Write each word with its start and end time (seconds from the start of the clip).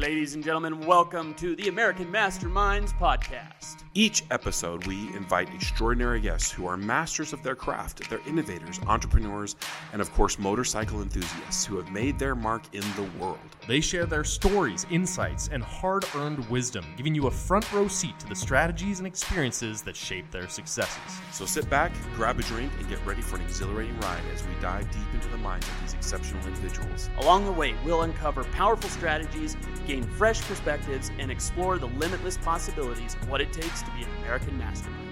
Ladies 0.00 0.34
and 0.34 0.44
gentlemen, 0.44 0.80
welcome 0.80 1.32
to 1.36 1.56
the 1.56 1.68
American 1.68 2.12
Masterminds 2.12 2.92
podcast. 2.98 3.82
Each 3.94 4.24
episode, 4.30 4.86
we 4.86 5.08
invite 5.16 5.48
extraordinary 5.54 6.20
guests 6.20 6.52
who 6.52 6.66
are 6.66 6.76
masters 6.76 7.32
of 7.32 7.42
their 7.42 7.54
craft. 7.54 8.10
They're 8.10 8.20
innovators, 8.26 8.78
entrepreneurs, 8.86 9.56
and 9.94 10.02
of 10.02 10.12
course, 10.12 10.38
motorcycle 10.38 11.00
enthusiasts 11.00 11.64
who 11.64 11.78
have 11.78 11.90
made 11.90 12.18
their 12.18 12.34
mark 12.34 12.64
in 12.74 12.82
the 12.94 13.08
world. 13.18 13.38
They 13.66 13.80
share 13.80 14.04
their 14.04 14.22
stories, 14.22 14.86
insights, 14.90 15.48
and 15.50 15.62
hard 15.62 16.04
earned 16.14 16.46
wisdom, 16.50 16.84
giving 16.98 17.14
you 17.14 17.28
a 17.28 17.30
front 17.30 17.72
row 17.72 17.88
seat 17.88 18.18
to 18.20 18.26
the 18.26 18.36
strategies 18.36 18.98
and 18.98 19.06
experiences 19.06 19.80
that 19.80 19.96
shape 19.96 20.30
their 20.30 20.46
successes. 20.46 21.00
So 21.32 21.46
sit 21.46 21.70
back, 21.70 21.90
grab 22.16 22.38
a 22.38 22.42
drink, 22.42 22.70
and 22.78 22.86
get 22.90 23.04
ready 23.06 23.22
for 23.22 23.36
an 23.36 23.42
exhilarating 23.42 23.98
ride 24.00 24.22
as 24.34 24.46
we 24.46 24.52
dive 24.60 24.90
deep 24.90 25.14
into 25.14 25.28
the 25.28 25.38
minds 25.38 25.66
of 25.66 25.80
these 25.80 25.94
exceptional 25.94 26.46
individuals. 26.46 27.08
Along 27.20 27.46
the 27.46 27.52
way, 27.52 27.74
we'll 27.82 28.02
uncover 28.02 28.44
powerful 28.44 28.90
strategies, 28.90 29.56
gain 29.86 30.02
fresh 30.02 30.40
perspectives, 30.42 31.10
and 31.18 31.30
explore 31.30 31.78
the 31.78 31.86
limitless 31.86 32.36
possibilities 32.38 33.14
of 33.14 33.28
what 33.30 33.40
it 33.40 33.52
takes 33.52 33.82
to 33.82 33.90
be 33.92 34.02
an 34.02 34.08
American 34.18 34.58
mastermind. 34.58 35.02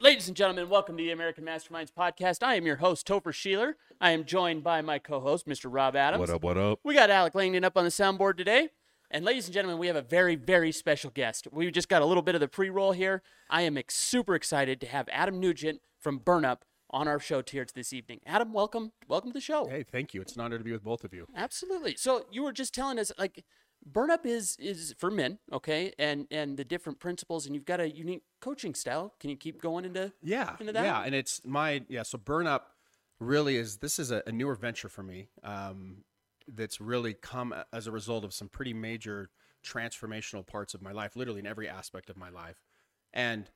Ladies 0.00 0.26
and 0.26 0.36
gentlemen, 0.36 0.68
welcome 0.68 0.96
to 0.96 1.02
the 1.04 1.12
American 1.12 1.44
Masterminds 1.44 1.92
podcast. 1.96 2.42
I 2.42 2.56
am 2.56 2.66
your 2.66 2.76
host, 2.76 3.06
Topher 3.06 3.32
Sheeler. 3.32 3.74
I 4.00 4.10
am 4.10 4.24
joined 4.24 4.64
by 4.64 4.82
my 4.82 4.98
co-host, 4.98 5.46
Mr. 5.46 5.66
Rob 5.68 5.94
Adams. 5.94 6.18
What 6.18 6.30
up, 6.30 6.42
what 6.42 6.58
up? 6.58 6.80
We 6.82 6.94
got 6.94 7.08
Alec 7.08 7.36
Langdon 7.36 7.62
up 7.62 7.76
on 7.76 7.84
the 7.84 7.90
soundboard 7.90 8.36
today. 8.36 8.70
And 9.14 9.26
ladies 9.26 9.44
and 9.46 9.52
gentlemen, 9.52 9.78
we 9.78 9.88
have 9.88 9.96
a 9.96 10.00
very, 10.02 10.36
very 10.36 10.72
special 10.72 11.10
guest. 11.10 11.46
We 11.52 11.70
just 11.70 11.90
got 11.90 12.00
a 12.00 12.06
little 12.06 12.22
bit 12.22 12.34
of 12.34 12.40
the 12.40 12.48
pre-roll 12.48 12.92
here. 12.92 13.22
I 13.50 13.60
am 13.62 13.76
ex- 13.76 13.94
super 13.94 14.34
excited 14.34 14.80
to 14.80 14.86
have 14.86 15.06
Adam 15.12 15.38
Nugent 15.38 15.82
from 16.00 16.16
Burn 16.16 16.46
Up 16.46 16.64
on 16.88 17.06
our 17.06 17.20
show 17.20 17.42
here 17.46 17.66
this 17.74 17.92
evening. 17.92 18.20
Adam, 18.24 18.54
welcome, 18.54 18.92
welcome 19.08 19.28
to 19.30 19.34
the 19.34 19.40
show. 19.42 19.68
Hey, 19.68 19.82
thank 19.82 20.14
you. 20.14 20.22
It's 20.22 20.34
an 20.34 20.40
honor 20.40 20.56
to 20.56 20.64
be 20.64 20.72
with 20.72 20.82
both 20.82 21.04
of 21.04 21.12
you. 21.12 21.26
Absolutely. 21.36 21.94
So 21.96 22.24
you 22.32 22.42
were 22.42 22.52
just 22.52 22.72
telling 22.72 22.98
us 22.98 23.12
like 23.18 23.44
Burn 23.84 24.10
Up 24.10 24.24
is 24.24 24.56
is 24.58 24.94
for 24.96 25.10
men, 25.10 25.38
okay, 25.52 25.92
and 25.98 26.26
and 26.30 26.56
the 26.56 26.64
different 26.64 26.98
principles, 26.98 27.44
and 27.44 27.54
you've 27.54 27.64
got 27.66 27.80
a 27.80 27.90
unique 27.90 28.22
coaching 28.40 28.74
style. 28.74 29.12
Can 29.20 29.28
you 29.28 29.36
keep 29.36 29.60
going 29.60 29.84
into 29.84 30.12
Yeah, 30.22 30.56
into 30.58 30.72
that? 30.72 30.84
yeah, 30.84 31.02
and 31.02 31.14
it's 31.14 31.40
my 31.44 31.82
yeah. 31.88 32.02
So 32.04 32.16
burn 32.16 32.46
up 32.46 32.70
really 33.20 33.56
is 33.56 33.78
this 33.78 33.98
is 33.98 34.10
a, 34.10 34.22
a 34.26 34.32
newer 34.32 34.54
venture 34.54 34.88
for 34.88 35.02
me. 35.02 35.28
Um, 35.42 36.04
that's 36.48 36.80
really 36.80 37.14
come 37.14 37.54
as 37.72 37.86
a 37.86 37.92
result 37.92 38.24
of 38.24 38.32
some 38.32 38.48
pretty 38.48 38.74
major 38.74 39.30
transformational 39.64 40.46
parts 40.46 40.74
of 40.74 40.82
my 40.82 40.92
life, 40.92 41.16
literally 41.16 41.40
in 41.40 41.46
every 41.46 41.68
aspect 41.68 42.10
of 42.10 42.16
my 42.16 42.30
life, 42.30 42.62
and 43.12 43.50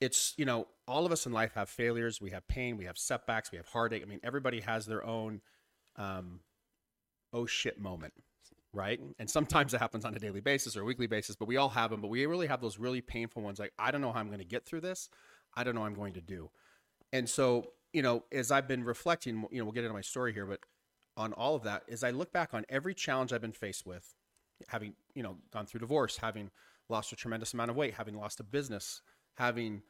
it's 0.00 0.34
you 0.36 0.44
know 0.44 0.66
all 0.88 1.04
of 1.04 1.12
us 1.12 1.26
in 1.26 1.32
life 1.32 1.52
have 1.54 1.68
failures, 1.68 2.20
we 2.20 2.30
have 2.30 2.46
pain, 2.48 2.76
we 2.76 2.86
have 2.86 2.98
setbacks, 2.98 3.52
we 3.52 3.56
have 3.56 3.66
heartache. 3.66 4.02
I 4.02 4.06
mean, 4.06 4.20
everybody 4.22 4.60
has 4.60 4.86
their 4.86 5.04
own 5.04 5.40
um, 5.96 6.40
oh 7.32 7.46
shit 7.46 7.80
moment, 7.80 8.12
right? 8.72 9.00
And 9.18 9.28
sometimes 9.28 9.74
it 9.74 9.80
happens 9.80 10.04
on 10.04 10.14
a 10.14 10.18
daily 10.18 10.40
basis 10.40 10.76
or 10.76 10.82
a 10.82 10.84
weekly 10.84 11.06
basis, 11.06 11.36
but 11.36 11.48
we 11.48 11.56
all 11.56 11.68
have 11.68 11.90
them. 11.90 12.00
But 12.00 12.08
we 12.08 12.24
really 12.26 12.46
have 12.46 12.60
those 12.60 12.78
really 12.78 13.00
painful 13.00 13.42
ones 13.42 13.58
like, 13.58 13.72
I 13.78 13.90
don't 13.90 14.00
know 14.00 14.12
how 14.12 14.20
I'm 14.20 14.28
going 14.28 14.38
to 14.38 14.44
get 14.44 14.66
through 14.66 14.82
this. 14.82 15.08
I 15.54 15.64
don't 15.64 15.74
know 15.74 15.84
I'm 15.84 15.94
going 15.94 16.14
to 16.14 16.20
do. 16.20 16.50
And 17.12 17.28
so, 17.28 17.72
you 17.92 18.02
know, 18.02 18.24
as 18.30 18.50
I've 18.50 18.68
been 18.68 18.84
reflecting, 18.84 19.44
you 19.50 19.58
know, 19.58 19.64
we'll 19.64 19.72
get 19.72 19.84
into 19.84 19.94
my 19.94 20.00
story 20.00 20.32
here, 20.32 20.46
but 20.46 20.60
on 21.16 21.32
all 21.32 21.54
of 21.54 21.62
that 21.64 21.82
is 21.86 22.02
I 22.02 22.10
look 22.10 22.32
back 22.32 22.54
on 22.54 22.64
every 22.68 22.94
challenge 22.94 23.32
I've 23.32 23.40
been 23.40 23.52
faced 23.52 23.86
with, 23.86 24.14
having, 24.68 24.94
you 25.14 25.22
know, 25.22 25.36
gone 25.52 25.66
through 25.66 25.80
divorce, 25.80 26.16
having 26.18 26.50
lost 26.88 27.12
a 27.12 27.16
tremendous 27.16 27.54
amount 27.54 27.70
of 27.70 27.76
weight, 27.76 27.94
having 27.94 28.16
lost 28.16 28.40
a 28.40 28.44
business, 28.44 29.02
having 29.36 29.82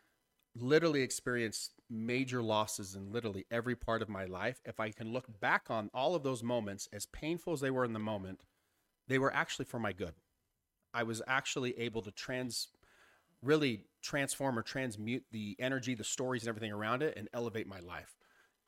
literally 0.57 1.03
experienced 1.03 1.73
major 1.89 2.43
losses 2.43 2.95
in 2.95 3.13
literally 3.13 3.47
every 3.51 3.77
part 3.77 4.03
of 4.03 4.09
my 4.09 4.25
life, 4.25 4.61
if 4.65 4.81
I 4.81 4.91
can 4.91 5.13
look 5.13 5.41
back 5.41 5.71
on 5.71 5.91
all 5.95 6.15
of 6.15 6.23
those 6.23 6.43
moments, 6.43 6.89
as 6.93 7.07
painful 7.07 7.53
as 7.53 7.61
they 7.61 7.71
were 7.71 7.85
in 7.85 7.93
the 7.93 7.99
moment, 7.99 8.41
they 9.09 9.19
were 9.19 9.33
actually 9.33 9.65
for 9.65 9.79
my 9.79 9.93
good. 9.93 10.15
I 10.93 11.05
was 11.05 11.23
actually 11.27 11.79
able 11.79 12.03
to 12.03 12.11
trans, 12.11 12.69
really 13.43 13.85
transform 14.03 14.59
or 14.59 14.63
transmute 14.63 15.25
the 15.31 15.57
energy, 15.59 15.95
the 15.95 16.05
stories, 16.05 16.43
and 16.43 16.49
everything 16.49 16.73
around 16.73 17.03
it, 17.03 17.15
and 17.17 17.29
elevate 17.33 17.67
my 17.67 17.81
life. 17.81 18.17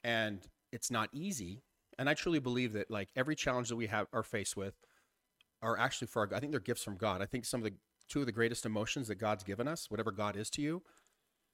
And 0.05 0.47
it's 0.73 0.91
not 0.91 1.09
easy. 1.13 1.63
And 2.03 2.11
I 2.11 2.15
truly 2.15 2.41
believe 2.41 2.73
that 2.73 2.91
like 2.91 3.11
every 3.15 3.37
challenge 3.37 3.69
that 3.69 3.77
we 3.77 3.87
have 3.87 4.09
are 4.13 4.25
faced 4.25 4.57
with 4.57 4.75
are 5.63 5.79
actually 5.79 6.09
for 6.09 6.23
our. 6.23 6.35
I 6.35 6.41
think 6.41 6.51
they're 6.51 6.59
gifts 6.59 6.83
from 6.83 6.97
God. 6.97 7.23
I 7.23 7.27
think 7.27 7.45
some 7.45 7.61
of 7.61 7.65
the 7.65 7.75
two 8.09 8.19
of 8.19 8.27
the 8.27 8.33
greatest 8.33 8.67
emotions 8.67 9.07
that 9.07 9.21
God's 9.21 9.45
given 9.45 9.69
us, 9.69 9.89
whatever 9.89 10.11
God 10.11 10.37
is 10.37 10.51
to 10.51 10.63
you, 10.63 10.83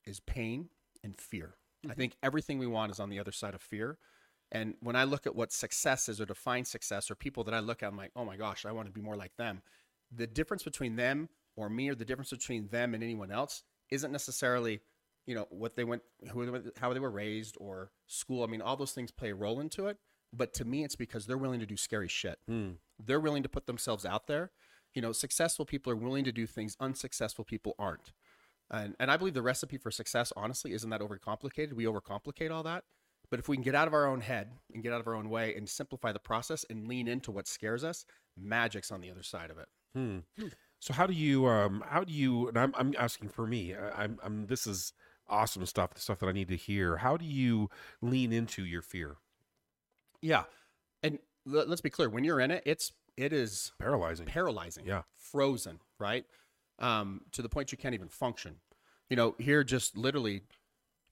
is 0.06 0.20
pain 0.20 0.70
and 1.04 1.14
fear. 1.20 1.56
I 1.84 1.88
mm-hmm. 1.88 1.98
think 1.98 2.16
everything 2.22 2.58
we 2.58 2.66
want 2.66 2.90
is 2.90 2.98
on 2.98 3.10
the 3.10 3.18
other 3.18 3.30
side 3.30 3.54
of 3.54 3.60
fear. 3.60 3.98
And 4.50 4.72
when 4.80 4.96
I 4.96 5.04
look 5.04 5.26
at 5.26 5.36
what 5.36 5.52
success 5.52 6.08
is 6.08 6.18
or 6.18 6.24
define 6.24 6.64
success 6.64 7.10
or 7.10 7.14
people 7.14 7.44
that 7.44 7.52
I 7.52 7.60
look 7.60 7.82
at, 7.82 7.90
I'm 7.90 7.98
like, 7.98 8.12
oh 8.16 8.24
my 8.24 8.38
gosh, 8.38 8.64
I 8.64 8.72
want 8.72 8.86
to 8.86 8.92
be 8.92 9.02
more 9.02 9.16
like 9.16 9.36
them. 9.36 9.60
The 10.10 10.26
difference 10.26 10.62
between 10.62 10.96
them 10.96 11.28
or 11.56 11.68
me 11.68 11.90
or 11.90 11.94
the 11.94 12.06
difference 12.06 12.30
between 12.30 12.68
them 12.68 12.94
and 12.94 13.02
anyone 13.04 13.30
else 13.30 13.64
isn't 13.90 14.12
necessarily, 14.12 14.80
you 15.26 15.34
know, 15.34 15.46
what 15.50 15.76
they 15.76 15.84
went, 15.84 16.00
who 16.32 16.46
they 16.46 16.50
went, 16.50 16.78
how 16.78 16.94
they 16.94 17.00
were 17.00 17.10
raised 17.10 17.58
or 17.60 17.90
school. 18.06 18.44
I 18.44 18.46
mean, 18.46 18.62
all 18.62 18.78
those 18.78 18.92
things 18.92 19.10
play 19.10 19.28
a 19.28 19.34
role 19.34 19.60
into 19.60 19.88
it. 19.88 19.98
But 20.32 20.52
to 20.54 20.64
me, 20.64 20.84
it's 20.84 20.96
because 20.96 21.26
they're 21.26 21.38
willing 21.38 21.60
to 21.60 21.66
do 21.66 21.76
scary 21.76 22.08
shit. 22.08 22.38
They're 23.04 23.20
willing 23.20 23.42
to 23.42 23.48
put 23.48 23.66
themselves 23.66 24.04
out 24.04 24.26
there. 24.26 24.50
You 24.94 25.02
know, 25.02 25.12
successful 25.12 25.64
people 25.64 25.92
are 25.92 25.96
willing 25.96 26.24
to 26.24 26.32
do 26.32 26.46
things 26.46 26.76
unsuccessful 26.80 27.44
people 27.44 27.74
aren't. 27.78 28.12
And, 28.70 28.94
and 29.00 29.10
I 29.10 29.16
believe 29.16 29.34
the 29.34 29.42
recipe 29.42 29.78
for 29.78 29.90
success, 29.90 30.32
honestly, 30.36 30.72
isn't 30.72 30.90
that 30.90 31.00
overcomplicated. 31.00 31.72
We 31.72 31.84
overcomplicate 31.84 32.50
all 32.50 32.62
that. 32.64 32.84
But 33.30 33.38
if 33.40 33.48
we 33.48 33.56
can 33.56 33.62
get 33.62 33.74
out 33.74 33.88
of 33.88 33.94
our 33.94 34.06
own 34.06 34.20
head 34.20 34.52
and 34.72 34.82
get 34.82 34.92
out 34.92 35.00
of 35.00 35.06
our 35.06 35.14
own 35.14 35.28
way 35.28 35.54
and 35.54 35.68
simplify 35.68 36.12
the 36.12 36.18
process 36.18 36.64
and 36.70 36.88
lean 36.88 37.08
into 37.08 37.30
what 37.30 37.46
scares 37.46 37.84
us, 37.84 38.04
magic's 38.36 38.90
on 38.90 39.00
the 39.00 39.10
other 39.10 39.22
side 39.22 39.50
of 39.50 39.58
it. 39.58 39.68
So 40.80 40.94
how 40.94 41.06
do 41.06 41.12
you 41.12 41.46
um 41.46 41.82
how 41.88 42.04
do 42.04 42.12
you 42.12 42.48
and 42.48 42.56
I'm 42.56 42.74
I'm 42.78 42.94
asking 42.98 43.30
for 43.30 43.46
me. 43.46 43.74
I, 43.74 44.04
I'm 44.04 44.18
I'm 44.22 44.46
this 44.46 44.66
is 44.66 44.92
awesome 45.28 45.66
stuff, 45.66 45.92
the 45.94 46.00
stuff 46.00 46.20
that 46.20 46.26
I 46.28 46.32
need 46.32 46.48
to 46.48 46.56
hear. 46.56 46.98
How 46.98 47.16
do 47.16 47.24
you 47.26 47.68
lean 48.00 48.32
into 48.32 48.64
your 48.64 48.80
fear? 48.82 49.16
Yeah. 50.22 50.44
And 51.02 51.18
let- 51.46 51.68
let's 51.68 51.80
be 51.80 51.90
clear 51.90 52.08
when 52.08 52.24
you're 52.24 52.40
in 52.40 52.50
it, 52.50 52.62
it's, 52.66 52.92
it 53.16 53.32
is 53.32 53.72
Paralyzing. 53.78 54.26
paralyzing. 54.26 54.86
Yeah. 54.86 55.02
Frozen, 55.16 55.80
right? 55.98 56.24
Um, 56.78 57.22
to 57.32 57.42
the 57.42 57.48
point 57.48 57.72
you 57.72 57.78
can't 57.78 57.94
even 57.94 58.08
function. 58.08 58.56
You 59.10 59.16
know, 59.16 59.34
here 59.38 59.64
just 59.64 59.96
literally, 59.96 60.42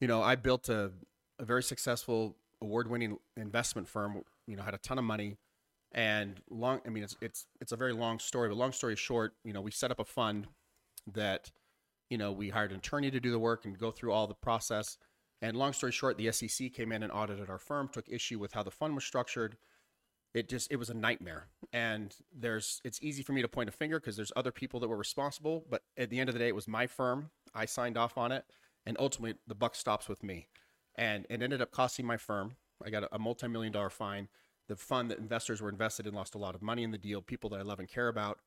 you 0.01 0.07
know, 0.09 0.23
I 0.23 0.37
built 0.37 0.69
a, 0.69 0.93
a 1.39 1.45
very 1.45 1.63
successful 1.63 2.37
award 2.63 2.89
winning 2.89 3.19
investment 3.37 3.89
firm, 3.89 4.23
you 4.47 4.57
know, 4.57 4.63
had 4.63 4.75
a 4.75 4.79
ton 4.79 4.99
of 4.99 5.05
money 5.05 5.37
and 5.93 6.41
long 6.51 6.81
I 6.85 6.91
mean 6.91 7.05
it's 7.05 7.17
it's 7.23 7.47
it's 7.61 7.73
a 7.73 7.77
very 7.77 7.93
long 7.93 8.19
story, 8.19 8.49
but 8.49 8.57
long 8.57 8.73
story 8.73 8.97
short, 8.97 9.35
you 9.45 9.53
know, 9.53 9.61
we 9.61 9.71
set 9.71 9.91
up 9.91 9.99
a 10.01 10.05
fund 10.05 10.47
that, 11.15 11.51
you 12.11 12.19
know, 12.19 12.33
we 12.33 12.51
hired 12.51 12.71
an 12.73 12.79
attorney 12.79 13.11
to 13.11 13.21
do 13.21 13.31
the 13.31 13.39
work 13.39 13.65
and 13.65 13.79
go 13.79 13.91
through 13.91 14.13
all 14.13 14.27
the 14.27 14.35
process. 14.35 14.99
And 15.43 15.57
long 15.57 15.73
story 15.73 15.93
short, 15.93 16.17
the 16.17 16.33
SEC 16.33 16.73
came 16.73 16.93
in 16.93 17.03
and 17.03 17.13
audited 17.13 17.51
our 17.51 17.59
firm, 17.59 17.89
took 17.89 18.09
issue 18.09 18.39
with 18.39 18.53
how 18.53 18.63
the 18.63 18.71
fund 18.71 18.95
was 18.95 19.05
structured. 19.05 19.57
It 20.35 20.49
just 20.49 20.71
it 20.71 20.77
was 20.77 20.91
a 20.91 20.95
nightmare. 20.95 21.49
And 21.73 22.15
there's 22.35 22.81
it's 22.85 23.03
easy 23.03 23.23
for 23.23 23.33
me 23.33 23.43
to 23.43 23.49
point 23.49 23.69
a 23.69 23.73
finger 23.73 23.99
because 23.99 24.17
there's 24.17 24.33
other 24.37 24.53
people 24.53 24.81
that 24.81 24.89
were 24.89 24.97
responsible 24.97 25.65
but 25.71 25.83
at 25.97 26.11
the 26.11 26.21
end 26.21 26.29
of 26.29 26.35
the 26.35 26.39
day 26.39 26.49
it 26.49 26.55
was 26.55 26.69
my 26.69 26.87
firm. 26.87 27.31
I 27.55 27.67
signed 27.67 27.97
off 27.97 28.19
on 28.19 28.33
it 28.33 28.45
and 28.85 28.97
ultimately 29.01 29.39
the 29.47 29.55
buck 29.55 29.75
stops 29.75 30.09
with 30.09 30.23
me. 30.23 30.49
And 30.95 31.27
it 31.29 31.43
ended 31.43 31.61
up 31.61 31.71
costing 31.71 32.07
my 32.07 32.17
firm 32.17 32.57
i 32.85 32.91
got 32.91 33.05
a, 33.05 33.15
a 33.15 33.19
multi-million 33.19 33.73
dollar 33.73 33.91
fine. 33.91 34.29
The 34.69 34.77
fund 34.77 35.11
that 35.11 35.19
investors 35.19 35.63
were 35.63 35.69
invested 35.69 36.07
in 36.07 36.15
lost 36.15 36.35
a 36.35 36.39
lot 36.39 36.55
of 36.55 36.63
money 36.63 36.83
in 36.83 36.91
the 36.91 36.99
deal 36.99 37.23
people 37.23 37.51
that 37.51 37.61
i 37.61 37.63
love 37.63 37.79
and 37.79 37.89
care 37.89 38.09
about. 38.09 38.41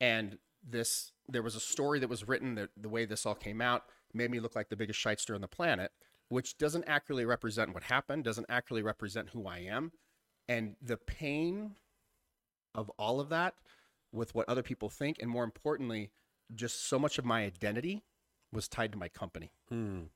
And 0.00 0.38
this 0.68 1.12
there 1.28 1.42
was 1.42 1.54
a 1.54 1.60
story 1.60 1.98
that 2.00 2.08
was 2.08 2.26
written 2.26 2.54
that 2.56 2.70
the 2.76 2.88
way 2.88 3.04
this 3.04 3.26
all 3.26 3.34
came 3.34 3.60
out 3.60 3.84
made 4.12 4.30
me 4.30 4.40
look 4.40 4.56
like 4.56 4.68
the 4.68 4.76
biggest 4.76 4.98
shyster 4.98 5.34
on 5.34 5.40
the 5.40 5.48
planet 5.48 5.92
which 6.28 6.58
doesn't 6.58 6.84
accurately 6.86 7.24
represent 7.24 7.72
what 7.74 7.84
happened 7.84 8.24
doesn't 8.24 8.46
accurately 8.48 8.82
represent 8.82 9.30
who 9.30 9.46
i 9.46 9.58
am. 9.58 9.92
And 10.48 10.76
the 10.80 10.96
pain 10.96 11.74
of 12.74 12.90
all 12.98 13.20
of 13.20 13.28
that 13.30 13.54
with 14.12 14.34
what 14.34 14.48
other 14.48 14.62
people 14.62 14.88
think 14.88 15.16
and 15.20 15.30
more 15.30 15.44
importantly 15.44 16.10
just 16.54 16.88
so 16.88 16.98
much 16.98 17.18
of 17.18 17.24
my 17.24 17.44
identity 17.44 18.04
was 18.52 18.68
tied 18.68 18.92
to 18.92 18.98
my 18.98 19.08
company 19.08 19.50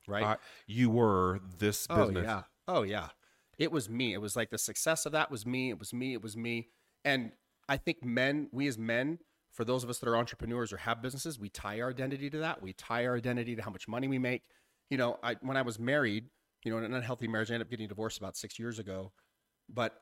right? 0.07 0.23
Uh, 0.23 0.35
you 0.65 0.89
were 0.89 1.41
this 1.59 1.87
business. 1.87 2.17
oh 2.17 2.21
yeah. 2.21 2.41
Oh 2.67 2.83
yeah. 2.83 3.09
It 3.57 3.71
was 3.71 3.89
me. 3.89 4.13
It 4.13 4.21
was 4.21 4.35
like 4.35 4.49
the 4.49 4.57
success 4.57 5.05
of 5.05 5.11
that 5.11 5.29
was 5.29 5.45
me. 5.45 5.69
It 5.69 5.77
was 5.77 5.93
me. 5.93 6.13
It 6.13 6.21
was 6.23 6.37
me. 6.37 6.69
And 7.03 7.31
i 7.69 7.77
think 7.77 8.03
men 8.03 8.47
we 8.51 8.67
as 8.67 8.77
men 8.77 9.19
for 9.51 9.63
those 9.65 9.83
of 9.83 9.89
us 9.89 9.99
that 9.99 10.09
are 10.09 10.17
entrepreneurs 10.17 10.73
or 10.73 10.77
have 10.77 11.01
businesses 11.01 11.37
we 11.37 11.49
tie 11.49 11.79
our 11.81 11.89
identity 11.89 12.29
to 12.29 12.37
that. 12.39 12.61
We 12.61 12.73
tie 12.73 13.05
our 13.05 13.15
identity 13.15 13.55
to 13.55 13.61
how 13.61 13.71
much 13.71 13.87
money 13.87 14.07
we 14.07 14.17
make 14.19 14.43
you 14.91 14.97
know 14.97 15.17
I, 15.23 15.37
when 15.41 15.57
i 15.57 15.63
was 15.63 15.79
married 15.79 16.25
you 16.63 16.71
know 16.71 16.77
in 16.77 16.83
an 16.83 16.93
unhealthy 16.93 17.27
marriage 17.27 17.49
i 17.49 17.55
ended 17.55 17.65
up 17.65 17.71
getting 17.71 17.87
divorced 17.87 18.19
about 18.19 18.37
six 18.37 18.59
years 18.59 18.77
ago 18.77 19.11
but 19.73 20.01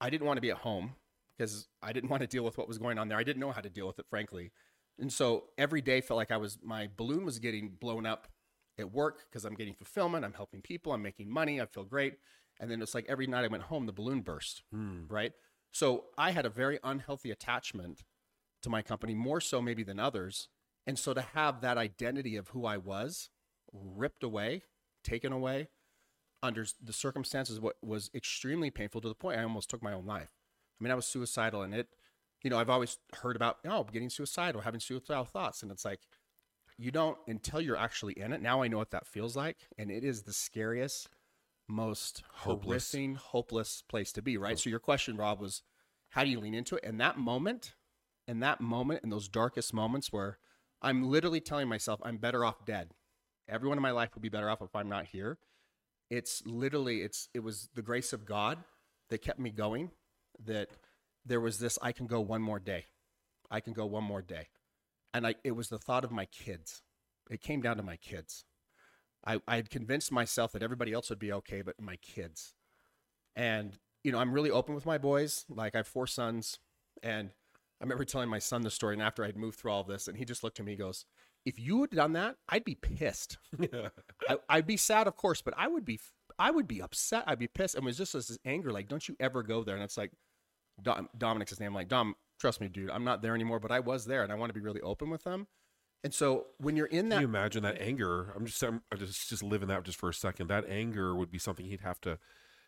I 0.00 0.10
didn't 0.10 0.26
want 0.26 0.36
to 0.36 0.42
be 0.42 0.50
at 0.50 0.58
home 0.58 0.94
because 1.36 1.68
I 1.82 1.92
didn't 1.92 2.10
want 2.10 2.22
to 2.22 2.26
deal 2.26 2.44
with 2.44 2.58
what 2.58 2.68
was 2.68 2.78
going 2.78 2.98
on 2.98 3.08
there. 3.08 3.18
I 3.18 3.24
didn't 3.24 3.40
know 3.40 3.52
how 3.52 3.60
to 3.60 3.70
deal 3.70 3.86
with 3.86 3.98
it, 3.98 4.06
frankly. 4.08 4.52
And 4.98 5.12
so 5.12 5.44
every 5.56 5.80
day 5.80 6.00
felt 6.00 6.18
like 6.18 6.32
I 6.32 6.36
was 6.36 6.58
my 6.62 6.88
balloon 6.96 7.24
was 7.24 7.38
getting 7.38 7.70
blown 7.80 8.04
up 8.04 8.28
at 8.78 8.92
work 8.92 9.26
because 9.28 9.44
I'm 9.44 9.54
getting 9.54 9.74
fulfillment, 9.74 10.24
I'm 10.24 10.32
helping 10.32 10.60
people, 10.60 10.92
I'm 10.92 11.02
making 11.02 11.30
money, 11.30 11.60
I 11.60 11.66
feel 11.66 11.84
great. 11.84 12.14
And 12.60 12.70
then 12.70 12.82
it's 12.82 12.94
like 12.94 13.06
every 13.08 13.26
night 13.26 13.44
I 13.44 13.48
went 13.48 13.64
home, 13.64 13.86
the 13.86 13.92
balloon 13.92 14.22
burst, 14.22 14.62
hmm. 14.72 15.02
right? 15.08 15.32
So 15.70 16.06
I 16.16 16.32
had 16.32 16.46
a 16.46 16.50
very 16.50 16.80
unhealthy 16.82 17.30
attachment 17.30 18.02
to 18.62 18.70
my 18.70 18.82
company, 18.82 19.14
more 19.14 19.40
so 19.40 19.62
maybe 19.62 19.84
than 19.84 20.00
others. 20.00 20.48
And 20.86 20.98
so 20.98 21.14
to 21.14 21.20
have 21.20 21.60
that 21.60 21.78
identity 21.78 22.36
of 22.36 22.48
who 22.48 22.66
I 22.66 22.76
was 22.76 23.30
ripped 23.72 24.22
away, 24.22 24.62
taken 25.04 25.32
away 25.32 25.68
under 26.42 26.64
the 26.82 26.92
circumstances, 26.92 27.60
what 27.60 27.76
was 27.82 28.10
extremely 28.14 28.70
painful 28.70 29.00
to 29.00 29.08
the 29.08 29.14
point 29.14 29.38
I 29.38 29.42
almost 29.42 29.70
took 29.70 29.82
my 29.82 29.92
own 29.92 30.06
life. 30.06 30.30
I 30.80 30.84
mean, 30.84 30.92
I 30.92 30.94
was 30.94 31.06
suicidal 31.06 31.62
and 31.62 31.74
it, 31.74 31.88
you 32.42 32.50
know, 32.50 32.58
I've 32.58 32.70
always 32.70 32.98
heard 33.22 33.34
about, 33.34 33.58
oh, 33.66 33.84
getting 33.84 34.10
suicidal, 34.10 34.60
having 34.60 34.80
suicidal 34.80 35.24
thoughts. 35.24 35.62
And 35.62 35.72
it's 35.72 35.84
like, 35.84 36.00
you 36.78 36.92
don't 36.92 37.18
until 37.26 37.60
you're 37.60 37.76
actually 37.76 38.12
in 38.12 38.32
it. 38.32 38.40
Now 38.40 38.62
I 38.62 38.68
know 38.68 38.78
what 38.78 38.92
that 38.92 39.06
feels 39.06 39.34
like. 39.34 39.56
And 39.76 39.90
it 39.90 40.04
is 40.04 40.22
the 40.22 40.32
scariest, 40.32 41.08
most 41.68 42.22
Hopeless. 42.32 42.92
horrific, 42.92 43.16
hopeless 43.16 43.82
place 43.88 44.12
to 44.12 44.22
be, 44.22 44.36
right? 44.36 44.58
So 44.58 44.70
your 44.70 44.78
question, 44.78 45.16
Rob, 45.16 45.40
was 45.40 45.62
how 46.10 46.22
do 46.22 46.30
you 46.30 46.38
lean 46.38 46.54
into 46.54 46.76
it? 46.76 46.84
And 46.84 47.00
that 47.00 47.18
moment, 47.18 47.74
in 48.28 48.38
that 48.40 48.60
moment, 48.60 49.00
in 49.02 49.10
those 49.10 49.28
darkest 49.28 49.74
moments 49.74 50.12
where 50.12 50.38
I'm 50.80 51.10
literally 51.10 51.40
telling 51.40 51.68
myself 51.68 52.00
I'm 52.04 52.18
better 52.18 52.44
off 52.44 52.64
dead. 52.64 52.94
Everyone 53.48 53.78
in 53.78 53.82
my 53.82 53.90
life 53.90 54.10
would 54.14 54.22
be 54.22 54.28
better 54.28 54.50
off 54.50 54.62
if 54.62 54.74
I'm 54.74 54.88
not 54.88 55.06
here. 55.06 55.38
It's 56.10 56.42
literally 56.46 57.02
it's 57.02 57.28
it 57.34 57.40
was 57.40 57.68
the 57.74 57.82
grace 57.82 58.12
of 58.12 58.26
God 58.26 58.58
that 59.10 59.22
kept 59.22 59.38
me 59.38 59.50
going. 59.50 59.90
That 60.44 60.68
there 61.24 61.40
was 61.40 61.58
this 61.58 61.78
I 61.82 61.92
can 61.92 62.06
go 62.06 62.20
one 62.20 62.42
more 62.42 62.58
day. 62.58 62.86
I 63.50 63.60
can 63.60 63.72
go 63.72 63.86
one 63.86 64.04
more 64.04 64.22
day. 64.22 64.48
And 65.12 65.26
I 65.26 65.34
it 65.44 65.52
was 65.52 65.68
the 65.68 65.78
thought 65.78 66.04
of 66.04 66.12
my 66.12 66.26
kids. 66.26 66.82
It 67.30 67.42
came 67.42 67.60
down 67.60 67.76
to 67.76 67.82
my 67.82 67.96
kids. 67.96 68.44
I, 69.26 69.40
I 69.46 69.56
had 69.56 69.70
convinced 69.70 70.12
myself 70.12 70.52
that 70.52 70.62
everybody 70.62 70.92
else 70.92 71.10
would 71.10 71.18
be 71.18 71.32
okay, 71.32 71.62
but 71.62 71.80
my 71.80 71.96
kids. 71.96 72.54
And, 73.36 73.78
you 74.02 74.12
know, 74.12 74.18
I'm 74.18 74.32
really 74.32 74.50
open 74.50 74.74
with 74.74 74.86
my 74.86 74.98
boys. 74.98 75.44
Like, 75.48 75.74
I 75.74 75.78
have 75.78 75.86
four 75.86 76.06
sons. 76.06 76.58
And 77.02 77.30
I 77.80 77.84
remember 77.84 78.04
telling 78.04 78.28
my 78.28 78.38
son 78.38 78.62
the 78.62 78.70
story. 78.70 78.94
And 78.94 79.02
after 79.02 79.24
I'd 79.24 79.36
moved 79.36 79.58
through 79.58 79.72
all 79.72 79.80
of 79.82 79.86
this, 79.86 80.08
and 80.08 80.16
he 80.16 80.24
just 80.24 80.42
looked 80.42 80.60
at 80.60 80.66
me 80.66 80.72
he 80.72 80.78
goes, 80.78 81.04
If 81.48 81.58
you 81.58 81.80
had 81.80 81.90
done 81.90 82.12
that, 82.12 82.36
I'd 82.46 82.64
be 82.64 82.74
pissed. 82.74 83.38
I, 84.28 84.36
I'd 84.50 84.66
be 84.66 84.76
sad, 84.76 85.06
of 85.06 85.16
course, 85.16 85.40
but 85.40 85.54
I 85.56 85.66
would 85.66 85.86
be, 85.86 85.98
I 86.38 86.50
would 86.50 86.68
be 86.68 86.82
upset. 86.82 87.24
I'd 87.26 87.38
be 87.38 87.46
pissed. 87.46 87.74
And 87.74 87.84
it 87.84 87.86
was 87.86 87.96
just 87.96 88.12
this 88.12 88.36
anger, 88.44 88.70
like, 88.70 88.86
don't 88.86 89.08
you 89.08 89.16
ever 89.18 89.42
go 89.42 89.64
there. 89.64 89.74
And 89.74 89.82
it's 89.82 89.96
like, 89.96 90.12
Dom, 90.82 91.08
Dominic's 91.16 91.52
his 91.52 91.58
name. 91.58 91.72
like, 91.72 91.88
Dom, 91.88 92.16
trust 92.38 92.60
me, 92.60 92.68
dude, 92.68 92.90
I'm 92.90 93.02
not 93.02 93.22
there 93.22 93.34
anymore, 93.34 93.60
but 93.60 93.72
I 93.72 93.80
was 93.80 94.04
there 94.04 94.22
and 94.22 94.30
I 94.30 94.34
want 94.34 94.50
to 94.50 94.54
be 94.54 94.60
really 94.60 94.82
open 94.82 95.08
with 95.08 95.24
them. 95.24 95.46
And 96.04 96.12
so 96.12 96.48
when 96.58 96.76
you're 96.76 96.86
in 96.86 97.04
Can 97.04 97.08
that, 97.08 97.20
you 97.22 97.26
imagine 97.26 97.62
that 97.62 97.80
anger? 97.80 98.32
I'm 98.36 98.44
just 98.44 98.62
I'm, 98.62 98.82
just 98.98 99.30
just 99.30 99.42
living 99.42 99.68
that 99.68 99.82
just 99.84 99.98
for 99.98 100.10
a 100.10 100.14
second. 100.14 100.48
That 100.48 100.68
anger 100.68 101.16
would 101.16 101.30
be 101.30 101.38
something 101.38 101.66
he'd 101.66 101.80
have 101.80 102.00
to 102.02 102.18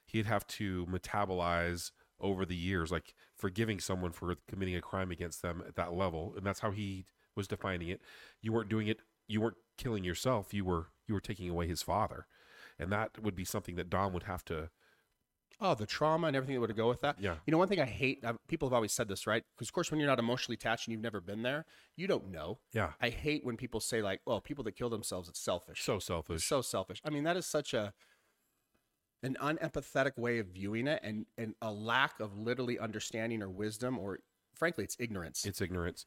he'd 0.07 0.27
have 0.27 0.47
to 0.49 0.87
metabolize 0.87 1.93
over 2.19 2.45
the 2.45 2.57
years, 2.57 2.91
like 2.91 3.15
forgiving 3.37 3.79
someone 3.79 4.11
for 4.11 4.35
committing 4.49 4.75
a 4.75 4.81
crime 4.81 5.11
against 5.13 5.43
them 5.43 5.63
at 5.67 5.77
that 5.77 5.93
level, 5.93 6.35
and 6.37 6.45
that's 6.45 6.61
how 6.61 6.73
he 6.73 7.07
was 7.37 7.49
defining 7.49 7.89
it. 7.89 8.01
You 8.43 8.53
weren't 8.53 8.69
doing 8.69 8.89
it. 8.89 8.99
You 9.29 9.41
weren't 9.41 9.57
killing 9.79 10.05
yourself. 10.05 10.53
You 10.55 10.65
were 10.65 10.89
you 11.07 11.15
were 11.15 11.21
taking 11.21 11.49
away 11.49 11.67
his 11.67 11.83
father, 11.83 12.27
and 12.79 12.91
that 12.93 13.23
would 13.23 13.35
be 13.35 13.45
something 13.45 13.77
that 13.77 13.91
Dom 13.91 14.13
would 14.13 14.25
have 14.25 14.45
to. 14.47 14.71
oh, 15.63 15.75
the 15.75 15.85
trauma 15.87 16.27
and 16.29 16.35
everything 16.37 16.55
that 16.55 16.61
would 16.61 16.75
go 16.77 16.89
with 16.89 17.01
that. 17.03 17.17
Yeah. 17.21 17.35
You 17.47 17.51
know, 17.53 17.59
one 17.59 17.69
thing 17.69 17.81
I 17.81 17.85
hate, 17.85 18.25
uh, 18.25 18.33
people 18.49 18.67
have 18.69 18.73
always 18.73 18.93
said 18.93 19.09
this, 19.09 19.27
right? 19.27 19.45
Because, 19.55 19.69
of 19.69 19.73
course, 19.75 19.91
when 19.91 20.01
you're 20.01 20.09
not 20.09 20.19
emotionally 20.19 20.55
attached 20.55 20.87
and 20.87 20.93
you've 20.93 21.03
never 21.03 21.21
been 21.21 21.43
there, 21.43 21.67
you 21.97 22.07
don't 22.07 22.31
know. 22.31 22.61
Yeah. 22.73 22.93
I 23.01 23.11
hate 23.11 23.45
when 23.45 23.59
people 23.59 23.79
say, 23.81 24.01
like, 24.01 24.21
well, 24.25 24.41
people 24.41 24.65
that 24.65 24.73
kill 24.77 24.89
themselves, 24.89 25.29
it's 25.29 25.39
selfish. 25.39 25.83
So 25.83 25.97
It's 25.97 26.07
selfish. 26.07 26.45
so 26.47 26.63
selfish. 26.63 27.03
I 27.05 27.11
mean, 27.11 27.25
that 27.25 27.37
is 27.37 27.45
such 27.47 27.75
a 27.75 27.93
an 29.23 29.37
unempathetic 29.39 30.17
way 30.17 30.39
of 30.39 30.47
viewing 30.47 30.87
it 30.87 30.99
and, 31.03 31.27
and 31.37 31.55
a 31.61 31.71
lack 31.71 32.21
of 32.21 32.39
literally 32.39 32.79
understanding 32.79 33.43
or 33.43 33.51
wisdom 33.51 33.99
or 33.99 34.21
frankly 34.55 34.83
it's 34.83 34.97
ignorance. 34.99 35.45
It's 35.45 35.61
ignorance. 35.61 36.07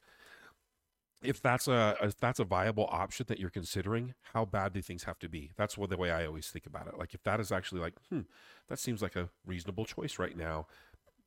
If 1.24 1.40
that's 1.40 1.68
a 1.68 1.96
if 2.02 2.18
that's 2.18 2.38
a 2.38 2.44
viable 2.44 2.88
option 2.90 3.26
that 3.28 3.38
you're 3.38 3.50
considering, 3.50 4.14
how 4.32 4.44
bad 4.44 4.72
do 4.72 4.82
things 4.82 5.04
have 5.04 5.18
to 5.20 5.28
be? 5.28 5.52
That's 5.56 5.78
what 5.78 5.90
the 5.90 5.96
way 5.96 6.10
I 6.10 6.26
always 6.26 6.48
think 6.48 6.66
about 6.66 6.86
it. 6.86 6.98
Like 6.98 7.14
if 7.14 7.22
that 7.24 7.40
is 7.40 7.50
actually 7.50 7.80
like, 7.80 7.94
hmm, 8.08 8.20
that 8.68 8.78
seems 8.78 9.02
like 9.02 9.16
a 9.16 9.30
reasonable 9.46 9.84
choice 9.84 10.18
right 10.18 10.36
now. 10.36 10.66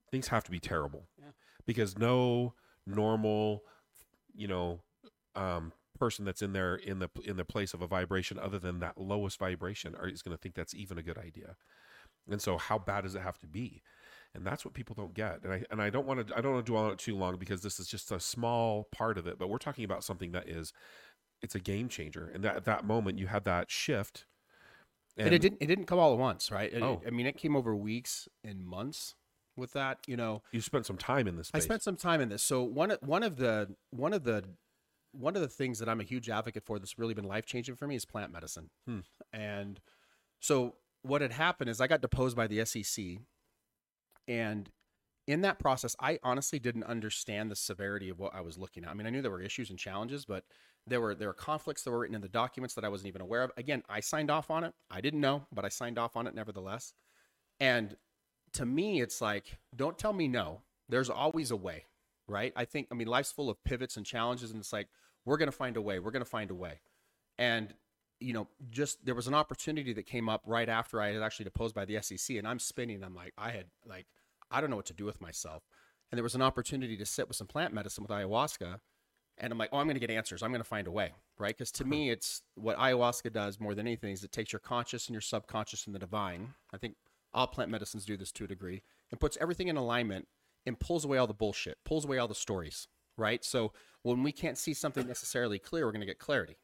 Things 0.10 0.30
have 0.30 0.44
to 0.46 0.52
be 0.52 0.60
terrible. 0.60 1.08
Yeah. 1.20 1.32
Because 1.66 1.98
no 1.98 2.54
normal, 2.86 3.64
you 4.34 4.48
know, 4.48 4.80
um, 5.36 5.74
person 5.98 6.26
that's 6.26 6.42
in 6.42 6.54
there 6.54 6.76
in 6.76 7.00
the 7.00 7.10
in 7.26 7.38
the 7.38 7.46
place 7.46 7.74
of 7.74 7.82
a 7.82 7.88
vibration 7.88 8.40
other 8.40 8.60
than 8.60 8.80
that 8.80 8.98
lowest 8.98 9.40
vibration 9.40 9.96
are, 9.96 10.08
is 10.08 10.22
going 10.22 10.36
to 10.36 10.42
think 10.42 10.56
that's 10.56 10.74
even 10.74 10.98
a 10.98 11.04
good 11.04 11.18
idea. 11.18 11.56
And 12.30 12.42
so, 12.42 12.58
how 12.58 12.78
bad 12.78 13.02
does 13.02 13.16
it 13.16 13.22
have 13.22 13.40
to 13.40 13.48
be? 13.48 13.82
And 14.36 14.46
that's 14.46 14.64
what 14.64 14.74
people 14.74 14.94
don't 14.96 15.14
get. 15.14 15.40
And 15.44 15.52
I 15.54 15.64
and 15.72 15.82
I 15.82 15.90
don't 15.90 16.06
want 16.06 16.28
to 16.28 16.38
I 16.38 16.42
don't 16.42 16.54
want 16.54 16.66
to 16.66 16.72
dwell 16.72 16.86
on 16.86 16.92
it 16.92 17.00
too 17.00 17.16
long 17.16 17.38
because 17.38 17.62
this 17.62 17.80
is 17.80 17.88
just 17.88 18.12
a 18.12 18.20
small 18.20 18.88
part 18.92 19.18
of 19.18 19.26
it. 19.28 19.40
But 19.40 19.50
we're 19.50 19.58
talking 19.58 19.84
about 19.84 20.04
something 20.04 20.32
that 20.34 20.48
is, 20.48 20.74
it's 21.42 21.56
a 21.56 21.60
game 21.60 21.90
changer. 21.90 22.30
And 22.34 22.44
that 22.44 22.56
at 22.56 22.66
that 22.66 22.86
moment, 22.86 23.18
you 23.18 23.28
had 23.28 23.46
that 23.46 23.72
shift. 23.72 24.26
and, 25.18 25.34
it 25.34 25.40
didn't 25.40 25.58
it 25.62 25.66
didn't 25.68 25.86
come 25.86 25.98
all 25.98 26.14
at 26.14 26.20
once, 26.20 26.52
right? 26.52 26.72
It- 26.72 26.84
Oh. 26.84 27.02
I 27.06 27.10
mean, 27.10 27.26
it 27.26 27.38
came 27.38 27.56
over 27.56 27.76
weeks 27.76 28.28
and 28.44 28.64
months 28.66 29.16
with 29.56 29.74
that, 29.74 29.98
you 30.06 30.16
know. 30.16 30.44
You 30.52 30.62
spent 30.62 30.86
some 30.86 30.98
time 30.98 31.28
in 31.28 31.36
this. 31.36 31.50
I 31.54 31.60
spent 31.60 31.82
some 31.82 31.96
time 31.96 32.22
in 32.22 32.30
this. 32.30 32.44
So 32.44 32.62
one 32.64 32.92
of- 32.92 33.00
one 33.02 33.24
of 33.24 33.38
the 33.38 33.76
one 33.90 34.14
of 34.14 34.24
the 34.24 34.44
one 35.14 35.36
of 35.36 35.42
the 35.42 35.48
things 35.48 35.80
that 35.80 35.90
I'm 35.90 36.00
a 36.00 36.04
huge 36.04 36.30
advocate 36.30 36.64
for 36.64 36.78
that's 36.78 37.00
really 37.00 37.16
been 37.16 37.26
life 37.26 37.48
changing 37.48 37.76
for 37.76 37.88
me 37.88 37.96
is 37.96 38.06
plant 38.06 38.32
medicine. 38.32 38.70
Hmm. 38.86 39.00
And 39.34 39.80
so 40.40 40.76
what 41.02 41.22
had 41.22 41.32
happened 41.32 41.72
is 41.72 41.82
I 41.82 41.88
got 41.88 42.02
deposed 42.02 42.36
by 42.36 42.46
the 42.46 42.64
SEC, 42.66 43.18
and 44.28 44.70
in 45.28 45.42
that 45.42 45.60
process, 45.60 45.96
I 46.00 46.20
honestly 46.24 46.58
didn't 46.58 46.86
understand 46.86 47.52
the 47.52 47.56
severity 47.56 48.10
of 48.10 48.18
what 48.18 48.34
I 48.34 48.42
was 48.42 48.58
looking 48.58 48.86
at. 48.86 48.90
I 48.90 48.94
mean, 48.94 49.06
I 49.06 49.10
knew 49.10 49.22
there 49.22 49.32
were 49.32 49.42
issues 49.42 49.70
and 49.70 49.78
challenges, 49.78 50.26
but 50.26 50.46
there 50.86 51.02
were 51.02 51.14
there 51.14 51.28
were 51.28 51.34
conflicts 51.34 51.84
that 51.84 51.92
were 51.92 52.00
written 52.00 52.16
in 52.16 52.22
the 52.22 52.30
documents 52.30 52.74
that 52.76 52.86
I 52.86 52.90
wasn't 52.90 53.10
even 53.10 53.22
aware 53.22 53.44
of. 53.44 53.52
Again, 53.58 53.84
I 53.90 54.00
signed 54.00 54.32
off 54.32 54.50
on 54.50 54.64
it. 54.64 54.74
I 54.90 55.02
didn't 55.02 55.20
know, 55.20 55.46
but 55.52 55.66
I 55.66 55.70
signed 55.70 56.00
off 56.00 56.16
on 56.16 56.28
it 56.28 56.36
nevertheless. 56.36 56.94
And 57.60 57.98
to 58.54 58.66
me, 58.66 59.02
it's 59.02 59.20
like, 59.20 59.60
don't 59.76 59.98
tell 59.98 60.14
me 60.14 60.28
no. 60.28 60.62
There's 60.88 61.10
always 61.10 61.52
a 61.52 61.58
way, 61.58 61.86
right? 62.28 62.54
I 62.56 62.64
think, 62.64 62.88
I 62.92 62.96
mean, 62.96 63.08
life's 63.08 63.32
full 63.32 63.50
of 63.50 63.62
pivots 63.66 63.98
and 63.98 64.06
challenges, 64.06 64.52
and 64.52 64.60
it's 64.60 64.72
like, 64.72 64.88
we're 65.26 65.38
going 65.38 65.52
to 65.52 65.58
find 65.58 65.76
a 65.76 65.82
way. 65.82 66.00
We're 66.00 66.12
going 66.12 66.24
to 66.24 66.30
find 66.30 66.50
a 66.50 66.56
way. 66.56 66.80
And, 67.38 67.74
you 68.20 68.34
know, 68.34 68.48
just 68.70 69.06
there 69.06 69.16
was 69.16 69.28
an 69.28 69.34
opportunity 69.34 69.94
that 69.94 70.06
came 70.06 70.28
up 70.30 70.42
right 70.46 70.70
after 70.70 71.02
I 71.02 71.12
had 71.12 71.22
actually 71.22 71.46
deposed 71.46 71.76
by 71.76 71.86
the 71.86 72.02
SEC, 72.02 72.38
and 72.38 72.48
I'm 72.48 72.60
spinning. 72.60 73.04
I'm 73.04 73.16
like, 73.16 73.34
I 73.38 73.52
had, 73.52 73.66
like, 73.86 74.08
I 74.50 74.62
don't 74.62 74.70
know 74.70 74.76
what 74.76 74.86
to 74.88 74.94
do 74.94 75.06
with 75.06 75.22
myself. 75.22 75.64
And 76.12 76.18
there 76.18 76.24
was 76.24 76.36
an 76.36 76.42
opportunity 76.42 76.98
to 76.98 77.06
sit 77.06 77.28
with 77.28 77.38
some 77.38 77.48
plant 77.48 77.74
medicine 77.74 78.04
with 78.04 78.12
ayahuasca. 78.12 78.80
And 79.40 79.52
I'm 79.52 79.60
like, 79.60 79.70
oh, 79.72 79.78
I'm 79.78 79.86
going 79.86 79.96
to 79.96 80.00
get 80.00 80.10
answers. 80.10 80.42
I'm 80.42 80.52
going 80.52 80.64
to 80.64 80.68
find 80.68 80.88
a 80.88 80.92
way, 80.92 81.12
right? 81.38 81.56
Because 81.56 81.72
to 81.74 81.86
me, 81.86 82.08
uh-huh. 82.08 82.14
it's 82.14 82.42
what 82.56 82.78
ayahuasca 82.78 83.32
does 83.34 83.60
more 83.60 83.76
than 83.76 83.86
anything 83.86 84.12
is 84.12 84.24
it 84.24 84.32
takes 84.32 84.52
your 84.52 84.60
conscious 84.60 85.08
and 85.08 85.14
your 85.14 85.22
subconscious 85.22 85.86
and 85.86 85.94
the 85.94 86.00
divine. 86.00 86.54
I 86.74 86.78
think 86.78 86.96
all 87.34 87.46
plant 87.46 87.70
medicines 87.70 88.06
do 88.06 88.18
this 88.18 88.32
to 88.32 88.46
a 88.46 88.48
degree 88.48 88.82
and 89.12 89.20
puts 89.20 89.38
everything 89.40 89.68
in 89.68 89.78
alignment 89.78 90.28
and 90.66 90.80
pulls 90.80 91.06
away 91.06 91.18
all 91.18 91.28
the 91.28 91.34
bullshit, 91.34 91.78
pulls 91.86 92.04
away 92.04 92.18
all 92.18 92.28
the 92.28 92.36
stories, 92.36 92.88
right? 93.16 93.46
So 93.46 93.74
when 94.02 94.24
we 94.24 94.32
can't 94.32 94.58
see 94.58 94.74
something 94.74 95.08
necessarily 95.08 95.60
clear, 95.60 95.86
we're 95.86 95.92
going 95.92 96.02
to 96.02 96.08
get 96.08 96.20
clarity. 96.20 96.58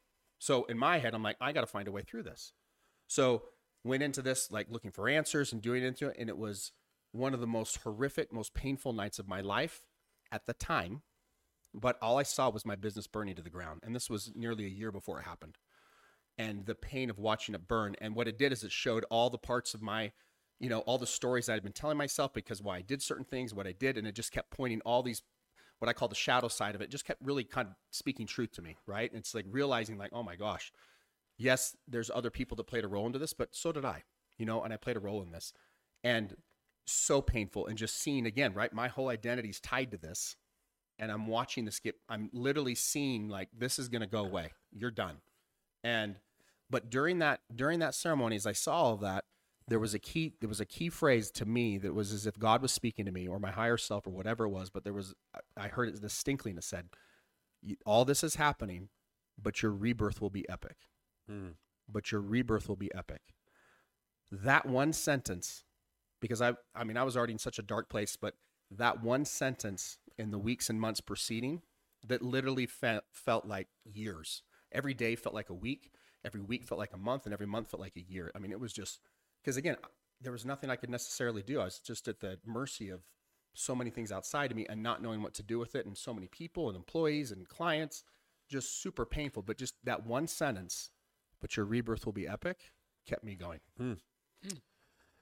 So 0.44 0.64
in 0.64 0.76
my 0.76 0.98
head, 0.98 1.14
I'm 1.14 1.22
like, 1.22 1.38
I 1.40 1.52
got 1.52 1.62
to 1.62 1.66
find 1.66 1.88
a 1.88 1.90
way 1.90 2.02
through 2.02 2.24
this. 2.24 2.52
So 3.06 3.44
went 3.82 4.02
into 4.02 4.20
this 4.20 4.50
like 4.50 4.66
looking 4.68 4.90
for 4.90 5.08
answers 5.08 5.54
and 5.54 5.62
doing 5.62 5.82
into 5.82 6.08
it, 6.08 6.16
and 6.18 6.28
it 6.28 6.36
was 6.36 6.70
one 7.12 7.32
of 7.32 7.40
the 7.40 7.46
most 7.46 7.78
horrific, 7.78 8.30
most 8.30 8.52
painful 8.52 8.92
nights 8.92 9.18
of 9.18 9.26
my 9.26 9.40
life 9.40 9.80
at 10.30 10.44
the 10.44 10.52
time. 10.52 11.00
But 11.72 11.96
all 12.02 12.18
I 12.18 12.24
saw 12.24 12.50
was 12.50 12.66
my 12.66 12.76
business 12.76 13.06
burning 13.06 13.36
to 13.36 13.42
the 13.42 13.48
ground, 13.48 13.80
and 13.84 13.96
this 13.96 14.10
was 14.10 14.32
nearly 14.34 14.66
a 14.66 14.68
year 14.68 14.92
before 14.92 15.18
it 15.18 15.24
happened. 15.24 15.56
And 16.36 16.66
the 16.66 16.74
pain 16.74 17.08
of 17.08 17.18
watching 17.18 17.54
it 17.54 17.66
burn, 17.66 17.96
and 17.98 18.14
what 18.14 18.28
it 18.28 18.36
did 18.36 18.52
is 18.52 18.62
it 18.64 18.70
showed 18.70 19.06
all 19.08 19.30
the 19.30 19.38
parts 19.38 19.72
of 19.72 19.80
my, 19.80 20.12
you 20.60 20.68
know, 20.68 20.80
all 20.80 20.98
the 20.98 21.06
stories 21.06 21.48
I'd 21.48 21.62
been 21.62 21.72
telling 21.72 21.96
myself 21.96 22.34
because 22.34 22.60
why 22.60 22.76
I 22.76 22.82
did 22.82 23.00
certain 23.00 23.24
things, 23.24 23.54
what 23.54 23.66
I 23.66 23.72
did, 23.72 23.96
and 23.96 24.06
it 24.06 24.14
just 24.14 24.30
kept 24.30 24.50
pointing 24.50 24.82
all 24.82 25.02
these 25.02 25.22
what 25.78 25.88
I 25.88 25.92
call 25.92 26.08
the 26.08 26.14
shadow 26.14 26.48
side 26.48 26.74
of 26.74 26.80
it 26.80 26.90
just 26.90 27.04
kept 27.04 27.20
really 27.22 27.44
kind 27.44 27.68
of 27.68 27.74
speaking 27.90 28.26
truth 28.26 28.52
to 28.52 28.62
me, 28.62 28.76
right? 28.86 29.10
And 29.10 29.18
it's 29.18 29.34
like 29.34 29.46
realizing 29.50 29.98
like, 29.98 30.10
oh 30.12 30.22
my 30.22 30.36
gosh, 30.36 30.72
yes, 31.36 31.76
there's 31.88 32.10
other 32.14 32.30
people 32.30 32.56
that 32.56 32.64
played 32.64 32.84
a 32.84 32.88
role 32.88 33.06
into 33.06 33.18
this, 33.18 33.32
but 33.32 33.54
so 33.54 33.72
did 33.72 33.84
I, 33.84 34.04
you 34.38 34.46
know, 34.46 34.62
and 34.62 34.72
I 34.72 34.76
played 34.76 34.96
a 34.96 35.00
role 35.00 35.22
in 35.22 35.30
this. 35.32 35.52
And 36.02 36.36
so 36.86 37.20
painful 37.20 37.66
and 37.66 37.78
just 37.78 37.98
seeing 37.98 38.26
again, 38.26 38.52
right? 38.54 38.72
My 38.72 38.88
whole 38.88 39.08
identity 39.08 39.48
is 39.48 39.60
tied 39.60 39.90
to 39.92 39.96
this. 39.96 40.36
And 40.98 41.10
I'm 41.10 41.26
watching 41.26 41.64
this 41.64 41.80
get 41.80 41.96
I'm 42.08 42.30
literally 42.32 42.76
seeing 42.76 43.28
like 43.28 43.48
this 43.56 43.80
is 43.80 43.88
gonna 43.88 44.06
go 44.06 44.24
away. 44.24 44.52
You're 44.70 44.92
done. 44.92 45.16
And 45.82 46.16
but 46.70 46.88
during 46.88 47.18
that 47.18 47.40
during 47.54 47.80
that 47.80 47.96
ceremony, 47.96 48.36
as 48.36 48.46
I 48.46 48.52
saw 48.52 48.74
all 48.76 48.94
of 48.94 49.00
that, 49.00 49.24
there 49.68 49.78
was 49.78 49.94
a 49.94 49.98
key 49.98 50.34
there 50.40 50.48
was 50.48 50.60
a 50.60 50.66
key 50.66 50.88
phrase 50.88 51.30
to 51.32 51.46
me 51.46 51.78
that 51.78 51.94
was 51.94 52.12
as 52.12 52.26
if 52.26 52.38
God 52.38 52.60
was 52.60 52.72
speaking 52.72 53.06
to 53.06 53.12
me 53.12 53.26
or 53.26 53.38
my 53.38 53.50
higher 53.50 53.76
self 53.76 54.06
or 54.06 54.10
whatever 54.10 54.44
it 54.44 54.50
was, 54.50 54.70
but 54.70 54.84
there 54.84 54.92
was 54.92 55.14
I 55.56 55.68
heard 55.68 55.88
it 55.88 56.00
distinctly 56.00 56.50
and 56.50 56.58
it 56.58 56.64
said, 56.64 56.88
All 57.86 58.04
this 58.04 58.22
is 58.22 58.36
happening, 58.36 58.88
but 59.40 59.62
your 59.62 59.72
rebirth 59.72 60.20
will 60.20 60.30
be 60.30 60.48
epic. 60.48 60.76
Hmm. 61.28 61.50
But 61.88 62.12
your 62.12 62.20
rebirth 62.20 62.68
will 62.68 62.76
be 62.76 62.94
epic. 62.94 63.20
That 64.30 64.66
one 64.66 64.92
sentence, 64.92 65.64
because 66.20 66.40
I, 66.40 66.54
I 66.74 66.84
mean, 66.84 66.96
I 66.96 67.02
was 67.02 67.16
already 67.16 67.34
in 67.34 67.38
such 67.38 67.58
a 67.58 67.62
dark 67.62 67.88
place, 67.88 68.16
but 68.16 68.34
that 68.70 69.02
one 69.02 69.24
sentence 69.24 69.98
in 70.18 70.30
the 70.30 70.38
weeks 70.38 70.70
and 70.70 70.80
months 70.80 71.00
preceding, 71.00 71.62
that 72.06 72.22
literally 72.22 72.66
fe- 72.66 73.00
felt 73.12 73.46
like 73.46 73.68
years. 73.84 74.42
Every 74.72 74.94
day 74.94 75.14
felt 75.14 75.34
like 75.34 75.50
a 75.50 75.54
week. 75.54 75.90
Every 76.24 76.40
week 76.40 76.64
felt 76.64 76.78
like 76.78 76.94
a 76.94 76.98
month, 76.98 77.26
and 77.26 77.32
every 77.32 77.46
month 77.46 77.70
felt 77.70 77.80
like 77.80 77.96
a 77.96 78.00
year. 78.00 78.30
I 78.34 78.38
mean, 78.38 78.50
it 78.50 78.60
was 78.60 78.72
just 78.72 79.00
because 79.44 79.56
again, 79.56 79.76
there 80.20 80.32
was 80.32 80.44
nothing 80.44 80.70
I 80.70 80.76
could 80.76 80.90
necessarily 80.90 81.42
do. 81.42 81.60
I 81.60 81.64
was 81.64 81.78
just 81.78 82.08
at 82.08 82.20
the 82.20 82.38
mercy 82.46 82.88
of 82.88 83.02
so 83.52 83.74
many 83.74 83.90
things 83.90 84.10
outside 84.10 84.50
of 84.50 84.56
me 84.56 84.66
and 84.68 84.82
not 84.82 85.02
knowing 85.02 85.22
what 85.22 85.34
to 85.34 85.42
do 85.42 85.58
with 85.58 85.74
it, 85.74 85.86
and 85.86 85.96
so 85.96 86.14
many 86.14 86.26
people 86.26 86.68
and 86.68 86.76
employees 86.76 87.30
and 87.30 87.48
clients, 87.48 88.04
just 88.48 88.82
super 88.82 89.04
painful. 89.04 89.42
But 89.42 89.58
just 89.58 89.74
that 89.84 90.06
one 90.06 90.26
sentence, 90.26 90.90
"But 91.40 91.56
your 91.56 91.66
rebirth 91.66 92.06
will 92.06 92.12
be 92.12 92.26
epic," 92.26 92.72
kept 93.06 93.22
me 93.24 93.34
going. 93.34 93.60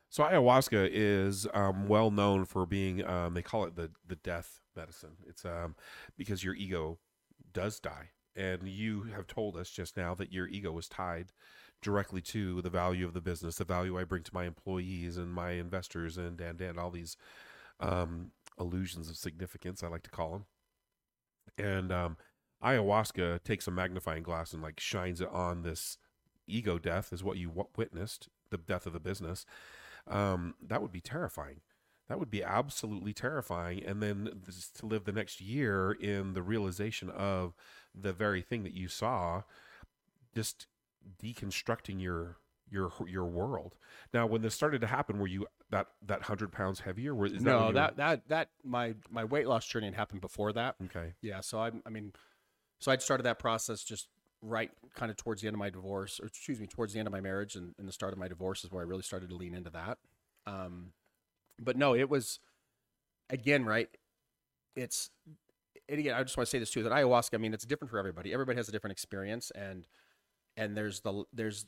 So 0.08 0.24
ayahuasca 0.24 0.90
is 0.92 1.46
um, 1.54 1.88
well 1.88 2.10
known 2.10 2.44
for 2.44 2.66
being 2.66 3.04
um, 3.06 3.34
they 3.34 3.42
call 3.42 3.64
it 3.64 3.76
the 3.76 3.90
the 4.06 4.16
death 4.16 4.60
medicine. 4.76 5.16
It's 5.26 5.44
um, 5.44 5.74
because 6.16 6.44
your 6.44 6.54
ego 6.54 6.98
does 7.52 7.80
die, 7.80 8.10
and 8.36 8.68
you 8.68 9.04
have 9.14 9.26
told 9.26 9.56
us 9.56 9.70
just 9.70 9.96
now 9.96 10.14
that 10.14 10.32
your 10.32 10.46
ego 10.48 10.76
is 10.78 10.88
tied 10.88 11.32
directly 11.82 12.20
to 12.22 12.62
the 12.62 12.70
value 12.70 13.06
of 13.06 13.12
the 13.12 13.20
business, 13.20 13.56
the 13.56 13.64
value 13.64 13.98
I 13.98 14.04
bring 14.04 14.22
to 14.22 14.34
my 14.34 14.44
employees 14.44 15.16
and 15.16 15.32
my 15.32 15.52
investors, 15.52 16.16
and 16.16 16.40
and 16.40 16.60
and 16.60 16.78
all 16.78 16.90
these 16.90 17.16
um, 17.80 18.30
illusions 18.58 19.10
of 19.10 19.16
significance 19.16 19.82
I 19.82 19.88
like 19.88 20.04
to 20.04 20.10
call 20.10 20.30
them. 20.32 20.44
And 21.58 21.92
um, 21.92 22.16
ayahuasca 22.62 23.42
takes 23.42 23.66
a 23.66 23.70
magnifying 23.70 24.22
glass 24.22 24.52
and 24.52 24.62
like 24.62 24.80
shines 24.80 25.20
it 25.20 25.28
on 25.30 25.62
this 25.62 25.98
ego 26.46 26.78
death, 26.78 27.12
is 27.12 27.22
what 27.22 27.36
you 27.36 27.48
w- 27.48 27.68
witnessed, 27.76 28.28
the 28.50 28.58
death 28.58 28.86
of 28.86 28.92
the 28.92 29.00
business 29.00 29.44
um, 30.06 30.54
that 30.60 30.82
would 30.82 30.92
be 30.92 31.00
terrifying. 31.00 31.60
That 32.08 32.18
would 32.18 32.30
be 32.30 32.42
absolutely 32.42 33.12
terrifying. 33.12 33.82
And 33.84 34.02
then 34.02 34.42
to 34.74 34.86
live 34.86 35.04
the 35.04 35.12
next 35.12 35.40
year 35.40 35.92
in 35.92 36.34
the 36.34 36.42
realization 36.42 37.08
of 37.10 37.54
the 37.94 38.12
very 38.12 38.42
thing 38.42 38.64
that 38.64 38.74
you 38.74 38.88
saw, 38.88 39.42
just 40.34 40.66
deconstructing 41.22 42.00
your 42.00 42.38
your 42.70 42.90
your 43.06 43.26
world. 43.26 43.76
Now, 44.12 44.26
when 44.26 44.42
this 44.42 44.54
started 44.54 44.80
to 44.80 44.86
happen, 44.86 45.18
were 45.18 45.26
you 45.26 45.46
that 45.70 45.88
that 46.06 46.22
hundred 46.22 46.52
pounds 46.52 46.80
heavier? 46.80 47.14
Were, 47.14 47.26
is 47.26 47.32
that 47.34 47.42
no, 47.42 47.68
you 47.68 47.74
that 47.74 47.96
that 47.96 48.28
that 48.28 48.48
my 48.64 48.94
my 49.10 49.24
weight 49.24 49.46
loss 49.46 49.66
journey 49.66 49.86
had 49.86 49.94
happened 49.94 50.20
before 50.20 50.52
that. 50.54 50.76
okay. 50.86 51.14
Yeah, 51.20 51.40
so 51.40 51.58
I, 51.58 51.70
I 51.86 51.90
mean, 51.90 52.12
so 52.80 52.90
I'd 52.90 53.02
started 53.02 53.24
that 53.24 53.38
process 53.38 53.84
just 53.84 54.08
right 54.40 54.70
kind 54.94 55.10
of 55.10 55.16
towards 55.16 55.42
the 55.42 55.48
end 55.48 55.54
of 55.54 55.60
my 55.60 55.70
divorce, 55.70 56.18
or 56.20 56.26
excuse 56.26 56.58
me, 56.58 56.66
towards 56.66 56.92
the 56.92 56.98
end 56.98 57.06
of 57.06 57.12
my 57.12 57.20
marriage 57.20 57.54
and, 57.54 57.74
and 57.78 57.86
the 57.86 57.92
start 57.92 58.12
of 58.12 58.18
my 58.18 58.28
divorce 58.28 58.64
is 58.64 58.72
where 58.72 58.82
I 58.82 58.86
really 58.86 59.02
started 59.02 59.28
to 59.30 59.36
lean 59.36 59.54
into 59.54 59.70
that. 59.70 59.98
Um, 60.46 60.92
but 61.60 61.76
no, 61.76 61.94
it 61.94 62.08
was 62.08 62.40
again 63.30 63.64
right. 63.64 63.88
It's 64.74 65.10
and 65.88 65.98
again, 65.98 66.14
I 66.14 66.22
just 66.22 66.36
want 66.36 66.46
to 66.46 66.50
say 66.50 66.58
this 66.58 66.70
too 66.70 66.82
that 66.82 66.92
ayahuasca. 66.92 67.34
I 67.34 67.38
mean, 67.38 67.54
it's 67.54 67.64
different 67.64 67.90
for 67.90 67.98
everybody. 67.98 68.32
Everybody 68.32 68.56
has 68.56 68.68
a 68.68 68.72
different 68.72 68.92
experience, 68.92 69.52
and 69.54 69.86
and 70.56 70.76
there's 70.76 71.00
the 71.00 71.24
there's 71.32 71.66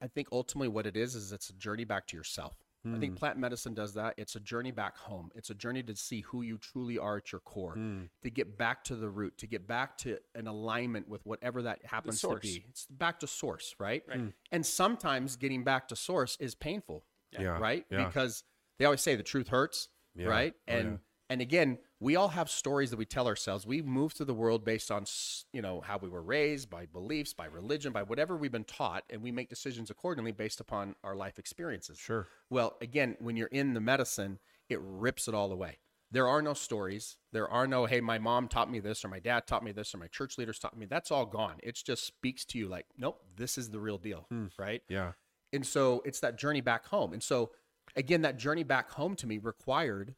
I 0.00 0.06
think 0.06 0.28
ultimately 0.30 0.68
what 0.68 0.86
it 0.86 0.96
is 0.96 1.14
is 1.14 1.32
it's 1.32 1.50
a 1.50 1.54
journey 1.54 1.84
back 1.84 2.06
to 2.08 2.16
yourself. 2.16 2.56
I 2.84 2.90
Hmm. 2.90 3.00
think 3.00 3.16
plant 3.16 3.38
medicine 3.38 3.74
does 3.74 3.94
that. 3.94 4.14
It's 4.16 4.36
a 4.36 4.40
journey 4.40 4.70
back 4.70 4.96
home. 4.96 5.30
It's 5.34 5.50
a 5.50 5.54
journey 5.54 5.82
to 5.82 5.96
see 5.96 6.20
who 6.20 6.42
you 6.42 6.58
truly 6.58 6.96
are 6.96 7.16
at 7.16 7.32
your 7.32 7.40
core, 7.40 7.74
Hmm. 7.74 8.04
to 8.22 8.30
get 8.30 8.56
back 8.56 8.84
to 8.84 8.94
the 8.94 9.08
root, 9.10 9.36
to 9.38 9.48
get 9.48 9.66
back 9.66 9.98
to 9.98 10.18
an 10.36 10.46
alignment 10.46 11.08
with 11.08 11.26
whatever 11.26 11.62
that 11.62 11.84
happens 11.84 12.20
to 12.20 12.36
be. 12.36 12.64
It's 12.68 12.86
back 12.86 13.18
to 13.20 13.26
source, 13.26 13.74
right? 13.80 14.04
Right. 14.06 14.32
And 14.52 14.64
sometimes 14.64 15.34
getting 15.36 15.64
back 15.64 15.88
to 15.88 15.96
source 15.96 16.36
is 16.38 16.54
painful, 16.54 17.04
Yeah. 17.32 17.58
right? 17.58 17.84
Yeah. 17.90 18.06
Because 18.06 18.44
they 18.78 18.84
always 18.84 19.00
say 19.00 19.16
the 19.16 19.24
truth 19.24 19.48
hurts, 19.48 19.88
Yeah. 20.14 20.28
right? 20.28 20.54
Oh, 20.56 20.72
and 20.72 20.88
yeah. 20.92 20.98
and 21.30 21.40
again, 21.40 21.78
we 22.00 22.16
all 22.16 22.28
have 22.28 22.48
stories 22.48 22.90
that 22.90 22.96
we 22.96 23.04
tell 23.04 23.26
ourselves. 23.26 23.66
We 23.66 23.82
move 23.82 24.12
through 24.12 24.26
the 24.26 24.34
world 24.34 24.64
based 24.64 24.90
on 24.90 25.04
you 25.52 25.62
know 25.62 25.80
how 25.80 25.98
we 25.98 26.08
were 26.08 26.22
raised, 26.22 26.70
by 26.70 26.86
beliefs, 26.86 27.32
by 27.32 27.46
religion, 27.46 27.92
by 27.92 28.02
whatever 28.02 28.36
we've 28.36 28.52
been 28.52 28.64
taught, 28.64 29.04
and 29.10 29.22
we 29.22 29.32
make 29.32 29.48
decisions 29.48 29.90
accordingly 29.90 30.32
based 30.32 30.60
upon 30.60 30.94
our 31.02 31.16
life 31.16 31.38
experiences. 31.38 31.98
Sure. 31.98 32.28
Well, 32.50 32.76
again, 32.80 33.16
when 33.20 33.36
you're 33.36 33.48
in 33.48 33.74
the 33.74 33.80
medicine, 33.80 34.38
it 34.68 34.78
rips 34.80 35.28
it 35.28 35.34
all 35.34 35.50
away. 35.50 35.78
There 36.10 36.28
are 36.28 36.40
no 36.40 36.54
stories. 36.54 37.16
There 37.32 37.48
are 37.50 37.66
no, 37.66 37.84
hey, 37.84 38.00
my 38.00 38.18
mom 38.18 38.48
taught 38.48 38.70
me 38.70 38.80
this, 38.80 39.04
or 39.04 39.08
my 39.08 39.18
dad 39.18 39.46
taught 39.46 39.62
me 39.62 39.72
this, 39.72 39.94
or 39.94 39.98
my 39.98 40.06
church 40.06 40.38
leaders 40.38 40.58
taught 40.58 40.76
me. 40.76 40.86
That's 40.86 41.10
all 41.10 41.26
gone. 41.26 41.56
It 41.62 41.74
just 41.84 42.06
speaks 42.06 42.44
to 42.46 42.58
you 42.58 42.66
like, 42.66 42.86
nope, 42.96 43.22
this 43.36 43.58
is 43.58 43.70
the 43.70 43.78
real 43.78 43.98
deal, 43.98 44.24
hmm. 44.30 44.46
right? 44.58 44.82
Yeah. 44.88 45.12
And 45.52 45.66
so 45.66 46.02
it's 46.06 46.20
that 46.20 46.38
journey 46.38 46.60
back 46.60 46.86
home. 46.86 47.12
And 47.12 47.22
so, 47.22 47.50
again, 47.94 48.22
that 48.22 48.38
journey 48.38 48.62
back 48.62 48.90
home 48.90 49.16
to 49.16 49.26
me 49.26 49.38
required 49.38 50.14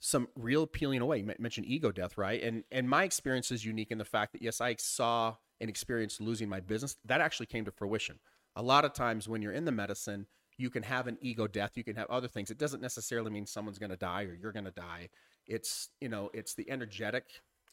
some 0.00 0.28
real 0.34 0.66
peeling 0.66 1.00
away. 1.00 1.18
You 1.18 1.24
men- 1.24 1.36
mentioned 1.38 1.66
ego 1.66 1.92
death, 1.92 2.16
right? 2.18 2.42
And 2.42 2.64
and 2.72 2.88
my 2.88 3.04
experience 3.04 3.50
is 3.50 3.64
unique 3.64 3.90
in 3.90 3.98
the 3.98 4.04
fact 4.04 4.32
that 4.32 4.42
yes, 4.42 4.60
I 4.60 4.74
saw 4.78 5.36
and 5.60 5.68
experienced 5.70 6.20
losing 6.20 6.48
my 6.48 6.60
business. 6.60 6.96
That 7.04 7.20
actually 7.20 7.46
came 7.46 7.64
to 7.66 7.70
fruition. 7.70 8.18
A 8.56 8.62
lot 8.62 8.84
of 8.84 8.92
times 8.94 9.28
when 9.28 9.42
you're 9.42 9.52
in 9.52 9.66
the 9.66 9.72
medicine, 9.72 10.26
you 10.56 10.70
can 10.70 10.82
have 10.82 11.06
an 11.06 11.18
ego 11.20 11.46
death. 11.46 11.72
You 11.76 11.84
can 11.84 11.96
have 11.96 12.08
other 12.10 12.28
things. 12.28 12.50
It 12.50 12.58
doesn't 12.58 12.82
necessarily 12.82 13.30
mean 13.30 13.46
someone's 13.46 13.78
going 13.78 13.90
to 13.90 13.96
die 13.96 14.24
or 14.24 14.34
you're 14.34 14.52
going 14.52 14.64
to 14.64 14.70
die. 14.70 15.10
It's 15.46 15.90
you 16.00 16.08
know, 16.08 16.30
it's 16.32 16.54
the 16.54 16.70
energetic 16.70 17.24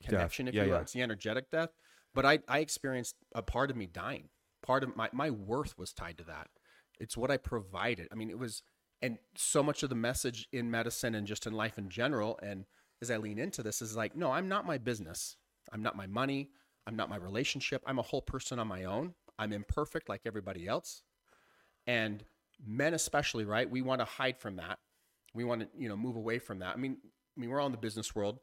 connection, 0.04 0.48
if 0.48 0.54
Yeah, 0.54 0.64
you 0.64 0.70
will. 0.70 0.76
yeah. 0.78 0.82
It's 0.82 0.94
the 0.94 1.02
energetic 1.02 1.50
death. 1.50 1.70
But 2.14 2.26
I 2.26 2.40
I 2.48 2.60
experienced 2.60 3.16
a 3.34 3.42
part 3.42 3.72
of 3.72 3.78
me 3.78 3.86
dying. 3.88 4.30
Part 4.62 4.84
of 4.84 4.96
my 4.96 5.10
my 5.14 5.30
worth 5.30 5.78
was 5.78 5.94
tied 5.94 6.18
to 6.18 6.24
that. 6.26 6.50
It's 7.00 7.16
what 7.16 7.32
I 7.32 7.38
provided. 7.38 8.08
I 8.12 8.16
mean, 8.16 8.32
it 8.32 8.40
was, 8.40 8.64
and 9.02 9.18
so 9.36 9.62
much 9.62 9.84
of 9.84 9.90
the 9.90 9.96
message 9.96 10.48
in 10.52 10.72
medicine 10.72 11.16
and 11.16 11.28
just 11.28 11.46
in 11.46 11.54
life 11.54 11.78
in 11.78 11.90
general, 11.90 12.40
and 12.42 12.66
as 13.02 13.12
I 13.12 13.18
lean 13.18 13.38
into 13.38 13.62
this, 13.62 13.82
is 13.82 13.96
like, 13.96 14.16
no, 14.16 14.32
I'm 14.32 14.48
not 14.48 14.66
my 14.66 14.78
business. 14.78 15.36
I'm 15.72 15.84
not 15.84 15.96
my 15.96 16.08
money. 16.08 16.50
I'm 16.88 16.96
not 16.96 17.10
my 17.10 17.18
relationship. 17.18 17.84
I'm 17.86 18.00
a 18.00 18.04
whole 18.04 18.22
person 18.22 18.60
on 18.60 18.68
my 18.68 18.86
own. 18.86 19.14
I'm 19.38 19.54
imperfect 19.54 20.10
like 20.10 20.22
everybody 20.26 20.68
else. 20.68 21.04
And 21.86 22.24
men, 22.66 22.94
especially, 22.94 23.46
right? 23.46 23.70
We 23.70 23.82
want 23.82 24.02
to 24.02 24.06
hide 24.06 24.40
from 24.40 24.56
that. 24.56 24.80
We 25.34 25.44
want 25.44 25.62
to, 25.62 25.68
you 25.78 25.90
know, 25.90 25.98
move 25.98 26.16
away 26.16 26.40
from 26.40 26.60
that. 26.60 26.74
I 26.74 26.78
mean, 26.78 26.98
I 27.06 27.40
mean, 27.40 27.50
we're 27.50 27.60
all 27.60 27.68
in 27.68 27.72
the 27.72 27.78
business 27.78 28.16
world. 28.16 28.40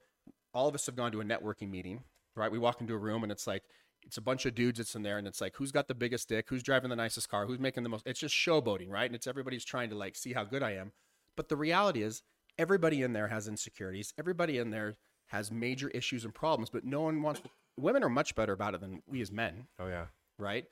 All 0.52 0.68
of 0.68 0.74
us 0.74 0.86
have 0.86 0.94
gone 0.94 1.10
to 1.12 1.20
a 1.20 1.24
networking 1.24 1.70
meeting, 1.70 2.04
right? 2.36 2.52
We 2.52 2.58
walk 2.58 2.80
into 2.80 2.94
a 2.94 2.98
room 2.98 3.24
and 3.24 3.32
it's 3.32 3.46
like, 3.46 3.64
it's 4.06 4.16
a 4.16 4.22
bunch 4.22 4.46
of 4.46 4.54
dudes 4.54 4.78
that's 4.78 4.94
in 4.94 5.02
there 5.02 5.18
and 5.18 5.26
it's 5.26 5.40
like, 5.40 5.56
who's 5.56 5.72
got 5.72 5.88
the 5.88 5.94
biggest 5.94 6.28
dick? 6.28 6.46
Who's 6.48 6.62
driving 6.62 6.90
the 6.90 6.96
nicest 6.96 7.28
car? 7.28 7.46
Who's 7.46 7.58
making 7.58 7.82
the 7.82 7.88
most? 7.88 8.06
It's 8.06 8.20
just 8.20 8.34
showboating, 8.34 8.88
right? 8.90 9.06
And 9.06 9.14
it's 9.14 9.26
everybody's 9.26 9.64
trying 9.64 9.90
to 9.90 9.96
like 9.96 10.16
see 10.16 10.32
how 10.32 10.44
good 10.44 10.62
I 10.62 10.72
am. 10.72 10.92
But 11.36 11.48
the 11.48 11.56
reality 11.56 12.02
is, 12.02 12.22
everybody 12.58 13.02
in 13.02 13.12
there 13.12 13.28
has 13.28 13.48
insecurities. 13.48 14.12
Everybody 14.18 14.58
in 14.58 14.70
there 14.70 14.96
has 15.28 15.50
major 15.50 15.88
issues 15.88 16.24
and 16.24 16.34
problems, 16.34 16.70
but 16.70 16.84
no 16.84 17.02
one 17.02 17.22
wants, 17.22 17.42
women 17.76 18.04
are 18.04 18.08
much 18.08 18.34
better 18.34 18.52
about 18.52 18.74
it 18.74 18.80
than 18.80 19.02
we 19.06 19.20
as 19.20 19.32
men 19.32 19.66
Oh 19.80 19.88
yeah. 19.88 20.06
right? 20.38 20.66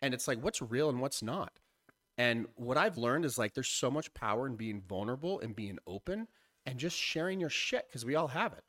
And 0.00 0.14
it's 0.14 0.28
like 0.28 0.42
what's 0.42 0.62
real 0.62 0.88
and 0.88 1.00
what's 1.00 1.22
not. 1.22 1.52
And 2.18 2.46
what 2.54 2.78
I've 2.78 2.96
learned 2.96 3.24
is 3.24 3.36
like 3.36 3.54
there's 3.54 3.68
so 3.68 3.90
much 3.90 4.14
power 4.14 4.46
in 4.46 4.56
being 4.56 4.80
vulnerable 4.80 5.40
and 5.40 5.54
being 5.54 5.78
open 5.86 6.28
and 6.64 6.78
just 6.78 6.96
sharing 6.96 7.40
your 7.40 7.50
shit 7.50 7.86
because 7.88 8.04
we 8.04 8.14
all 8.14 8.28
have 8.28 8.52
it. 8.52 8.64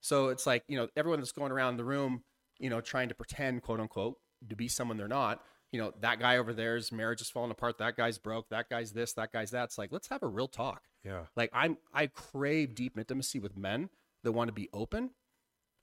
So 0.00 0.28
it's 0.28 0.46
like, 0.46 0.64
you 0.68 0.76
know, 0.78 0.88
everyone 0.96 1.20
that's 1.20 1.32
going 1.32 1.52
around 1.52 1.76
the 1.76 1.84
room, 1.84 2.22
you 2.58 2.70
know, 2.70 2.80
trying 2.80 3.08
to 3.08 3.14
pretend, 3.14 3.62
quote 3.62 3.80
unquote, 3.80 4.16
to 4.48 4.56
be 4.56 4.68
someone 4.68 4.96
they're 4.96 5.08
not. 5.08 5.42
You 5.72 5.80
know, 5.80 5.92
that 6.00 6.20
guy 6.20 6.38
over 6.38 6.52
there's 6.52 6.92
marriage 6.92 7.20
is 7.20 7.28
falling 7.28 7.50
apart. 7.50 7.78
That 7.78 7.96
guy's 7.96 8.18
broke. 8.18 8.48
That 8.50 8.70
guy's 8.70 8.92
this. 8.92 9.12
That 9.14 9.32
guy's 9.32 9.50
that. 9.50 9.64
It's 9.64 9.78
like, 9.78 9.92
let's 9.92 10.08
have 10.08 10.22
a 10.22 10.28
real 10.28 10.48
talk. 10.48 10.82
Yeah. 11.04 11.24
Like 11.34 11.50
I'm, 11.52 11.76
I 11.92 12.06
crave 12.06 12.74
deep 12.74 12.96
intimacy 12.98 13.38
with 13.38 13.56
men 13.56 13.90
that 14.22 14.32
want 14.32 14.48
to 14.48 14.52
be 14.52 14.68
open 14.72 15.10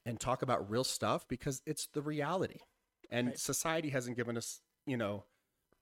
and 0.05 0.19
talk 0.19 0.41
about 0.41 0.69
real 0.69 0.83
stuff 0.83 1.27
because 1.27 1.61
it's 1.65 1.87
the 1.93 2.01
reality. 2.01 2.59
And 3.09 3.37
society 3.37 3.89
hasn't 3.89 4.17
given 4.17 4.37
us, 4.37 4.61
you 4.85 4.97
know, 4.97 5.25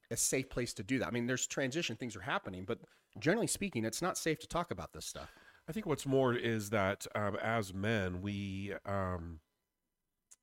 a 0.10 0.17
safe 0.17 0.50
place 0.50 0.74
to 0.74 0.83
do 0.83 1.00
that. 1.00 1.07
I 1.07 1.12
mean, 1.12 1.27
there's 1.27 1.48
transition, 1.48 1.95
things 1.95 2.15
are 2.15 2.21
happening, 2.21 2.65
but 2.65 2.79
generally 3.17 3.48
speaking, 3.48 3.86
it's 3.86 4.01
not 4.01 4.17
safe 4.17 4.39
to 4.39 4.48
talk 4.48 4.71
about 4.71 4.93
this 4.93 5.05
stuff. 5.05 5.31
I 5.69 5.71
think 5.71 5.86
what's 5.86 6.05
more 6.05 6.33
is 6.33 6.69
that 6.71 7.07
um, 7.15 7.38
as 7.41 7.74
men, 7.74 8.21
we 8.21 8.74
um, 8.86 9.39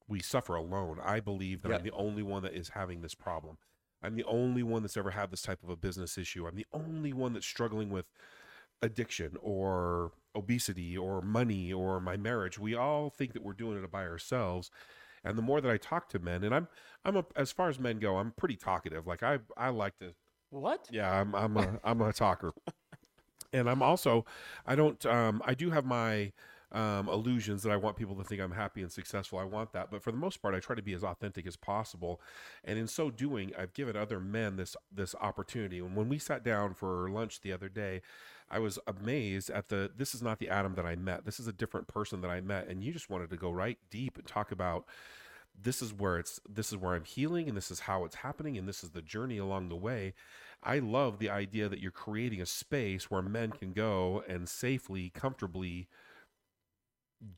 we 0.08 0.20
suffer 0.20 0.54
alone. 0.54 0.98
I 1.04 1.20
believe 1.20 1.62
that 1.62 1.70
Yeah. 1.70 1.76
I'm 1.76 1.82
the 1.82 1.92
only 1.92 2.22
one 2.22 2.42
that 2.42 2.54
is 2.54 2.70
having 2.70 3.02
this 3.02 3.14
problem. 3.14 3.58
I'm 4.02 4.16
the 4.16 4.24
only 4.24 4.62
one 4.62 4.82
that's 4.82 4.96
ever 4.96 5.10
had 5.10 5.30
this 5.30 5.42
type 5.42 5.62
of 5.62 5.68
a 5.70 5.76
business 5.76 6.16
issue. 6.18 6.46
I'm 6.46 6.56
the 6.56 6.66
only 6.72 7.12
one 7.12 7.32
that's 7.34 7.46
struggling 7.46 7.90
with 7.90 8.10
addiction 8.82 9.36
or 9.42 10.12
obesity 10.36 10.96
or 10.96 11.20
money 11.20 11.72
or 11.72 12.00
my 12.00 12.16
marriage. 12.16 12.58
We 12.58 12.74
all 12.74 13.10
think 13.10 13.32
that 13.32 13.42
we're 13.42 13.52
doing 13.54 13.82
it 13.82 13.90
by 13.90 14.06
ourselves. 14.06 14.70
And 15.24 15.36
the 15.36 15.42
more 15.42 15.60
that 15.60 15.70
I 15.70 15.76
talk 15.78 16.08
to 16.10 16.18
men, 16.20 16.44
and 16.44 16.54
I'm 16.54 16.68
I'm 17.04 17.16
a, 17.16 17.24
as 17.36 17.50
far 17.52 17.68
as 17.68 17.78
men 17.80 17.98
go, 17.98 18.18
I'm 18.18 18.32
pretty 18.32 18.56
talkative. 18.56 19.06
Like 19.06 19.22
I 19.22 19.40
I 19.56 19.70
like 19.70 19.98
to 19.98 20.14
What? 20.50 20.90
yeah, 20.90 21.10
I'm 21.20 21.34
I'm 21.34 21.56
a 21.56 21.80
I'm 21.84 22.00
a 22.00 22.12
talker. 22.12 22.52
and 23.52 23.68
I'm 23.68 23.82
also 23.82 24.24
I 24.66 24.74
don't 24.76 25.04
um 25.06 25.42
I 25.44 25.54
do 25.54 25.70
have 25.70 25.84
my 25.84 26.32
um, 26.72 27.08
illusions 27.08 27.62
that 27.62 27.70
I 27.70 27.76
want 27.76 27.96
people 27.96 28.14
to 28.16 28.24
think 28.24 28.40
I'm 28.40 28.52
happy 28.52 28.82
and 28.82 28.92
successful. 28.92 29.38
I 29.38 29.44
want 29.44 29.72
that, 29.72 29.90
but 29.90 30.02
for 30.02 30.12
the 30.12 30.18
most 30.18 30.42
part, 30.42 30.54
I 30.54 30.60
try 30.60 30.76
to 30.76 30.82
be 30.82 30.92
as 30.92 31.02
authentic 31.02 31.46
as 31.46 31.56
possible. 31.56 32.20
And 32.64 32.78
in 32.78 32.86
so 32.86 33.10
doing, 33.10 33.52
I've 33.58 33.72
given 33.72 33.96
other 33.96 34.20
men 34.20 34.56
this 34.56 34.76
this 34.92 35.14
opportunity. 35.20 35.78
And 35.78 35.96
when 35.96 36.08
we 36.08 36.18
sat 36.18 36.44
down 36.44 36.74
for 36.74 37.08
lunch 37.08 37.40
the 37.40 37.52
other 37.52 37.68
day, 37.68 38.02
I 38.50 38.58
was 38.58 38.78
amazed 38.86 39.50
at 39.50 39.68
the. 39.68 39.90
This 39.96 40.14
is 40.14 40.22
not 40.22 40.38
the 40.38 40.48
Adam 40.48 40.74
that 40.74 40.86
I 40.86 40.96
met. 40.96 41.24
This 41.24 41.40
is 41.40 41.46
a 41.46 41.52
different 41.52 41.88
person 41.88 42.20
that 42.20 42.30
I 42.30 42.40
met, 42.40 42.68
and 42.68 42.82
you 42.84 42.92
just 42.92 43.10
wanted 43.10 43.30
to 43.30 43.36
go 43.36 43.50
right 43.50 43.78
deep 43.90 44.18
and 44.18 44.26
talk 44.26 44.52
about 44.52 44.84
this 45.60 45.82
is 45.82 45.92
where 45.92 46.18
it's 46.18 46.40
this 46.48 46.70
is 46.70 46.78
where 46.78 46.94
I'm 46.94 47.04
healing 47.04 47.48
and 47.48 47.56
this 47.56 47.70
is 47.70 47.80
how 47.80 48.04
it's 48.04 48.16
happening 48.16 48.56
and 48.56 48.68
this 48.68 48.84
is 48.84 48.90
the 48.90 49.02
journey 49.02 49.38
along 49.38 49.68
the 49.68 49.76
way. 49.76 50.14
I 50.62 50.78
love 50.80 51.18
the 51.18 51.30
idea 51.30 51.68
that 51.68 51.80
you're 51.80 51.90
creating 51.90 52.40
a 52.40 52.46
space 52.46 53.10
where 53.10 53.22
men 53.22 53.50
can 53.52 53.72
go 53.72 54.24
and 54.28 54.48
safely, 54.48 55.10
comfortably 55.10 55.88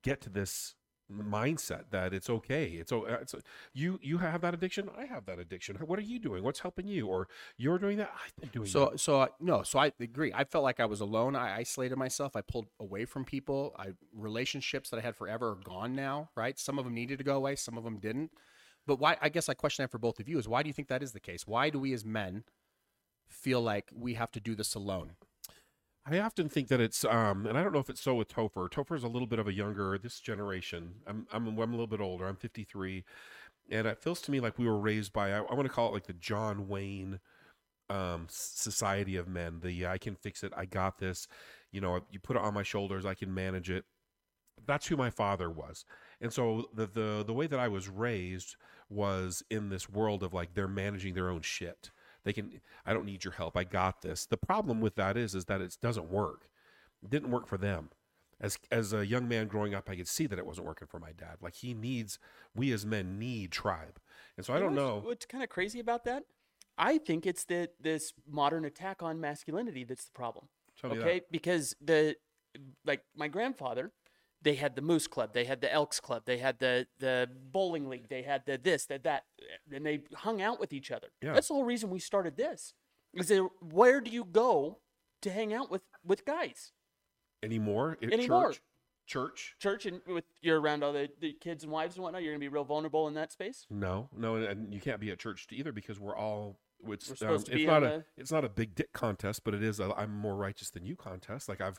get 0.02 0.20
to 0.22 0.30
this 0.30 0.74
mindset 1.12 1.84
that 1.90 2.14
it's 2.14 2.30
okay. 2.30 2.66
It's, 2.66 2.92
o- 2.92 3.04
uh, 3.04 3.18
it's 3.20 3.34
you 3.74 3.98
you 4.02 4.18
have 4.18 4.42
that 4.42 4.54
addiction. 4.54 4.88
I 4.96 5.06
have 5.06 5.26
that 5.26 5.38
addiction. 5.38 5.76
What 5.76 5.98
are 5.98 6.02
you 6.02 6.18
doing? 6.18 6.44
What's 6.44 6.60
helping 6.60 6.86
you? 6.86 7.08
Or 7.08 7.26
you're 7.56 7.78
doing 7.78 7.98
that. 7.98 8.12
I've 8.24 8.36
been 8.36 8.50
doing 8.50 8.68
So, 8.68 8.90
that. 8.90 9.00
so 9.00 9.22
uh, 9.22 9.26
no, 9.40 9.62
so 9.62 9.78
I 9.78 9.92
agree. 9.98 10.32
I 10.32 10.44
felt 10.44 10.62
like 10.62 10.78
I 10.78 10.84
was 10.86 11.00
alone. 11.00 11.34
I 11.34 11.56
isolated 11.56 11.96
myself. 11.96 12.36
I 12.36 12.42
pulled 12.42 12.66
away 12.78 13.04
from 13.06 13.24
people. 13.24 13.74
I 13.78 13.88
relationships 14.14 14.90
that 14.90 14.98
I 14.98 15.00
had 15.00 15.16
forever 15.16 15.50
are 15.50 15.58
gone 15.64 15.94
now. 15.96 16.30
Right? 16.36 16.58
Some 16.58 16.78
of 16.78 16.84
them 16.84 16.94
needed 16.94 17.18
to 17.18 17.24
go 17.24 17.36
away. 17.36 17.56
Some 17.56 17.76
of 17.76 17.84
them 17.84 17.98
didn't. 17.98 18.30
But 18.86 19.00
why? 19.00 19.16
I 19.20 19.28
guess 19.28 19.48
I 19.48 19.54
question 19.54 19.82
that 19.82 19.90
for 19.90 19.98
both 19.98 20.20
of 20.20 20.28
you 20.28 20.38
is 20.38 20.48
why 20.48 20.62
do 20.62 20.68
you 20.68 20.72
think 20.72 20.88
that 20.88 21.02
is 21.02 21.12
the 21.12 21.20
case? 21.20 21.46
Why 21.46 21.70
do 21.70 21.78
we 21.80 21.92
as 21.92 22.04
men 22.04 22.44
feel 23.28 23.60
like 23.60 23.90
we 23.94 24.14
have 24.14 24.30
to 24.32 24.40
do 24.40 24.54
this 24.54 24.74
alone? 24.74 25.12
I 26.06 26.18
often 26.18 26.48
think 26.48 26.68
that 26.68 26.80
it's, 26.80 27.04
um, 27.04 27.46
and 27.46 27.58
I 27.58 27.62
don't 27.62 27.72
know 27.72 27.78
if 27.78 27.90
it's 27.90 28.00
so 28.00 28.14
with 28.14 28.28
Topher. 28.28 28.68
Topher 28.70 28.96
is 28.96 29.02
a 29.04 29.08
little 29.08 29.28
bit 29.28 29.38
of 29.38 29.46
a 29.46 29.52
younger, 29.52 29.98
this 29.98 30.18
generation. 30.18 30.94
I'm, 31.06 31.26
I'm, 31.32 31.46
I'm 31.46 31.58
a 31.58 31.70
little 31.70 31.86
bit 31.86 32.00
older. 32.00 32.26
I'm 32.26 32.36
53, 32.36 33.04
and 33.70 33.86
it 33.86 33.98
feels 33.98 34.20
to 34.22 34.30
me 34.30 34.40
like 34.40 34.58
we 34.58 34.66
were 34.66 34.78
raised 34.78 35.12
by. 35.12 35.32
I, 35.32 35.38
I 35.38 35.54
want 35.54 35.64
to 35.64 35.68
call 35.68 35.88
it 35.88 35.92
like 35.92 36.06
the 36.06 36.14
John 36.14 36.68
Wayne 36.68 37.20
um, 37.90 38.26
society 38.30 39.16
of 39.16 39.28
men. 39.28 39.60
The 39.62 39.86
I 39.86 39.98
can 39.98 40.14
fix 40.14 40.42
it. 40.42 40.52
I 40.56 40.64
got 40.64 40.98
this. 40.98 41.28
You 41.70 41.80
know, 41.80 42.00
you 42.10 42.18
put 42.18 42.36
it 42.36 42.42
on 42.42 42.54
my 42.54 42.62
shoulders. 42.62 43.04
I 43.04 43.14
can 43.14 43.34
manage 43.34 43.68
it. 43.70 43.84
That's 44.66 44.86
who 44.86 44.96
my 44.96 45.10
father 45.10 45.50
was, 45.50 45.84
and 46.20 46.32
so 46.32 46.66
the 46.74 46.86
the 46.86 47.24
the 47.26 47.32
way 47.32 47.46
that 47.46 47.58
I 47.58 47.68
was 47.68 47.88
raised 47.88 48.56
was 48.90 49.42
in 49.50 49.70
this 49.70 49.88
world 49.88 50.22
of 50.22 50.34
like 50.34 50.54
they're 50.54 50.68
managing 50.68 51.14
their 51.14 51.30
own 51.30 51.40
shit. 51.40 51.90
They 52.24 52.32
can. 52.32 52.60
I 52.86 52.92
don't 52.92 53.04
need 53.06 53.24
your 53.24 53.32
help. 53.32 53.56
I 53.56 53.64
got 53.64 54.02
this. 54.02 54.26
The 54.26 54.36
problem 54.36 54.80
with 54.80 54.94
that 54.96 55.16
is, 55.16 55.34
is 55.34 55.46
that 55.46 55.60
it 55.60 55.76
doesn't 55.80 56.10
work. 56.10 56.48
It 57.02 57.10
didn't 57.10 57.30
work 57.30 57.46
for 57.46 57.56
them. 57.58 57.90
As 58.40 58.58
as 58.70 58.92
a 58.92 59.06
young 59.06 59.28
man 59.28 59.48
growing 59.48 59.74
up, 59.74 59.88
I 59.90 59.96
could 59.96 60.08
see 60.08 60.26
that 60.26 60.38
it 60.38 60.46
wasn't 60.46 60.66
working 60.66 60.88
for 60.88 60.98
my 60.98 61.12
dad. 61.12 61.36
Like 61.40 61.54
he 61.56 61.74
needs. 61.74 62.18
We 62.54 62.72
as 62.72 62.84
men 62.86 63.18
need 63.18 63.50
tribe, 63.52 63.98
and 64.36 64.44
so 64.46 64.54
I 64.54 64.58
don't 64.58 64.74
what's- 64.74 64.76
know. 64.76 65.00
what's 65.04 65.26
kind 65.26 65.44
of 65.44 65.50
crazy 65.50 65.78
about 65.80 66.04
that. 66.04 66.24
I 66.78 66.96
think 66.98 67.26
it's 67.26 67.44
the 67.44 67.68
this 67.80 68.12
modern 68.26 68.64
attack 68.64 69.02
on 69.02 69.20
masculinity 69.20 69.84
that's 69.84 70.06
the 70.06 70.12
problem. 70.12 70.46
Me 70.82 70.88
that. 70.90 70.98
okay, 70.98 71.20
because 71.30 71.76
the 71.82 72.16
like 72.86 73.02
my 73.14 73.28
grandfather, 73.28 73.92
they 74.40 74.54
had 74.54 74.74
the 74.74 74.80
Moose 74.80 75.06
Club, 75.06 75.34
they 75.34 75.44
had 75.44 75.60
the 75.60 75.70
Elks 75.70 76.00
Club, 76.00 76.22
they 76.24 76.38
had 76.38 76.58
the 76.58 76.86
the 76.98 77.28
bowling 77.52 77.90
league, 77.90 78.08
they 78.08 78.22
had 78.22 78.46
the 78.46 78.56
this, 78.56 78.86
that 78.86 79.04
that, 79.04 79.24
and 79.72 79.84
they 79.84 80.02
hung 80.14 80.40
out 80.42 80.60
with 80.60 80.72
each 80.72 80.90
other. 80.90 81.08
Yeah. 81.22 81.32
That's 81.32 81.48
the 81.48 81.54
whole 81.54 81.64
reason 81.64 81.90
we 81.90 81.98
started 81.98 82.36
this. 82.36 82.74
Is 83.14 83.28
there, 83.28 83.44
where 83.60 84.00
do 84.00 84.10
you 84.10 84.24
go 84.24 84.78
to 85.22 85.30
hang 85.30 85.52
out 85.52 85.70
with 85.70 85.82
with 86.04 86.24
guys? 86.24 86.72
Anymore? 87.42 87.98
At 88.02 88.12
Anymore. 88.12 88.48
Church? 88.52 88.60
Church? 89.06 89.54
Church 89.58 89.86
and 89.86 90.00
with 90.06 90.24
you're 90.40 90.60
around 90.60 90.84
all 90.84 90.92
the, 90.92 91.08
the 91.20 91.32
kids 91.32 91.64
and 91.64 91.72
wives 91.72 91.96
and 91.96 92.04
whatnot, 92.04 92.22
you're 92.22 92.32
gonna 92.32 92.38
be 92.40 92.48
real 92.48 92.64
vulnerable 92.64 93.08
in 93.08 93.14
that 93.14 93.32
space. 93.32 93.66
No, 93.70 94.08
no, 94.16 94.36
and- 94.36 94.72
you 94.72 94.80
can't 94.80 95.00
be 95.00 95.10
at 95.10 95.18
church 95.18 95.46
either 95.50 95.72
because 95.72 95.98
we're 95.98 96.16
all. 96.16 96.58
It's, 96.88 97.20
We're 97.20 97.28
um, 97.28 97.34
it's 97.34 97.66
not 97.66 97.82
on 97.82 97.84
a 97.84 98.04
it's 98.16 98.32
not 98.32 98.42
a 98.44 98.48
big 98.48 98.74
dick 98.74 98.90
contest, 98.94 99.44
but 99.44 99.52
it 99.52 99.62
is 99.62 99.80
a 99.80 99.92
I'm 99.98 100.16
more 100.16 100.34
righteous 100.34 100.70
than 100.70 100.86
you 100.86 100.96
contest. 100.96 101.46
Like 101.46 101.60
I've 101.60 101.78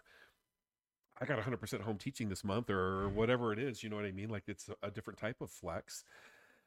I 1.19 1.25
got 1.25 1.39
100% 1.39 1.81
home 1.81 1.97
teaching 1.97 2.29
this 2.29 2.43
month 2.43 2.69
or 2.69 3.07
whatever 3.09 3.53
it 3.53 3.59
is. 3.59 3.83
You 3.83 3.89
know 3.89 3.95
what 3.95 4.05
I 4.05 4.11
mean? 4.11 4.29
Like 4.29 4.43
it's 4.47 4.69
a, 4.69 4.87
a 4.87 4.91
different 4.91 5.19
type 5.19 5.39
of 5.41 5.49
flex. 5.51 6.03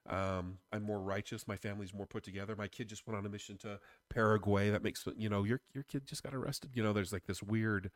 Um, 0.09 0.59
I'm 0.73 0.83
more 0.83 1.01
righteous. 1.01 1.49
My 1.49 1.57
family's 1.57 1.95
more 1.95 2.07
put 2.07 2.25
together. 2.25 2.55
My 2.57 2.69
kid 2.69 2.89
just 2.89 3.07
went 3.07 3.19
on 3.19 3.25
a 3.25 3.29
mission 3.29 3.57
to 3.59 3.81
Paraguay. 4.11 4.71
That 4.71 4.83
makes 4.83 5.07
you 5.17 5.29
know 5.29 5.45
your 5.45 5.61
your 5.73 5.85
kid 5.85 6.07
just 6.07 6.23
got 6.23 6.35
arrested. 6.35 6.71
You 6.75 6.83
know, 6.83 6.93
there's 6.93 7.13
like 7.13 7.27
this 7.27 7.43
weird. 7.43 7.91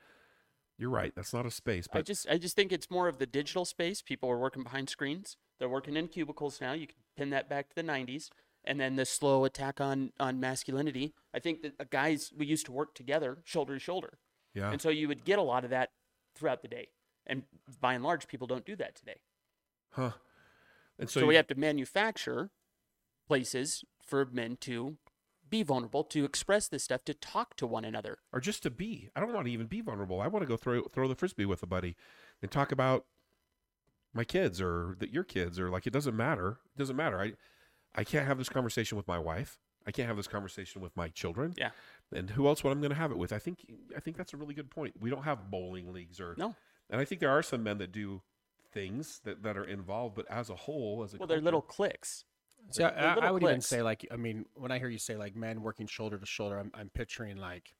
You're 0.78 0.90
right. 0.90 1.12
That's 1.14 1.34
not 1.34 1.44
a 1.44 1.50
space, 1.50 1.88
But... 1.92 1.98
I 1.98 2.02
just 2.02 2.28
I 2.28 2.38
just 2.38 2.56
think 2.56 2.72
it's 2.72 2.90
more 2.90 3.08
of 3.08 3.18
the 3.18 3.26
digital 3.26 3.64
space. 3.64 4.00
People 4.00 4.30
are 4.30 4.38
working 4.38 4.62
behind 4.62 4.88
screens. 4.88 5.36
They're 5.58 5.68
working 5.68 5.96
in 5.96 6.08
cubicles 6.08 6.60
now. 6.60 6.72
You 6.72 6.86
can 6.86 6.96
pin 7.16 7.30
that 7.30 7.48
back 7.48 7.68
to 7.70 7.74
the 7.74 7.82
'90s, 7.82 8.30
and 8.64 8.80
then 8.80 8.96
the 8.96 9.04
slow 9.04 9.44
attack 9.44 9.80
on 9.80 10.12
on 10.18 10.40
masculinity. 10.40 11.14
I 11.34 11.40
think 11.40 11.62
that 11.62 11.74
uh, 11.78 11.84
guys 11.90 12.32
we 12.34 12.46
used 12.46 12.64
to 12.66 12.72
work 12.72 12.94
together, 12.94 13.38
shoulder 13.44 13.74
to 13.74 13.80
shoulder, 13.80 14.18
yeah. 14.54 14.70
and 14.70 14.80
so 14.80 14.88
you 14.88 15.08
would 15.08 15.24
get 15.24 15.38
a 15.38 15.42
lot 15.42 15.64
of 15.64 15.70
that 15.70 15.90
throughout 16.34 16.62
the 16.62 16.68
day. 16.68 16.88
And 17.26 17.42
by 17.80 17.92
and 17.92 18.02
large, 18.02 18.26
people 18.28 18.46
don't 18.46 18.64
do 18.64 18.76
that 18.76 18.94
today. 18.94 19.20
Huh. 19.90 20.12
And 20.98 21.08
So, 21.08 21.20
so, 21.20 21.26
we 21.26 21.36
have 21.36 21.46
to 21.48 21.54
manufacture 21.54 22.50
places 23.26 23.84
for 24.04 24.24
men 24.26 24.56
to 24.62 24.96
be 25.48 25.62
vulnerable, 25.62 26.04
to 26.04 26.24
express 26.24 26.68
this 26.68 26.84
stuff, 26.84 27.04
to 27.04 27.14
talk 27.14 27.56
to 27.56 27.66
one 27.66 27.84
another. 27.84 28.18
or 28.32 28.40
just 28.40 28.62
to 28.64 28.70
be. 28.70 29.08
I 29.16 29.20
don't 29.20 29.32
want 29.32 29.46
to 29.46 29.52
even 29.52 29.66
be 29.66 29.80
vulnerable. 29.80 30.20
I 30.20 30.26
want 30.26 30.42
to 30.42 30.48
go 30.48 30.56
throw 30.56 30.82
throw 30.82 31.08
the 31.08 31.14
frisbee 31.14 31.46
with 31.46 31.62
a 31.62 31.66
buddy 31.66 31.96
and 32.42 32.50
talk 32.50 32.72
about 32.72 33.06
my 34.12 34.24
kids 34.24 34.60
or 34.60 34.96
that 34.98 35.12
your 35.12 35.24
kids 35.24 35.58
or 35.60 35.70
like 35.70 35.86
it 35.86 35.92
doesn't 35.92 36.16
matter. 36.16 36.58
It 36.74 36.78
doesn't 36.78 36.96
matter. 36.96 37.20
I 37.20 37.32
I 37.94 38.04
can't 38.04 38.26
have 38.26 38.38
this 38.38 38.48
conversation 38.48 38.96
with 38.96 39.06
my 39.08 39.18
wife. 39.18 39.58
I 39.86 39.90
can't 39.90 40.06
have 40.08 40.16
this 40.18 40.28
conversation 40.28 40.82
with 40.82 40.94
my 40.96 41.08
children. 41.08 41.54
Yeah. 41.56 41.70
And 42.12 42.30
who 42.30 42.46
else 42.46 42.62
would 42.62 42.70
I'm 42.70 42.80
going 42.80 42.90
to 42.90 42.96
have 42.96 43.10
it 43.10 43.16
with? 43.16 43.32
I 43.32 43.38
think 43.38 43.64
I 43.96 44.00
think 44.00 44.16
that's 44.16 44.34
a 44.34 44.36
really 44.36 44.54
good 44.54 44.70
point. 44.70 44.94
We 45.00 45.08
don't 45.08 45.22
have 45.24 45.50
bowling 45.50 45.92
leagues 45.92 46.20
or 46.20 46.34
No. 46.36 46.54
And 46.90 47.00
I 47.00 47.04
think 47.04 47.20
there 47.20 47.30
are 47.30 47.42
some 47.42 47.62
men 47.62 47.78
that 47.78 47.92
do 47.92 48.22
things 48.72 49.20
that, 49.24 49.42
that 49.42 49.56
are 49.56 49.64
involved, 49.64 50.14
but 50.14 50.26
as 50.30 50.50
a 50.50 50.54
whole, 50.54 51.02
as 51.04 51.14
a 51.14 51.18
Well, 51.18 51.28
they're 51.28 51.40
little 51.40 51.62
cliques. 51.62 52.24
So 52.70 52.82
They're 52.82 52.92
I, 52.98 53.04
I 53.04 53.14
little 53.14 53.32
would 53.32 53.42
even 53.42 53.60
say 53.60 53.82
like 53.82 54.06
I 54.10 54.16
mean 54.16 54.44
when 54.54 54.70
I 54.70 54.78
hear 54.78 54.88
you 54.88 54.98
say 54.98 55.16
like 55.16 55.34
men 55.34 55.62
working 55.62 55.86
shoulder 55.86 56.18
to 56.18 56.26
shoulder, 56.26 56.58
I'm, 56.58 56.70
I'm 56.74 56.90
picturing 56.90 57.36
like 57.38 57.72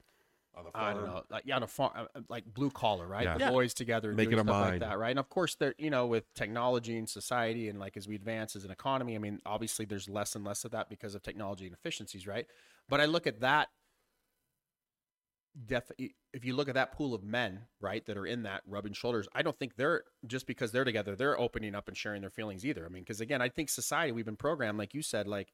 on 0.56 0.64
the 0.64 0.70
I 0.74 0.94
don't 0.94 1.06
know, 1.06 1.22
like 1.30 1.44
yeah, 1.46 1.56
on 1.56 1.62
a 1.62 1.66
farm, 1.66 1.92
uh, 1.96 2.20
like 2.28 2.44
blue 2.52 2.70
collar, 2.70 3.06
right? 3.06 3.24
Yeah. 3.24 3.34
The 3.34 3.40
Yeah. 3.40 3.50
boys 3.50 3.74
together, 3.74 4.12
Make 4.12 4.30
doing 4.30 4.40
a 4.40 4.42
stuff 4.42 4.60
mine. 4.60 4.70
like 4.72 4.80
that, 4.80 4.98
right? 4.98 5.10
And 5.10 5.18
of 5.18 5.28
course, 5.28 5.54
there, 5.54 5.74
you 5.78 5.90
know, 5.90 6.06
with 6.06 6.32
technology 6.34 6.96
and 6.96 7.08
society, 7.08 7.68
and 7.68 7.78
like 7.78 7.96
as 7.96 8.08
we 8.08 8.14
advance 8.14 8.56
as 8.56 8.64
an 8.64 8.70
economy, 8.70 9.14
I 9.14 9.18
mean, 9.18 9.40
obviously, 9.46 9.84
there's 9.84 10.08
less 10.08 10.34
and 10.34 10.44
less 10.44 10.64
of 10.64 10.70
that 10.72 10.88
because 10.88 11.14
of 11.14 11.22
technology 11.22 11.66
and 11.66 11.74
efficiencies, 11.74 12.26
right? 12.26 12.46
But 12.88 13.00
I 13.00 13.04
look 13.04 13.26
at 13.26 13.40
that. 13.40 13.68
Def- 15.66 15.90
if 15.98 16.44
you 16.44 16.54
look 16.54 16.68
at 16.68 16.74
that 16.74 16.92
pool 16.92 17.14
of 17.14 17.24
men, 17.24 17.62
right, 17.80 18.04
that 18.06 18.16
are 18.16 18.26
in 18.26 18.44
that 18.44 18.62
rubbing 18.66 18.92
shoulders, 18.92 19.26
I 19.34 19.42
don't 19.42 19.58
think 19.58 19.76
they're 19.76 20.04
just 20.26 20.46
because 20.46 20.70
they're 20.70 20.84
together, 20.84 21.16
they're 21.16 21.38
opening 21.38 21.74
up 21.74 21.88
and 21.88 21.96
sharing 21.96 22.20
their 22.20 22.30
feelings 22.30 22.64
either. 22.64 22.84
I 22.86 22.88
mean, 22.88 23.02
because 23.02 23.20
again, 23.20 23.42
I 23.42 23.48
think 23.48 23.68
society, 23.68 24.12
we've 24.12 24.24
been 24.24 24.36
programmed, 24.36 24.78
like 24.78 24.94
you 24.94 25.02
said, 25.02 25.26
like 25.26 25.52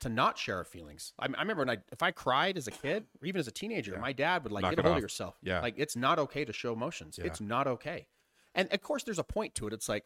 to 0.00 0.08
not 0.08 0.36
share 0.36 0.56
our 0.56 0.64
feelings. 0.64 1.12
I, 1.18 1.26
I 1.26 1.40
remember 1.40 1.62
when 1.62 1.70
I, 1.70 1.78
if 1.90 2.02
I 2.02 2.10
cried 2.10 2.58
as 2.58 2.66
a 2.66 2.70
kid 2.70 3.04
or 3.22 3.26
even 3.26 3.38
as 3.38 3.48
a 3.48 3.52
teenager, 3.52 3.98
my 3.98 4.12
dad 4.12 4.42
would 4.42 4.52
like 4.52 4.62
Knock 4.62 4.72
get 4.72 4.78
a 4.80 4.82
hold 4.82 4.92
off. 4.92 4.98
of 4.98 5.02
yourself. 5.02 5.38
Yeah. 5.42 5.60
like 5.60 5.74
it's 5.78 5.96
not 5.96 6.18
okay 6.18 6.44
to 6.44 6.52
show 6.52 6.72
emotions. 6.72 7.18
Yeah. 7.18 7.26
It's 7.26 7.40
not 7.40 7.66
okay. 7.66 8.08
And 8.54 8.70
of 8.72 8.82
course, 8.82 9.04
there's 9.04 9.18
a 9.18 9.24
point 9.24 9.54
to 9.56 9.66
it. 9.68 9.72
It's 9.72 9.88
like, 9.88 10.04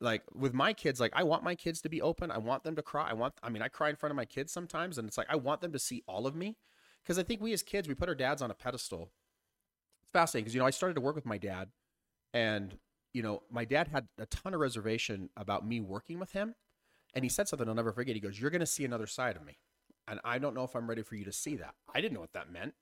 like 0.00 0.22
with 0.34 0.52
my 0.52 0.74
kids, 0.74 1.00
like 1.00 1.12
I 1.14 1.22
want 1.22 1.42
my 1.42 1.54
kids 1.54 1.80
to 1.82 1.88
be 1.88 2.02
open. 2.02 2.30
I 2.30 2.38
want 2.38 2.64
them 2.64 2.76
to 2.76 2.82
cry. 2.82 3.08
I 3.08 3.14
want. 3.14 3.32
I 3.42 3.48
mean, 3.48 3.62
I 3.62 3.68
cry 3.68 3.88
in 3.88 3.96
front 3.96 4.10
of 4.10 4.16
my 4.16 4.26
kids 4.26 4.52
sometimes, 4.52 4.98
and 4.98 5.08
it's 5.08 5.16
like 5.16 5.28
I 5.30 5.36
want 5.36 5.62
them 5.62 5.72
to 5.72 5.78
see 5.78 6.02
all 6.06 6.26
of 6.26 6.34
me 6.36 6.56
because 7.06 7.18
I 7.18 7.22
think 7.22 7.40
we 7.40 7.52
as 7.52 7.62
kids 7.62 7.88
we 7.88 7.94
put 7.94 8.08
our 8.08 8.14
dads 8.14 8.42
on 8.42 8.50
a 8.50 8.54
pedestal. 8.54 9.12
It's 10.02 10.10
fascinating 10.10 10.44
because 10.44 10.54
you 10.54 10.60
know 10.60 10.66
I 10.66 10.70
started 10.70 10.94
to 10.94 11.00
work 11.00 11.14
with 11.14 11.26
my 11.26 11.38
dad, 11.38 11.68
and 12.34 12.76
you 13.12 13.22
know 13.22 13.42
my 13.50 13.64
dad 13.64 13.88
had 13.88 14.08
a 14.18 14.26
ton 14.26 14.54
of 14.54 14.60
reservation 14.60 15.30
about 15.36 15.66
me 15.66 15.80
working 15.80 16.18
with 16.18 16.32
him, 16.32 16.54
and 17.14 17.24
he 17.24 17.28
said 17.28 17.48
something 17.48 17.68
I'll 17.68 17.74
never 17.74 17.92
forget. 17.92 18.14
He 18.14 18.20
goes, 18.20 18.40
"You're 18.40 18.50
going 18.50 18.60
to 18.60 18.66
see 18.66 18.84
another 18.84 19.06
side 19.06 19.36
of 19.36 19.44
me, 19.44 19.58
and 20.08 20.20
I 20.24 20.38
don't 20.38 20.54
know 20.54 20.64
if 20.64 20.74
I'm 20.74 20.88
ready 20.88 21.02
for 21.02 21.14
you 21.14 21.24
to 21.24 21.32
see 21.32 21.56
that." 21.56 21.74
I 21.94 22.00
didn't 22.00 22.14
know 22.14 22.20
what 22.20 22.32
that 22.34 22.50
meant. 22.50 22.74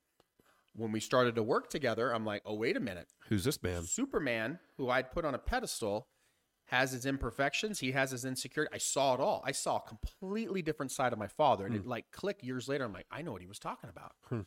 When 0.77 0.91
we 0.91 1.01
started 1.01 1.37
to 1.37 1.43
work 1.43 1.71
together, 1.71 2.13
I'm 2.13 2.25
like, 2.25 2.43
"Oh, 2.45 2.55
wait 2.55 2.77
a 2.77 2.81
minute." 2.81 3.09
Who's 3.29 3.45
this 3.45 3.63
man? 3.63 3.85
Superman, 3.85 4.59
who 4.77 4.89
I'd 4.89 5.13
put 5.13 5.25
on 5.25 5.35
a 5.35 5.39
pedestal, 5.39 6.09
has 6.67 6.93
his 6.93 7.07
imperfections. 7.07 7.81
He 7.81 7.93
has 7.93 8.11
his 8.11 8.25
insecurity. 8.25 8.73
I 8.75 8.79
saw 8.79 9.15
it 9.15 9.21
all. 9.21 9.43
I 9.45 9.53
saw 9.53 9.77
a 9.77 9.81
completely 9.81 10.63
different 10.63 10.93
side 10.93 11.13
of 11.13 11.19
my 11.19 11.27
father. 11.27 11.67
And 11.67 11.77
it 11.77 11.87
like 11.87 12.11
clicked 12.11 12.43
years 12.43 12.69
later. 12.69 12.85
I'm 12.85 12.93
like, 12.93 13.07
I 13.11 13.23
know 13.23 13.33
what 13.33 13.43
he 13.43 13.47
was 13.47 13.59
talking 13.59 13.91
about. 13.91 14.13
Hmm. 14.29 14.41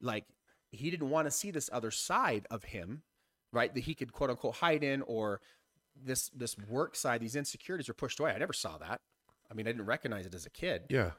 Like 0.00 0.24
he 0.70 0.90
didn't 0.90 1.10
want 1.10 1.26
to 1.26 1.30
see 1.30 1.50
this 1.50 1.68
other 1.72 1.90
side 1.90 2.46
of 2.50 2.64
him, 2.64 3.02
right? 3.52 3.74
That 3.74 3.84
he 3.84 3.94
could 3.94 4.12
quote 4.12 4.30
unquote 4.30 4.56
hide 4.56 4.84
in 4.84 5.02
or 5.02 5.40
this 6.00 6.28
this 6.30 6.56
work 6.68 6.94
side, 6.94 7.20
these 7.20 7.36
insecurities 7.36 7.88
are 7.88 7.94
pushed 7.94 8.20
away. 8.20 8.32
I 8.32 8.38
never 8.38 8.52
saw 8.52 8.78
that. 8.78 9.00
I 9.50 9.54
mean, 9.54 9.66
I 9.66 9.72
didn't 9.72 9.86
recognize 9.86 10.26
it 10.26 10.34
as 10.34 10.46
a 10.46 10.50
kid. 10.50 10.82
Yeah. 10.90 11.12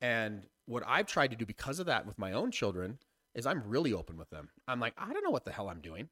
And 0.00 0.42
what 0.66 0.82
I've 0.86 1.06
tried 1.06 1.30
to 1.30 1.36
do 1.36 1.46
because 1.46 1.78
of 1.78 1.86
that 1.86 2.06
with 2.06 2.18
my 2.18 2.32
own 2.32 2.50
children 2.50 2.98
is 3.34 3.46
I'm 3.46 3.62
really 3.66 3.92
open 3.92 4.16
with 4.16 4.30
them. 4.30 4.48
I'm 4.66 4.80
like, 4.80 4.94
I 4.98 5.12
don't 5.12 5.24
know 5.24 5.30
what 5.30 5.44
the 5.44 5.52
hell 5.52 5.68
I'm 5.68 5.80
doing. 5.80 6.08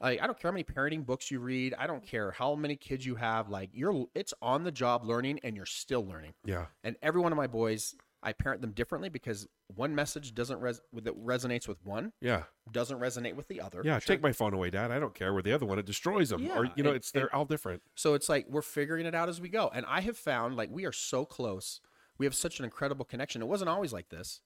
Like 0.00 0.20
I 0.22 0.26
don't 0.26 0.38
care 0.38 0.50
how 0.50 0.52
many 0.54 0.64
parenting 0.64 1.04
books 1.04 1.30
you 1.30 1.40
read. 1.40 1.74
I 1.78 1.86
don't 1.86 2.04
care 2.06 2.30
how 2.30 2.54
many 2.54 2.76
kids 2.76 3.04
you 3.04 3.16
have. 3.16 3.48
Like 3.48 3.70
you're, 3.72 4.06
it's 4.14 4.32
on 4.40 4.62
the 4.64 4.70
job 4.72 5.04
learning, 5.04 5.40
and 5.42 5.56
you're 5.56 5.66
still 5.66 6.06
learning. 6.06 6.34
Yeah. 6.44 6.66
And 6.84 6.96
every 7.02 7.20
one 7.20 7.32
of 7.32 7.36
my 7.36 7.48
boys, 7.48 7.94
I 8.22 8.32
parent 8.32 8.60
them 8.62 8.72
differently 8.72 9.08
because 9.08 9.46
one 9.74 9.94
message 9.94 10.34
doesn't 10.34 10.60
res- 10.60 10.80
that 10.92 11.24
resonates 11.24 11.66
with 11.68 11.84
one 11.84 12.12
Yeah. 12.20 12.44
doesn't 12.72 12.98
resonate 12.98 13.34
with 13.34 13.48
the 13.48 13.60
other. 13.60 13.82
Yeah. 13.84 13.98
Take 14.00 14.22
my 14.22 14.32
phone 14.32 14.54
away, 14.54 14.70
Dad. 14.70 14.90
I 14.90 14.98
don't 15.00 15.14
care. 15.14 15.32
Where 15.32 15.42
the 15.42 15.52
other 15.52 15.66
one, 15.66 15.78
it 15.78 15.86
destroys 15.86 16.30
them. 16.30 16.42
Yeah, 16.42 16.58
or 16.58 16.64
you 16.76 16.82
know, 16.84 16.90
and- 16.90 16.96
it's 16.96 17.10
they're 17.10 17.34
all 17.34 17.44
different. 17.44 17.82
So 17.96 18.14
it's 18.14 18.28
like 18.28 18.46
we're 18.48 18.62
figuring 18.62 19.04
it 19.06 19.14
out 19.16 19.28
as 19.28 19.40
we 19.40 19.48
go. 19.48 19.68
And 19.74 19.84
I 19.86 20.00
have 20.02 20.16
found 20.16 20.56
like 20.56 20.70
we 20.70 20.84
are 20.84 20.92
so 20.92 21.24
close. 21.24 21.80
We 22.18 22.26
have 22.26 22.34
such 22.34 22.58
an 22.60 22.64
incredible 22.64 23.04
connection. 23.04 23.42
It 23.42 23.46
wasn't 23.48 23.68
always 23.68 23.92
like 23.92 24.08
this. 24.08 24.40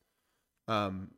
Um, 0.68 1.12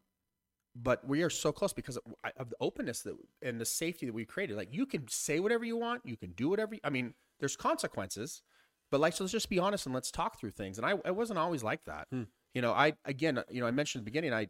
but 0.75 1.07
we 1.07 1.23
are 1.23 1.31
so 1.31 1.53
close 1.53 1.73
because 1.73 1.97
of, 1.97 2.03
of 2.37 2.51
the 2.51 2.57
openness 2.61 3.03
that 3.03 3.15
and 3.43 3.61
the 3.61 3.65
safety 3.65 4.07
that 4.07 4.13
we 4.13 4.25
created. 4.25 4.57
Like 4.57 4.73
you 4.73 4.87
can 4.87 5.07
say 5.09 5.41
whatever 5.41 5.65
you 5.65 5.77
want, 5.77 6.03
you 6.05 6.17
can 6.17 6.33
do 6.33 6.49
whatever. 6.49 6.75
You, 6.75 6.81
I 6.83 6.91
mean, 6.91 7.15
there's 7.39 7.57
consequences, 7.57 8.43
but 8.91 9.01
like 9.01 9.13
so 9.13 9.25
let's 9.25 9.33
just 9.33 9.49
be 9.49 9.59
honest 9.59 9.87
and 9.87 9.95
let's 9.95 10.11
talk 10.11 10.39
through 10.39 10.51
things. 10.51 10.79
And 10.79 10.87
I, 10.87 10.95
I 11.05 11.13
wasn't 11.13 11.39
always 11.39 11.63
like 11.63 11.85
that. 11.85 12.09
Hmm. 12.11 12.23
You 12.55 12.63
know, 12.63 12.73
I 12.73 12.95
again, 13.05 13.43
you 13.51 13.61
know, 13.61 13.67
I 13.67 13.71
mentioned 13.71 14.01
at 14.01 14.05
the 14.05 14.11
beginning, 14.11 14.33
I, 14.33 14.49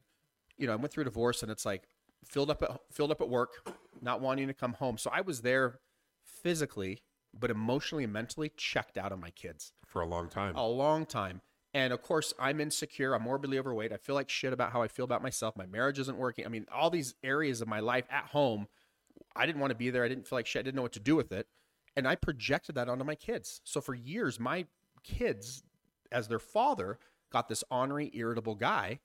you 0.57 0.67
know, 0.67 0.73
I 0.73 0.77
went 0.77 0.93
through 0.93 1.03
a 1.03 1.05
divorce 1.05 1.43
and 1.43 1.51
it's 1.51 1.67
like 1.67 1.89
filled 2.25 2.51
up 2.51 2.63
at 2.63 2.71
filled 2.91 3.11
up 3.11 3.21
at 3.21 3.29
work, 3.29 3.51
not 4.01 4.21
wanting 4.21 4.47
to 4.49 4.55
come 4.55 4.75
home. 4.75 4.97
So 4.99 5.11
I 5.13 5.21
was 5.21 5.43
there 5.43 5.81
physically, 6.25 7.03
but 7.39 7.51
emotionally 7.51 8.05
and 8.05 8.13
mentally 8.13 8.51
checked 8.57 8.97
out 8.97 9.13
on 9.13 9.21
my 9.21 9.31
kids 9.31 9.73
for 9.87 10.01
a 10.01 10.07
long 10.07 10.29
time. 10.29 10.57
a 10.57 10.67
long 10.67 11.05
time. 11.05 11.43
And 11.75 11.93
of 11.93 12.03
course, 12.03 12.33
I'm 12.39 12.61
insecure. 12.61 13.15
I'm 13.15 13.23
morbidly 13.23 13.59
overweight. 13.59 13.93
I 13.93 13.97
feel 13.97 14.15
like 14.15 14.31
shit 14.31 14.53
about 14.53 14.73
how 14.73 14.81
I 14.81 14.89
feel 14.89 15.05
about 15.05 15.23
myself. 15.23 15.57
My 15.57 15.67
marriage 15.67 15.99
isn't 15.99 16.17
working. 16.17 16.47
I 16.47 16.49
mean, 16.49 16.67
all 16.73 16.89
these 16.89 17.15
areas 17.25 17.61
of 17.61 17.69
my 17.69 17.81
life 17.81 18.07
at 18.11 18.27
home, 18.27 18.69
I 19.35 19.45
didn't 19.45 19.61
want 19.61 19.73
to 19.73 19.77
be 19.77 19.91
there. 19.91 20.05
I 20.05 20.09
didn't 20.09 20.29
feel 20.29 20.39
like 20.39 20.47
shit. 20.47 20.61
I 20.61 20.63
didn't 20.63 20.77
know 20.77 20.83
what 20.83 20.93
to 20.93 21.01
do 21.01 21.17
with 21.17 21.33
it. 21.33 21.49
And 21.97 22.07
I 22.07 22.15
projected 22.15 22.77
that 22.77 22.89
onto 22.89 23.05
my 23.05 23.17
kids. 23.17 23.61
So 23.65 23.81
for 23.81 23.95
years, 23.95 24.39
my 24.39 24.67
kids, 25.03 25.65
as 26.13 26.29
their 26.29 26.39
father, 26.39 26.99
got 27.33 27.49
this 27.49 27.65
ornery, 27.71 28.11
irritable 28.15 28.55
guy 28.55 29.01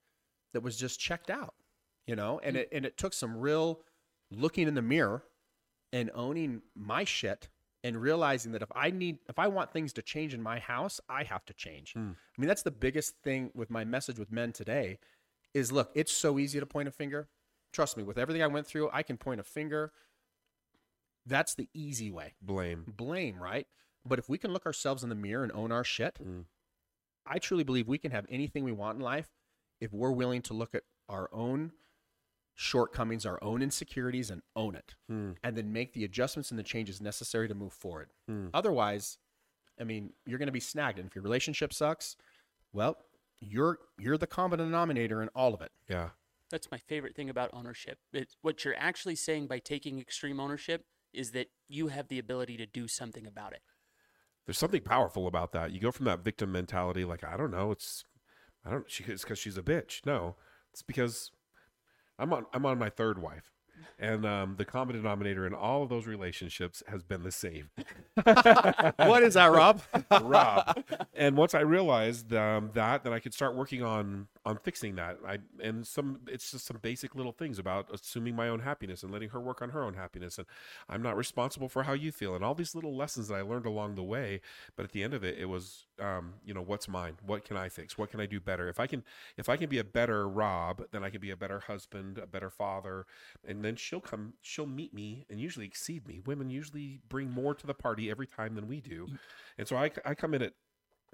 that 0.54 0.62
was 0.62 0.78
just 0.78 1.00
checked 1.00 1.32
out, 1.32 1.56
you 2.06 2.16
know? 2.16 2.40
And 2.44 2.56
mm. 2.56 2.60
it, 2.60 2.70
and 2.72 2.86
it 2.86 2.98
took 2.98 3.14
some 3.14 3.38
real 3.38 3.82
looking 4.32 4.68
in 4.68 4.76
the 4.76 4.82
mirror 4.84 5.24
and 5.92 6.12
owning 6.14 6.62
my 6.76 7.04
shit 7.04 7.50
and 7.84 8.02
realizing 8.02 8.52
that 8.52 8.62
if 8.62 8.72
I 8.76 8.92
need, 8.92 9.20
if 9.30 9.39
I 9.39 9.48
want 9.48 9.72
things 9.72 9.94
to 9.94 10.02
change 10.02 10.34
in 10.34 10.42
my 10.42 10.60
house, 10.60 11.00
I 11.10 11.24
have 11.24 11.46
to 11.46 11.54
change. 11.54 11.94
Hmm. 11.94 12.12
I 12.38 12.42
mean, 12.42 12.48
that's 12.48 12.63
the 12.63 12.72
biggest 12.72 13.15
thing 13.24 13.52
with 13.54 13.70
my 13.70 13.86
message 13.86 14.20
with 14.20 14.32
men 14.32 14.52
today 14.52 15.00
is 15.54 15.72
look, 15.72 15.92
it's 15.96 16.12
so 16.12 16.39
easy 16.39 16.60
to 16.60 16.65
point 16.65 16.88
a 16.88 16.92
finger. 16.92 17.28
Trust 17.72 17.98
me, 17.98 18.04
with 18.04 18.18
everything 18.18 18.44
I 18.44 18.48
went 18.48 18.68
through, 18.68 18.89
I 18.92 19.04
can 19.04 19.18
point 19.18 19.39
a 19.39 19.44
finger. 19.44 19.92
That's 21.26 21.56
the 21.56 21.70
easy 21.74 22.12
way. 22.12 22.34
Blame. 22.42 22.86
Blame, 22.88 23.42
right? 23.42 23.68
But 24.06 24.20
if 24.20 24.28
we 24.28 24.38
can 24.38 24.52
look 24.52 24.65
ourselves 24.65 25.04
in 25.04 25.10
the 25.10 25.15
mirror 25.15 25.44
and 25.44 25.52
own 25.52 25.72
our 25.72 25.84
shit, 25.84 26.18
hmm. 26.22 26.42
I 27.26 27.38
truly 27.39 27.63
believe 27.63 27.88
we 27.88 27.98
can 27.98 28.12
have 28.12 28.26
anything 28.30 28.63
we 28.63 28.72
want 28.72 28.98
in 28.98 29.04
life 29.04 29.30
if 29.80 29.94
we're 29.94 30.12
willing 30.12 30.42
to 30.44 30.54
look 30.54 30.74
at 30.74 30.84
our 31.08 31.30
own 31.32 31.72
shortcomings, 32.62 33.26
our 33.26 33.41
own 33.41 33.62
insecurities, 33.62 34.30
and 34.30 34.41
own 34.54 34.76
it, 34.76 34.93
hmm. 35.08 35.32
and 35.45 35.56
then 35.56 35.72
make 35.72 35.93
the 35.93 36.04
adjustments 36.04 36.52
and 36.52 36.60
the 36.60 36.63
changes 36.63 37.00
necessary 37.00 37.48
to 37.48 37.56
move 37.56 37.72
forward. 37.72 38.10
Hmm. 38.28 38.48
Otherwise, 38.54 39.17
I 39.80 39.86
mean, 39.86 40.12
you're 40.26 40.38
going 40.38 40.48
to 40.48 40.52
be 40.52 40.60
snagged, 40.60 41.00
and 41.00 41.08
if 41.08 41.15
your 41.15 41.24
relationship 41.24 41.74
sucks, 41.74 42.17
well, 42.74 42.98
you're 43.39 43.80
you're 43.98 44.17
the 44.17 44.28
common 44.28 44.60
denominator 44.60 45.22
in 45.22 45.30
all 45.34 45.54
of 45.54 45.62
it. 45.62 45.72
Yeah. 45.88 46.10
That's 46.52 46.69
my 46.69 46.80
favorite 46.80 47.15
thing 47.15 47.30
about 47.30 47.52
ownership. 47.54 48.00
It's 48.12 48.36
what 48.41 48.65
you're 48.65 48.76
actually 48.78 49.15
saying 49.15 49.48
by 49.48 49.60
taking 49.60 50.00
extreme 50.00 50.39
ownership 50.39 50.84
is 51.13 51.32
that 51.32 51.48
you 51.69 51.88
have 51.88 52.10
the 52.10 52.19
ability 52.19 52.58
to 52.58 52.65
do 52.65 52.89
something 52.89 53.26
about 53.26 53.54
it. 53.54 53.62
There's 54.45 54.58
something 54.58 54.82
powerful 54.82 55.28
about 55.28 55.54
that. 55.54 55.72
You 55.72 55.80
go 55.80 55.91
from 55.91 56.08
that 56.08 56.26
victim 56.26 56.52
mentality, 56.52 57.06
like 57.06 57.24
I 57.24 57.38
don't 57.38 57.52
know, 57.52 57.72
it's 57.72 58.04
I 58.65 58.72
don't. 58.72 58.91
She, 58.91 59.06
it's 59.06 59.24
because 59.24 59.39
she's 59.39 59.58
a 59.58 59.63
bitch. 59.63 60.06
No, 60.06 60.36
it's 60.74 60.82
because 60.82 61.32
I'm 62.20 62.34
on. 62.34 62.46
I'm 62.54 62.66
on 62.66 62.78
my 62.78 62.90
third 62.90 63.22
wife, 63.22 63.52
and 63.98 64.26
um, 64.26 64.56
the 64.58 64.66
common 64.66 64.96
denominator 64.96 65.48
in 65.48 65.54
all 65.54 65.84
of 65.84 65.90
those 65.90 66.06
relationships 66.06 66.84
has 66.88 67.02
been 67.02 67.24
the 67.24 67.32
same. 67.32 67.70
what 68.24 69.24
is 69.24 69.36
that, 69.36 69.52
Rob? 69.52 69.82
Rob. 70.22 70.84
And 71.14 71.38
once 71.38 71.56
I 71.56 71.62
realized 71.62 72.34
um, 72.34 72.72
that, 72.74 73.04
then 73.04 73.14
I 73.14 73.20
could 73.20 73.34
start 73.34 73.56
working 73.56 73.82
on 73.82 74.28
on 74.45 74.58
fixing 74.58 74.95
that. 74.95 75.17
I 75.28 75.39
and 75.62 75.86
some 75.86 76.21
it's 76.28 76.52
just 76.52 76.65
some 76.65 76.78
basic 76.82 77.15
little 77.15 77.32
things 77.32 77.60
about 77.60 77.88
assuming 77.93 78.36
my 78.36 78.47
own 78.47 78.62
happiness 78.62 79.04
and 79.04 79.12
letting 79.12 79.30
her 79.30 79.39
work 79.39 79.62
on 79.62 79.69
her 79.71 79.84
own 79.84 79.95
happiness. 79.95 80.38
And 80.38 80.47
I'm 80.88 81.02
not 81.02 81.17
responsible 81.17 81.67
for 81.67 81.84
how 81.84 81.93
you 81.93 82.12
feel, 82.12 82.36
and 82.36 82.43
all 82.43 82.56
these 82.56 82.73
little 82.73 82.95
lessons 82.95 83.28
that 83.28 83.36
I 83.36 83.41
learned 83.41 83.65
along 83.65 83.95
the 83.95 84.04
way. 84.04 84.41
But 84.75 84.86
at 84.86 84.91
the 84.91 85.04
end 85.04 85.13
of 85.13 85.23
it, 85.23 85.38
it 85.38 85.45
was 85.45 85.86
um, 85.99 86.36
you 86.45 86.54
know 86.54 86.62
what's 86.62 86.88
mine? 86.88 87.17
What 87.25 87.43
can 87.43 87.58
I 87.58 87.69
fix? 87.69 87.97
What 87.97 88.12
can 88.12 88.19
I 88.19 88.25
do 88.25 88.39
better? 88.39 88.69
If 88.69 88.80
I 88.80 88.88
can 88.88 89.04
if 89.38 89.49
I 89.49 89.58
can 89.58 89.69
be 89.69 89.80
a 89.80 89.84
better 89.84 90.28
Rob, 90.28 90.84
then 90.91 91.04
I 91.04 91.10
can 91.10 91.19
be 91.19 91.32
a 91.32 91.38
better 91.38 91.60
husband, 91.60 92.17
a 92.17 92.28
better 92.28 92.49
father, 92.49 93.06
and 93.45 93.63
then 93.63 93.75
she'll 93.75 94.02
come. 94.02 94.34
She'll 94.41 94.65
meet 94.65 94.93
me 94.93 95.25
and 95.30 95.39
usually 95.39 95.65
exceed 95.65 96.08
me. 96.08 96.21
Women 96.25 96.49
usually 96.49 97.02
bring 97.10 97.30
more 97.30 97.54
to 97.54 97.67
the 97.67 97.73
party 97.73 98.10
every 98.10 98.28
time 98.28 98.56
than 98.56 98.67
we 98.67 98.80
do, 98.80 99.08
and 99.58 99.67
so 99.67 99.75
I 99.75 99.91
I 100.06 100.15
come 100.15 100.34
in 100.34 100.41
at 100.41 100.54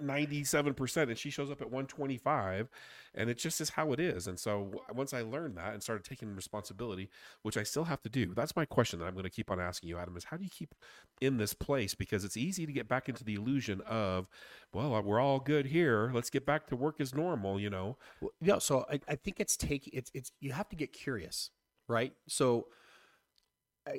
97% 0.01 1.03
and 1.03 1.17
she 1.17 1.29
shows 1.29 1.51
up 1.51 1.61
at 1.61 1.67
125 1.67 2.69
and 3.13 3.29
it 3.29 3.37
just 3.37 3.61
is 3.61 3.69
how 3.71 3.93
it 3.93 3.99
is 3.99 4.27
and 4.27 4.39
so 4.39 4.71
once 4.93 5.13
i 5.13 5.21
learned 5.21 5.57
that 5.57 5.73
and 5.73 5.81
started 5.81 6.03
taking 6.03 6.35
responsibility 6.35 7.09
which 7.43 7.55
i 7.55 7.63
still 7.63 7.85
have 7.85 8.01
to 8.01 8.09
do 8.09 8.33
that's 8.33 8.55
my 8.55 8.65
question 8.65 8.99
that 8.99 9.05
i'm 9.05 9.13
going 9.13 9.23
to 9.23 9.29
keep 9.29 9.49
on 9.49 9.59
asking 9.59 9.89
you 9.89 9.97
adam 9.97 10.17
is 10.17 10.25
how 10.25 10.37
do 10.37 10.43
you 10.43 10.49
keep 10.49 10.75
in 11.21 11.37
this 11.37 11.53
place 11.53 11.95
because 11.95 12.25
it's 12.25 12.35
easy 12.35 12.65
to 12.65 12.73
get 12.73 12.87
back 12.87 13.07
into 13.07 13.23
the 13.23 13.35
illusion 13.35 13.81
of 13.81 14.27
well 14.73 14.93
uh, 14.93 15.01
we're 15.01 15.19
all 15.19 15.39
good 15.39 15.67
here 15.67 16.11
let's 16.13 16.29
get 16.29 16.45
back 16.45 16.67
to 16.67 16.75
work 16.75 16.99
as 16.99 17.15
normal 17.15 17.59
you 17.59 17.69
know 17.69 17.97
Well, 18.21 18.31
yeah, 18.41 18.59
so 18.59 18.85
I, 18.91 18.99
I 19.07 19.15
think 19.15 19.39
it's 19.39 19.57
taking 19.57 19.93
it's 19.93 20.11
it's 20.13 20.31
you 20.39 20.51
have 20.53 20.69
to 20.69 20.75
get 20.75 20.93
curious, 20.93 21.51
right? 21.87 22.13
So 22.27 22.67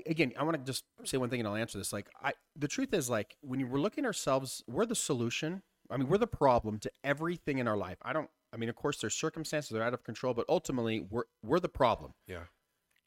again, 0.06 0.32
I 0.38 0.42
want 0.42 0.56
to 0.56 0.64
just 0.64 0.84
say 1.04 1.16
one 1.16 1.28
thing 1.30 1.40
and 1.40 1.48
I'll 1.48 1.56
answer 1.56 1.78
this. 1.78 1.92
Like 1.92 2.08
I 2.22 2.32
the 2.56 2.68
truth 2.68 2.92
is 2.92 3.08
like 3.10 3.36
when 3.40 3.68
we're 3.70 3.80
looking 3.80 4.04
ourselves, 4.06 4.62
we're 4.66 4.86
the 4.86 4.94
solution. 4.94 5.62
I 5.90 5.96
mean, 5.96 6.08
we're 6.08 6.18
the 6.18 6.26
problem 6.26 6.78
to 6.80 6.90
everything 7.04 7.58
in 7.58 7.68
our 7.68 7.76
life. 7.76 7.98
I 8.02 8.12
don't 8.12 8.28
I 8.52 8.56
mean, 8.56 8.68
of 8.68 8.76
course 8.76 8.98
there's 8.98 9.14
circumstances 9.14 9.70
that 9.70 9.80
are 9.80 9.84
out 9.84 9.94
of 9.94 10.04
control, 10.04 10.34
but 10.34 10.46
ultimately 10.48 11.06
we're 11.10 11.24
we're 11.42 11.60
the 11.60 11.68
problem. 11.68 12.14
yeah 12.26 12.44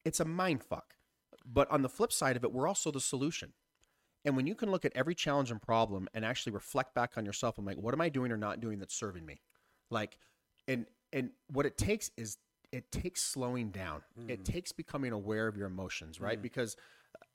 It's 0.06 0.20
a 0.20 0.26
mind 0.26 0.63
fuck. 0.63 0.96
But 1.46 1.70
on 1.72 1.82
the 1.82 1.89
flip 1.89 2.12
side 2.12 2.36
of 2.36 2.44
it, 2.44 2.52
we're 2.52 2.68
also 2.68 2.92
the 2.92 3.02
solution. 3.02 3.54
And 4.26 4.36
when 4.36 4.46
you 4.46 4.56
can 4.56 4.70
look 4.70 4.86
at 4.86 4.92
every 4.96 5.15
challenge 5.15 5.50
and 5.50 5.62
problem 5.62 6.08
and 6.13 6.26
actually 6.26 6.52
reflect 6.52 6.94
back 6.94 7.13
on 7.18 7.26
yourself 7.26 7.58
and 7.58 7.65
like, 7.65 7.78
what 7.78 7.94
am 7.94 8.02
I 8.02 8.10
doing 8.10 8.32
or 8.32 8.38
not 8.38 8.60
doing 8.60 8.80
that's 8.80 8.94
serving 8.94 9.26
me? 9.26 9.42
Like, 9.89 10.18
and 10.68 10.86
and 11.12 11.32
what 11.48 11.65
it 11.65 11.78
takes 11.78 12.12
is 12.18 12.38
it 12.72 12.92
takes 12.92 13.24
slowing 13.24 13.72
down. 13.72 14.04
It 14.28 14.42
mm. 14.42 14.46
takes 14.46 14.72
becoming 14.72 15.12
aware 15.12 15.48
of 15.48 15.58
your 15.58 15.68
emotions, 15.68 16.22
right? 16.22 16.38
Mm. 16.38 16.44
Because 16.44 16.78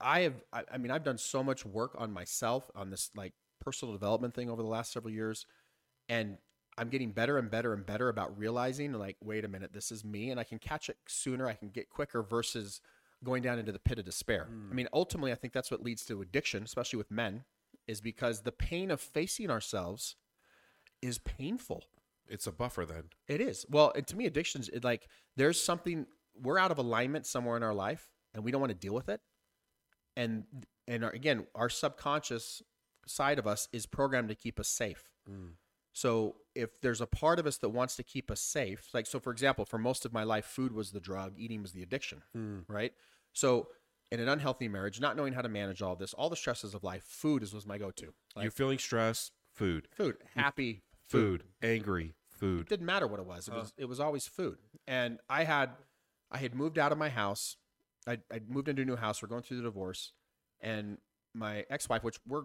I 0.00 0.20
have, 0.20 0.34
I, 0.52 0.62
I 0.72 0.78
mean, 0.78 0.92
I've 0.92 1.02
done 1.02 1.18
so 1.18 1.42
much 1.42 1.66
work 1.66 1.96
on 1.98 2.12
myself 2.12 2.70
on 2.74 2.90
this 2.90 3.10
like 3.16 3.32
personal 3.64 3.92
development 3.94 4.34
thing 4.34 4.50
over 4.50 4.62
the 4.62 4.68
last 4.68 4.92
several 4.92 5.12
years, 5.12 5.46
and 6.08 6.38
I'm 6.76 6.88
getting 6.88 7.12
better 7.12 7.38
and 7.38 7.50
better 7.50 7.72
and 7.72 7.86
better 7.86 8.08
about 8.08 8.36
realizing 8.38 8.92
like, 8.92 9.16
wait 9.22 9.44
a 9.44 9.48
minute, 9.48 9.72
this 9.72 9.92
is 9.92 10.04
me, 10.04 10.30
and 10.30 10.40
I 10.40 10.44
can 10.44 10.58
catch 10.58 10.88
it 10.88 10.96
sooner. 11.06 11.48
I 11.48 11.54
can 11.54 11.68
get 11.68 11.88
quicker 11.88 12.22
versus 12.22 12.80
going 13.22 13.42
down 13.42 13.58
into 13.58 13.72
the 13.72 13.78
pit 13.78 13.98
of 13.98 14.04
despair. 14.04 14.46
I 14.48 14.52
hmm. 14.52 14.74
mean, 14.74 14.88
ultimately, 14.92 15.32
I 15.32 15.36
think 15.36 15.52
that's 15.52 15.70
what 15.70 15.82
leads 15.82 16.04
to 16.06 16.20
addiction, 16.20 16.62
especially 16.64 16.98
with 16.98 17.10
men, 17.10 17.44
is 17.86 18.00
because 18.00 18.42
the 18.42 18.52
pain 18.52 18.90
of 18.90 19.00
facing 19.00 19.50
ourselves 19.50 20.16
is 21.00 21.18
painful. 21.18 21.84
it's 22.28 22.46
a 22.46 22.52
buffer 22.52 22.86
then 22.86 23.04
It 23.28 23.40
is. 23.40 23.66
Well, 23.68 23.92
and 23.94 24.06
to 24.06 24.16
me, 24.16 24.26
addictions, 24.26 24.68
it, 24.68 24.84
like 24.84 25.08
there's 25.36 25.60
something 25.60 26.06
we're 26.40 26.58
out 26.58 26.70
of 26.70 26.78
alignment 26.78 27.26
somewhere 27.26 27.56
in 27.56 27.62
our 27.62 27.74
life, 27.74 28.08
and 28.34 28.42
we 28.42 28.50
don't 28.50 28.60
want 28.60 28.72
to 28.72 28.78
deal 28.78 28.94
with 28.94 29.08
it. 29.08 29.20
And 30.16 30.44
and 30.86 31.04
our, 31.04 31.10
again, 31.10 31.46
our 31.54 31.68
subconscious 31.68 32.62
side 33.06 33.38
of 33.38 33.46
us 33.46 33.68
is 33.72 33.86
programmed 33.86 34.28
to 34.28 34.34
keep 34.34 34.58
us 34.60 34.68
safe. 34.68 35.10
Mm. 35.30 35.52
So 35.92 36.36
if 36.54 36.80
there's 36.80 37.00
a 37.00 37.06
part 37.06 37.38
of 37.38 37.46
us 37.46 37.56
that 37.58 37.68
wants 37.68 37.96
to 37.96 38.02
keep 38.02 38.30
us 38.30 38.40
safe, 38.40 38.88
like 38.92 39.06
so, 39.06 39.20
for 39.20 39.30
example, 39.30 39.64
for 39.64 39.78
most 39.78 40.04
of 40.04 40.12
my 40.12 40.24
life, 40.24 40.44
food 40.44 40.72
was 40.72 40.90
the 40.90 41.00
drug, 41.00 41.34
eating 41.36 41.62
was 41.62 41.72
the 41.72 41.82
addiction, 41.82 42.22
mm. 42.36 42.64
right? 42.68 42.92
So 43.32 43.68
in 44.10 44.20
an 44.20 44.28
unhealthy 44.28 44.68
marriage, 44.68 45.00
not 45.00 45.16
knowing 45.16 45.32
how 45.32 45.42
to 45.42 45.48
manage 45.48 45.82
all 45.82 45.94
this, 45.94 46.12
all 46.12 46.28
the 46.28 46.36
stresses 46.36 46.74
of 46.74 46.82
life, 46.82 47.04
food 47.04 47.42
is 47.42 47.54
was 47.54 47.66
my 47.66 47.78
go-to. 47.78 48.12
Like 48.34 48.44
you're 48.44 48.50
feeling 48.50 48.78
stress 48.78 49.30
food 49.52 49.86
food, 49.92 50.16
happy 50.34 50.82
food 51.08 51.44
angry 51.62 52.16
food 52.28 52.62
it 52.62 52.68
didn't 52.68 52.86
matter 52.86 53.06
what 53.06 53.20
it 53.20 53.26
was. 53.26 53.46
It 53.46 53.54
was 53.54 53.72
it 53.78 53.84
was 53.86 54.00
always 54.00 54.26
food. 54.26 54.58
And 54.86 55.18
I 55.28 55.44
had 55.44 55.70
I 56.30 56.38
had 56.38 56.54
moved 56.54 56.78
out 56.78 56.92
of 56.92 56.98
my 56.98 57.08
house. 57.08 57.56
I 58.06 58.18
I 58.32 58.40
moved 58.48 58.68
into 58.68 58.82
a 58.82 58.84
new 58.84 58.96
house. 58.96 59.22
We're 59.22 59.28
going 59.28 59.42
through 59.42 59.58
the 59.58 59.62
divorce, 59.62 60.12
and 60.60 60.98
my 61.34 61.64
ex 61.70 61.88
wife, 61.88 62.02
which 62.02 62.18
we're 62.26 62.44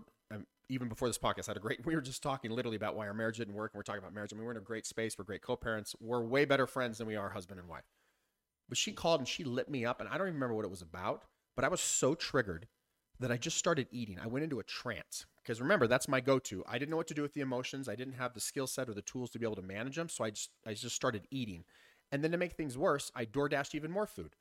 even 0.70 0.88
before 0.88 1.08
this 1.10 1.18
podcast, 1.18 1.48
had 1.48 1.58
a 1.58 1.60
great. 1.60 1.80
We 1.86 1.96
were 1.96 2.02
just 2.02 2.24
talking 2.24 2.52
literally 2.52 2.78
about 2.78 2.96
why 2.96 3.08
our 3.08 3.14
marriage 3.14 3.38
didn't 3.38 3.56
work, 3.56 3.72
and 3.74 3.80
we're 3.80 3.84
talking 3.84 4.00
about 4.00 4.14
marriage. 4.14 4.32
I 4.34 4.36
mean, 4.36 4.46
we're 4.46 4.52
in 4.52 4.58
a 4.58 4.62
great 4.62 4.86
space. 4.86 5.18
We're 5.18 5.26
great 5.26 5.42
co-parents. 5.42 5.96
We're 6.00 6.22
way 6.22 6.46
better 6.46 6.68
friends 6.68 6.98
than 7.00 7.08
we 7.08 7.16
are 7.16 7.30
husband 7.30 7.60
and 7.60 7.68
wife. 7.68 7.86
But 8.68 8.78
she 8.78 8.92
called 8.92 9.20
and 9.20 9.28
she 9.28 9.44
lit 9.44 9.70
me 9.70 9.84
up, 9.86 10.00
and 10.00 10.08
I 10.08 10.18
don't 10.18 10.28
even 10.28 10.36
remember 10.36 10.56
what 10.56 10.66
it 10.66 10.72
was 10.72 10.82
about. 10.82 11.24
but 11.56 11.66
I 11.66 11.70
was 11.70 11.82
so 11.82 12.16
triggered 12.16 12.68
that 13.20 13.32
I 13.32 13.38
just 13.38 13.58
started 13.58 13.88
eating. 13.92 14.18
I 14.18 14.28
went 14.28 14.44
into 14.44 14.60
a 14.60 14.64
trance 14.64 15.26
because 15.44 15.60
remember 15.60 15.88
that's 15.88 16.08
my 16.08 16.22
go-to. 16.22 16.64
I 16.68 16.78
didn't 16.78 16.92
know 16.92 16.96
what 16.98 17.08
to 17.08 17.14
do 17.14 17.22
with 17.22 17.34
the 17.34 17.42
emotions. 17.42 17.90
I 17.90 17.96
didn't 17.96 18.14
have 18.14 18.34
the 18.34 18.40
skill 18.40 18.68
set 18.68 18.88
or 18.88 18.94
the 18.94 19.02
tools 19.02 19.30
to 19.32 19.40
be 19.40 19.46
able 19.46 19.58
to 19.58 19.62
manage 19.62 19.96
them, 19.98 20.08
so 20.08 20.24
I 20.24 20.30
just 20.30 20.52
I 20.66 20.74
just 20.74 20.96
started 20.96 21.28
eating. 21.32 21.66
And 22.12 22.24
then 22.24 22.32
to 22.32 22.38
make 22.38 22.54
things 22.54 22.78
worse, 22.78 23.12
I 23.16 23.26
door 23.26 23.50
dashed 23.50 23.76
even 23.76 23.92
more 23.92 24.06
food. 24.08 24.36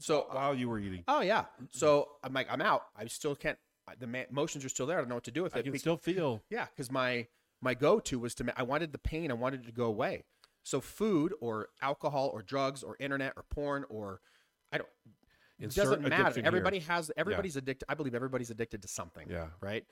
So 0.00 0.26
While 0.30 0.54
you 0.54 0.68
were 0.68 0.78
eating, 0.78 1.04
oh 1.08 1.20
yeah, 1.20 1.44
so 1.70 2.08
I'm 2.24 2.32
like 2.32 2.46
I'm 2.50 2.62
out. 2.62 2.82
I 2.96 3.06
still 3.06 3.34
can't. 3.36 3.58
The 3.98 4.06
ma- 4.06 4.24
emotions 4.30 4.64
are 4.64 4.68
still 4.68 4.86
there. 4.86 4.98
I 4.98 5.00
don't 5.00 5.08
know 5.08 5.14
what 5.16 5.24
to 5.24 5.30
do 5.30 5.42
with 5.42 5.56
I 5.56 5.60
it. 5.60 5.62
can 5.64 5.72
Be- 5.72 5.78
still 5.78 5.96
feel. 5.96 6.42
yeah, 6.50 6.66
because 6.66 6.90
my 6.90 7.26
my 7.60 7.74
go 7.74 7.98
to 8.00 8.18
was 8.18 8.34
to 8.36 8.44
ma- 8.44 8.52
I 8.56 8.62
wanted 8.62 8.92
the 8.92 8.98
pain. 8.98 9.30
I 9.30 9.34
wanted 9.34 9.60
it 9.62 9.66
to 9.66 9.72
go 9.72 9.84
away. 9.86 10.24
So 10.62 10.80
food 10.80 11.32
or 11.40 11.68
alcohol 11.82 12.30
or 12.32 12.42
drugs 12.42 12.82
or 12.82 12.96
internet 13.00 13.32
or 13.36 13.44
porn 13.50 13.84
or 13.88 14.20
I 14.72 14.78
don't. 14.78 14.88
It 15.58 15.74
doesn't 15.74 16.02
matter. 16.02 16.14
addiction 16.22 16.42
here. 16.42 16.46
Everybody 16.46 16.78
has. 16.80 17.10
Everybody's 17.16 17.56
addicted. 17.56 17.86
I 17.88 17.94
believe 17.94 18.14
everybody's 18.14 18.50
addicted 18.50 18.82
to 18.82 18.88
something. 18.88 19.28
Yeah. 19.28 19.48
Right. 19.60 19.84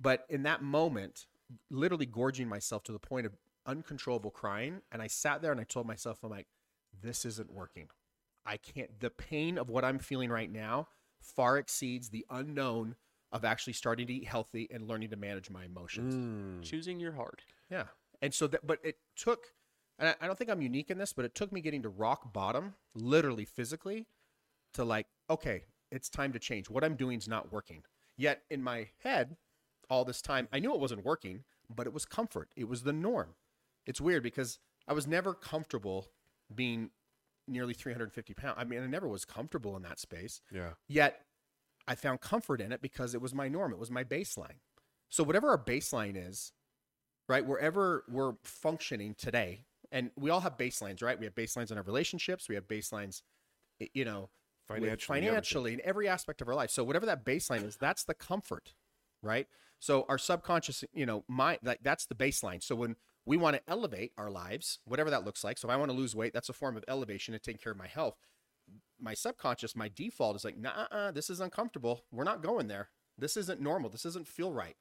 But 0.00 0.24
in 0.28 0.42
that 0.44 0.62
moment, 0.62 1.26
literally 1.70 2.06
gorging 2.06 2.48
myself 2.48 2.82
to 2.84 2.92
the 2.92 2.98
point 2.98 3.26
of 3.26 3.36
uncontrollable 3.66 4.30
crying, 4.32 4.80
and 4.90 5.00
I 5.00 5.06
sat 5.06 5.40
there 5.42 5.52
and 5.52 5.60
I 5.60 5.64
told 5.64 5.86
myself, 5.86 6.18
I'm 6.24 6.30
like, 6.30 6.48
this 7.02 7.24
isn't 7.24 7.52
working. 7.52 7.86
I 8.44 8.56
can't. 8.56 8.98
The 8.98 9.10
pain 9.10 9.58
of 9.58 9.68
what 9.70 9.84
I'm 9.84 10.00
feeling 10.00 10.30
right 10.30 10.50
now 10.50 10.88
far 11.20 11.56
exceeds 11.58 12.08
the 12.08 12.26
unknown 12.30 12.96
of 13.32 13.44
actually 13.44 13.72
starting 13.72 14.06
to 14.06 14.12
eat 14.12 14.26
healthy 14.26 14.68
and 14.70 14.86
learning 14.86 15.10
to 15.10 15.16
manage 15.16 15.50
my 15.50 15.64
emotions. 15.64 16.14
Mm. 16.14 16.62
Choosing 16.62 17.00
your 17.00 17.12
heart. 17.12 17.42
Yeah. 17.70 17.84
And 18.20 18.32
so 18.32 18.46
that, 18.48 18.66
but 18.66 18.78
it 18.84 18.96
took, 19.16 19.46
and 19.98 20.08
I, 20.08 20.14
I 20.20 20.26
don't 20.26 20.38
think 20.38 20.50
I'm 20.50 20.62
unique 20.62 20.90
in 20.90 20.98
this, 20.98 21.12
but 21.12 21.24
it 21.24 21.34
took 21.34 21.50
me 21.52 21.60
getting 21.60 21.82
to 21.82 21.88
rock 21.88 22.32
bottom, 22.32 22.74
literally 22.94 23.44
physically, 23.44 24.06
to 24.74 24.84
like, 24.84 25.06
okay, 25.30 25.64
it's 25.90 26.08
time 26.08 26.32
to 26.32 26.38
change. 26.38 26.68
What 26.68 26.84
I'm 26.84 26.94
doing 26.94 27.18
is 27.18 27.28
not 27.28 27.52
working. 27.52 27.82
Yet 28.16 28.42
in 28.50 28.62
my 28.62 28.88
head, 29.02 29.36
all 29.88 30.04
this 30.04 30.22
time, 30.22 30.48
I 30.52 30.58
knew 30.58 30.74
it 30.74 30.80
wasn't 30.80 31.04
working, 31.04 31.44
but 31.74 31.86
it 31.86 31.92
was 31.92 32.04
comfort. 32.04 32.50
It 32.56 32.68
was 32.68 32.82
the 32.82 32.92
norm. 32.92 33.34
It's 33.86 34.00
weird 34.00 34.22
because 34.22 34.58
I 34.86 34.92
was 34.92 35.06
never 35.06 35.34
comfortable 35.34 36.08
being 36.54 36.90
nearly 37.48 37.74
350 37.74 38.34
pounds. 38.34 38.56
I 38.58 38.64
mean, 38.64 38.82
I 38.82 38.86
never 38.86 39.08
was 39.08 39.24
comfortable 39.24 39.76
in 39.76 39.82
that 39.82 39.98
space. 39.98 40.40
Yeah. 40.52 40.70
Yet 40.88 41.22
I 41.86 41.94
found 41.94 42.20
comfort 42.20 42.60
in 42.60 42.72
it 42.72 42.80
because 42.80 43.14
it 43.14 43.20
was 43.20 43.34
my 43.34 43.48
norm. 43.48 43.72
It 43.72 43.78
was 43.78 43.90
my 43.90 44.04
baseline. 44.04 44.60
So 45.08 45.22
whatever 45.24 45.50
our 45.50 45.62
baseline 45.62 46.14
is, 46.16 46.52
right? 47.28 47.44
Wherever 47.44 48.04
we're 48.08 48.34
functioning 48.42 49.14
today, 49.16 49.64
and 49.90 50.10
we 50.16 50.30
all 50.30 50.40
have 50.40 50.56
baselines, 50.56 51.02
right? 51.02 51.18
We 51.18 51.26
have 51.26 51.34
baselines 51.34 51.70
in 51.70 51.76
our 51.76 51.84
relationships. 51.84 52.48
We 52.48 52.54
have 52.54 52.66
baselines, 52.66 53.22
you 53.92 54.04
know, 54.04 54.30
Financially, 54.68 55.20
financially, 55.20 55.72
in 55.74 55.80
every 55.84 56.08
aspect 56.08 56.40
of 56.40 56.48
our 56.48 56.54
life. 56.54 56.70
So 56.70 56.84
whatever 56.84 57.04
that 57.06 57.24
baseline 57.24 57.66
is, 57.66 57.76
that's 57.76 58.04
the 58.04 58.14
comfort, 58.14 58.74
right? 59.22 59.46
So 59.80 60.06
our 60.08 60.18
subconscious, 60.18 60.84
you 60.94 61.04
know, 61.04 61.24
mind, 61.28 61.58
like 61.62 61.80
that's 61.82 62.06
the 62.06 62.14
baseline. 62.14 62.62
So 62.62 62.74
when 62.76 62.96
we 63.26 63.36
want 63.36 63.56
to 63.56 63.62
elevate 63.68 64.12
our 64.16 64.30
lives, 64.30 64.78
whatever 64.84 65.10
that 65.10 65.24
looks 65.24 65.44
like. 65.44 65.58
So 65.58 65.68
if 65.68 65.74
I 65.74 65.76
want 65.76 65.90
to 65.90 65.96
lose 65.96 66.14
weight, 66.14 66.32
that's 66.32 66.48
a 66.48 66.52
form 66.52 66.76
of 66.76 66.84
elevation 66.88 67.34
and 67.34 67.42
taking 67.42 67.58
care 67.58 67.72
of 67.72 67.78
my 67.78 67.88
health 67.88 68.16
my 69.02 69.14
subconscious, 69.14 69.74
my 69.76 69.90
default 69.94 70.36
is 70.36 70.44
like, 70.44 70.56
nah, 70.56 70.86
uh, 70.90 71.10
this 71.10 71.28
is 71.28 71.40
uncomfortable. 71.40 72.04
We're 72.12 72.24
not 72.24 72.42
going 72.42 72.68
there. 72.68 72.88
This 73.18 73.36
isn't 73.36 73.60
normal. 73.60 73.90
This 73.90 74.04
doesn't 74.04 74.28
feel 74.28 74.52
right. 74.52 74.76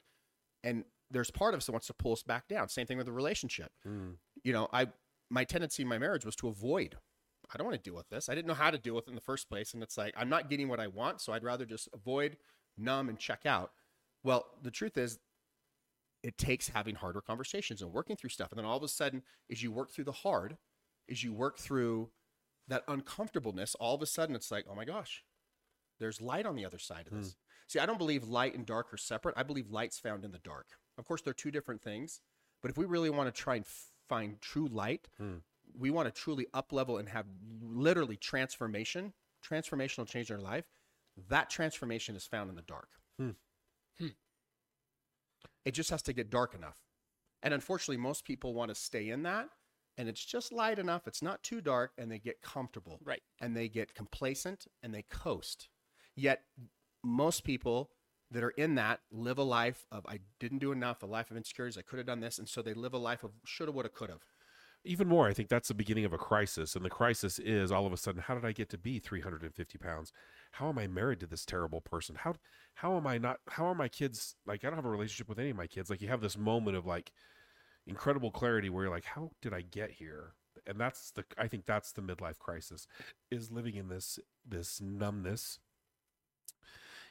And 0.64 0.86
there's 1.10 1.32
part 1.32 1.54
of 1.54 1.58
us 1.58 1.66
that 1.66 1.72
wants 1.72 1.88
to 1.88 1.94
pull 1.94 2.14
us 2.14 2.24
back 2.24 2.48
down. 2.48 2.70
Same 2.70 2.88
thing 2.88 2.98
with 2.98 3.08
a 3.08 3.12
relationship. 3.12 3.72
Mm. 3.86 4.16
You 4.44 4.54
know, 4.54 4.70
I 4.72 4.88
my 5.30 5.44
tendency 5.44 5.82
in 5.84 5.90
my 5.90 5.98
marriage 5.98 6.26
was 6.26 6.36
to 6.38 6.48
avoid. 6.48 6.96
I 7.54 7.58
don't 7.58 7.66
want 7.66 7.82
to 7.82 7.90
deal 7.90 7.96
with 7.96 8.10
this. 8.10 8.30
I 8.30 8.36
didn't 8.36 8.48
know 8.48 8.54
how 8.54 8.72
to 8.72 8.78
deal 8.78 8.96
with 8.96 9.08
it 9.08 9.12
in 9.12 9.16
the 9.16 9.22
first 9.22 9.50
place. 9.50 9.74
And 9.74 9.82
it's 9.82 9.98
like, 9.98 10.14
I'm 10.16 10.30
not 10.30 10.50
getting 10.50 10.68
what 10.68 10.80
I 10.80 10.88
want. 10.88 11.20
So 11.22 11.34
I'd 11.34 11.44
rather 11.44 11.66
just 11.66 11.90
avoid, 11.94 12.38
numb, 12.78 13.10
and 13.10 13.18
check 13.18 13.46
out. 13.46 13.72
Well, 14.24 14.46
the 14.62 14.72
truth 14.72 14.98
is, 14.98 15.20
it 16.24 16.38
takes 16.38 16.70
having 16.70 16.96
harder 16.96 17.22
conversations 17.22 17.82
and 17.82 17.92
working 17.92 18.16
through 18.16 18.30
stuff. 18.30 18.52
And 18.52 18.60
then 18.60 18.66
all 18.66 18.78
of 18.78 18.84
a 18.84 18.88
sudden, 18.88 19.24
as 19.50 19.64
you 19.64 19.72
work 19.72 19.92
through 19.92 20.04
the 20.04 20.12
hard, 20.12 20.58
as 21.10 21.24
you 21.24 21.34
work 21.34 21.58
through 21.58 22.10
that 22.72 22.84
uncomfortableness, 22.88 23.76
all 23.76 23.96
of 23.96 24.02
a 24.02 24.06
sudden 24.06 24.34
it's 24.34 24.50
like, 24.50 24.66
oh 24.70 24.76
my 24.76 24.86
gosh, 24.86 25.24
there's 26.00 26.22
light 26.22 26.46
on 26.46 26.56
the 26.56 26.66
other 26.66 26.80
side 26.80 27.06
of 27.06 27.18
this. 27.18 27.28
Hmm. 27.28 27.34
See, 27.68 27.80
I 27.80 27.86
don't 27.86 27.98
believe 27.98 28.24
light 28.24 28.56
and 28.56 28.66
dark 28.66 28.94
are 28.94 28.98
separate. 28.98 29.36
I 29.38 29.44
believe 29.44 29.70
light's 29.70 30.00
found 30.00 30.24
in 30.24 30.32
the 30.32 30.40
dark. 30.40 30.68
Of 30.98 31.06
course, 31.06 31.22
they're 31.22 31.34
two 31.34 31.52
different 31.52 31.82
things. 31.82 32.22
But 32.62 32.72
if 32.72 32.78
we 32.78 32.86
really 32.86 33.10
want 33.10 33.34
to 33.34 33.42
try 33.42 33.56
and 33.56 33.66
find 34.08 34.40
true 34.40 34.68
light, 34.68 35.10
hmm. 35.18 35.38
we 35.78 35.92
want 35.92 36.08
to 36.08 36.12
truly 36.22 36.48
up 36.54 36.72
level 36.72 36.98
and 36.98 37.10
have 37.10 37.26
literally 37.62 38.16
transformation, 38.16 39.14
transformational 39.48 40.08
change 40.08 40.30
in 40.30 40.38
our 40.38 40.42
life. 40.42 40.66
That 41.28 41.50
transformation 41.50 42.16
is 42.16 42.26
found 42.26 42.50
in 42.50 42.56
the 42.56 42.62
dark. 42.62 42.88
Hmm. 43.20 43.32
It 45.66 45.74
just 45.74 45.90
has 45.90 46.02
to 46.04 46.14
get 46.14 46.30
dark 46.30 46.56
enough. 46.56 46.78
And 47.44 47.54
unfortunately, 47.54 47.98
most 47.98 48.24
people 48.24 48.54
want 48.54 48.70
to 48.70 48.76
stay 48.76 49.10
in 49.10 49.24
that. 49.24 49.50
And 49.98 50.08
it's 50.08 50.24
just 50.24 50.52
light 50.52 50.80
enough. 50.80 51.08
It's 51.08 51.22
not 51.22 51.44
too 51.44 51.62
dark. 51.62 51.92
And 51.98 52.12
they 52.12 52.20
get 52.20 52.42
comfortable. 52.42 53.00
Right. 53.04 53.22
And 53.40 53.56
they 53.56 53.68
get 53.68 53.94
complacent 53.94 54.66
and 54.82 54.94
they 54.94 55.04
coast. 55.04 55.70
Yet, 56.16 56.42
most 57.04 57.44
people 57.44 57.92
that 58.32 58.44
are 58.44 58.52
in 58.52 58.76
that 58.76 59.02
live 59.12 59.38
a 59.38 59.44
life 59.44 59.86
of, 59.92 60.06
I 60.08 60.20
didn't 60.40 60.60
do 60.60 60.72
enough, 60.72 61.04
a 61.04 61.06
life 61.06 61.32
of 61.32 61.38
insecurities. 61.38 61.78
I 61.78 61.82
could 61.82 61.98
have 61.98 62.08
done 62.08 62.22
this. 62.22 62.40
And 62.40 62.48
so 62.48 62.62
they 62.62 62.74
live 62.74 62.94
a 62.94 62.98
life 62.98 63.24
of 63.24 63.32
shoulda, 63.46 63.72
woulda, 63.72 63.90
coulda. 63.90 64.18
Even 64.84 65.08
more, 65.08 65.28
I 65.28 65.34
think 65.34 65.50
that's 65.50 65.68
the 65.68 65.76
beginning 65.76 66.06
of 66.06 66.14
a 66.14 66.18
crisis. 66.18 66.76
And 66.76 66.84
the 66.84 66.90
crisis 66.90 67.38
is 67.38 67.72
all 67.72 67.86
of 67.86 67.94
a 67.94 67.98
sudden, 67.98 68.22
how 68.22 68.34
did 68.34 68.46
I 68.46 68.52
get 68.52 68.70
to 68.70 68.78
be 68.78 68.98
350 68.98 69.78
pounds? 69.78 70.12
How 70.54 70.70
am 70.70 70.80
I 70.80 70.88
married 70.88 71.20
to 71.20 71.28
this 71.28 71.46
terrible 71.46 71.82
person? 71.82 72.16
How 72.16 72.36
how 72.76 72.98
am 72.98 73.06
I 73.06 73.18
not? 73.18 73.38
How 73.48 73.66
are 73.66 73.76
my 73.76 73.88
kids? 73.88 74.36
Like, 74.48 74.64
I 74.64 74.68
don't 74.68 74.78
have 74.78 74.86
a 74.86 74.90
relationship 74.90 75.30
with 75.30 75.38
any 75.38 75.52
of 75.52 75.58
my 75.58 75.68
kids. 75.68 75.90
Like, 75.90 76.02
you 76.02 76.08
have 76.08 76.22
this 76.22 76.38
moment 76.38 76.78
of 76.78 76.86
like 76.86 77.12
incredible 77.92 78.32
clarity 78.32 78.70
where 78.70 78.86
you're 78.86 78.94
like, 78.94 79.06
how 79.06 79.32
did 79.42 79.54
I 79.54 79.62
get 79.62 79.92
here? 79.92 80.34
And 80.66 80.80
that's 80.80 81.12
the 81.12 81.24
I 81.38 81.48
think 81.48 81.66
that's 81.66 81.92
the 81.92 82.02
midlife 82.02 82.40
crisis 82.40 82.88
is 83.30 83.52
living 83.52 83.76
in 83.76 83.90
this 83.90 84.20
this 84.48 84.80
numbness 84.82 85.60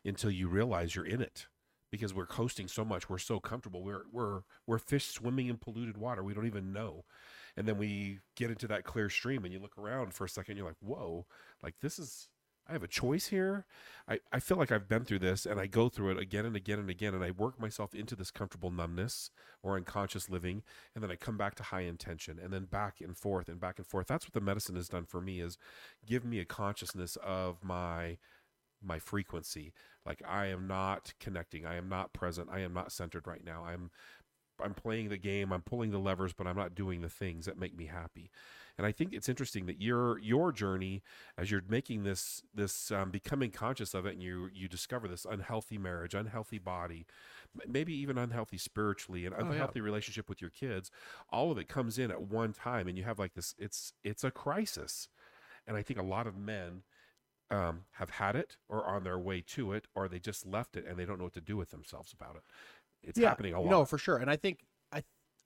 until 0.04 0.30
you 0.30 0.48
realize 0.48 0.94
you're 0.94 1.06
in 1.06 1.20
it 1.20 1.46
because 1.90 2.14
we're 2.14 2.26
coasting 2.26 2.68
so 2.68 2.84
much 2.84 3.10
we're 3.10 3.18
so 3.18 3.40
comfortable 3.40 3.82
we're 3.82 4.04
we're 4.12 4.42
we're 4.66 4.78
fish 4.78 5.06
swimming 5.06 5.48
in 5.48 5.56
polluted 5.56 5.98
water 5.98 6.22
we 6.22 6.32
don't 6.32 6.46
even 6.46 6.72
know 6.72 7.04
and 7.56 7.66
then 7.66 7.76
we 7.76 8.20
get 8.36 8.50
into 8.50 8.68
that 8.68 8.84
clear 8.84 9.10
stream 9.10 9.44
and 9.44 9.52
you 9.52 9.58
look 9.58 9.76
around 9.76 10.14
for 10.14 10.24
a 10.24 10.28
second 10.28 10.56
you're 10.56 10.66
like 10.66 10.76
whoa 10.80 11.26
like 11.62 11.74
this 11.82 11.98
is 11.98 12.28
i 12.70 12.72
have 12.72 12.82
a 12.82 12.88
choice 12.88 13.26
here. 13.26 13.66
I 14.08 14.20
i 14.32 14.38
feel 14.38 14.56
like 14.56 14.72
i've 14.72 14.88
been 14.88 15.04
through 15.04 15.18
this 15.18 15.44
and 15.44 15.60
i 15.60 15.66
go 15.66 15.88
through 15.88 16.12
it 16.12 16.18
again 16.18 16.46
and 16.46 16.56
again 16.56 16.78
and 16.78 16.88
again 16.88 17.14
and 17.14 17.24
i 17.24 17.32
work 17.32 17.60
myself 17.60 17.94
into 17.94 18.14
this 18.16 18.30
comfortable 18.30 18.70
numbness 18.70 19.30
or 19.62 19.76
unconscious 19.76 20.30
living 20.30 20.62
and 20.94 21.02
then 21.02 21.10
i 21.10 21.16
come 21.16 21.36
back 21.36 21.54
to 21.56 21.64
high 21.64 21.82
intention 21.82 22.38
and 22.42 22.52
then 22.52 22.64
back 22.64 23.00
and 23.00 23.16
forth 23.16 23.48
and 23.48 23.60
back 23.60 23.78
and 23.78 23.86
forth. 23.86 24.06
That's 24.06 24.24
what 24.24 24.32
the 24.34 24.40
medicine 24.40 24.76
has 24.76 24.88
done 24.88 25.04
for 25.04 25.20
me 25.20 25.40
is 25.40 25.58
give 26.06 26.24
me 26.24 26.38
a 26.38 26.44
consciousness 26.44 27.16
of 27.24 27.62
my 27.64 28.18
my 28.82 28.98
frequency. 28.98 29.72
Like 30.06 30.22
i 30.26 30.46
am 30.46 30.66
not 30.66 31.12
connecting. 31.20 31.66
I 31.66 31.76
am 31.76 31.88
not 31.88 32.12
present. 32.12 32.48
I 32.50 32.60
am 32.60 32.72
not 32.72 32.92
centered 32.92 33.26
right 33.26 33.44
now. 33.44 33.64
I'm 33.64 33.90
i'm 34.62 34.74
playing 34.74 35.08
the 35.08 35.18
game. 35.18 35.52
I'm 35.52 35.62
pulling 35.62 35.90
the 35.90 35.98
levers 35.98 36.32
but 36.32 36.46
i'm 36.46 36.56
not 36.56 36.74
doing 36.74 37.00
the 37.02 37.08
things 37.08 37.46
that 37.46 37.58
make 37.58 37.76
me 37.76 37.86
happy 37.86 38.30
and 38.80 38.86
i 38.86 38.92
think 38.92 39.12
it's 39.12 39.28
interesting 39.28 39.66
that 39.66 39.78
your 39.78 40.18
your 40.20 40.50
journey 40.52 41.02
as 41.36 41.50
you're 41.50 41.60
making 41.68 42.02
this 42.02 42.42
this 42.54 42.90
um, 42.90 43.10
becoming 43.10 43.50
conscious 43.50 43.92
of 43.92 44.06
it 44.06 44.14
and 44.14 44.22
you 44.22 44.48
you 44.54 44.68
discover 44.68 45.06
this 45.06 45.26
unhealthy 45.28 45.76
marriage 45.76 46.14
unhealthy 46.14 46.58
body 46.58 47.04
maybe 47.68 47.92
even 47.92 48.16
unhealthy 48.16 48.56
spiritually 48.56 49.26
and 49.26 49.34
Oh, 49.34 49.44
yeah. 49.44 49.50
unhealthy 49.50 49.82
relationship 49.82 50.30
with 50.30 50.40
your 50.40 50.48
kids 50.50 50.90
all 51.28 51.52
of 51.52 51.58
it 51.58 51.68
comes 51.68 51.98
in 51.98 52.10
at 52.10 52.22
one 52.22 52.54
time 52.54 52.88
and 52.88 52.96
you 52.96 53.04
have 53.04 53.18
like 53.18 53.34
this 53.34 53.54
it's 53.58 53.92
it's 54.02 54.24
a 54.24 54.30
crisis 54.30 55.08
and 55.66 55.76
i 55.76 55.82
think 55.82 56.00
a 56.00 56.02
lot 56.02 56.26
of 56.26 56.38
men 56.38 56.82
um, 57.50 57.80
have 57.92 58.10
had 58.10 58.34
it 58.34 58.56
or 58.68 58.86
on 58.86 59.02
their 59.02 59.18
way 59.18 59.40
to 59.40 59.72
it, 59.72 59.88
or 59.92 60.08
they 60.08 60.20
just 60.20 60.46
left 60.46 60.76
it 60.76 60.86
and 60.86 60.96
they 60.96 61.04
don't 61.04 61.18
know 61.18 61.24
what 61.24 61.34
to 61.34 61.40
do 61.40 61.56
with 61.56 61.70
themselves 61.72 62.12
about 62.12 62.36
it. 62.36 62.42
It's 63.02 63.18
happening 63.18 63.54
a 63.54 63.60
lot. 63.60 63.68
No, 63.70 63.84
for 63.84 63.98
sure. 63.98 64.18
And 64.18 64.30
I 64.30 64.36
think 64.36 64.60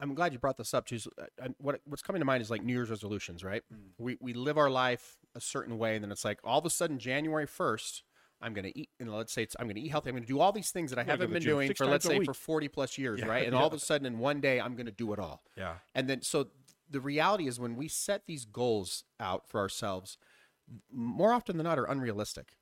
I'm 0.00 0.14
glad 0.14 0.32
you 0.32 0.38
brought 0.38 0.56
this 0.56 0.74
up 0.74 0.86
too. 0.86 0.98
So, 0.98 1.10
uh, 1.20 1.48
what 1.58 1.80
what's 1.84 2.02
coming 2.02 2.20
to 2.20 2.26
mind 2.26 2.42
is 2.42 2.50
like 2.50 2.62
New 2.62 2.72
Year's 2.72 2.90
resolutions, 2.90 3.44
right? 3.44 3.62
Mm. 3.72 3.78
We 3.98 4.16
we 4.20 4.32
live 4.32 4.58
our 4.58 4.70
life 4.70 5.18
a 5.34 5.40
certain 5.40 5.78
way, 5.78 5.94
and 5.94 6.04
then 6.04 6.10
it's 6.12 6.24
like 6.24 6.40
all 6.44 6.58
of 6.58 6.64
a 6.66 6.70
sudden 6.70 6.98
January 6.98 7.46
first. 7.46 8.02
I'm 8.40 8.52
gonna 8.52 8.72
eat, 8.74 8.90
and 9.00 9.10
let's 9.10 9.32
say 9.32 9.42
it's 9.44 9.56
I'm 9.58 9.68
gonna 9.68 9.80
eat 9.80 9.88
healthy. 9.90 10.10
I'm 10.10 10.16
gonna 10.16 10.26
do 10.26 10.40
all 10.40 10.52
these 10.52 10.70
things 10.70 10.90
that 10.90 10.98
I 10.98 11.04
haven't 11.04 11.32
been 11.32 11.42
doing 11.42 11.72
for 11.74 11.86
let's 11.86 12.04
say 12.04 12.18
week. 12.18 12.26
for 12.26 12.34
40 12.34 12.68
plus 12.68 12.98
years, 12.98 13.20
Yeah, 13.20 13.26
right? 13.26 13.44
And 13.44 13.54
yeah. 13.54 13.60
all 13.60 13.66
of 13.68 13.72
a 13.72 13.78
sudden 13.78 14.06
in 14.06 14.18
one 14.18 14.40
day 14.40 14.60
I'm 14.60 14.74
gonna 14.76 14.90
do 14.90 15.12
it 15.14 15.18
all. 15.18 15.42
yeah, 15.56 15.76
And 15.94 16.10
then 16.10 16.20
so 16.22 16.48
the 16.90 17.00
reality 17.00 17.46
is 17.46 17.58
when 17.58 17.74
we 17.76 17.88
set 17.88 18.26
these 18.26 18.44
goals 18.44 19.04
out 19.18 19.48
for 19.48 19.60
ourselves, 19.60 20.18
more 20.92 21.32
often 21.32 21.56
than 21.56 21.64
not 21.64 21.78
are 21.78 21.84
unrealistic, 21.86 22.56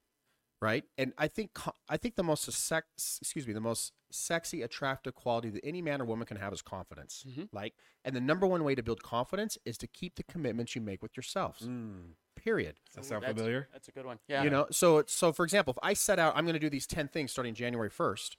right? 0.61 0.85
And 0.99 1.13
I 1.19 1.27
think 1.27 1.51
I 1.89 1.97
think 1.97 2.15
the 2.15 2.23
most 2.23 2.47
excuse 2.47 3.47
me, 3.47 3.53
the 3.53 3.61
most 3.61 3.93
sexy, 4.13 4.63
attractive 4.63 5.15
quality 5.15 5.51
that 5.51 5.65
any 5.65 5.83
man 5.83 6.01
or 6.01 6.05
woman 6.05 6.27
can 6.27 6.37
have 6.37 6.53
is 6.53 6.63
confidence. 6.63 7.25
Like, 7.53 7.75
and 8.05 8.15
the 8.15 8.21
number 8.21 8.47
one 8.47 8.65
way 8.65 8.75
to 8.75 8.83
build 8.83 9.03
confidence 9.03 9.59
is 9.65 9.77
to 9.79 9.87
keep 9.87 10.15
the 10.17 10.23
commitments 10.25 10.75
you 10.75 10.81
make 10.81 11.03
with 11.03 11.17
yourselves. 11.17 11.63
Mm. 11.67 12.15
period. 12.37 12.77
Does 12.87 12.95
that 12.97 13.05
sound 13.05 13.23
That's- 13.23 13.37
familiar? 13.37 13.69
That's 13.73 13.89
a 13.89 13.93
good 13.93 14.07
one. 14.07 14.19
Yeah. 14.29 14.43
You 14.43 14.51
know, 14.51 14.67
so 14.71 15.05
so 15.07 15.33
for 15.33 15.45
example, 15.45 15.73
if 15.73 15.79
I 15.83 15.93
set 15.95 16.19
out, 16.19 16.37
I'm 16.37 16.45
going 16.45 16.55
to 16.55 16.61
do 16.61 16.71
these 16.71 16.87
ten 16.87 17.07
things 17.09 17.31
starting 17.31 17.55
January 17.55 17.91
first, 17.91 18.37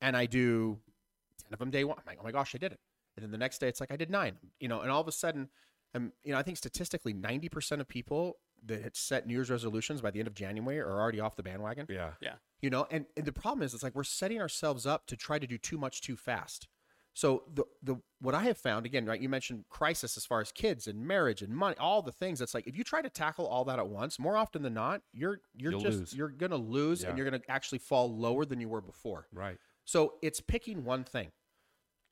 and 0.00 0.16
I 0.16 0.26
do 0.26 0.78
ten 1.42 1.52
of 1.52 1.58
them 1.58 1.70
day 1.70 1.84
one. 1.84 1.96
I'm 1.98 2.04
like, 2.06 2.18
oh 2.20 2.24
my 2.24 2.32
gosh, 2.32 2.54
I 2.54 2.58
did 2.58 2.72
it. 2.72 2.80
And 3.16 3.24
then 3.24 3.30
the 3.32 3.38
next 3.38 3.58
day, 3.58 3.68
it's 3.68 3.80
like 3.80 3.90
I 3.90 3.96
did 3.96 4.10
nine. 4.10 4.36
You 4.60 4.68
know, 4.68 4.80
and 4.80 4.90
all 4.90 5.00
of 5.00 5.08
a 5.08 5.12
sudden, 5.12 5.48
I'm 5.94 6.12
you 6.22 6.32
know, 6.32 6.38
I 6.38 6.42
think 6.42 6.56
statistically, 6.56 7.14
ninety 7.14 7.48
percent 7.48 7.80
of 7.80 7.88
people 7.88 8.36
that 8.64 8.82
had 8.82 8.96
set 8.96 9.26
New 9.26 9.34
Year's 9.34 9.50
resolutions 9.50 10.00
by 10.00 10.10
the 10.10 10.18
end 10.18 10.28
of 10.28 10.34
January 10.34 10.78
are 10.78 11.00
already 11.00 11.20
off 11.20 11.36
the 11.36 11.42
bandwagon. 11.42 11.86
Yeah. 11.88 12.10
Yeah. 12.20 12.34
You 12.62 12.70
know, 12.70 12.86
and, 12.90 13.04
and 13.16 13.26
the 13.26 13.32
problem 13.32 13.62
is, 13.62 13.74
it's 13.74 13.82
like 13.82 13.94
we're 13.94 14.04
setting 14.04 14.40
ourselves 14.40 14.86
up 14.86 15.06
to 15.08 15.16
try 15.16 15.38
to 15.38 15.46
do 15.46 15.58
too 15.58 15.78
much 15.78 16.00
too 16.00 16.16
fast. 16.16 16.68
So 17.12 17.44
the 17.54 17.64
the 17.82 17.96
what 18.20 18.34
I 18.34 18.42
have 18.42 18.58
found 18.58 18.84
again, 18.84 19.06
right? 19.06 19.18
You 19.18 19.30
mentioned 19.30 19.64
crisis 19.70 20.18
as 20.18 20.26
far 20.26 20.42
as 20.42 20.52
kids 20.52 20.86
and 20.86 21.06
marriage 21.06 21.40
and 21.40 21.54
money, 21.54 21.74
all 21.78 22.02
the 22.02 22.12
things. 22.12 22.42
It's 22.42 22.52
like 22.52 22.66
if 22.66 22.76
you 22.76 22.84
try 22.84 23.00
to 23.00 23.08
tackle 23.08 23.46
all 23.46 23.64
that 23.64 23.78
at 23.78 23.88
once, 23.88 24.18
more 24.18 24.36
often 24.36 24.62
than 24.62 24.74
not, 24.74 25.00
you're 25.14 25.40
you're 25.54 25.72
You'll 25.72 25.80
just 25.80 25.98
lose. 25.98 26.14
you're 26.14 26.28
gonna 26.28 26.56
lose 26.56 27.04
and 27.04 27.16
you're 27.16 27.24
gonna 27.28 27.42
actually 27.48 27.78
fall 27.78 28.14
lower 28.14 28.44
than 28.44 28.60
you 28.60 28.68
were 28.68 28.82
before. 28.82 29.28
Right. 29.32 29.56
So 29.86 30.14
it's 30.20 30.42
picking 30.42 30.84
one 30.84 31.04
thing, 31.04 31.32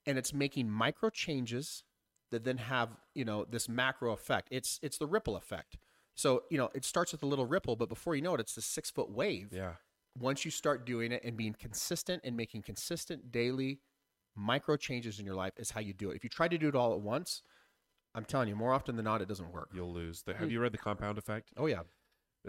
and 0.06 0.16
it's 0.16 0.32
making 0.32 0.70
micro 0.70 1.10
changes 1.10 1.84
that 2.30 2.44
then 2.44 2.56
have 2.56 2.88
you 3.14 3.26
know 3.26 3.44
this 3.44 3.68
macro 3.68 4.12
effect. 4.12 4.48
It's 4.50 4.80
it's 4.82 4.96
the 4.96 5.06
ripple 5.06 5.36
effect. 5.36 5.76
So 6.14 6.44
you 6.50 6.56
know 6.56 6.70
it 6.74 6.86
starts 6.86 7.12
with 7.12 7.22
a 7.22 7.26
little 7.26 7.44
ripple, 7.46 7.76
but 7.76 7.90
before 7.90 8.16
you 8.16 8.22
know 8.22 8.32
it, 8.34 8.40
it's 8.40 8.54
this 8.54 8.64
six 8.64 8.90
foot 8.90 9.10
wave 9.10 9.48
Yeah. 9.52 9.74
Once 10.18 10.44
you 10.44 10.50
start 10.50 10.86
doing 10.86 11.12
it 11.12 11.22
and 11.24 11.36
being 11.36 11.54
consistent 11.58 12.22
and 12.24 12.36
making 12.36 12.62
consistent 12.62 13.32
daily 13.32 13.80
micro 14.36 14.76
changes 14.76 15.18
in 15.18 15.26
your 15.26 15.34
life 15.34 15.52
is 15.56 15.70
how 15.70 15.80
you 15.80 15.92
do 15.92 16.10
it. 16.10 16.16
If 16.16 16.24
you 16.24 16.30
try 16.30 16.48
to 16.48 16.58
do 16.58 16.68
it 16.68 16.74
all 16.74 16.92
at 16.92 17.00
once, 17.00 17.42
I'm 18.14 18.24
telling 18.24 18.48
you, 18.48 18.56
more 18.56 18.72
often 18.72 18.96
than 18.96 19.04
not, 19.04 19.22
it 19.22 19.28
doesn't 19.28 19.50
work. 19.52 19.70
You'll 19.74 19.92
lose. 19.92 20.22
The- 20.22 20.34
Have 20.34 20.50
you 20.50 20.60
read 20.60 20.72
the 20.72 20.78
Compound 20.78 21.18
Effect? 21.18 21.52
Oh 21.56 21.66
yeah, 21.66 21.82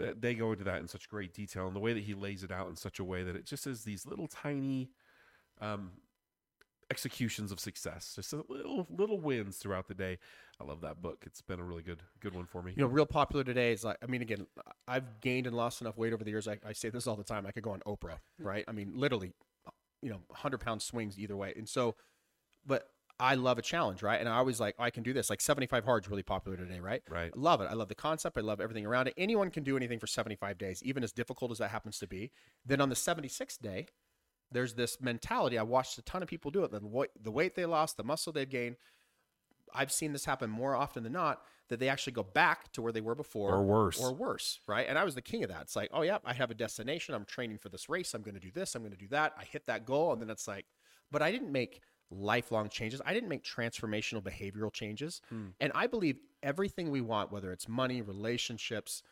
Uh, 0.00 0.12
They 0.18 0.34
go 0.34 0.52
into 0.52 0.64
that 0.64 0.80
in 0.80 0.88
such 0.88 1.08
great 1.08 1.32
detail, 1.32 1.66
and 1.66 1.74
the 1.74 1.80
way 1.80 1.92
that 1.92 2.02
he 2.04 2.14
lays 2.14 2.42
it 2.44 2.52
out 2.52 2.68
in 2.68 2.76
such 2.76 2.98
a 2.98 3.04
way 3.04 3.24
that 3.24 3.34
it 3.34 3.46
just 3.46 3.66
is 3.66 3.82
these 3.82 4.06
little 4.06 4.28
tiny 4.28 4.90
um, 5.60 5.92
executions 6.90 7.50
of 7.52 7.60
success, 7.60 8.12
just 8.14 8.32
little 8.32 8.86
little 8.90 9.18
wins 9.18 9.56
throughout 9.56 9.88
the 9.88 9.94
day. 9.94 10.18
I 10.60 10.64
love 10.64 10.80
that 10.82 11.02
book. 11.02 11.24
It's 11.26 11.42
been 11.42 11.60
a 11.60 11.64
really 11.64 11.82
good 11.82 12.02
good 12.20 12.34
one 12.34 12.46
for 12.46 12.62
me. 12.62 12.72
you 12.76 12.82
know, 12.82 12.88
real 12.88 13.06
popular 13.06 13.44
today 13.44 13.72
is 13.72 13.84
like, 13.84 13.98
I 14.02 14.06
mean, 14.06 14.22
again, 14.22 14.46
I've 14.86 15.20
gained 15.20 15.46
and 15.46 15.56
lost 15.56 15.80
enough 15.80 15.96
weight 15.96 16.12
over 16.12 16.24
the 16.24 16.30
years. 16.30 16.48
I, 16.48 16.58
I 16.66 16.72
say 16.72 16.88
this 16.90 17.06
all 17.06 17.16
the 17.16 17.24
time. 17.24 17.46
I 17.46 17.50
could 17.50 17.62
go 17.62 17.72
on 17.72 17.80
Oprah, 17.80 18.18
right? 18.38 18.64
I 18.68 18.72
mean, 18.72 18.92
literally, 18.94 19.32
you 20.02 20.10
know, 20.10 20.20
100 20.28 20.58
pound 20.58 20.82
swings 20.82 21.18
either 21.18 21.36
way. 21.36 21.52
And 21.56 21.68
so, 21.68 21.96
but 22.64 22.88
I 23.18 23.34
love 23.34 23.58
a 23.58 23.62
challenge, 23.62 24.02
right? 24.02 24.20
And 24.20 24.28
I 24.28 24.36
always 24.36 24.60
like, 24.60 24.74
oh, 24.78 24.84
I 24.84 24.90
can 24.90 25.02
do 25.02 25.12
this. 25.12 25.30
Like 25.30 25.40
75 25.40 25.84
hard 25.84 26.04
is 26.04 26.10
really 26.10 26.22
popular 26.22 26.56
today, 26.56 26.80
right? 26.80 27.02
Right. 27.08 27.32
I 27.34 27.38
love 27.38 27.60
it. 27.60 27.68
I 27.70 27.74
love 27.74 27.88
the 27.88 27.94
concept. 27.94 28.36
I 28.36 28.42
love 28.42 28.60
everything 28.60 28.84
around 28.84 29.08
it. 29.08 29.14
Anyone 29.16 29.50
can 29.50 29.64
do 29.64 29.76
anything 29.76 29.98
for 29.98 30.06
75 30.06 30.58
days, 30.58 30.82
even 30.82 31.02
as 31.02 31.12
difficult 31.12 31.50
as 31.50 31.58
that 31.58 31.70
happens 31.70 31.98
to 32.00 32.06
be. 32.06 32.30
Then 32.64 32.80
on 32.80 32.90
the 32.90 32.94
76th 32.94 33.58
day, 33.60 33.86
there's 34.52 34.74
this 34.74 35.00
mentality. 35.00 35.58
I 35.58 35.62
watched 35.62 35.98
a 35.98 36.02
ton 36.02 36.22
of 36.22 36.28
people 36.28 36.50
do 36.50 36.64
it. 36.64 36.70
The, 36.70 37.08
the 37.22 37.30
weight 37.30 37.54
they 37.54 37.66
lost, 37.66 37.96
the 37.96 38.04
muscle 38.04 38.32
they've 38.32 38.48
gained. 38.48 38.76
I've 39.74 39.92
seen 39.92 40.12
this 40.12 40.24
happen 40.24 40.48
more 40.48 40.74
often 40.76 41.02
than 41.02 41.12
not 41.12 41.42
that 41.68 41.80
they 41.80 41.88
actually 41.88 42.12
go 42.12 42.22
back 42.22 42.70
to 42.72 42.80
where 42.80 42.92
they 42.92 43.00
were 43.00 43.16
before 43.16 43.52
Or 43.52 43.62
worse. 43.64 44.00
or 44.00 44.14
worse, 44.14 44.60
right? 44.68 44.86
And 44.88 44.96
I 44.96 45.02
was 45.04 45.16
the 45.16 45.22
king 45.22 45.42
of 45.42 45.50
that. 45.50 45.62
It's 45.62 45.74
like, 45.76 45.90
oh 45.92 46.02
yeah, 46.02 46.18
I 46.24 46.32
have 46.32 46.50
a 46.50 46.54
destination. 46.54 47.14
I'm 47.14 47.24
training 47.24 47.58
for 47.58 47.68
this 47.68 47.88
race. 47.88 48.14
I'm 48.14 48.22
going 48.22 48.36
to 48.36 48.40
do 48.40 48.52
this. 48.52 48.74
I'm 48.76 48.82
going 48.82 48.92
to 48.92 48.98
do 48.98 49.08
that. 49.08 49.34
I 49.36 49.44
hit 49.44 49.66
that 49.66 49.84
goal, 49.84 50.12
and 50.12 50.22
then 50.22 50.30
it's 50.30 50.46
like, 50.46 50.66
but 51.10 51.22
I 51.22 51.32
didn't 51.32 51.50
make 51.50 51.80
lifelong 52.10 52.68
changes. 52.68 53.02
I 53.04 53.12
didn't 53.12 53.28
make 53.28 53.42
transformational 53.42 54.22
behavioral 54.22 54.72
changes. 54.72 55.20
Hmm. 55.28 55.46
And 55.60 55.72
I 55.74 55.88
believe 55.88 56.18
everything 56.44 56.90
we 56.92 57.00
want, 57.00 57.32
whether 57.32 57.50
it's 57.52 57.68
money, 57.68 58.00
relationships, 58.00 59.02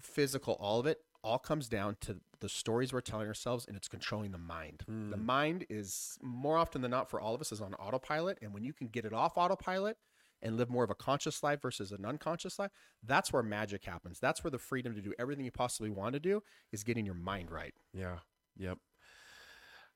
physical, 0.00 0.54
all 0.60 0.78
of 0.78 0.86
it, 0.86 0.98
all 1.26 1.38
comes 1.38 1.68
down 1.68 1.96
to 2.00 2.18
the 2.40 2.48
stories 2.48 2.92
we're 2.92 3.00
telling 3.00 3.26
ourselves, 3.26 3.66
and 3.66 3.76
it's 3.76 3.88
controlling 3.88 4.30
the 4.30 4.38
mind. 4.38 4.84
Hmm. 4.86 5.10
The 5.10 5.16
mind 5.16 5.66
is 5.68 6.18
more 6.22 6.56
often 6.56 6.82
than 6.82 6.92
not 6.92 7.10
for 7.10 7.20
all 7.20 7.34
of 7.34 7.40
us 7.40 7.50
is 7.50 7.60
on 7.60 7.74
autopilot, 7.74 8.38
and 8.40 8.54
when 8.54 8.62
you 8.62 8.72
can 8.72 8.86
get 8.86 9.04
it 9.04 9.12
off 9.12 9.36
autopilot 9.36 9.98
and 10.40 10.56
live 10.56 10.70
more 10.70 10.84
of 10.84 10.90
a 10.90 10.94
conscious 10.94 11.42
life 11.42 11.60
versus 11.60 11.90
an 11.90 12.04
unconscious 12.04 12.58
life, 12.60 12.70
that's 13.02 13.32
where 13.32 13.42
magic 13.42 13.84
happens. 13.84 14.20
That's 14.20 14.44
where 14.44 14.52
the 14.52 14.58
freedom 14.58 14.94
to 14.94 15.00
do 15.00 15.12
everything 15.18 15.44
you 15.44 15.50
possibly 15.50 15.90
want 15.90 16.12
to 16.12 16.20
do 16.20 16.42
is 16.72 16.84
getting 16.84 17.04
your 17.04 17.14
mind 17.16 17.50
right. 17.50 17.74
Yeah. 17.92 18.18
Yep. 18.56 18.78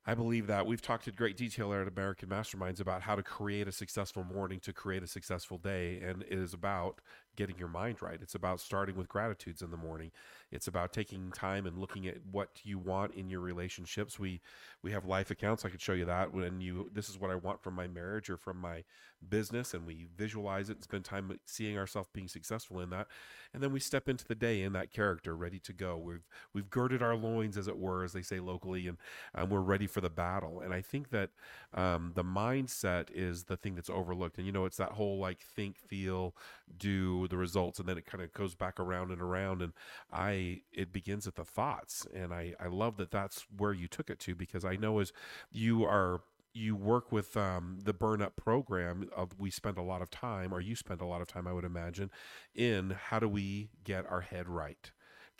I 0.06 0.14
believe 0.14 0.46
that 0.46 0.66
we've 0.66 0.80
talked 0.80 1.06
in 1.06 1.14
great 1.14 1.36
detail 1.36 1.74
at 1.74 1.86
American 1.86 2.30
Masterminds 2.30 2.80
about 2.80 3.02
how 3.02 3.14
to 3.14 3.22
create 3.22 3.68
a 3.68 3.72
successful 3.72 4.24
morning 4.24 4.58
to 4.60 4.72
create 4.72 5.02
a 5.02 5.06
successful 5.06 5.58
day. 5.58 6.00
And 6.00 6.22
it 6.22 6.38
is 6.38 6.54
about 6.54 7.00
getting 7.36 7.58
your 7.58 7.68
mind 7.68 8.02
right. 8.02 8.18
It's 8.20 8.34
about 8.34 8.60
starting 8.60 8.96
with 8.96 9.08
gratitudes 9.08 9.62
in 9.62 9.70
the 9.70 9.76
morning. 9.76 10.10
It's 10.50 10.66
about 10.66 10.92
taking 10.92 11.30
time 11.32 11.66
and 11.66 11.78
looking 11.78 12.06
at 12.06 12.18
what 12.30 12.50
you 12.64 12.78
want 12.78 13.14
in 13.14 13.30
your 13.30 13.40
relationships. 13.40 14.18
We 14.18 14.40
we 14.82 14.92
have 14.92 15.04
life 15.04 15.30
accounts. 15.30 15.64
I 15.64 15.68
could 15.68 15.80
show 15.80 15.92
you 15.92 16.04
that 16.06 16.32
when 16.32 16.60
you 16.60 16.90
this 16.92 17.08
is 17.08 17.18
what 17.18 17.30
I 17.30 17.36
want 17.36 17.62
from 17.62 17.74
my 17.74 17.86
marriage 17.86 18.30
or 18.30 18.36
from 18.36 18.58
my 18.58 18.84
business 19.28 19.74
and 19.74 19.86
we 19.86 20.06
visualize 20.16 20.70
it 20.70 20.76
and 20.76 20.82
spend 20.82 21.04
time 21.04 21.38
seeing 21.44 21.76
ourselves 21.76 22.08
being 22.12 22.28
successful 22.28 22.80
in 22.80 22.90
that. 22.90 23.06
And 23.52 23.62
then 23.62 23.72
we 23.72 23.80
step 23.80 24.08
into 24.08 24.24
the 24.24 24.34
day 24.34 24.62
in 24.62 24.72
that 24.74 24.92
character, 24.92 25.36
ready 25.36 25.58
to 25.60 25.72
go. 25.72 25.98
We've 25.98 26.26
we've 26.54 26.70
girded 26.70 27.02
our 27.02 27.16
loins, 27.16 27.56
as 27.58 27.68
it 27.68 27.76
were, 27.76 28.04
as 28.04 28.12
they 28.12 28.22
say 28.22 28.40
locally, 28.40 28.86
and 28.86 28.96
um, 29.34 29.50
we're 29.50 29.60
ready 29.60 29.86
for 29.86 30.00
the 30.00 30.10
battle. 30.10 30.60
And 30.60 30.72
I 30.72 30.80
think 30.80 31.10
that 31.10 31.30
um, 31.74 32.12
the 32.14 32.24
mindset 32.24 33.08
is 33.12 33.44
the 33.44 33.56
thing 33.56 33.74
that's 33.74 33.90
overlooked. 33.90 34.38
And 34.38 34.46
you 34.46 34.52
know, 34.52 34.64
it's 34.64 34.76
that 34.76 34.92
whole 34.92 35.18
like 35.18 35.40
think, 35.40 35.76
feel, 35.76 36.34
do 36.76 37.28
the 37.28 37.36
results, 37.36 37.78
and 37.78 37.88
then 37.88 37.98
it 37.98 38.06
kind 38.06 38.22
of 38.22 38.32
goes 38.32 38.54
back 38.54 38.78
around 38.78 39.10
and 39.10 39.20
around. 39.20 39.62
And 39.62 39.72
I 40.12 40.62
it 40.72 40.92
begins 40.92 41.26
at 41.26 41.36
the 41.36 41.44
thoughts, 41.44 42.06
and 42.14 42.32
I 42.32 42.54
I 42.60 42.66
love 42.66 42.96
that 42.98 43.10
that's 43.10 43.46
where 43.56 43.72
you 43.72 43.88
took 43.88 44.10
it 44.10 44.18
to 44.20 44.34
because 44.34 44.64
I 44.64 44.76
know 44.76 44.98
as 44.98 45.12
you 45.50 45.84
are 45.84 46.22
you 46.52 46.74
work 46.74 47.12
with 47.12 47.36
um, 47.36 47.78
the 47.84 47.92
burn 47.92 48.20
up 48.20 48.34
program 48.34 49.08
of 49.16 49.38
we 49.38 49.50
spend 49.52 49.78
a 49.78 49.82
lot 49.82 50.02
of 50.02 50.10
time 50.10 50.52
or 50.52 50.60
you 50.60 50.74
spend 50.74 51.00
a 51.00 51.04
lot 51.04 51.20
of 51.20 51.28
time 51.28 51.46
i 51.46 51.52
would 51.52 51.62
imagine 51.62 52.10
in 52.56 52.90
how 52.90 53.20
do 53.20 53.28
we 53.28 53.70
get 53.84 54.04
our 54.10 54.20
head 54.20 54.48
right 54.48 54.90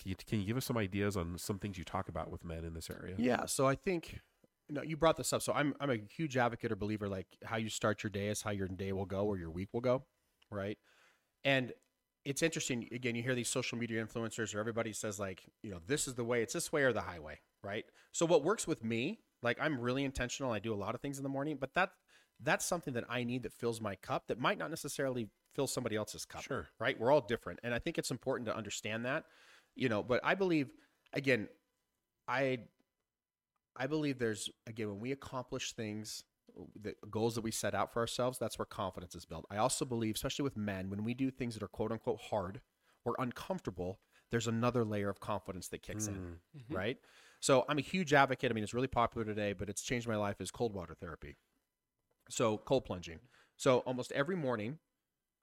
can 0.01 0.11
you, 0.11 0.15
can 0.15 0.39
you 0.39 0.47
give 0.47 0.57
us 0.57 0.65
some 0.65 0.77
ideas 0.77 1.17
on 1.17 1.37
some 1.37 1.59
things 1.59 1.77
you 1.77 1.83
talk 1.83 2.09
about 2.09 2.31
with 2.31 2.45
men 2.45 2.65
in 2.65 2.75
this 2.75 2.89
area 2.89 3.17
Yeah. 3.19 3.45
So 3.47 3.67
I 3.67 3.75
think 3.75 4.21
you 4.69 4.81
you 4.85 4.97
brought 4.97 5.17
this 5.17 5.33
up. 5.33 5.43
So 5.43 5.53
I'm 5.53 5.75
I'm 5.81 5.91
a 5.91 5.97
huge 5.97 6.37
advocate 6.37 6.73
or 6.73 6.77
believer 6.77 7.09
like 7.09 7.27
how 7.45 7.57
you 7.57 7.69
start 7.69 8.03
your 8.03 8.11
day 8.11 8.29
is 8.29 8.43
how 8.43 8.51
your 8.51 8.69
day 8.69 8.93
will 8.93 9.07
go 9.07 9.27
or 9.27 9.37
your 9.37 9.51
week 9.51 9.69
will 9.73 9.81
go, 9.81 10.05
right? 10.51 10.79
And 11.45 11.73
it's 12.25 12.43
interesting. 12.43 12.89
Again, 12.93 13.15
you 13.15 13.23
hear 13.23 13.35
these 13.35 13.49
social 13.49 13.79
media 13.79 14.05
influencers 14.05 14.55
or 14.55 14.61
everybody 14.61 14.93
says 14.93 15.19
like 15.19 15.43
you 15.63 15.71
know 15.71 15.79
this 15.87 16.07
is 16.07 16.15
the 16.15 16.25
way. 16.25 16.43
It's 16.43 16.53
this 16.53 16.73
way 16.73 16.83
or 16.83 16.93
the 16.93 17.01
highway, 17.01 17.41
right? 17.63 17.85
So 18.13 18.27
what 18.27 18.45
works 18.45 18.67
with 18.67 18.85
me, 18.85 19.21
like 19.43 19.59
I'm 19.61 19.81
really 19.81 20.05
intentional. 20.05 20.53
I 20.53 20.59
do 20.59 20.75
a 20.75 20.77
lot 20.77 20.95
of 20.95 21.01
things 21.01 21.19
in 21.19 21.23
the 21.23 21.29
morning, 21.31 21.57
but 21.59 21.75
that 21.75 21.91
that's 22.43 22.65
something 22.65 22.95
that 22.95 23.05
I 23.09 23.25
need 23.25 23.43
that 23.43 23.53
fills 23.53 23.81
my 23.81 23.95
cup 23.97 24.27
that 24.29 24.39
might 24.39 24.59
not 24.59 24.71
necessarily 24.71 25.29
fill 25.55 25.67
somebody 25.67 25.97
else's 25.97 26.25
cup. 26.25 26.43
Sure. 26.43 26.69
Right? 26.79 26.99
We're 26.99 27.11
all 27.11 27.21
different, 27.21 27.61
and 27.63 27.75
I 27.75 27.79
think 27.79 27.99
it's 27.99 28.11
important 28.11 28.47
to 28.49 28.57
understand 28.57 29.07
that. 29.07 29.25
You 29.75 29.89
know, 29.89 30.03
but 30.03 30.21
I 30.23 30.35
believe 30.35 30.71
again, 31.13 31.49
I 32.29 32.59
I 33.77 33.87
believe 33.87 34.19
there's 34.19 34.51
again 34.67 34.89
when 34.89 35.01
we 35.01 35.13
accomplish 35.13 35.73
things, 35.73 36.23
the 36.81 36.95
goals 37.11 37.35
that 37.35 37.43
we 37.43 37.51
set 37.51 37.75
out 37.75 37.93
for 37.93 38.01
ourselves, 38.01 38.39
that's 38.39 38.59
where 38.59 38.67
confidence 38.67 39.15
is 39.15 39.25
built. 39.25 39.47
I 39.51 39.57
also 39.57 39.85
believe, 39.85 40.15
especially 40.15 40.43
with 40.43 40.57
men, 40.57 40.91
when 40.91 41.05
we 41.05 41.15
do 41.15 41.31
things 41.31 41.55
that 41.55 41.63
are 41.63 41.69
quote 41.69 41.93
unquote 41.93 42.21
hard 42.31 42.61
or 43.05 43.15
uncomfortable, 43.19 44.01
there's 44.31 44.47
another 44.47 44.85
layer 44.85 45.09
of 45.09 45.21
confidence 45.21 45.69
that 45.69 45.83
kicks 45.83 46.07
in, 46.07 46.15
mm. 46.15 46.19
mm-hmm. 46.57 46.75
right? 46.75 46.99
So 47.41 47.65
I'm 47.69 47.79
a 47.79 47.83
huge 47.83 48.13
advocate. 48.13 48.51
I 48.51 48.55
mean, 48.55 48.65
it's 48.65 48.75
really 48.75 48.87
popular 48.87 49.25
today, 49.25 49.53
but 49.53 49.69
it's 49.69 49.83
changed 49.83 50.07
my 50.07 50.17
life 50.17 50.41
is 50.41 50.51
cold 50.51 50.75
water 50.75 50.95
therapy. 50.95 51.37
So 52.29 52.59
cold 52.59 52.85
plunging. 52.85 53.19
So 53.57 53.79
almost 53.81 54.13
every 54.13 54.37
morning, 54.37 54.79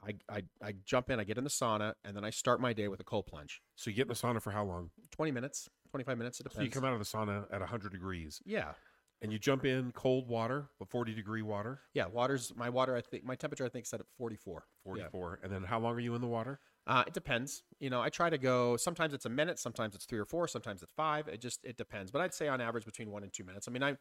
I, 0.03 0.15
I 0.29 0.43
I 0.63 0.73
jump 0.85 1.09
in, 1.09 1.19
I 1.19 1.23
get 1.23 1.37
in 1.37 1.43
the 1.43 1.49
sauna, 1.49 1.93
and 2.05 2.15
then 2.15 2.23
I 2.23 2.29
start 2.29 2.61
my 2.61 2.71
day 2.71 2.87
with 2.87 2.99
a 2.99 3.03
cold 3.03 3.25
plunge. 3.25 3.61
so 3.75 3.89
you 3.89 3.95
get 3.95 4.03
in 4.03 4.09
the 4.09 4.13
sauna 4.13 4.41
for 4.41 4.51
how 4.51 4.63
long 4.63 4.91
20 5.11 5.31
minutes, 5.31 5.69
25 5.91 6.17
minutes, 6.17 6.39
it 6.39 6.43
so 6.43 6.49
depends. 6.49 6.65
you 6.65 6.71
come 6.71 6.87
out 6.87 6.93
of 6.93 6.99
the 6.99 7.05
sauna 7.05 7.45
at 7.51 7.59
100 7.59 7.91
degrees 7.91 8.41
yeah. 8.45 8.73
And 9.21 9.31
you 9.31 9.39
jump 9.39 9.65
in 9.65 9.91
cold 9.91 10.27
water 10.27 10.69
but 10.79 10.89
40 10.89 11.13
degree 11.13 11.41
water 11.41 11.81
Yeah, 11.93 12.05
water's 12.07 12.53
my 12.55 12.69
water. 12.69 12.95
I 12.95 13.01
think 13.01 13.23
my 13.23 13.35
temperature. 13.35 13.65
I 13.65 13.69
think 13.69 13.85
set 13.85 13.99
at 13.99 14.05
forty 14.17 14.35
four. 14.35 14.65
44 14.83 15.39
and 15.43 15.51
then 15.51 15.63
how 15.63 15.79
long 15.79 15.95
are 15.95 15.99
you 15.99 16.15
in 16.15 16.21
the 16.21 16.27
water 16.27 16.59
Uh, 16.85 17.03
it 17.05 17.13
depends. 17.13 17.63
You 17.79 17.89
know, 17.89 18.01
I 18.01 18.09
try 18.09 18.29
to 18.29 18.37
go. 18.37 18.77
Sometimes 18.77 19.13
it's 19.13 19.25
a 19.25 19.29
minute. 19.29 19.59
Sometimes 19.59 19.93
it's 19.95 20.05
three 20.05 20.19
or 20.19 20.25
four. 20.25 20.47
Sometimes 20.47 20.81
it's 20.81 20.91
five. 20.93 21.27
It 21.27 21.41
just 21.41 21.59
it 21.65 21.75
depends. 21.77 22.11
But 22.11 22.21
I'd 22.21 22.33
say 22.33 22.47
on 22.47 22.61
average 22.61 22.85
between 22.85 23.11
one 23.11 23.23
and 23.23 23.33
two 23.33 23.43
minutes. 23.43 23.67
I 23.67 23.71
mean, 23.71 23.83
I, 23.83 23.97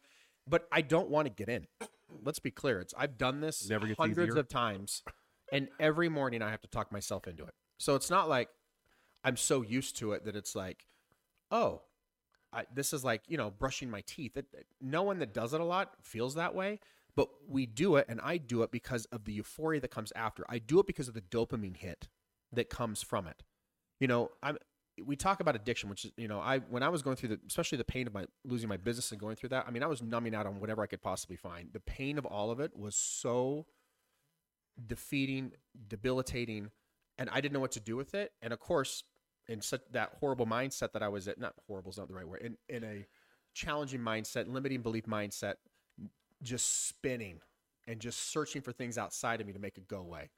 but 0.47 0.67
I 0.71 0.81
don't 0.81 1.09
want 1.09 1.27
to 1.27 1.33
get 1.33 1.49
in. 1.49 1.67
Let's 2.23 2.39
be 2.39 2.51
clear. 2.51 2.79
It's 2.79 2.93
I've 2.97 3.17
done 3.17 3.41
this 3.41 3.67
Never 3.69 3.87
gets 3.87 3.99
hundreds 3.99 4.29
easier? 4.31 4.39
of 4.39 4.47
times, 4.47 5.03
and 5.51 5.67
every 5.79 6.07
morning 6.07 6.41
I 6.41 6.49
have 6.51 6.61
to 6.61 6.69
talk 6.69 6.89
myself 6.93 7.27
into 7.27 7.43
it. 7.43 7.53
So 7.77 7.95
it's 7.95 8.09
not 8.09 8.29
like 8.29 8.47
I'm 9.25 9.35
so 9.35 9.61
used 9.63 9.97
to 9.97 10.13
it 10.13 10.23
that 10.23 10.37
it's 10.37 10.55
like, 10.55 10.85
oh, 11.51 11.81
I, 12.53 12.65
this 12.73 12.93
is 12.93 13.03
like 13.03 13.23
you 13.27 13.37
know 13.37 13.51
brushing 13.51 13.89
my 13.89 14.01
teeth. 14.01 14.37
It, 14.37 14.45
no 14.81 15.03
one 15.03 15.19
that 15.19 15.33
does 15.33 15.53
it 15.53 15.61
a 15.61 15.65
lot 15.65 15.93
feels 16.01 16.35
that 16.35 16.55
way, 16.55 16.79
but 17.15 17.29
we 17.47 17.65
do 17.65 17.95
it, 17.95 18.05
and 18.09 18.19
I 18.23 18.37
do 18.37 18.63
it 18.63 18.71
because 18.71 19.05
of 19.05 19.25
the 19.25 19.33
euphoria 19.33 19.81
that 19.81 19.91
comes 19.91 20.11
after. 20.15 20.45
I 20.49 20.59
do 20.59 20.79
it 20.79 20.87
because 20.87 21.07
of 21.07 21.13
the 21.13 21.21
dopamine 21.21 21.77
hit 21.77 22.07
that 22.53 22.69
comes 22.69 23.03
from 23.03 23.27
it. 23.27 23.43
you 23.99 24.07
know, 24.07 24.31
I'm 24.41 24.57
we 25.05 25.15
talk 25.15 25.39
about 25.39 25.55
addiction, 25.55 25.89
which 25.89 26.05
is, 26.05 26.11
you 26.17 26.27
know, 26.27 26.39
I 26.39 26.59
when 26.59 26.83
I 26.83 26.89
was 26.89 27.01
going 27.01 27.15
through 27.15 27.29
the 27.29 27.39
especially 27.47 27.77
the 27.77 27.83
pain 27.83 28.07
of 28.07 28.13
my 28.13 28.25
losing 28.43 28.69
my 28.69 28.77
business 28.77 29.11
and 29.11 29.19
going 29.19 29.35
through 29.35 29.49
that, 29.49 29.65
I 29.67 29.71
mean, 29.71 29.83
I 29.83 29.87
was 29.87 30.01
numbing 30.01 30.33
out 30.33 30.45
on 30.45 30.59
whatever 30.59 30.81
I 30.81 30.87
could 30.87 31.01
possibly 31.01 31.35
find. 31.35 31.69
The 31.73 31.79
pain 31.79 32.17
of 32.17 32.25
all 32.25 32.51
of 32.51 32.59
it 32.59 32.75
was 32.75 32.95
so 32.95 33.65
defeating, 34.85 35.51
debilitating, 35.87 36.71
and 37.17 37.29
I 37.29 37.41
didn't 37.41 37.53
know 37.53 37.59
what 37.59 37.71
to 37.73 37.79
do 37.79 37.95
with 37.95 38.15
it. 38.15 38.31
And 38.41 38.53
of 38.53 38.59
course, 38.59 39.03
in 39.47 39.61
such 39.61 39.81
that 39.91 40.13
horrible 40.19 40.45
mindset 40.45 40.91
that 40.93 41.03
I 41.03 41.07
was 41.07 41.27
at, 41.27 41.39
not 41.39 41.53
horrible 41.67 41.91
is 41.91 41.97
not 41.97 42.07
the 42.07 42.13
right 42.13 42.27
word, 42.27 42.41
in, 42.41 42.57
in 42.69 42.83
a 42.83 43.05
challenging 43.53 44.01
mindset, 44.01 44.47
limiting 44.47 44.81
belief 44.81 45.05
mindset, 45.05 45.55
just 46.43 46.87
spinning 46.87 47.39
and 47.87 47.99
just 47.99 48.31
searching 48.31 48.61
for 48.61 48.71
things 48.71 48.97
outside 48.97 49.41
of 49.41 49.47
me 49.47 49.53
to 49.53 49.59
make 49.59 49.77
it 49.77 49.87
go 49.87 49.99
away. 49.99 50.29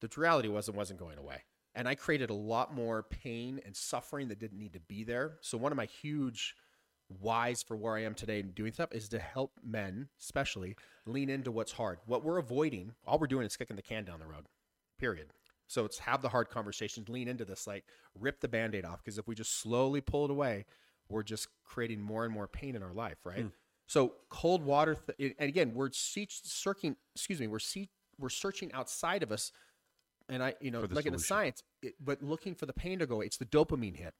The 0.00 0.10
reality 0.16 0.48
was 0.48 0.68
it 0.68 0.74
wasn't 0.74 0.98
going 0.98 1.18
away. 1.18 1.44
And 1.74 1.86
I 1.88 1.94
created 1.94 2.30
a 2.30 2.34
lot 2.34 2.74
more 2.74 3.02
pain 3.02 3.60
and 3.64 3.76
suffering 3.76 4.28
that 4.28 4.38
didn't 4.38 4.58
need 4.58 4.72
to 4.72 4.80
be 4.80 5.04
there. 5.04 5.38
So 5.42 5.58
one 5.58 5.72
of 5.72 5.76
my 5.76 5.84
huge 5.84 6.54
whys 7.20 7.62
for 7.62 7.76
where 7.76 7.96
I 7.96 8.02
am 8.02 8.14
today 8.14 8.40
and 8.40 8.54
doing 8.54 8.72
stuff 8.72 8.92
is 8.92 9.08
to 9.10 9.18
help 9.18 9.52
men, 9.62 10.08
especially, 10.20 10.76
lean 11.06 11.28
into 11.28 11.52
what's 11.52 11.72
hard. 11.72 11.98
What 12.06 12.24
we're 12.24 12.38
avoiding, 12.38 12.92
all 13.06 13.18
we're 13.18 13.26
doing 13.26 13.46
is 13.46 13.56
kicking 13.56 13.76
the 13.76 13.82
can 13.82 14.04
down 14.04 14.20
the 14.20 14.26
road. 14.26 14.46
Period. 14.98 15.28
So 15.66 15.84
it's 15.84 15.98
have 15.98 16.22
the 16.22 16.28
hard 16.28 16.48
conversations, 16.48 17.08
lean 17.08 17.28
into 17.28 17.44
this, 17.44 17.66
like 17.66 17.84
rip 18.18 18.40
the 18.40 18.48
band-aid 18.48 18.84
off. 18.84 19.02
Because 19.04 19.18
if 19.18 19.26
we 19.26 19.34
just 19.34 19.60
slowly 19.60 20.00
pull 20.00 20.24
it 20.24 20.30
away, 20.30 20.64
we're 21.08 21.22
just 21.22 21.48
creating 21.64 22.00
more 22.00 22.24
and 22.24 22.32
more 22.32 22.46
pain 22.48 22.74
in 22.76 22.82
our 22.82 22.92
life, 22.92 23.18
right? 23.24 23.38
So 23.86 24.14
cold 24.28 24.64
water, 24.64 24.96
th- 25.18 25.34
and 25.38 25.48
again, 25.48 25.72
we're 25.74 25.90
see- 25.92 26.26
searching. 26.30 26.96
Excuse 27.14 27.38
me, 27.40 27.46
we're 27.46 27.58
see- 27.60 27.90
we're 28.18 28.28
searching 28.28 28.72
outside 28.72 29.22
of 29.22 29.30
us, 29.30 29.52
and 30.28 30.42
I, 30.42 30.54
you 30.60 30.72
know, 30.72 30.80
like 30.96 31.06
in 31.06 31.12
the 31.12 31.18
science, 31.28 31.62
it, 31.82 31.94
but 32.00 32.20
looking 32.22 32.54
for 32.56 32.66
the 32.66 32.72
pain 32.72 32.98
to 32.98 33.06
go. 33.06 33.20
It's 33.20 33.36
the 33.36 33.44
dopamine 33.44 33.94
hit, 33.96 34.14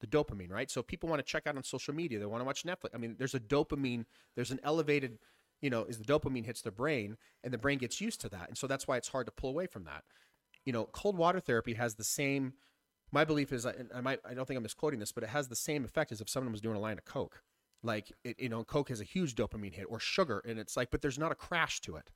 the 0.00 0.06
dopamine, 0.06 0.50
right? 0.52 0.70
So 0.70 0.82
people 0.84 1.08
want 1.08 1.18
to 1.18 1.24
check 1.24 1.48
out 1.48 1.56
on 1.56 1.64
social 1.64 1.92
media. 1.94 2.20
They 2.20 2.26
want 2.26 2.42
to 2.42 2.44
watch 2.44 2.62
Netflix. 2.62 2.90
I 2.94 2.98
mean, 2.98 3.16
there's 3.18 3.34
a 3.34 3.40
dopamine. 3.40 4.04
There's 4.36 4.52
an 4.52 4.60
elevated, 4.62 5.18
you 5.60 5.70
know, 5.70 5.82
is 5.84 5.98
the 5.98 6.04
dopamine 6.04 6.44
hits 6.46 6.62
the 6.62 6.70
brain, 6.70 7.16
and 7.42 7.52
the 7.52 7.58
brain 7.58 7.78
gets 7.78 8.00
used 8.00 8.20
to 8.20 8.28
that, 8.28 8.46
and 8.48 8.56
so 8.56 8.68
that's 8.68 8.86
why 8.86 8.96
it's 8.98 9.08
hard 9.08 9.26
to 9.26 9.32
pull 9.32 9.50
away 9.50 9.66
from 9.66 9.82
that. 9.84 10.04
You 10.68 10.72
know, 10.72 10.84
cold 10.92 11.16
water 11.16 11.40
therapy 11.40 11.72
has 11.72 11.94
the 11.94 12.04
same. 12.04 12.52
My 13.10 13.24
belief 13.24 13.54
is, 13.54 13.64
and 13.64 13.88
I 13.94 14.02
might, 14.02 14.20
I 14.22 14.34
don't 14.34 14.44
think 14.46 14.58
I'm 14.58 14.62
misquoting 14.62 15.00
this, 15.00 15.12
but 15.12 15.24
it 15.24 15.30
has 15.30 15.48
the 15.48 15.56
same 15.56 15.82
effect 15.82 16.12
as 16.12 16.20
if 16.20 16.28
someone 16.28 16.52
was 16.52 16.60
doing 16.60 16.76
a 16.76 16.78
line 16.78 16.98
of 16.98 17.06
coke. 17.06 17.42
Like, 17.82 18.12
it, 18.22 18.38
you 18.38 18.50
know, 18.50 18.64
coke 18.64 18.90
has 18.90 19.00
a 19.00 19.04
huge 19.04 19.34
dopamine 19.34 19.72
hit, 19.72 19.86
or 19.88 19.98
sugar, 19.98 20.42
and 20.46 20.58
it's 20.58 20.76
like, 20.76 20.90
but 20.90 21.00
there's 21.00 21.18
not 21.18 21.32
a 21.32 21.34
crash 21.34 21.80
to 21.80 21.96
it. 21.96 22.10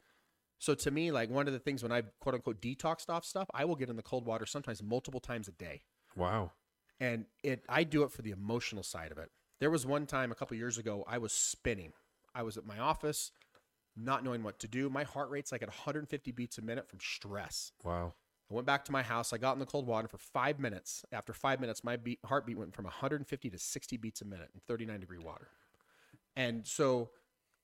So 0.58 0.74
to 0.74 0.90
me, 0.90 1.10
like 1.10 1.30
one 1.30 1.46
of 1.46 1.54
the 1.54 1.58
things 1.58 1.82
when 1.82 1.92
I 1.92 2.02
quote 2.20 2.34
unquote 2.34 2.60
detoxed 2.60 3.08
off 3.08 3.24
stuff, 3.24 3.48
I 3.54 3.64
will 3.64 3.74
get 3.74 3.88
in 3.88 3.96
the 3.96 4.02
cold 4.02 4.26
water 4.26 4.44
sometimes 4.44 4.82
multiple 4.82 5.18
times 5.18 5.48
a 5.48 5.52
day 5.52 5.84
Wow. 6.14 6.52
and 7.00 7.24
it 7.42 7.64
I 7.70 7.84
do 7.84 8.02
it 8.02 8.12
for 8.12 8.20
the 8.20 8.32
emotional 8.32 8.82
side 8.82 9.12
of 9.12 9.16
it. 9.16 9.30
There 9.60 9.70
was 9.70 9.86
one 9.86 10.04
time 10.04 10.30
a 10.30 10.34
couple 10.34 10.58
years 10.58 10.76
ago 10.76 11.04
I 11.08 11.16
was 11.16 11.32
spinning. 11.32 11.94
I 12.34 12.42
was 12.42 12.58
at 12.58 12.66
my 12.66 12.78
office, 12.78 13.32
not 13.96 14.22
knowing 14.22 14.42
what 14.42 14.58
to 14.58 14.68
do. 14.68 14.90
My 14.90 15.04
heart 15.04 15.30
rate's 15.30 15.52
like 15.52 15.62
at 15.62 15.68
150 15.68 16.30
beats 16.32 16.58
a 16.58 16.62
minute 16.62 16.86
from 16.86 17.00
stress. 17.00 17.72
Wow. 17.82 18.12
I 18.52 18.54
went 18.54 18.66
back 18.66 18.84
to 18.84 18.92
my 18.92 19.02
house. 19.02 19.32
I 19.32 19.38
got 19.38 19.54
in 19.54 19.60
the 19.60 19.66
cold 19.66 19.86
water 19.86 20.08
for 20.08 20.18
five 20.18 20.58
minutes. 20.58 21.04
After 21.10 21.32
five 21.32 21.58
minutes, 21.58 21.82
my 21.82 21.96
beat, 21.96 22.18
heartbeat 22.24 22.58
went 22.58 22.74
from 22.74 22.84
150 22.84 23.50
to 23.50 23.58
60 23.58 23.96
beats 23.96 24.20
a 24.20 24.26
minute 24.26 24.50
in 24.54 24.60
39 24.66 25.00
degree 25.00 25.18
water. 25.18 25.48
And 26.36 26.66
so, 26.66 27.10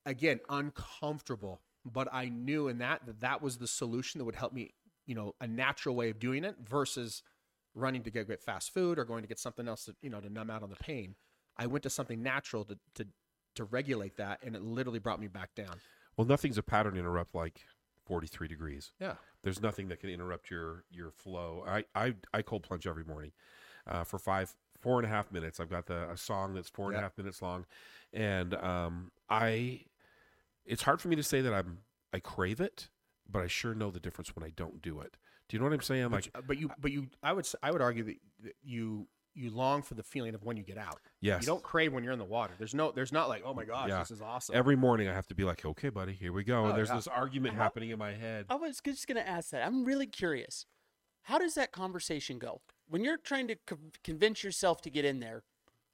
again, 0.05 0.39
uncomfortable, 0.49 1.61
but 1.85 2.07
I 2.11 2.29
knew 2.29 2.67
in 2.67 2.79
that 2.79 3.05
that 3.05 3.19
that 3.19 3.41
was 3.41 3.57
the 3.57 3.67
solution 3.67 4.17
that 4.17 4.25
would 4.25 4.35
help 4.35 4.51
me, 4.51 4.71
you 5.05 5.13
know, 5.13 5.35
a 5.39 5.47
natural 5.47 5.95
way 5.95 6.09
of 6.09 6.19
doing 6.19 6.43
it 6.43 6.55
versus 6.63 7.21
running 7.75 8.01
to 8.03 8.11
go 8.11 8.23
get 8.23 8.41
fast 8.41 8.73
food 8.73 8.97
or 8.97 9.05
going 9.05 9.21
to 9.21 9.27
get 9.27 9.39
something 9.39 9.67
else 9.67 9.85
to, 9.85 9.95
you 10.01 10.09
know, 10.09 10.19
to 10.19 10.29
numb 10.29 10.49
out 10.49 10.63
on 10.63 10.71
the 10.71 10.75
pain. 10.75 11.15
I 11.55 11.67
went 11.67 11.83
to 11.83 11.89
something 11.89 12.23
natural 12.23 12.65
to, 12.65 12.79
to, 12.95 13.07
to 13.55 13.63
regulate 13.65 14.17
that, 14.17 14.39
and 14.43 14.55
it 14.55 14.63
literally 14.63 14.99
brought 14.99 15.19
me 15.19 15.27
back 15.27 15.53
down. 15.53 15.75
Well, 16.17 16.25
nothing's 16.25 16.57
a 16.57 16.63
pattern 16.63 16.97
interrupt 16.97 17.35
like 17.35 17.61
43 18.05 18.47
degrees. 18.47 18.91
Yeah. 18.99 19.15
There's 19.43 19.61
nothing 19.61 19.87
that 19.89 19.99
can 19.99 20.09
interrupt 20.09 20.51
your 20.51 20.83
your 20.91 21.11
flow. 21.11 21.63
I 21.67 21.85
I, 21.95 22.15
I 22.33 22.41
cold 22.41 22.63
plunge 22.63 22.87
every 22.87 23.03
morning 23.03 23.31
uh, 23.87 24.03
for 24.03 24.19
five 24.19 24.55
four 24.79 24.97
and 24.97 25.05
a 25.05 25.09
half 25.09 25.31
minutes. 25.31 25.59
I've 25.59 25.69
got 25.69 25.85
the 25.87 26.09
a 26.09 26.17
song 26.17 26.53
that's 26.53 26.69
four 26.69 26.89
and 26.89 26.97
a 26.97 27.01
half 27.01 27.17
minutes 27.17 27.41
long, 27.41 27.65
and 28.13 28.53
um, 28.55 29.11
I 29.29 29.81
it's 30.65 30.83
hard 30.83 31.01
for 31.01 31.07
me 31.07 31.15
to 31.15 31.23
say 31.23 31.41
that 31.41 31.53
I'm 31.53 31.79
I 32.13 32.19
crave 32.19 32.59
it, 32.59 32.89
but 33.29 33.41
I 33.41 33.47
sure 33.47 33.73
know 33.73 33.91
the 33.91 33.99
difference 33.99 34.35
when 34.35 34.43
I 34.43 34.51
don't 34.55 34.81
do 34.81 34.99
it. 34.99 35.17
Do 35.47 35.55
you 35.55 35.59
know 35.59 35.65
what 35.65 35.73
I'm 35.73 35.81
saying? 35.81 36.11
Like 36.11 36.31
but, 36.31 36.47
but 36.47 36.59
you, 36.59 36.71
but 36.79 36.91
you, 36.91 37.07
I 37.23 37.33
would, 37.33 37.47
I 37.63 37.71
would 37.71 37.81
argue 37.81 38.03
that 38.03 38.55
you, 38.63 39.07
you 39.35 39.51
long 39.51 39.81
for 39.81 39.93
the 39.93 40.03
feeling 40.03 40.35
of 40.35 40.43
when 40.43 40.57
you 40.57 40.63
get 40.63 40.77
out. 40.77 40.99
yes, 41.21 41.41
You 41.41 41.45
don't 41.47 41.63
crave 41.63 41.93
when 41.93 42.03
you're 42.03 42.13
in 42.13 42.19
the 42.19 42.25
water. 42.25 42.53
There's 42.57 42.73
no, 42.73 42.91
there's 42.91 43.11
not 43.11 43.29
like, 43.29 43.43
oh 43.45 43.53
my 43.53 43.63
gosh, 43.63 43.89
Yeah. 43.89 43.99
this 43.99 44.11
is 44.11 44.21
awesome. 44.21 44.55
every 44.55 44.75
morning 44.75 45.07
I 45.07 45.13
have 45.13 45.27
to 45.27 45.35
be 45.35 45.43
like, 45.43 45.63
okay, 45.65 45.89
buddy, 45.89 46.13
here 46.13 46.33
we 46.33 46.43
go. 46.43 46.63
Oh, 46.63 46.69
and 46.69 46.77
there's 46.77 46.89
yeah. 46.89 46.95
this 46.95 47.07
argument 47.07 47.55
How- 47.55 47.63
happening 47.63 47.89
in 47.91 47.99
my 47.99 48.13
head. 48.13 48.45
I 48.49 48.55
was 48.55 48.81
just 48.83 49.07
going 49.07 49.17
to 49.17 49.27
ask 49.27 49.51
that. 49.51 49.65
I'm 49.65 49.85
really 49.85 50.07
curious. 50.07 50.65
How 51.23 51.37
does 51.37 51.53
that 51.55 51.71
conversation 51.71 52.39
go? 52.39 52.61
When 52.87 53.03
you're 53.03 53.17
trying 53.17 53.47
to 53.49 53.55
co- 53.67 53.77
convince 54.03 54.43
yourself 54.43 54.81
to 54.81 54.89
get 54.89 55.05
in 55.05 55.19
there, 55.19 55.43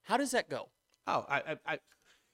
how 0.03 0.17
does 0.17 0.31
that 0.31 0.49
go? 0.49 0.69
oh, 1.07 1.25
I, 1.29 1.37
I, 1.37 1.55
I, 1.73 1.79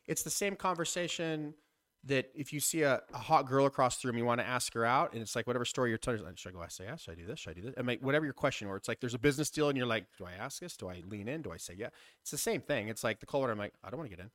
it's 0.08 0.24
the 0.24 0.30
same 0.30 0.56
conversation 0.56 1.56
that 2.04 2.32
if 2.34 2.52
you 2.52 2.60
see 2.60 2.82
a, 2.82 3.02
a 3.14 3.18
hot 3.18 3.46
girl 3.48 3.66
across 3.66 4.02
the 4.02 4.08
room, 4.08 4.18
you 4.18 4.26
want 4.26 4.42
to 4.42 4.48
ask 4.48 4.74
her 4.74 4.86
out, 4.86 5.14
and 5.14 5.22
it's 5.22 5.36
like 5.36 5.46
whatever 5.46 5.66
story 5.66 5.90
you're 5.90 6.00
telling, 6.00 6.24
should 6.36 6.50
I 6.50 6.54
go? 6.54 6.62
I 6.62 6.68
say 6.68 6.86
yes. 6.86 7.02
Should 7.02 7.12
I 7.12 7.16
do 7.16 7.28
this? 7.28 7.40
Should 7.40 7.52
I 7.52 7.54
do 7.54 7.62
this? 7.62 7.74
I 7.78 7.84
mean, 7.84 8.00
whatever 8.02 8.26
your 8.26 8.34
question, 8.34 8.68
or 8.68 8.76
it's 8.76 8.88
like 8.88 9.00
there's 9.00 9.14
a 9.14 9.20
business 9.20 9.50
deal, 9.50 9.70
and 9.70 9.78
you're 9.78 9.88
like, 9.88 10.06
do 10.18 10.26
I 10.26 10.32
ask 10.34 10.60
this? 10.60 10.76
Do 10.76 10.90
I 10.90 11.04
lean 11.08 11.28
in? 11.28 11.42
Do 11.42 11.52
I 11.52 11.58
say 11.58 11.76
yeah? 11.78 11.90
It's 12.22 12.32
the 12.32 12.38
same 12.38 12.62
thing. 12.62 12.88
It's 12.88 13.04
like 13.04 13.20
the 13.20 13.26
cold 13.26 13.42
water. 13.42 13.54
I'm 13.54 13.60
like, 13.60 13.74
I 13.84 13.90
don't 13.90 14.00
want 14.00 14.10
to 14.10 14.16
get 14.16 14.24
in. 14.24 14.32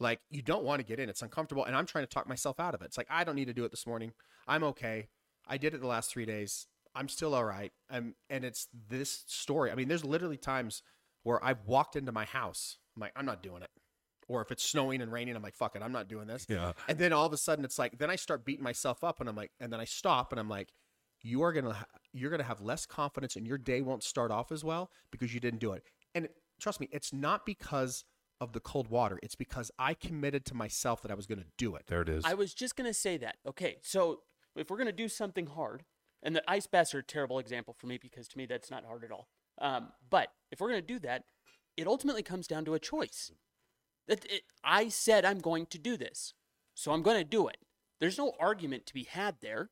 Like 0.00 0.20
you 0.30 0.42
don't 0.42 0.64
want 0.64 0.80
to 0.80 0.84
get 0.84 0.98
in. 0.98 1.08
It's 1.08 1.22
uncomfortable, 1.22 1.64
and 1.64 1.76
I'm 1.76 1.86
trying 1.86 2.04
to 2.04 2.10
talk 2.10 2.28
myself 2.28 2.58
out 2.58 2.74
of 2.74 2.82
it. 2.82 2.86
It's 2.86 2.98
like 2.98 3.08
I 3.08 3.22
don't 3.24 3.36
need 3.36 3.46
to 3.46 3.54
do 3.54 3.64
it 3.64 3.70
this 3.70 3.86
morning. 3.86 4.12
I'm 4.48 4.64
okay. 4.64 5.08
I 5.46 5.58
did 5.58 5.74
it 5.74 5.80
the 5.80 5.86
last 5.86 6.10
three 6.10 6.26
days. 6.26 6.66
I'm 6.94 7.08
still 7.08 7.34
all 7.34 7.44
right. 7.44 7.72
I'm, 7.90 8.14
and 8.30 8.44
it's 8.44 8.68
this 8.88 9.24
story. 9.26 9.70
I 9.70 9.74
mean, 9.74 9.86
there's 9.86 10.04
literally 10.04 10.38
times 10.38 10.82
where 11.22 11.44
I've 11.44 11.64
walked 11.66 11.94
into 11.94 12.10
my 12.10 12.24
house. 12.24 12.78
I'm 12.96 13.00
like, 13.00 13.12
I'm 13.14 13.26
not 13.26 13.42
doing 13.42 13.62
it. 13.62 13.70
Or 14.28 14.42
if 14.42 14.50
it's 14.50 14.64
snowing 14.64 15.02
and 15.02 15.12
raining, 15.12 15.36
I'm 15.36 15.42
like, 15.42 15.54
fuck 15.54 15.76
it, 15.76 15.82
I'm 15.82 15.92
not 15.92 16.08
doing 16.08 16.26
this. 16.26 16.46
Yeah. 16.48 16.72
And 16.88 16.98
then 16.98 17.12
all 17.12 17.26
of 17.26 17.32
a 17.32 17.36
sudden, 17.36 17.64
it's 17.64 17.78
like, 17.78 17.98
then 17.98 18.10
I 18.10 18.16
start 18.16 18.44
beating 18.44 18.64
myself 18.64 19.04
up, 19.04 19.20
and 19.20 19.28
I'm 19.28 19.36
like, 19.36 19.52
and 19.60 19.72
then 19.72 19.80
I 19.80 19.84
stop, 19.84 20.32
and 20.32 20.40
I'm 20.40 20.48
like, 20.48 20.72
you 21.22 21.42
are 21.42 21.52
gonna, 21.52 21.72
ha- 21.72 21.86
you're 22.12 22.30
gonna 22.30 22.42
have 22.42 22.60
less 22.60 22.86
confidence, 22.86 23.36
and 23.36 23.46
your 23.46 23.58
day 23.58 23.80
won't 23.82 24.02
start 24.02 24.30
off 24.30 24.50
as 24.50 24.64
well 24.64 24.90
because 25.10 25.32
you 25.32 25.40
didn't 25.40 25.60
do 25.60 25.72
it. 25.72 25.84
And 26.14 26.28
trust 26.60 26.80
me, 26.80 26.88
it's 26.90 27.12
not 27.12 27.46
because 27.46 28.04
of 28.40 28.52
the 28.52 28.60
cold 28.60 28.88
water. 28.88 29.18
It's 29.22 29.34
because 29.34 29.70
I 29.78 29.94
committed 29.94 30.44
to 30.46 30.54
myself 30.54 31.02
that 31.02 31.10
I 31.10 31.14
was 31.14 31.26
gonna 31.26 31.44
do 31.56 31.74
it. 31.76 31.84
There 31.86 32.02
it 32.02 32.08
is. 32.08 32.24
I 32.24 32.34
was 32.34 32.52
just 32.52 32.76
going 32.76 32.88
to 32.90 32.94
say 32.94 33.16
that. 33.18 33.36
Okay, 33.46 33.76
so 33.82 34.20
if 34.56 34.70
we're 34.70 34.76
going 34.76 34.86
to 34.88 34.92
do 34.92 35.08
something 35.08 35.46
hard, 35.46 35.84
and 36.22 36.34
the 36.34 36.42
ice 36.50 36.66
baths 36.66 36.94
are 36.94 36.98
a 36.98 37.04
terrible 37.04 37.38
example 37.38 37.74
for 37.74 37.86
me 37.86 37.98
because 37.98 38.26
to 38.28 38.38
me 38.38 38.46
that's 38.46 38.70
not 38.70 38.84
hard 38.84 39.04
at 39.04 39.12
all. 39.12 39.28
Um, 39.58 39.92
but 40.10 40.28
if 40.50 40.60
we're 40.60 40.68
going 40.68 40.80
to 40.80 40.86
do 40.86 40.98
that, 41.00 41.24
it 41.76 41.86
ultimately 41.86 42.22
comes 42.22 42.46
down 42.46 42.64
to 42.64 42.74
a 42.74 42.78
choice. 42.78 43.30
That 44.08 44.24
it, 44.26 44.42
I 44.62 44.88
said 44.88 45.24
I'm 45.24 45.40
going 45.40 45.66
to 45.66 45.78
do 45.78 45.96
this, 45.96 46.34
so 46.74 46.92
I'm 46.92 47.02
going 47.02 47.18
to 47.18 47.24
do 47.24 47.48
it. 47.48 47.58
There's 48.00 48.18
no 48.18 48.32
argument 48.38 48.86
to 48.86 48.94
be 48.94 49.04
had 49.04 49.36
there. 49.40 49.70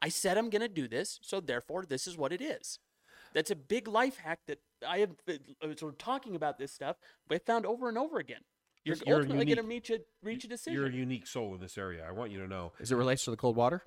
I 0.00 0.08
said 0.08 0.38
I'm 0.38 0.50
going 0.50 0.62
to 0.62 0.68
do 0.68 0.88
this, 0.88 1.18
so 1.22 1.40
therefore 1.40 1.84
this 1.84 2.06
is 2.06 2.16
what 2.16 2.32
it 2.32 2.40
is. 2.40 2.78
That's 3.34 3.50
a 3.50 3.56
big 3.56 3.88
life 3.88 4.18
hack 4.18 4.40
that 4.46 4.60
I 4.86 4.98
have. 4.98 5.10
As 5.28 5.38
uh, 5.62 5.74
we're 5.82 5.90
talking 5.92 6.36
about 6.36 6.58
this 6.58 6.72
stuff, 6.72 6.96
I 7.30 7.38
found 7.38 7.66
over 7.66 7.88
and 7.88 7.98
over 7.98 8.18
again. 8.18 8.42
You're, 8.84 8.96
You're 9.06 9.16
ultimately 9.16 9.46
going 9.46 9.56
to 9.56 9.62
reach 9.62 9.90
a 9.90 10.00
reach 10.22 10.44
a 10.44 10.48
decision. 10.48 10.74
You're 10.74 10.86
a 10.86 10.92
unique 10.92 11.26
soul 11.26 11.54
in 11.54 11.60
this 11.60 11.78
area. 11.78 12.04
I 12.06 12.12
want 12.12 12.30
you 12.30 12.38
to 12.40 12.46
know. 12.46 12.72
Is 12.78 12.92
it 12.92 12.96
relates 12.96 13.24
to 13.24 13.30
the 13.30 13.36
cold 13.36 13.56
water, 13.56 13.82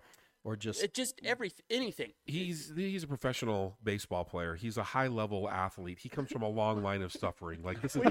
or 0.47 0.55
just 0.55 0.81
It 0.81 0.93
just 0.93 1.19
every 1.25 1.51
anything. 1.69 2.13
He's 2.25 2.71
he's 2.73 3.03
a 3.03 3.07
professional 3.07 3.77
baseball 3.83 4.23
player. 4.23 4.55
He's 4.55 4.77
a 4.77 4.83
high 4.83 5.07
level 5.07 5.49
athlete. 5.49 5.99
He 5.99 6.07
comes 6.07 6.31
from 6.31 6.41
a 6.41 6.47
long 6.47 6.81
line 6.81 7.01
of 7.01 7.11
suffering. 7.11 7.61
Like 7.63 7.81
this 7.81 7.97
is 7.97 8.03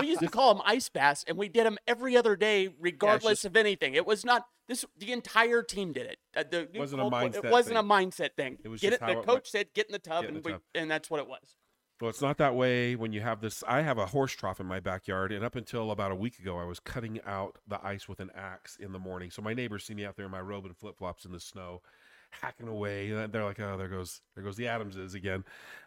we 0.00 0.06
used 0.06 0.20
to 0.20 0.28
call 0.28 0.54
them 0.54 0.62
ice 0.64 0.88
baths, 0.88 1.24
and 1.26 1.36
we 1.36 1.48
did 1.48 1.66
them 1.66 1.76
every 1.88 2.16
other 2.16 2.36
day, 2.36 2.68
regardless 2.78 3.38
just- 3.38 3.44
of 3.46 3.56
anything. 3.56 3.94
It 3.94 4.06
was 4.06 4.24
not 4.24 4.46
this. 4.68 4.84
The 4.96 5.10
entire 5.10 5.62
team 5.64 5.92
did 5.92 6.06
it. 6.06 6.18
Uh, 6.36 6.44
the 6.48 6.68
Wasn't 6.78 7.02
a 7.02 7.04
mindset 7.04 7.44
It 7.44 7.50
wasn't 7.50 7.78
a 7.78 7.82
mindset 7.82 8.36
thing. 8.36 8.58
It 8.62 8.68
was 8.68 8.80
get 8.80 8.90
just 8.90 9.02
it. 9.02 9.04
how 9.04 9.14
The 9.16 9.26
coach 9.26 9.34
went. 9.34 9.46
said, 9.48 9.66
"Get 9.74 9.86
in 9.86 9.92
the 9.92 9.98
tub," 9.98 10.22
in 10.24 10.36
and 10.36 10.36
the 10.36 10.40
we, 10.46 10.52
tub. 10.52 10.60
and 10.76 10.88
that's 10.88 11.10
what 11.10 11.18
it 11.18 11.26
was. 11.26 11.56
Well, 12.00 12.10
it's 12.10 12.20
not 12.20 12.38
that 12.38 12.54
way 12.54 12.94
when 12.94 13.12
you 13.12 13.22
have 13.22 13.40
this. 13.40 13.64
I 13.66 13.80
have 13.80 13.96
a 13.98 14.06
horse 14.06 14.32
trough 14.32 14.60
in 14.60 14.66
my 14.66 14.80
backyard, 14.80 15.32
and 15.32 15.44
up 15.44 15.56
until 15.56 15.90
about 15.90 16.12
a 16.12 16.16
week 16.16 16.38
ago, 16.38 16.58
I 16.58 16.64
was 16.64 16.78
cutting 16.78 17.20
out 17.24 17.58
the 17.66 17.84
ice 17.84 18.06
with 18.08 18.20
an 18.20 18.30
axe 18.34 18.76
in 18.76 18.92
the 18.92 18.98
morning. 18.98 19.30
So 19.30 19.40
my 19.40 19.54
neighbors 19.54 19.84
see 19.84 19.94
me 19.94 20.04
out 20.04 20.16
there 20.16 20.26
in 20.26 20.32
my 20.32 20.40
robe 20.40 20.66
and 20.66 20.76
flip 20.76 20.98
flops 20.98 21.24
in 21.24 21.32
the 21.32 21.40
snow, 21.40 21.80
hacking 22.30 22.68
away. 22.68 23.10
They're 23.10 23.44
like, 23.44 23.60
"Oh, 23.60 23.78
there 23.78 23.88
goes 23.88 24.20
there 24.34 24.44
goes 24.44 24.56
the 24.56 24.68
Adamses 24.68 25.14
again." 25.14 25.44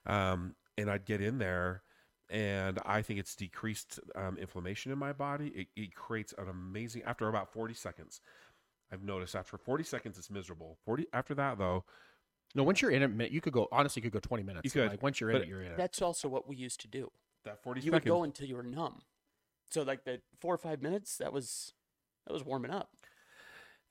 Um, 0.07 0.55
and 0.77 0.89
I'd 0.89 1.05
get 1.05 1.21
in 1.21 1.37
there, 1.37 1.83
and 2.29 2.79
I 2.85 3.03
think 3.03 3.19
it's 3.19 3.35
decreased 3.35 3.99
um, 4.15 4.37
inflammation 4.37 4.91
in 4.91 4.97
my 4.97 5.13
body. 5.13 5.49
It, 5.49 5.67
it 5.75 5.95
creates 5.95 6.33
an 6.37 6.47
amazing. 6.49 7.03
After 7.03 7.27
about 7.27 7.53
forty 7.53 7.75
seconds, 7.75 8.19
I've 8.91 9.03
noticed 9.03 9.35
after 9.35 9.57
forty 9.57 9.83
seconds 9.83 10.17
it's 10.17 10.31
miserable. 10.31 10.79
Forty 10.85 11.05
after 11.13 11.35
that 11.35 11.59
though, 11.59 11.85
No, 12.55 12.63
once 12.63 12.81
you're 12.81 12.91
in 12.91 13.21
it, 13.21 13.31
you 13.31 13.41
could 13.41 13.53
go. 13.53 13.67
Honestly, 13.71 14.01
you 14.01 14.09
could 14.09 14.21
go 14.21 14.27
20 14.27 14.43
minutes. 14.43 14.65
You 14.65 14.71
could, 14.71 14.89
Like, 14.89 15.03
once 15.03 15.19
you're 15.19 15.29
in 15.29 15.35
but 15.35 15.41
it, 15.43 15.47
you're 15.47 15.61
in 15.61 15.71
it. 15.71 15.77
That's 15.77 16.01
also 16.01 16.27
what 16.27 16.47
we 16.47 16.55
used 16.55 16.81
to 16.81 16.87
do. 16.87 17.11
That 17.45 17.61
40 17.61 17.81
You 17.81 17.91
would 17.91 18.03
go 18.05 18.23
until 18.23 18.47
you 18.47 18.55
were 18.55 18.63
numb. 18.63 19.01
So 19.69 19.83
like 19.83 20.03
the 20.03 20.21
four 20.39 20.53
or 20.53 20.57
five 20.57 20.81
minutes, 20.81 21.17
that 21.17 21.31
was 21.31 21.73
that 22.25 22.33
was 22.33 22.43
warming 22.43 22.71
up. 22.71 22.89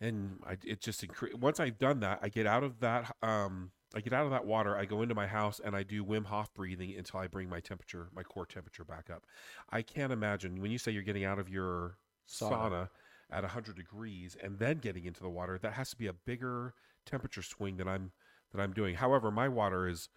and 0.00 0.40
I, 0.46 0.56
it 0.64 0.80
just 0.80 1.06
incre- 1.06 1.34
once 1.34 1.60
I've 1.60 1.78
done 1.78 2.00
that, 2.00 2.18
I 2.22 2.28
get 2.28 2.46
out 2.46 2.62
of 2.64 2.80
that. 2.80 3.14
Um, 3.22 3.70
I 3.94 4.00
get 4.00 4.12
out 4.12 4.24
of 4.24 4.30
that 4.32 4.44
water. 4.44 4.76
I 4.76 4.84
go 4.84 5.02
into 5.02 5.14
my 5.14 5.26
house 5.26 5.60
and 5.64 5.74
I 5.74 5.82
do 5.82 6.04
Wim 6.04 6.26
Hof 6.26 6.52
breathing 6.52 6.94
until 6.98 7.20
I 7.20 7.26
bring 7.26 7.48
my 7.48 7.60
temperature, 7.60 8.08
my 8.14 8.22
core 8.22 8.44
temperature, 8.44 8.84
back 8.84 9.08
up. 9.08 9.24
I 9.70 9.80
can't 9.82 10.12
imagine 10.12 10.60
when 10.60 10.70
you 10.70 10.78
say 10.78 10.92
you're 10.92 11.02
getting 11.02 11.24
out 11.24 11.38
of 11.38 11.48
your 11.48 11.96
sauna, 12.28 12.50
Sauna. 12.70 12.88
at 13.30 13.42
100 13.44 13.76
degrees 13.76 14.36
and 14.42 14.58
then 14.58 14.78
getting 14.78 15.06
into 15.06 15.22
the 15.22 15.30
water. 15.30 15.58
That 15.58 15.72
has 15.72 15.88
to 15.90 15.96
be 15.96 16.06
a 16.08 16.12
bigger 16.12 16.74
temperature 17.06 17.40
swing 17.42 17.78
than 17.78 17.88
I'm 17.88 18.12
that 18.52 18.60
I'm 18.60 18.72
doing. 18.72 18.96
However, 18.96 19.30
my 19.30 19.48
water 19.48 19.88
is 19.88 20.08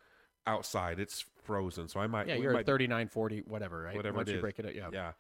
outside; 0.48 1.00
it's 1.00 1.26
frozen, 1.44 1.88
so 1.88 2.00
I 2.00 2.08
might 2.08 2.28
yeah, 2.28 2.36
you're 2.36 2.54
might- 2.54 2.62
at 2.62 2.66
39, 2.66 3.08
40, 3.08 3.40
whatever, 3.42 3.84
right? 3.84 3.96
Whatever 3.96 4.18
Once 4.18 4.30
you 4.30 4.36
is. 4.36 4.42
break 4.42 4.60
it 4.60 4.66
up, 4.66 4.74
yeah. 4.74 4.90
yeah. 4.92 5.12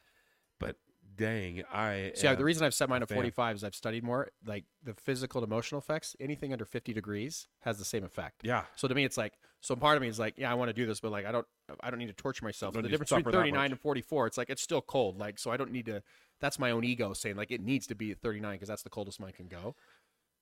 But 0.59 0.78
dang, 1.16 1.64
I 1.74 2.12
So 2.16 2.30
yeah, 2.30 2.36
the 2.36 2.43
reason 2.43 2.64
I've 2.66 2.74
set 2.74 2.89
mine 2.89 3.01
at 3.01 3.09
45 3.09 3.57
is 3.57 3.64
I've 3.64 3.76
studied 3.76 4.03
more. 4.03 4.30
Like 4.45 4.66
the 4.84 4.93
physical 4.93 5.43
and 5.43 5.51
emotional 5.51 5.80
effects, 5.80 6.16
anything 6.20 6.53
under 6.53 6.66
50 6.66 6.93
degrees 6.93 7.47
has 7.62 7.78
the 7.78 7.86
same 7.86 8.03
effect. 8.03 8.41
yeah. 8.43 8.64
So 8.76 8.88
to 8.88 8.95
me, 8.95 9.03
it's 9.03 9.18
like 9.18 9.34
so. 9.59 9.76
Part 9.76 9.97
of 9.97 10.01
me 10.01 10.07
is 10.07 10.20
like, 10.20 10.36
yeah, 10.38 10.51
I 10.51 10.53
want 10.55 10.70
to 10.70 10.74
do 10.74 10.86
this, 10.86 10.99
but 10.99 11.12
like, 11.12 11.26
I 11.26 11.32
don't, 11.32 11.45
I 11.82 11.89
don't 11.89 11.99
need 11.99 12.07
to 12.07 12.14
torture 12.14 12.45
myself. 12.45 12.74
Don't 12.74 12.84
the 12.84 12.89
difference 12.89 13.12
between 13.12 13.32
39 13.32 13.72
and 13.72 13.80
44, 13.80 14.28
it's 14.28 14.38
like 14.38 14.49
it's 14.49 14.62
still 14.62 14.82
cold. 14.82 15.18
Like, 15.20 15.39
so 15.39 15.51
I 15.51 15.57
don't 15.57 15.72
need 15.72 15.86
to. 15.88 16.01
That's 16.39 16.57
my 16.57 16.72
own 16.72 16.84
ego 16.84 17.14
saying 17.14 17.36
like 17.36 17.51
it 17.51 17.62
needs 17.62 17.86
to 17.88 17.95
be 17.95 18.12
at 18.12 18.20
39 18.20 18.53
because 18.53 18.68
that's 18.68 18.82
the 18.82 18.89
coldest 18.89 19.20
mine 19.20 19.34
can 19.34 19.47
go. 19.47 19.76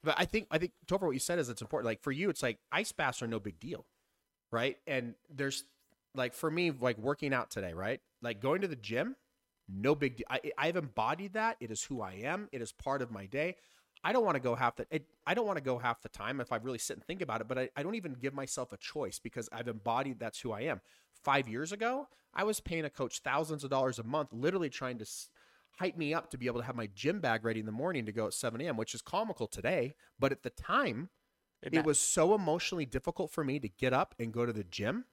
But 0.04 0.16
I 0.18 0.26
think 0.26 0.48
I 0.50 0.58
think 0.58 0.72
Topher, 0.88 1.04
what 1.04 1.12
you 1.12 1.20
said 1.20 1.40
is 1.40 1.50
it's 1.50 1.62
important. 1.62 1.86
Like 1.86 2.02
for 2.02 2.12
you, 2.12 2.30
it's 2.30 2.44
like 2.44 2.60
ice 2.72 2.92
baths 2.92 3.22
are 3.22 3.28
no 3.28 3.40
big 3.40 3.60
deal, 3.60 3.86
right? 4.52 4.78
And 4.88 5.16
there's 5.30 5.66
like 6.16 6.34
for 6.34 6.50
me, 6.50 6.72
like 6.72 6.98
working 6.98 7.34
out 7.34 7.52
today, 7.52 7.74
right? 7.74 8.00
Like 8.22 8.42
going 8.42 8.62
to 8.62 8.68
the 8.68 8.76
gym, 8.76 9.16
no 9.68 9.96
big 9.96 10.18
deal. 10.18 10.26
I, 10.30 10.40
I've 10.58 10.78
embodied 10.78 11.34
that. 11.34 11.58
It 11.60 11.72
is 11.72 11.84
who 11.84 12.02
I 12.02 12.14
am. 12.24 12.48
It 12.52 12.62
is 12.62 12.72
part 12.72 13.02
of 13.02 13.12
my 13.12 13.26
day. 13.26 13.56
I 14.04 14.14
don't 14.14 14.24
want 14.24 14.36
to 14.36 14.42
go 14.42 14.56
half 14.56 14.78
the. 14.78 14.88
It, 14.90 15.06
I 15.28 15.34
don't 15.34 15.46
want 15.46 15.58
to 15.58 15.64
go 15.64 15.78
half 15.78 16.02
the 16.02 16.10
time 16.10 16.40
if 16.40 16.52
I 16.52 16.56
really 16.58 16.78
sit 16.78 16.96
and 16.96 17.06
think 17.06 17.22
about 17.22 17.42
it. 17.42 17.48
But 17.48 17.60
I, 17.60 17.70
I 17.76 17.84
don't 17.84 17.96
even 17.96 18.14
give 18.14 18.34
myself 18.34 18.72
a 18.72 18.78
choice 18.78 19.20
because 19.20 19.50
I've 19.52 19.68
embodied 19.68 20.20
that's 20.20 20.40
who 20.40 20.54
I 20.54 20.62
am. 20.62 20.80
Five 21.24 21.50
years 21.50 21.74
ago, 21.74 22.08
I 22.34 22.46
was 22.46 22.62
paying 22.62 22.86
a 22.86 22.90
coach 22.90 23.20
thousands 23.20 23.66
of 23.66 23.70
dollars 23.70 24.00
a 24.00 24.04
month, 24.04 24.30
literally 24.32 24.70
trying 24.70 25.00
to 25.00 25.06
hype 25.78 25.98
me 25.98 26.14
up 26.14 26.30
to 26.32 26.38
be 26.38 26.48
able 26.48 26.60
to 26.60 26.66
have 26.66 26.76
my 26.76 26.88
gym 26.94 27.20
bag 27.20 27.46
ready 27.46 27.60
in 27.60 27.66
the 27.66 27.72
morning 27.72 28.06
to 28.06 28.12
go 28.12 28.28
at 28.28 28.34
7 28.34 28.60
a.m., 28.62 28.78
which 28.78 28.94
is 28.94 29.02
comical 29.02 29.48
today. 29.48 29.96
But 30.20 30.32
at 30.32 30.44
the 30.44 30.50
time, 30.50 31.10
It 31.62 31.74
it 31.74 31.86
was 31.86 32.00
so 32.00 32.34
emotionally 32.36 32.86
difficult 32.86 33.32
for 33.32 33.44
me 33.44 33.60
to 33.60 33.70
get 33.70 33.94
up 33.94 34.16
and 34.20 34.34
go 34.34 34.46
to 34.46 34.54
the 34.54 34.64
gym. 34.64 35.06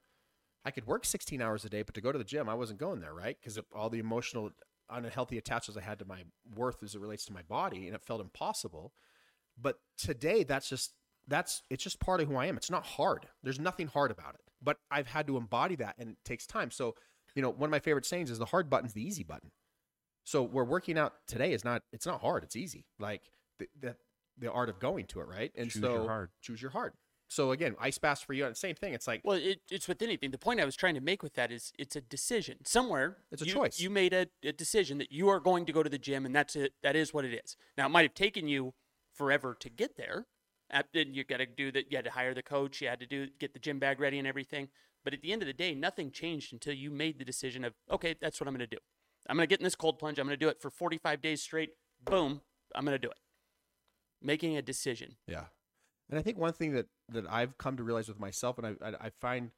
I 0.65 0.71
could 0.73 0.87
work 0.87 1.05
16 1.05 1.41
hours 1.41 1.65
a 1.65 1.69
day, 1.69 1.83
but 1.83 1.95
to 1.95 2.01
go 2.01 2.11
to 2.11 2.19
the 2.19 2.25
gym, 2.25 2.49
I 2.49 2.55
wasn't 2.55 2.81
going 2.81 3.01
there, 3.01 3.15
right? 3.15 3.37
Because 3.41 3.57
of 3.57 3.67
all 3.73 3.89
the 3.89 4.01
emotional, 4.01 4.51
unhealthy 4.91 5.39
attachments 5.39 5.79
I 5.81 5.85
had 5.85 6.01
to 6.01 6.05
my 6.05 6.25
worth 6.57 6.83
as 6.83 6.95
it 6.97 7.01
relates 7.01 7.25
to 7.27 7.33
my 7.33 7.43
body, 7.43 7.87
and 7.87 7.95
it 7.95 8.05
felt 8.05 8.21
impossible. 8.21 8.93
But 9.57 9.79
today, 9.97 10.43
that's 10.43 10.69
just 10.69 10.95
that's 11.29 11.63
it's 11.71 11.83
just 11.85 12.01
part 12.01 12.21
of 12.21 12.29
who 12.29 12.37
I 12.37 12.47
am. 12.47 12.57
It's 12.57 12.71
not 12.71 12.85
hard. 12.87 13.27
There's 13.43 13.61
nothing 13.61 13.87
hard 13.87 14.11
about 14.11 14.35
it. 14.35 14.41
But 14.61 14.79
I've 14.91 15.07
had 15.07 15.27
to 15.29 15.37
embody 15.37 15.77
that, 15.77 15.97
and 15.99 16.11
it 16.11 16.17
takes 16.25 16.47
time. 16.47 16.71
So, 16.71 16.95
you 17.35 17.43
know, 17.43 17.51
one 17.51 17.69
of 17.69 17.73
my 17.73 17.79
favorite 17.79 18.07
sayings 18.07 18.31
is 18.31 18.39
the 18.39 18.47
hard 18.47 18.69
button's 18.69 18.93
the 18.95 19.07
easy 19.07 19.23
button. 19.23 19.51
So, 20.27 20.43
we're 20.43 20.65
working 20.65 20.99
out 20.99 21.15
today 21.27 21.53
is 21.53 21.65
not 21.65 21.83
it's 21.93 22.05
not 22.07 22.21
hard. 22.21 22.43
It's 22.45 22.57
easy. 22.57 22.85
Like 22.99 23.23
the 23.59 23.69
the, 23.81 23.97
the 24.37 24.51
art 24.53 24.69
of 24.69 24.79
going 24.81 25.07
to 25.07 25.21
it, 25.21 25.29
right? 25.29 25.53
And 25.57 25.71
Choose 25.71 25.81
so 25.83 25.93
your 25.95 26.07
hard. 26.09 26.31
choose 26.43 26.61
your 26.61 26.73
hard. 26.73 26.93
So 27.29 27.51
again, 27.53 27.75
ice 27.81 27.99
baths 27.99 28.21
for 28.23 28.35
you, 28.35 28.49
same 28.55 28.75
thing. 28.77 28.93
It's 28.95 29.07
like 29.09 29.21
Well, 29.25 29.37
it, 29.37 29.61
it's 29.71 29.89
with 29.89 30.01
anything. 30.03 30.31
The 30.31 30.39
point 30.39 30.61
I 30.61 30.65
was 30.65 30.77
trying 30.77 30.95
to 30.95 31.01
make 31.01 31.23
with 31.25 31.35
that 31.35 31.51
is 31.51 31.73
it's 31.79 31.97
a 31.97 32.01
decision. 32.01 32.59
Somewhere, 32.65 33.17
It's 33.33 33.43
a 33.43 33.47
you, 33.47 33.53
choice. 33.53 33.81
You 33.81 33.91
made 33.91 34.13
a, 34.13 34.27
a 34.45 34.53
decision 34.53 34.99
that 34.99 35.11
you 35.11 35.29
are 35.29 35.41
going 35.41 35.65
to 35.67 35.73
go 35.73 35.83
to 35.83 35.91
the 35.91 35.99
gym, 35.99 36.25
and 36.25 36.35
that's 36.37 36.55
it. 36.55 36.75
That 36.85 36.95
is 36.95 37.13
what 37.13 37.25
it 37.25 37.35
is. 37.45 37.57
Now, 37.77 37.87
it 37.87 37.89
might 37.89 38.03
have 38.03 38.15
taken 38.15 38.47
you 38.47 38.75
forever 39.13 39.57
to 39.59 39.69
get 39.69 39.97
there. 39.97 40.27
At- 40.71 40.87
And 40.95 41.17
you 41.17 41.25
got 41.25 41.39
to 41.39 41.47
do 41.47 41.73
that. 41.73 41.91
You 41.91 41.99
had 41.99 42.05
to 42.05 42.13
hire 42.13 42.33
the 42.33 42.45
coach. 42.45 42.81
You 42.81 42.89
had 42.89 43.01
to 43.01 43.07
do 43.07 43.27
get 43.41 43.55
the 43.55 43.59
gym 43.59 43.81
bag 43.81 43.99
ready 43.99 44.19
and 44.21 44.29
everything. 44.29 44.69
But 45.05 45.13
at 45.13 45.21
the 45.23 45.33
end 45.33 45.43
of 45.43 45.47
the 45.47 45.53
day, 45.53 45.75
nothing 45.75 46.13
changed 46.13 46.53
until 46.53 46.75
you 46.75 46.91
made 46.93 47.19
the 47.19 47.25
decision 47.25 47.65
of 47.65 47.75
okay, 47.91 48.15
that's 48.21 48.41
what 48.41 48.47
I'm 48.47 48.55
going 48.55 48.69
to 48.69 48.77
do. 48.77 48.83
I'm 49.29 49.37
going 49.37 49.47
to 49.47 49.49
get 49.49 49.61
in 49.61 49.65
this 49.65 49.75
cold 49.75 49.99
plunge. 49.99 50.19
I'm 50.19 50.27
going 50.27 50.39
to 50.39 50.45
do 50.45 50.49
it 50.49 50.61
for 50.61 50.71
45 50.71 51.21
days 51.21 51.43
straight. 51.43 51.71
Boom, 52.05 52.41
I'm 52.75 52.85
going 52.85 52.95
to 52.95 52.99
do 52.99 53.11
it. 53.11 53.19
Making 54.23 54.57
a 54.57 54.63
decision. 54.63 55.17
Yeah, 55.27 55.45
and 56.11 56.19
I 56.19 56.23
think 56.23 56.39
one 56.39 56.53
thing 56.53 56.73
that 56.73 56.87
that 57.11 57.25
I've 57.29 57.59
come 57.59 57.77
to 57.77 57.83
realize 57.83 58.09
with 58.09 58.19
myself, 58.19 58.59
and 58.59 58.67
I 58.67 58.89
I, 58.89 59.07
I 59.07 59.11
find, 59.21 59.51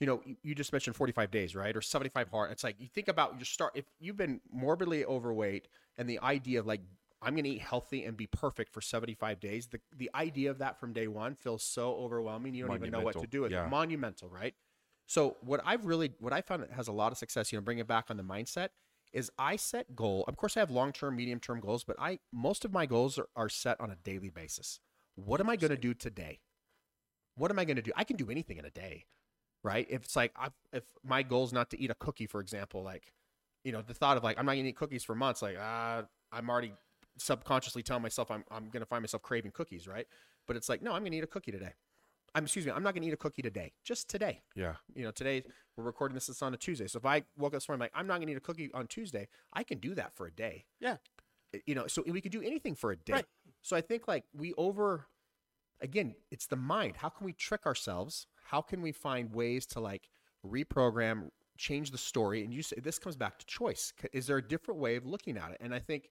you 0.00 0.06
know, 0.06 0.20
you, 0.24 0.36
you 0.42 0.54
just 0.54 0.72
mentioned 0.72 0.96
forty 0.96 1.12
five 1.12 1.30
days, 1.30 1.54
right, 1.54 1.76
or 1.76 1.80
seventy 1.80 2.10
five 2.10 2.28
hard. 2.28 2.50
It's 2.50 2.64
like 2.64 2.76
you 2.78 2.88
think 2.88 3.08
about 3.08 3.34
your 3.38 3.44
start. 3.44 3.72
If 3.74 3.84
you've 4.00 4.16
been 4.16 4.40
morbidly 4.52 5.04
overweight, 5.04 5.68
and 5.96 6.08
the 6.08 6.18
idea 6.20 6.60
of 6.60 6.66
like 6.66 6.80
I'm 7.22 7.34
going 7.34 7.44
to 7.44 7.50
eat 7.50 7.62
healthy 7.62 8.04
and 8.04 8.16
be 8.16 8.26
perfect 8.26 8.72
for 8.72 8.80
seventy 8.80 9.14
five 9.14 9.40
days, 9.40 9.68
the 9.68 9.80
the 9.96 10.10
idea 10.14 10.50
of 10.50 10.58
that 10.58 10.80
from 10.80 10.92
day 10.92 11.06
one 11.06 11.34
feels 11.34 11.62
so 11.62 11.94
overwhelming. 11.94 12.54
You 12.54 12.66
don't 12.66 12.76
even 12.76 12.90
know 12.90 13.00
what 13.00 13.18
to 13.20 13.26
do 13.26 13.42
with 13.42 13.52
yeah. 13.52 13.66
it. 13.66 13.70
Monumental, 13.70 14.28
right? 14.28 14.54
So 15.06 15.36
what 15.40 15.60
I've 15.64 15.84
really 15.84 16.12
what 16.18 16.32
I 16.32 16.40
found 16.40 16.62
that 16.62 16.72
has 16.72 16.88
a 16.88 16.92
lot 16.92 17.12
of 17.12 17.18
success, 17.18 17.52
you 17.52 17.58
know, 17.58 17.62
bring 17.62 17.78
it 17.78 17.86
back 17.86 18.06
on 18.08 18.16
the 18.16 18.22
mindset 18.22 18.68
is 19.14 19.30
I 19.38 19.56
set 19.56 19.94
goal. 19.94 20.24
Of 20.26 20.36
course, 20.36 20.56
I 20.56 20.60
have 20.60 20.70
long 20.70 20.92
term, 20.92 21.16
medium 21.16 21.40
term 21.40 21.60
goals, 21.60 21.84
but 21.84 21.96
I 21.98 22.18
most 22.32 22.64
of 22.64 22.72
my 22.72 22.84
goals 22.84 23.18
are, 23.18 23.28
are 23.34 23.48
set 23.48 23.80
on 23.80 23.90
a 23.90 23.96
daily 23.96 24.28
basis. 24.28 24.80
What 25.14 25.40
am 25.40 25.48
I 25.48 25.56
going 25.56 25.70
to 25.70 25.76
do 25.76 25.94
today? 25.94 26.40
What 27.36 27.50
am 27.50 27.58
I 27.58 27.64
going 27.64 27.76
to 27.76 27.82
do? 27.82 27.92
I 27.96 28.04
can 28.04 28.16
do 28.16 28.30
anything 28.30 28.58
in 28.58 28.64
a 28.64 28.70
day, 28.70 29.06
right? 29.62 29.86
If 29.88 30.04
it's 30.04 30.16
like 30.16 30.32
i 30.36 30.48
if 30.72 30.82
my 31.04 31.22
goal 31.22 31.44
is 31.44 31.52
not 31.52 31.70
to 31.70 31.80
eat 31.80 31.90
a 31.90 31.94
cookie, 31.94 32.26
for 32.26 32.40
example, 32.40 32.82
like 32.82 33.12
you 33.62 33.72
know 33.72 33.80
the 33.80 33.94
thought 33.94 34.16
of 34.16 34.24
like 34.24 34.38
I'm 34.38 34.46
not 34.46 34.52
going 34.52 34.64
to 34.64 34.70
eat 34.70 34.76
cookies 34.76 35.04
for 35.04 35.14
months, 35.14 35.40
like 35.40 35.56
ah, 35.58 36.02
I'm 36.32 36.50
already 36.50 36.72
subconsciously 37.16 37.84
telling 37.84 38.02
myself 38.02 38.30
I'm 38.30 38.44
I'm 38.50 38.68
going 38.68 38.82
to 38.82 38.86
find 38.86 39.02
myself 39.02 39.22
craving 39.22 39.52
cookies, 39.52 39.86
right? 39.86 40.06
But 40.46 40.56
it's 40.56 40.68
like 40.68 40.82
no, 40.82 40.92
I'm 40.92 41.02
going 41.02 41.12
to 41.12 41.18
eat 41.18 41.24
a 41.24 41.28
cookie 41.28 41.52
today. 41.52 41.74
I'm 42.34 42.44
excuse 42.44 42.66
me, 42.66 42.72
I'm 42.72 42.82
not 42.82 42.94
going 42.94 43.02
to 43.02 43.08
eat 43.08 43.14
a 43.14 43.18
cookie 43.18 43.42
today, 43.42 43.72
just 43.84 44.08
today 44.08 44.42
Yeah. 44.56 44.74
you 44.94 45.04
know, 45.04 45.10
today 45.12 45.44
we're 45.76 45.84
recording 45.84 46.14
this. 46.14 46.28
It's 46.28 46.42
on 46.42 46.52
a 46.54 46.56
Tuesday. 46.56 46.86
So 46.88 46.98
if 46.98 47.06
I 47.06 47.22
woke 47.36 47.48
up 47.48 47.52
this 47.54 47.68
morning, 47.68 47.80
like, 47.80 47.92
I'm 47.94 48.06
not 48.06 48.16
going 48.16 48.26
to 48.26 48.32
eat 48.32 48.36
a 48.36 48.40
cookie 48.40 48.70
on 48.74 48.86
Tuesday, 48.86 49.28
I 49.52 49.62
can 49.62 49.78
do 49.78 49.94
that 49.94 50.14
for 50.14 50.26
a 50.26 50.32
day. 50.32 50.64
Yeah. 50.80 50.96
You 51.66 51.74
know, 51.74 51.86
so 51.86 52.02
we 52.06 52.20
could 52.20 52.32
do 52.32 52.42
anything 52.42 52.74
for 52.74 52.90
a 52.90 52.96
day. 52.96 53.12
Right. 53.12 53.24
So 53.62 53.76
I 53.76 53.80
think 53.80 54.08
like 54.08 54.24
we 54.36 54.52
over, 54.54 55.06
again, 55.80 56.14
it's 56.30 56.46
the 56.46 56.56
mind. 56.56 56.96
How 56.96 57.08
can 57.08 57.24
we 57.24 57.32
trick 57.32 57.66
ourselves? 57.66 58.26
How 58.42 58.60
can 58.60 58.82
we 58.82 58.90
find 58.92 59.32
ways 59.32 59.64
to 59.66 59.80
like 59.80 60.08
reprogram, 60.44 61.30
change 61.56 61.92
the 61.92 61.98
story? 61.98 62.44
And 62.44 62.52
you 62.52 62.62
say 62.62 62.76
this 62.82 62.98
comes 62.98 63.16
back 63.16 63.38
to 63.38 63.46
choice. 63.46 63.92
Is 64.12 64.26
there 64.26 64.38
a 64.38 64.42
different 64.46 64.80
way 64.80 64.96
of 64.96 65.06
looking 65.06 65.36
at 65.36 65.52
it? 65.52 65.58
And 65.60 65.72
I 65.74 65.78
think, 65.78 66.10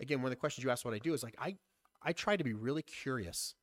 again, 0.00 0.18
one 0.18 0.26
of 0.26 0.30
the 0.30 0.36
questions 0.36 0.64
you 0.64 0.70
asked 0.70 0.84
what 0.84 0.94
I 0.94 0.98
do 0.98 1.14
is 1.14 1.22
like 1.22 1.36
I, 1.38 1.56
I 2.02 2.12
try 2.12 2.36
to 2.36 2.42
be 2.44 2.52
really 2.52 2.82
curious 2.82 3.54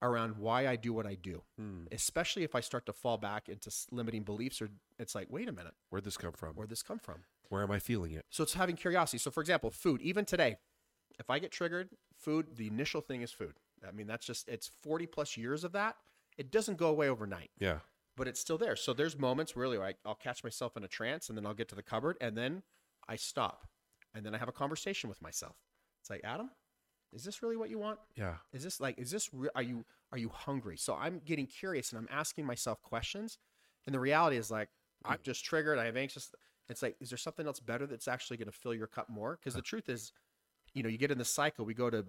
around 0.00 0.36
why 0.36 0.66
I 0.68 0.76
do 0.76 0.92
what 0.92 1.06
I 1.06 1.14
do 1.16 1.42
Hmm. 1.56 1.84
especially 1.90 2.44
if 2.44 2.54
I 2.54 2.60
start 2.60 2.86
to 2.86 2.92
fall 2.92 3.18
back 3.18 3.48
into 3.48 3.70
limiting 3.90 4.22
beliefs 4.22 4.62
or 4.62 4.68
it's 4.98 5.14
like, 5.14 5.26
wait 5.30 5.48
a 5.48 5.52
minute, 5.52 5.74
Where'd 5.90 6.04
this 6.04 6.16
come 6.16 6.32
from? 6.32 6.54
where'd 6.54 6.70
this 6.70 6.82
come 6.82 6.98
from? 6.98 7.24
Where 7.48 7.62
am 7.62 7.70
I 7.70 7.78
feeling 7.78 8.12
it? 8.12 8.24
So 8.30 8.42
it's 8.42 8.54
having 8.54 8.76
curiosity. 8.76 9.18
So 9.18 9.30
for 9.30 9.40
example, 9.40 9.70
food, 9.70 10.00
even 10.02 10.24
today, 10.24 10.56
if 11.18 11.30
I 11.30 11.38
get 11.38 11.50
triggered, 11.50 11.88
food, 12.16 12.56
the 12.56 12.66
initial 12.68 13.00
thing 13.00 13.22
is 13.22 13.32
food. 13.32 13.54
I 13.86 13.90
mean, 13.90 14.06
that's 14.06 14.26
just, 14.26 14.48
it's 14.48 14.70
40 14.82 15.06
plus 15.06 15.36
years 15.36 15.64
of 15.64 15.72
that. 15.72 15.96
It 16.36 16.50
doesn't 16.52 16.76
go 16.78 16.88
away 16.88 17.08
overnight, 17.08 17.50
Yeah. 17.58 17.78
but 18.16 18.28
it's 18.28 18.38
still 18.38 18.58
there. 18.58 18.76
So 18.76 18.92
there's 18.92 19.18
moments 19.18 19.56
really 19.56 19.78
where 19.78 19.88
I, 19.88 19.94
I'll 20.04 20.14
catch 20.14 20.44
myself 20.44 20.76
in 20.76 20.84
a 20.84 20.88
trance 20.88 21.28
and 21.28 21.36
then 21.38 21.46
I'll 21.46 21.54
get 21.54 21.68
to 21.70 21.74
the 21.74 21.82
cupboard 21.82 22.16
and 22.20 22.36
then 22.36 22.62
I 23.08 23.16
stop 23.16 23.66
and 24.14 24.24
then 24.24 24.34
I 24.34 24.38
have 24.38 24.48
a 24.48 24.52
conversation 24.52 25.08
with 25.08 25.20
myself. 25.22 25.56
It's 26.00 26.10
like, 26.10 26.20
Adam, 26.22 26.50
is 27.12 27.24
this 27.24 27.42
really 27.42 27.56
what 27.56 27.70
you 27.70 27.78
want? 27.78 27.98
Yeah. 28.16 28.34
is 28.52 28.62
this 28.62 28.80
like 28.80 28.98
is 28.98 29.10
this 29.10 29.28
re- 29.32 29.48
are 29.54 29.62
you 29.62 29.84
are 30.12 30.18
you 30.18 30.28
hungry 30.30 30.76
so 30.76 30.94
i'm 30.94 31.20
getting 31.24 31.46
curious 31.46 31.90
and 31.92 31.98
i'm 31.98 32.08
asking 32.10 32.44
myself 32.46 32.82
questions 32.82 33.38
and 33.86 33.94
the 33.94 34.00
reality 34.00 34.36
is 34.36 34.50
like 34.50 34.68
i'm 35.04 35.18
just 35.22 35.44
triggered 35.44 35.78
i 35.78 35.84
have 35.84 35.96
anxious 35.96 36.32
it's 36.68 36.82
like 36.82 36.96
is 37.00 37.10
there 37.10 37.18
something 37.18 37.46
else 37.46 37.60
better 37.60 37.86
that's 37.86 38.08
actually 38.08 38.36
going 38.36 38.50
to 38.50 38.58
fill 38.58 38.74
your 38.74 38.86
cup 38.86 39.08
more 39.10 39.36
because 39.38 39.54
the 39.54 39.62
truth 39.62 39.88
is 39.88 40.12
you 40.74 40.82
know 40.82 40.88
you 40.88 40.96
get 40.98 41.10
in 41.10 41.18
the 41.18 41.24
cycle 41.24 41.64
we 41.64 41.74
go 41.74 41.90
to 41.90 42.04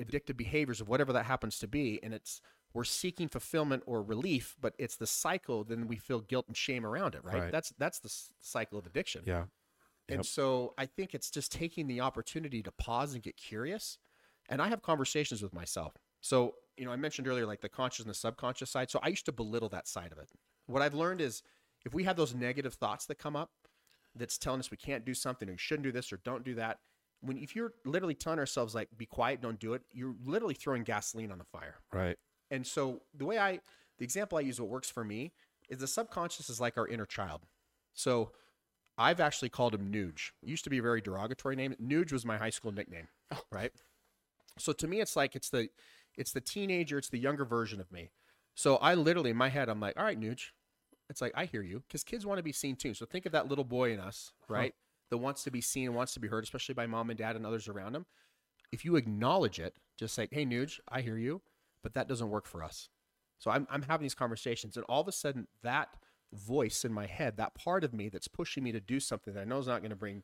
addictive 0.00 0.36
behaviors 0.36 0.80
of 0.80 0.88
whatever 0.88 1.12
that 1.12 1.24
happens 1.26 1.58
to 1.58 1.66
be 1.66 1.98
and 2.02 2.12
it's 2.14 2.40
we're 2.74 2.84
seeking 2.84 3.28
fulfillment 3.28 3.82
or 3.86 4.02
relief 4.02 4.54
but 4.60 4.74
it's 4.78 4.96
the 4.96 5.06
cycle 5.06 5.64
then 5.64 5.88
we 5.88 5.96
feel 5.96 6.20
guilt 6.20 6.44
and 6.48 6.56
shame 6.56 6.84
around 6.86 7.14
it 7.14 7.24
right, 7.24 7.42
Right. 7.44 7.52
that's 7.52 7.72
that's 7.78 7.98
the 7.98 8.12
cycle 8.40 8.78
of 8.78 8.86
addiction 8.86 9.22
Yeah. 9.26 9.44
and 10.08 10.18
Yep. 10.18 10.26
so 10.26 10.74
I 10.78 10.86
think 10.86 11.14
it's 11.14 11.30
just 11.30 11.50
taking 11.50 11.86
the 11.86 12.00
opportunity 12.02 12.62
to 12.62 12.70
pause 12.72 13.14
and 13.14 13.22
get 13.22 13.36
curious. 13.36 13.98
And 14.48 14.62
I 14.62 14.68
have 14.68 14.82
conversations 14.82 15.42
with 15.42 15.52
myself. 15.52 15.94
So, 16.20 16.54
you 16.76 16.84
know, 16.84 16.92
I 16.92 16.96
mentioned 16.96 17.28
earlier 17.28 17.46
like 17.46 17.60
the 17.60 17.68
conscious 17.68 18.00
and 18.00 18.10
the 18.10 18.14
subconscious 18.14 18.70
side. 18.70 18.90
So 18.90 18.98
I 19.02 19.08
used 19.08 19.26
to 19.26 19.32
belittle 19.32 19.68
that 19.70 19.88
side 19.88 20.12
of 20.12 20.18
it. 20.18 20.30
What 20.66 20.82
I've 20.82 20.94
learned 20.94 21.20
is 21.20 21.42
if 21.84 21.94
we 21.94 22.04
have 22.04 22.16
those 22.16 22.34
negative 22.34 22.74
thoughts 22.74 23.06
that 23.06 23.18
come 23.18 23.36
up 23.36 23.50
that's 24.14 24.38
telling 24.38 24.60
us 24.60 24.70
we 24.70 24.76
can't 24.76 25.04
do 25.04 25.14
something 25.14 25.48
or 25.48 25.52
you 25.52 25.58
shouldn't 25.58 25.84
do 25.84 25.92
this 25.92 26.12
or 26.12 26.18
don't 26.24 26.44
do 26.44 26.54
that, 26.54 26.78
when 27.20 27.36
if 27.36 27.56
you're 27.56 27.72
literally 27.84 28.14
telling 28.14 28.38
ourselves 28.38 28.74
like 28.74 28.88
be 28.96 29.06
quiet, 29.06 29.40
don't 29.40 29.58
do 29.58 29.74
it, 29.74 29.82
you're 29.92 30.14
literally 30.24 30.54
throwing 30.54 30.84
gasoline 30.84 31.32
on 31.32 31.38
the 31.38 31.44
fire. 31.44 31.76
Right. 31.92 32.16
And 32.50 32.66
so 32.66 33.02
the 33.14 33.24
way 33.24 33.38
I 33.38 33.60
the 33.98 34.04
example 34.04 34.38
I 34.38 34.42
use, 34.42 34.60
what 34.60 34.70
works 34.70 34.90
for 34.90 35.04
me, 35.04 35.32
is 35.68 35.78
the 35.78 35.86
subconscious 35.86 36.48
is 36.48 36.60
like 36.60 36.78
our 36.78 36.86
inner 36.86 37.06
child. 37.06 37.42
So 37.94 38.32
I've 38.96 39.20
actually 39.20 39.48
called 39.48 39.74
him 39.74 39.92
Nuge. 39.92 40.30
It 40.42 40.48
used 40.48 40.64
to 40.64 40.70
be 40.70 40.78
a 40.78 40.82
very 40.82 41.00
derogatory 41.00 41.56
name. 41.56 41.74
Nuge 41.82 42.12
was 42.12 42.24
my 42.24 42.36
high 42.36 42.50
school 42.50 42.72
nickname, 42.72 43.08
oh. 43.32 43.40
right? 43.50 43.72
So 44.58 44.72
to 44.72 44.86
me, 44.86 45.00
it's 45.00 45.16
like 45.16 45.34
it's 45.34 45.50
the 45.50 45.68
it's 46.16 46.32
the 46.32 46.40
teenager, 46.40 46.98
it's 46.98 47.08
the 47.08 47.18
younger 47.18 47.44
version 47.44 47.80
of 47.80 47.90
me. 47.92 48.10
So 48.54 48.76
I 48.76 48.94
literally 48.94 49.30
in 49.30 49.36
my 49.36 49.48
head, 49.48 49.68
I'm 49.68 49.80
like, 49.80 49.96
all 49.96 50.04
right, 50.04 50.18
Nuge. 50.18 50.50
It's 51.10 51.22
like 51.22 51.32
I 51.34 51.46
hear 51.46 51.62
you 51.62 51.82
because 51.86 52.04
kids 52.04 52.26
want 52.26 52.38
to 52.38 52.42
be 52.42 52.52
seen 52.52 52.76
too. 52.76 52.92
So 52.92 53.06
think 53.06 53.24
of 53.24 53.32
that 53.32 53.48
little 53.48 53.64
boy 53.64 53.92
in 53.92 54.00
us, 54.00 54.32
uh-huh. 54.42 54.54
right? 54.54 54.74
That 55.10 55.18
wants 55.18 55.42
to 55.44 55.50
be 55.50 55.62
seen 55.62 55.86
and 55.86 55.94
wants 55.94 56.12
to 56.14 56.20
be 56.20 56.28
heard, 56.28 56.44
especially 56.44 56.74
by 56.74 56.86
mom 56.86 57.08
and 57.08 57.18
dad 57.18 57.34
and 57.34 57.46
others 57.46 57.66
around 57.66 57.96
him. 57.96 58.04
If 58.70 58.84
you 58.84 58.96
acknowledge 58.96 59.58
it, 59.58 59.74
just 59.98 60.14
say, 60.14 60.28
"Hey, 60.30 60.44
Nuge, 60.44 60.80
I 60.86 61.00
hear 61.00 61.16
you," 61.16 61.40
but 61.82 61.94
that 61.94 62.08
doesn't 62.08 62.28
work 62.28 62.46
for 62.46 62.62
us. 62.62 62.90
So 63.38 63.50
I'm 63.50 63.66
I'm 63.70 63.82
having 63.82 64.04
these 64.04 64.14
conversations, 64.14 64.76
and 64.76 64.84
all 64.86 65.00
of 65.00 65.08
a 65.08 65.12
sudden, 65.12 65.46
that 65.62 65.96
voice 66.32 66.84
in 66.84 66.92
my 66.92 67.06
head, 67.06 67.36
that 67.36 67.54
part 67.54 67.84
of 67.84 67.94
me 67.94 68.08
that's 68.08 68.28
pushing 68.28 68.62
me 68.62 68.72
to 68.72 68.80
do 68.80 69.00
something 69.00 69.34
that 69.34 69.40
I 69.40 69.44
know 69.44 69.58
is 69.58 69.66
not 69.66 69.80
going 69.80 69.90
to 69.90 69.96
bring, 69.96 70.22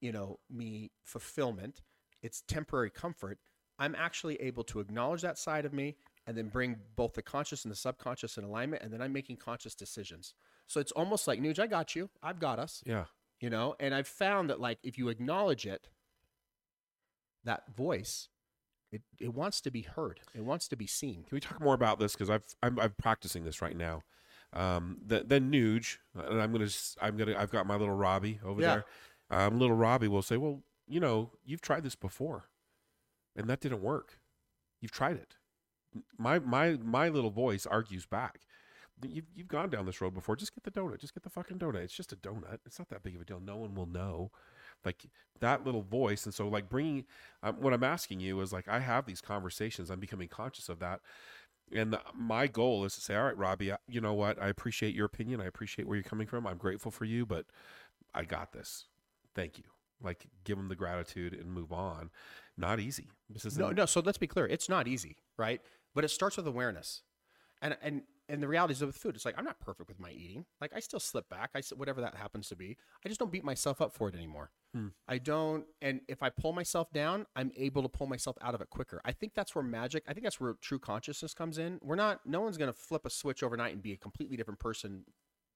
you 0.00 0.12
know, 0.12 0.40
me 0.50 0.90
fulfillment. 1.04 1.82
It's 2.22 2.42
temporary 2.46 2.90
comfort. 2.90 3.38
I'm 3.80 3.96
actually 3.96 4.36
able 4.36 4.62
to 4.64 4.78
acknowledge 4.78 5.22
that 5.22 5.38
side 5.38 5.64
of 5.64 5.72
me 5.72 5.96
and 6.26 6.36
then 6.36 6.48
bring 6.48 6.76
both 6.94 7.14
the 7.14 7.22
conscious 7.22 7.64
and 7.64 7.72
the 7.72 7.76
subconscious 7.76 8.36
in 8.38 8.44
alignment, 8.44 8.82
and 8.84 8.92
then 8.92 9.00
I'm 9.02 9.12
making 9.12 9.38
conscious 9.38 9.74
decisions. 9.74 10.34
So 10.68 10.78
it's 10.78 10.92
almost 10.92 11.26
like 11.26 11.40
Nuge, 11.40 11.58
I 11.58 11.66
got 11.66 11.96
you. 11.96 12.10
I've 12.22 12.38
got 12.38 12.58
us 12.60 12.82
Yeah. 12.86 13.06
you 13.40 13.48
know 13.50 13.74
and 13.80 13.94
i've 13.94 14.06
found 14.06 14.50
that 14.50 14.60
like 14.60 14.78
if 14.82 14.98
you 14.98 15.08
acknowledge 15.08 15.64
it 15.66 15.88
that 17.44 17.74
voice 17.74 18.28
it, 18.92 19.02
it 19.18 19.32
wants 19.34 19.60
to 19.62 19.70
be 19.70 19.82
heard 19.82 20.20
it 20.34 20.44
wants 20.44 20.68
to 20.68 20.76
be 20.76 20.86
seen 20.86 21.22
Can 21.24 21.36
we 21.36 21.40
talk 21.40 21.60
more 21.60 21.74
about 21.74 21.98
this? 21.98 22.12
Because 22.12 22.28
I've 22.28 22.44
I'm, 22.62 22.78
I'm 22.78 22.92
practicing 22.98 23.44
this 23.44 23.62
right 23.62 23.76
now. 23.76 24.02
Um, 24.52 24.98
the, 25.06 25.22
then 25.24 25.50
Nuge, 25.52 25.98
and 26.14 26.42
I'm 26.42 26.50
gonna 26.52 26.68
I'm 27.00 27.16
gonna 27.16 27.36
I've 27.38 27.52
got 27.52 27.66
my 27.68 27.76
little 27.76 27.94
Robbie 27.94 28.40
over 28.44 28.60
Yeah. 28.60 28.82
there. 29.30 29.40
Um, 29.46 29.60
little 29.60 29.76
Robbie 29.76 30.08
will 30.08 30.22
say, 30.22 30.36
"Well, 30.36 30.64
you 30.88 30.98
know, 30.98 31.30
you've 31.44 31.60
tried 31.60 31.84
this 31.84 31.94
before, 31.94 32.46
and 33.36 33.48
that 33.48 33.60
didn't 33.60 33.82
work. 33.82 34.18
You've 34.80 34.92
tried 34.92 35.16
it." 35.16 35.36
My 36.18 36.38
my 36.38 36.78
my 36.82 37.08
little 37.08 37.30
voice 37.30 37.66
argues 37.66 38.06
back. 38.06 38.40
You've 39.02 39.26
you've 39.34 39.48
gone 39.48 39.70
down 39.70 39.86
this 39.86 40.00
road 40.00 40.14
before. 40.14 40.36
Just 40.36 40.54
get 40.54 40.64
the 40.64 40.70
donut. 40.70 40.98
Just 41.00 41.14
get 41.14 41.22
the 41.22 41.30
fucking 41.30 41.58
donut. 41.58 41.82
It's 41.82 41.94
just 41.94 42.12
a 42.12 42.16
donut. 42.16 42.58
It's 42.66 42.78
not 42.78 42.88
that 42.90 43.02
big 43.02 43.16
of 43.16 43.22
a 43.22 43.24
deal. 43.24 43.40
No 43.40 43.56
one 43.56 43.74
will 43.74 43.86
know. 43.86 44.30
Like 44.84 45.06
that 45.40 45.64
little 45.64 45.82
voice, 45.82 46.24
and 46.26 46.34
so 46.34 46.48
like 46.48 46.68
bringing 46.68 47.04
um, 47.42 47.56
what 47.60 47.72
I'm 47.74 47.84
asking 47.84 48.20
you 48.20 48.40
is 48.40 48.52
like 48.52 48.68
I 48.68 48.80
have 48.80 49.06
these 49.06 49.20
conversations. 49.20 49.90
I'm 49.90 50.00
becoming 50.00 50.28
conscious 50.28 50.68
of 50.68 50.78
that, 50.80 51.00
and 51.72 51.98
my 52.14 52.46
goal 52.46 52.84
is 52.84 52.94
to 52.96 53.00
say, 53.00 53.16
all 53.16 53.24
right, 53.24 53.36
Robbie, 53.36 53.72
you 53.88 54.00
know 54.00 54.14
what? 54.14 54.40
I 54.42 54.48
appreciate 54.48 54.94
your 54.94 55.06
opinion. 55.06 55.40
I 55.40 55.46
appreciate 55.46 55.86
where 55.86 55.96
you're 55.96 56.04
coming 56.04 56.26
from. 56.26 56.46
I'm 56.46 56.58
grateful 56.58 56.90
for 56.90 57.04
you, 57.04 57.26
but 57.26 57.46
I 58.14 58.24
got 58.24 58.52
this. 58.52 58.86
Thank 59.34 59.58
you. 59.58 59.64
Like 60.02 60.26
give 60.44 60.56
them 60.56 60.68
the 60.68 60.76
gratitude 60.76 61.34
and 61.34 61.50
move 61.52 61.72
on. 61.72 62.10
Not 62.56 62.80
easy. 62.80 63.08
This 63.28 63.44
is 63.44 63.58
no 63.58 63.70
no 63.70 63.86
so 63.86 64.00
let's 64.00 64.18
be 64.18 64.26
clear 64.26 64.46
it's 64.46 64.68
not 64.68 64.86
easy 64.88 65.16
right 65.38 65.60
but 65.94 66.04
it 66.04 66.08
starts 66.08 66.36
with 66.36 66.46
awareness 66.46 67.02
and 67.62 67.76
and 67.82 68.02
and 68.28 68.42
the 68.42 68.48
realities 68.48 68.80
of 68.82 68.88
with 68.88 68.96
food 68.96 69.14
it's 69.16 69.24
like 69.24 69.34
i'm 69.38 69.44
not 69.44 69.58
perfect 69.60 69.88
with 69.88 69.98
my 70.00 70.10
eating 70.10 70.44
like 70.60 70.72
i 70.74 70.80
still 70.80 71.00
slip 71.00 71.28
back 71.28 71.50
i 71.54 71.60
whatever 71.76 72.00
that 72.00 72.14
happens 72.14 72.48
to 72.48 72.56
be 72.56 72.76
i 73.04 73.08
just 73.08 73.18
don't 73.20 73.32
beat 73.32 73.44
myself 73.44 73.80
up 73.80 73.92
for 73.92 74.08
it 74.08 74.14
anymore 74.14 74.50
Hmm. 74.74 74.88
i 75.08 75.18
don't 75.18 75.64
and 75.82 76.00
if 76.08 76.22
i 76.22 76.30
pull 76.30 76.52
myself 76.52 76.92
down 76.92 77.26
i'm 77.34 77.50
able 77.56 77.82
to 77.82 77.88
pull 77.88 78.06
myself 78.06 78.36
out 78.40 78.54
of 78.54 78.60
it 78.60 78.70
quicker 78.70 79.00
i 79.04 79.10
think 79.12 79.34
that's 79.34 79.54
where 79.54 79.64
magic 79.64 80.04
i 80.08 80.12
think 80.12 80.22
that's 80.24 80.40
where 80.40 80.54
true 80.60 80.78
consciousness 80.78 81.34
comes 81.34 81.58
in 81.58 81.78
we're 81.82 81.96
not 81.96 82.20
no 82.24 82.40
one's 82.40 82.56
going 82.56 82.70
to 82.72 82.78
flip 82.78 83.04
a 83.04 83.10
switch 83.10 83.42
overnight 83.42 83.72
and 83.72 83.82
be 83.82 83.92
a 83.92 83.96
completely 83.96 84.36
different 84.36 84.60
person 84.60 85.04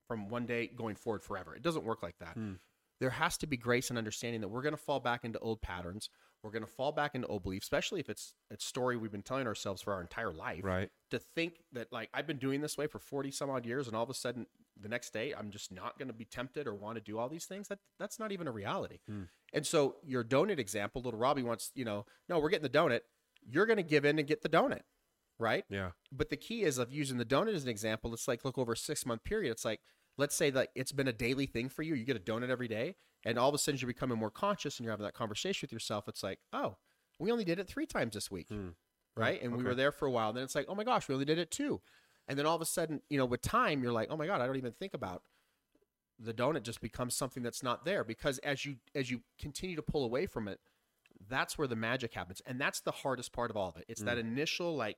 from 0.09 0.28
one 0.28 0.47
day 0.47 0.66
going 0.66 0.97
forward 0.97 1.22
forever 1.22 1.55
it 1.55 1.62
doesn't 1.62 1.84
work 1.84 2.03
like 2.03 2.18
that 2.18 2.34
Hmm. 2.34 2.55
There 3.01 3.11
has 3.11 3.36
to 3.38 3.47
be 3.47 3.57
grace 3.57 3.90
and 3.90 3.99
understanding 3.99 4.40
that 4.40 4.49
we're 4.49 4.62
going 4.62 4.74
to 4.74 4.80
fall 4.80 5.01
back 5.01 5.24
into 5.24 5.38
old 5.40 5.61
patterns. 5.62 6.11
We're 6.42 6.51
going 6.51 6.64
to 6.64 6.70
fall 6.70 6.92
back 6.92 7.14
into 7.14 7.26
old 7.26 7.42
beliefs, 7.42 7.64
especially 7.64 8.01
if 8.01 8.11
it's 8.11 8.34
a 8.53 8.61
story 8.61 8.97
we've 8.99 9.11
been 9.11 9.22
telling 9.22 9.47
ourselves 9.47 9.80
for 9.80 9.95
our 9.95 10.03
entire 10.03 10.30
life. 10.30 10.62
right. 10.62 10.90
To 11.11 11.18
think 11.18 11.62
that, 11.72 11.90
like, 11.90 12.11
I've 12.12 12.26
been 12.26 12.38
doing 12.38 12.61
this 12.61 12.76
way 12.76 12.86
for 12.86 12.99
40 12.99 13.30
some 13.30 13.49
odd 13.49 13.64
years, 13.64 13.86
and 13.86 13.97
all 13.97 14.03
of 14.03 14.11
a 14.11 14.14
sudden 14.14 14.47
the 14.80 14.88
next 14.88 15.12
day 15.12 15.32
I'm 15.36 15.51
just 15.51 15.72
not 15.72 15.99
going 15.99 16.09
to 16.09 16.14
be 16.14 16.24
tempted 16.24 16.66
or 16.66 16.74
want 16.74 16.97
to 16.97 17.01
do 17.01 17.18
all 17.18 17.28
these 17.28 17.47
things, 17.47 17.68
that 17.68 17.78
that's 17.99 18.18
not 18.18 18.32
even 18.32 18.47
a 18.47 18.53
reality. 18.53 18.99
Hmm. 19.09 19.22
And 19.53 19.66
so, 19.66 19.97
your 20.05 20.22
donut 20.22 20.59
example, 20.59 21.01
little 21.01 21.18
Robbie 21.18 21.42
wants, 21.42 21.70
you 21.74 21.84
know, 21.84 22.05
no, 22.28 22.38
we're 22.38 22.51
getting 22.51 22.70
the 22.70 22.78
donut. 22.78 23.01
You're 23.49 23.66
going 23.66 23.78
to 23.78 23.82
give 23.82 24.05
in 24.05 24.18
and 24.18 24.28
get 24.28 24.42
the 24.42 24.49
donut, 24.49 24.82
right? 25.38 25.64
Yeah. 25.70 25.90
But 26.12 26.28
the 26.28 26.36
key 26.36 26.62
is 26.62 26.76
of 26.76 26.92
using 26.92 27.18
the 27.18 27.24
donut 27.24 27.55
as 27.55 27.62
an 27.62 27.70
example. 27.70 28.12
It's 28.12 28.28
like 28.28 28.45
look 28.45 28.59
over 28.59 28.72
a 28.72 28.76
six 28.76 29.07
month 29.07 29.24
period. 29.24 29.51
It's 29.53 29.64
like 29.64 29.80
let's 30.16 30.34
say 30.34 30.50
that 30.50 30.68
it's 30.74 30.92
been 30.92 31.08
a 31.08 31.12
daily 31.12 31.46
thing 31.46 31.68
for 31.68 31.82
you. 31.82 31.94
You 31.94 32.04
get 32.04 32.16
a 32.16 32.20
donut 32.20 32.50
every 32.50 32.68
day, 32.68 32.96
and 33.24 33.38
all 33.38 33.48
of 33.48 33.54
a 33.54 33.58
sudden 33.58 33.78
you're 33.80 33.86
becoming 33.88 34.18
more 34.18 34.30
conscious 34.30 34.78
and 34.78 34.84
you're 34.84 34.92
having 34.92 35.04
that 35.04 35.14
conversation 35.14 35.66
with 35.66 35.72
yourself. 35.72 36.08
It's 36.08 36.22
like, 36.22 36.38
oh, 36.52 36.76
we 37.18 37.30
only 37.32 37.44
did 37.44 37.58
it 37.58 37.66
three 37.68 37.86
times 37.86 38.14
this 38.14 38.30
week, 38.30 38.48
Hmm. 38.48 38.70
right? 39.16 39.40
And 39.42 39.56
we 39.56 39.62
were 39.64 39.74
there 39.74 39.92
for 39.92 40.06
a 40.06 40.10
while. 40.10 40.28
And 40.30 40.36
Then 40.36 40.44
it's 40.44 40.54
like, 40.54 40.66
oh 40.68 40.74
my 40.74 40.84
gosh, 40.84 41.08
we 41.08 41.14
only 41.14 41.24
did 41.24 41.38
it 41.38 41.50
two. 41.50 41.80
And 42.26 42.38
then 42.38 42.46
all 42.46 42.56
of 42.56 42.62
a 42.62 42.66
sudden, 42.66 43.02
you 43.10 43.18
know, 43.18 43.24
with 43.26 43.42
time, 43.42 43.82
you're 43.82 43.92
like, 43.92 44.08
oh 44.10 44.16
my 44.16 44.26
god, 44.26 44.40
I 44.40 44.46
don't 44.46 44.56
even 44.56 44.72
think 44.72 44.94
about 44.94 45.22
the 46.18 46.32
donut. 46.32 46.62
Just 46.62 46.80
becomes 46.80 47.14
something 47.14 47.42
that's 47.42 47.62
not 47.62 47.84
there 47.84 48.02
because 48.04 48.38
as 48.38 48.64
you 48.64 48.76
as 48.94 49.10
you 49.10 49.20
continue 49.38 49.76
to 49.76 49.82
pull 49.82 50.04
away 50.04 50.26
from 50.26 50.48
it, 50.48 50.60
that's 51.28 51.58
where 51.58 51.68
the 51.68 51.76
magic 51.76 52.14
happens, 52.14 52.40
and 52.46 52.60
that's 52.60 52.80
the 52.80 52.90
hardest 52.92 53.32
part 53.32 53.50
of 53.50 53.56
all 53.56 53.68
of 53.68 53.76
it. 53.76 53.84
It's 53.88 54.02
that 54.02 54.18
initial 54.18 54.74
like 54.76 54.96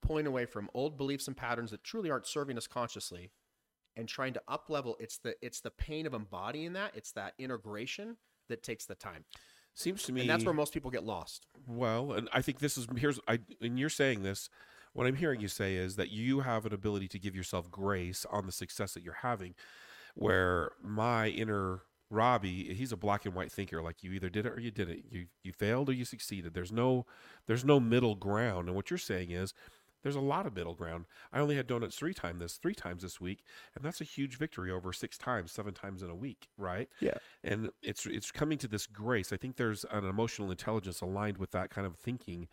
pulling 0.00 0.26
away 0.26 0.46
from 0.46 0.68
old 0.74 0.96
beliefs 0.96 1.28
and 1.28 1.36
patterns 1.36 1.70
that 1.70 1.84
truly 1.84 2.10
aren't 2.10 2.26
serving 2.26 2.56
us 2.56 2.66
consciously 2.66 3.30
and 3.96 4.08
trying 4.08 4.32
to 4.32 4.42
up 4.48 4.68
level 4.68 4.96
it's 5.00 5.18
the 5.18 5.34
it's 5.42 5.60
the 5.60 5.70
pain 5.70 6.06
of 6.06 6.14
embodying 6.14 6.72
that 6.72 6.92
it's 6.94 7.12
that 7.12 7.34
integration 7.38 8.16
that 8.48 8.62
takes 8.62 8.86
the 8.86 8.94
time 8.94 9.24
Seems 9.74 10.02
to 10.02 10.12
me 10.12 10.22
and 10.22 10.30
that's 10.30 10.44
where 10.44 10.52
most 10.52 10.74
people 10.74 10.90
get 10.90 11.02
lost 11.02 11.46
Well, 11.66 12.12
and 12.12 12.28
I 12.32 12.42
think 12.42 12.58
this 12.58 12.76
is 12.76 12.86
here's 12.96 13.18
I 13.26 13.38
and 13.60 13.78
you're 13.78 13.88
saying 13.88 14.22
this. 14.22 14.48
What 14.92 15.06
I'm 15.06 15.14
hearing 15.14 15.40
you 15.40 15.48
say 15.48 15.76
is 15.76 15.96
that 15.96 16.10
you 16.10 16.40
have 16.40 16.66
an 16.66 16.74
ability 16.74 17.08
to 17.08 17.18
give 17.18 17.34
yourself 17.34 17.70
grace 17.70 18.26
on 18.30 18.44
the 18.44 18.52
success 18.52 18.92
that 18.94 19.02
you're 19.02 19.14
having. 19.14 19.54
Where 20.14 20.72
my 20.82 21.28
inner 21.28 21.80
Robbie, 22.10 22.74
he's 22.74 22.92
a 22.92 22.96
black 22.98 23.24
and 23.24 23.34
white 23.34 23.50
thinker. 23.50 23.80
Like 23.80 24.02
you 24.02 24.12
either 24.12 24.28
did 24.28 24.44
it 24.44 24.52
or 24.52 24.60
you 24.60 24.70
didn't. 24.70 25.06
You 25.10 25.26
you 25.42 25.52
failed 25.52 25.88
or 25.88 25.94
you 25.94 26.04
succeeded. 26.04 26.52
There's 26.52 26.72
no 26.72 27.06
there's 27.46 27.64
no 27.64 27.80
middle 27.80 28.14
ground. 28.14 28.68
And 28.68 28.76
what 28.76 28.90
you're 28.90 28.98
saying 28.98 29.30
is 29.30 29.54
there's 30.02 30.16
a 30.16 30.20
lot 30.20 30.46
of 30.46 30.54
middle 30.54 30.74
ground. 30.74 31.06
I 31.32 31.40
only 31.40 31.56
had 31.56 31.66
donuts 31.66 31.96
three 31.96 32.14
times 32.14 32.40
this 32.40 32.56
three 32.56 32.74
times 32.74 33.02
this 33.02 33.20
week, 33.20 33.44
and 33.74 33.84
that's 33.84 34.00
a 34.00 34.04
huge 34.04 34.36
victory 34.36 34.70
over 34.70 34.92
six 34.92 35.16
times, 35.16 35.52
seven 35.52 35.74
times 35.74 36.02
in 36.02 36.10
a 36.10 36.14
week, 36.14 36.48
right? 36.56 36.88
Yeah. 37.00 37.14
And 37.44 37.70
it's 37.82 38.06
it's 38.06 38.30
coming 38.30 38.58
to 38.58 38.68
this 38.68 38.86
grace. 38.86 39.32
I 39.32 39.36
think 39.36 39.56
there's 39.56 39.84
an 39.90 40.04
emotional 40.04 40.50
intelligence 40.50 41.00
aligned 41.00 41.38
with 41.38 41.50
that 41.52 41.70
kind 41.70 41.86
of 41.86 41.96
thinking 41.96 42.48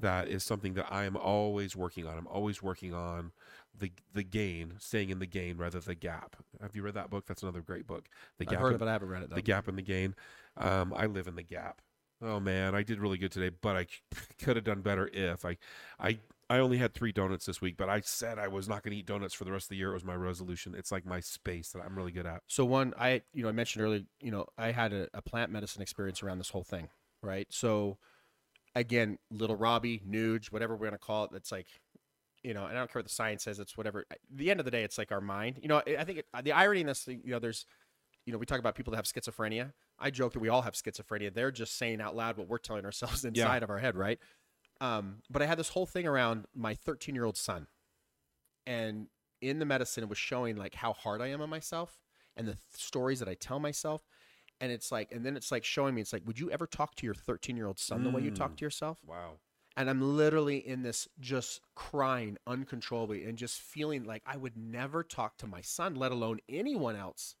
that 0.00 0.28
is 0.28 0.42
something 0.42 0.74
that 0.74 0.86
I 0.90 1.04
am 1.04 1.16
always 1.16 1.76
working 1.76 2.06
on. 2.06 2.16
I'm 2.16 2.26
always 2.26 2.62
working 2.62 2.94
on 2.94 3.32
the 3.78 3.92
the 4.12 4.22
gain, 4.22 4.74
staying 4.78 5.10
in 5.10 5.18
the 5.18 5.26
gain 5.26 5.56
rather 5.56 5.80
than 5.80 5.88
the 5.88 5.94
gap. 5.94 6.36
Have 6.60 6.74
you 6.74 6.82
read 6.82 6.94
that 6.94 7.10
book? 7.10 7.26
That's 7.26 7.42
another 7.42 7.60
great 7.60 7.86
book. 7.86 8.06
The 8.38 8.46
i've 8.48 8.58
heard 8.58 8.74
of 8.74 8.82
it 8.82 8.88
i 8.88 8.92
haven't 8.92 9.08
read 9.08 9.22
it 9.22 9.30
though 9.30 9.36
the 9.36 9.42
gap 9.42 9.68
and 9.68 9.76
the 9.76 9.82
gain. 9.82 10.14
Um, 10.56 10.94
I 10.96 11.06
live 11.06 11.26
in 11.26 11.34
the 11.34 11.42
gap. 11.42 11.80
Oh 12.22 12.40
man, 12.40 12.74
I 12.74 12.82
did 12.82 13.00
really 13.00 13.18
good 13.18 13.32
today, 13.32 13.54
but 13.60 13.76
I 13.76 13.86
could 14.42 14.56
have 14.56 14.64
done 14.64 14.80
better 14.80 15.10
if 15.12 15.44
I, 15.44 15.56
I, 15.98 16.18
I 16.50 16.58
only 16.58 16.76
had 16.78 16.94
three 16.94 17.12
donuts 17.12 17.46
this 17.46 17.60
week, 17.60 17.76
but 17.76 17.88
I 17.88 18.00
said 18.00 18.38
I 18.38 18.48
was 18.48 18.68
not 18.68 18.82
going 18.82 18.92
to 18.92 18.98
eat 18.98 19.06
donuts 19.06 19.34
for 19.34 19.44
the 19.44 19.52
rest 19.52 19.66
of 19.66 19.68
the 19.70 19.76
year. 19.76 19.90
It 19.90 19.94
was 19.94 20.04
my 20.04 20.14
resolution. 20.14 20.74
It's 20.76 20.92
like 20.92 21.06
my 21.06 21.20
space 21.20 21.70
that 21.70 21.80
I'm 21.80 21.96
really 21.96 22.12
good 22.12 22.26
at. 22.26 22.42
so 22.46 22.64
one 22.64 22.92
i 22.98 23.22
you 23.32 23.42
know 23.42 23.48
i 23.48 23.52
mentioned 23.52 23.84
earlier 23.84 24.02
you 24.20 24.30
know 24.30 24.46
i 24.58 24.70
had 24.70 24.92
a, 24.92 25.08
a 25.14 25.22
plant 25.22 25.50
medicine 25.50 25.80
experience 25.82 26.22
around 26.22 26.38
this 26.38 26.50
whole 26.50 26.64
thing 26.64 26.88
right? 27.22 27.46
So 27.50 27.96
again 28.74 29.18
little 29.30 29.56
robbie 29.56 30.02
nuge 30.06 30.46
whatever 30.52 30.74
we're 30.74 30.86
going 30.86 30.92
to 30.92 30.98
call 30.98 31.24
it 31.24 31.30
that's 31.32 31.52
like 31.52 31.66
you 32.42 32.52
know 32.52 32.64
and 32.66 32.76
i 32.76 32.80
don't 32.80 32.92
care 32.92 33.00
what 33.00 33.06
the 33.06 33.14
science 33.14 33.44
says 33.44 33.58
it's 33.58 33.76
whatever. 33.76 34.04
At 34.10 34.18
the 34.30 34.50
end 34.50 34.60
of 34.60 34.64
the 34.64 34.70
day 34.70 34.82
it's 34.84 34.98
like 34.98 35.12
our 35.12 35.20
mind. 35.22 35.58
You 35.62 35.68
know 35.68 35.82
i 35.86 36.04
think 36.04 36.18
it, 36.18 36.26
the 36.42 36.52
irony 36.52 36.80
in 36.82 36.86
this 36.88 37.06
you 37.06 37.20
know 37.24 37.38
there's 37.38 37.64
you 38.26 38.32
know 38.32 38.38
we 38.38 38.46
talk 38.46 38.58
about 38.58 38.74
people 38.74 38.90
that 38.90 38.96
have 38.96 39.06
schizophrenia. 39.06 39.72
I 39.98 40.10
joke 40.10 40.32
that 40.32 40.40
we 40.40 40.48
all 40.48 40.62
have 40.62 40.74
schizophrenia. 40.74 41.32
They're 41.32 41.52
just 41.52 41.78
saying 41.78 42.00
out 42.00 42.16
loud 42.16 42.36
what 42.36 42.48
we're 42.48 42.58
telling 42.58 42.84
ourselves 42.84 43.24
inside 43.24 43.62
of 43.62 43.70
our 43.70 43.78
head 43.78 43.96
right 43.96 44.18
um, 44.84 45.22
but 45.30 45.40
i 45.42 45.46
had 45.46 45.58
this 45.58 45.70
whole 45.70 45.86
thing 45.86 46.06
around 46.06 46.44
my 46.54 46.74
13 46.74 47.14
year 47.14 47.24
old 47.24 47.36
son 47.36 47.66
and 48.66 49.08
in 49.40 49.58
the 49.58 49.64
medicine 49.66 50.02
it 50.02 50.08
was 50.08 50.18
showing 50.18 50.56
like 50.56 50.74
how 50.74 50.92
hard 50.92 51.20
i 51.20 51.26
am 51.28 51.40
on 51.40 51.50
myself 51.50 51.98
and 52.36 52.46
the 52.46 52.52
th- 52.52 52.62
stories 52.72 53.18
that 53.18 53.28
i 53.28 53.34
tell 53.34 53.58
myself 53.58 54.02
and 54.60 54.70
it's 54.72 54.90
like 54.92 55.10
and 55.12 55.24
then 55.24 55.36
it's 55.36 55.50
like 55.52 55.64
showing 55.64 55.94
me 55.94 56.00
it's 56.00 56.12
like 56.12 56.26
would 56.26 56.38
you 56.38 56.50
ever 56.50 56.66
talk 56.66 56.94
to 56.94 57.04
your 57.06 57.14
13 57.14 57.56
year 57.56 57.66
old 57.66 57.78
son 57.78 58.04
the 58.04 58.10
way 58.10 58.22
you 58.22 58.30
talk 58.30 58.52
Mm. 58.52 58.56
to 58.58 58.64
yourself 58.64 58.98
Wow. 59.06 59.32
and 59.76 59.90
I'm 59.90 60.00
literally 60.00 60.58
in 60.58 60.82
this 60.82 61.08
just 61.20 61.60
crying 61.74 62.38
uncontrollably 62.46 63.24
and 63.24 63.36
just 63.36 63.60
feeling 63.60 64.04
like 64.04 64.22
I 64.24 64.36
would 64.36 64.56
never 64.56 65.02
talk 65.02 65.36
to 65.38 65.48
my 65.48 65.60
son, 65.62 65.96
let 65.96 66.12
alone 66.12 66.38
anyone 66.48 66.94
else 66.94 67.34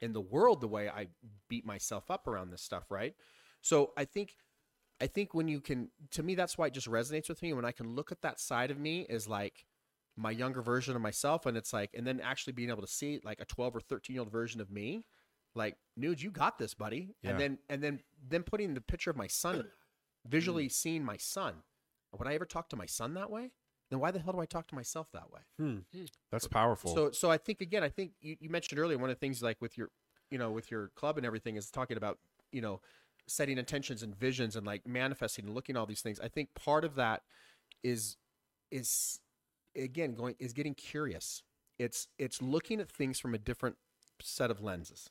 in 0.00 0.12
the 0.12 0.20
world 0.20 0.60
the 0.60 0.66
way 0.68 0.88
I 0.88 1.06
beat 1.48 1.64
myself 1.64 2.10
up 2.10 2.26
around 2.26 2.50
this 2.50 2.60
stuff, 2.62 2.90
right? 2.90 3.14
So 3.62 3.92
I 3.96 4.04
think 4.04 4.34
I 5.00 5.06
think 5.06 5.34
when 5.34 5.48
you 5.48 5.60
can 5.60 5.90
to 6.12 6.22
me 6.22 6.34
that's 6.34 6.56
why 6.56 6.66
it 6.68 6.72
just 6.74 6.88
resonates 6.88 7.28
with 7.28 7.42
me 7.42 7.52
when 7.52 7.64
I 7.64 7.72
can 7.72 7.94
look 7.94 8.10
at 8.12 8.22
that 8.22 8.40
side 8.40 8.70
of 8.70 8.78
me 8.78 9.06
is 9.08 9.28
like 9.28 9.66
my 10.16 10.30
younger 10.30 10.62
version 10.62 10.96
of 10.96 11.02
myself 11.02 11.44
and 11.46 11.56
it's 11.56 11.72
like 11.72 11.90
and 11.94 12.06
then 12.06 12.20
actually 12.20 12.54
being 12.54 12.70
able 12.70 12.80
to 12.80 12.88
see 12.88 13.20
like 13.22 13.40
a 13.40 13.44
12 13.44 13.76
or 13.76 13.80
13 13.80 14.14
year 14.14 14.20
old 14.22 14.32
version 14.32 14.60
of 14.60 14.70
me 14.70 15.04
like 15.54 15.76
Nuge 15.98 16.22
you 16.22 16.30
got 16.30 16.58
this 16.58 16.72
buddy 16.74 17.14
Yeah. 17.22 17.30
and 17.32 17.40
then 17.40 17.58
and 17.68 17.82
then 17.82 18.00
then 18.26 18.42
putting 18.42 18.72
the 18.74 18.80
picture 18.80 19.10
of 19.10 19.16
my 19.16 19.26
son 19.26 19.56
Mm. 19.56 19.66
visually 20.30 20.68
seeing 20.68 21.04
my 21.04 21.16
son 21.18 21.62
would 22.18 22.26
i 22.26 22.34
ever 22.34 22.46
talk 22.46 22.68
to 22.70 22.76
my 22.76 22.86
son 22.86 23.12
that 23.14 23.30
way 23.30 23.52
then 23.90 24.00
why 24.00 24.10
the 24.10 24.18
hell 24.18 24.32
do 24.32 24.40
i 24.40 24.46
talk 24.46 24.66
to 24.68 24.74
myself 24.74 25.08
that 25.12 25.30
way 25.30 25.40
Hmm. 25.58 25.78
That's 26.32 26.48
powerful. 26.48 26.94
so 26.94 27.10
so 27.12 27.30
i 27.30 27.36
think 27.36 27.60
again 27.60 27.82
i 27.82 27.88
think 27.90 28.12
you, 28.20 28.36
you 28.40 28.48
mentioned 28.48 28.78
earlier 28.80 28.96
one 28.98 29.10
of 29.10 29.16
the 29.16 29.20
things 29.20 29.42
like 29.42 29.60
with 29.60 29.76
your 29.76 29.90
you 30.30 30.38
know 30.38 30.50
with 30.50 30.70
your 30.70 30.88
club 30.96 31.18
and 31.18 31.26
everything 31.26 31.56
is 31.56 31.70
talking 31.70 31.96
about 31.98 32.18
you 32.50 32.60
know 32.62 32.80
setting 33.28 33.58
intentions 33.58 34.02
and 34.02 34.14
visions 34.14 34.56
and 34.56 34.66
like 34.66 34.86
manifesting 34.86 35.46
and 35.46 35.54
looking 35.54 35.76
at 35.76 35.80
all 35.80 35.86
these 35.86 36.00
things 36.00 36.20
i 36.20 36.28
think 36.28 36.48
part 36.54 36.84
of 36.84 36.94
that 36.94 37.22
is 37.82 38.16
is 38.70 39.20
again 39.76 40.14
going 40.14 40.34
is 40.38 40.52
getting 40.52 40.74
curious. 40.74 41.42
It's 41.78 42.08
it's 42.18 42.40
looking 42.40 42.80
at 42.80 42.90
things 42.90 43.20
from 43.20 43.34
a 43.34 43.38
different 43.38 43.76
set 44.20 44.50
of 44.50 44.62
lenses 44.62 45.10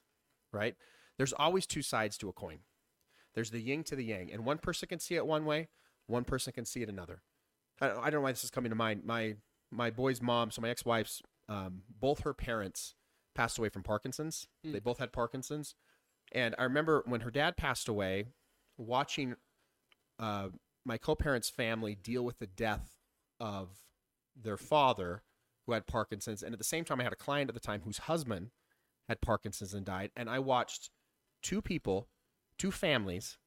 right? 0.51 0.75
There's 1.17 1.33
always 1.33 1.65
two 1.65 1.81
sides 1.81 2.17
to 2.19 2.29
a 2.29 2.33
coin. 2.33 2.59
There's 3.33 3.51
the 3.51 3.59
yin 3.59 3.83
to 3.85 3.95
the 3.95 4.05
yang 4.05 4.31
and 4.31 4.45
one 4.45 4.57
person 4.57 4.87
can 4.87 4.99
see 4.99 5.15
it 5.15 5.25
one 5.25 5.45
way 5.45 5.69
one 6.07 6.23
person 6.23 6.53
can 6.53 6.65
see 6.65 6.81
it 6.81 6.89
another. 6.89 7.21
I, 7.81 7.89
I 7.89 7.93
don't 8.09 8.15
know 8.15 8.21
why 8.21 8.31
this 8.31 8.43
is 8.43 8.51
coming 8.51 8.69
to 8.69 8.75
mind. 8.75 9.03
My 9.05 9.35
my 9.71 9.89
boy's 9.89 10.21
mom 10.21 10.51
so 10.51 10.61
my 10.61 10.69
ex-wife's 10.69 11.21
um, 11.47 11.83
both 11.99 12.21
her 12.21 12.33
parents 12.33 12.95
passed 13.35 13.57
away 13.57 13.69
from 13.69 13.83
parkinson's. 13.83 14.47
They 14.73 14.79
both 14.79 14.99
had 14.99 15.11
parkinson's 15.11 15.75
and 16.31 16.55
i 16.57 16.63
remember 16.63 17.03
when 17.05 17.21
her 17.21 17.31
dad 17.31 17.57
passed 17.57 17.87
away 17.87 18.25
watching 18.77 19.35
uh, 20.19 20.47
my 20.85 20.97
co-parents 20.97 21.49
family 21.49 21.95
deal 21.95 22.23
with 22.23 22.39
the 22.39 22.47
death 22.47 22.97
of 23.39 23.69
their 24.35 24.57
father 24.57 25.23
who 25.65 25.73
had 25.73 25.85
parkinson's 25.87 26.43
and 26.43 26.53
at 26.53 26.57
the 26.57 26.63
same 26.63 26.83
time 26.85 26.99
i 26.99 27.03
had 27.03 27.13
a 27.13 27.17
client 27.17 27.49
at 27.49 27.53
the 27.53 27.59
time 27.59 27.81
whose 27.85 27.99
husband 27.99 28.51
had 29.07 29.21
parkinson's 29.21 29.73
and 29.73 29.85
died 29.85 30.11
and 30.15 30.29
i 30.29 30.39
watched 30.39 30.89
two 31.41 31.61
people 31.61 32.07
two 32.57 32.71
families 32.71 33.37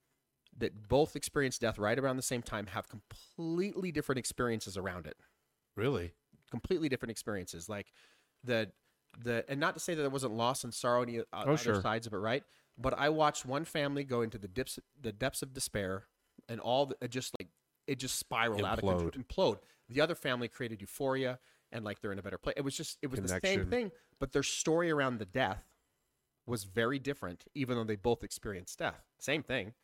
that 0.56 0.88
both 0.88 1.14
experienced 1.14 1.60
death 1.60 1.78
right 1.78 1.98
around 1.98 2.16
the 2.16 2.22
same 2.22 2.42
time 2.42 2.66
have 2.66 2.86
completely 2.88 3.92
different 3.92 4.18
experiences 4.18 4.76
around 4.76 5.06
it 5.06 5.16
really? 5.76 6.12
completely 6.50 6.88
different 6.88 7.10
experiences 7.10 7.68
like 7.68 7.92
the 8.44 8.70
the 9.22 9.44
and 9.48 9.58
not 9.60 9.74
to 9.74 9.80
say 9.80 9.94
that 9.94 10.02
there 10.02 10.10
wasn't 10.10 10.32
loss 10.32 10.64
and 10.64 10.72
sorrow 10.72 11.02
on 11.02 11.08
uh, 11.08 11.22
Oh, 11.32 11.52
other 11.52 11.56
sure. 11.56 11.80
sides 11.80 12.06
of 12.06 12.12
it 12.12 12.18
right 12.18 12.42
but 12.78 12.94
i 12.98 13.08
watched 13.08 13.44
one 13.44 13.64
family 13.64 14.04
go 14.04 14.22
into 14.22 14.38
the 14.38 14.48
dips 14.48 14.78
the 15.00 15.12
depths 15.12 15.42
of 15.42 15.52
despair 15.52 16.04
and 16.48 16.60
all 16.60 16.86
the, 16.86 16.96
it 17.00 17.10
just 17.10 17.34
like 17.38 17.48
it 17.86 17.98
just 17.98 18.18
spiraled 18.18 18.62
out 18.62 18.78
of 18.78 18.84
control 18.84 19.10
Implode. 19.10 19.24
implode. 19.24 19.58
The 19.88 20.00
other 20.02 20.14
family 20.14 20.48
created 20.48 20.80
euphoria 20.80 21.38
and 21.72 21.84
like 21.84 22.00
they're 22.00 22.12
in 22.12 22.18
a 22.18 22.22
better 22.22 22.38
place 22.38 22.54
it 22.56 22.62
was 22.62 22.76
just 22.76 22.98
it 23.02 23.10
was 23.10 23.20
the 23.20 23.40
same 23.42 23.66
thing 23.66 23.90
but 24.20 24.32
their 24.32 24.42
story 24.42 24.90
around 24.90 25.18
the 25.18 25.24
death 25.24 25.64
was 26.46 26.64
very 26.64 26.98
different 26.98 27.44
even 27.54 27.76
though 27.76 27.84
they 27.84 27.96
both 27.96 28.24
experienced 28.24 28.78
death. 28.78 29.04
Same 29.18 29.42
thing. 29.42 29.74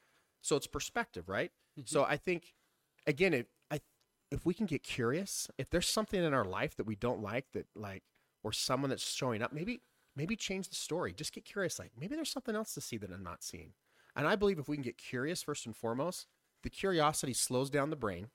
So 0.43 0.57
it's 0.57 0.67
perspective 0.67 1.29
right? 1.29 1.51
Mm-hmm. 1.79 1.87
So 1.87 2.05
i 2.05 2.17
think 2.17 2.55
again 3.07 3.35
it, 3.35 3.49
i 3.71 3.81
if 4.31 4.45
we 4.47 4.55
can 4.55 4.67
get 4.67 4.83
curious 4.83 5.49
if 5.59 5.71
there's 5.71 5.89
something 5.89 6.23
in 6.23 6.35
our 6.35 6.45
life 6.45 6.77
that 6.77 6.85
we 6.85 6.97
don't 6.97 7.23
like 7.23 7.47
that 7.53 7.67
like 7.75 8.03
or 8.43 8.53
someone 8.53 8.91
that's 8.91 9.11
showing 9.11 9.43
up 9.43 9.53
maybe 9.53 9.81
maybe 10.17 10.37
change 10.37 10.69
the 10.69 10.75
story 10.75 11.13
just 11.13 11.33
get 11.33 11.45
curious 11.45 11.79
like 11.79 11.91
maybe 11.99 12.15
there's 12.15 12.31
something 12.31 12.55
else 12.55 12.75
to 12.75 12.81
see 12.81 12.97
that 12.97 13.13
i'm 13.13 13.23
not 13.23 13.43
seeing 13.43 13.73
and 14.17 14.27
i 14.27 14.37
believe 14.37 14.59
if 14.59 14.69
we 14.69 14.77
can 14.77 14.83
get 14.83 14.99
curious 14.99 15.43
first 15.43 15.67
and 15.67 15.77
foremost 15.77 16.27
the 16.63 16.71
curiosity 16.71 17.33
slows 17.33 17.71
down 17.71 17.91
the 17.91 17.97
brain 17.97 18.29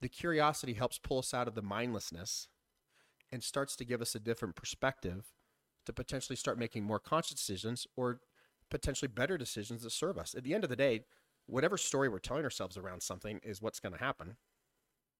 the 0.00 0.08
curiosity 0.08 0.74
helps 0.74 0.98
pull 0.98 1.18
us 1.18 1.34
out 1.34 1.48
of 1.48 1.54
the 1.54 1.62
mindlessness 1.62 2.48
and 3.30 3.42
starts 3.42 3.76
to 3.76 3.84
give 3.84 4.00
us 4.00 4.14
a 4.14 4.20
different 4.20 4.54
perspective 4.54 5.32
to 5.86 5.92
potentially 5.92 6.36
start 6.36 6.58
making 6.58 6.84
more 6.84 6.98
conscious 6.98 7.34
decisions 7.34 7.86
or 7.96 8.20
potentially 8.70 9.08
better 9.08 9.38
decisions 9.38 9.82
that 9.82 9.90
serve 9.90 10.18
us. 10.18 10.34
At 10.34 10.44
the 10.44 10.54
end 10.54 10.64
of 10.64 10.70
the 10.70 10.76
day, 10.76 11.04
whatever 11.46 11.76
story 11.76 12.08
we're 12.08 12.18
telling 12.18 12.44
ourselves 12.44 12.76
around 12.76 13.02
something 13.02 13.40
is 13.42 13.62
what's 13.62 13.80
going 13.80 13.94
to 13.94 13.98
happen. 13.98 14.36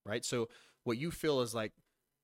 Right? 0.04 0.24
So 0.24 0.48
what 0.84 0.98
you 0.98 1.10
feel 1.10 1.40
is 1.40 1.54
like 1.54 1.72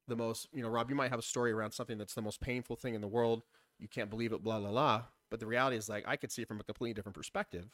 the 0.09 0.17
most, 0.17 0.49
you 0.53 0.63
know, 0.63 0.69
Rob, 0.69 0.91
you 0.91 0.97
might 0.97 1.11
have 1.11 1.19
a 1.19 1.23
story 1.23 1.53
around 1.53 1.73
something 1.73 1.99
that's 1.99 2.15
the 2.15 2.23
most 2.23 2.41
painful 2.41 2.77
thing 2.77 2.95
in 2.95 3.01
the 3.01 3.09
world. 3.09 3.43
You 3.79 3.89
can't 3.89 4.11
believe 4.11 4.33
it, 4.33 4.43
blah, 4.43 4.61
blah, 4.61 4.71
blah. 4.71 5.03
But 5.31 5.41
the 5.41 5.47
reality 5.47 5.77
is 5.77 5.89
like 5.89 6.05
I 6.07 6.17
could 6.17 6.31
see 6.31 6.43
it 6.43 6.49
from 6.49 6.61
a 6.61 6.65
completely 6.65 6.95
different 6.95 7.17
perspective. 7.17 7.67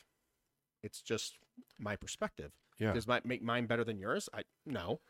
It's 0.83 1.03
just 1.03 1.39
my 1.79 1.97
perspective. 1.97 2.53
Yeah. 2.79 2.93
Does 2.93 3.07
my 3.07 3.21
make 3.25 3.43
mine 3.43 3.67
better 3.67 3.85
than 3.85 3.99
yours? 3.99 4.29
I 4.33 4.45
no. 4.65 5.01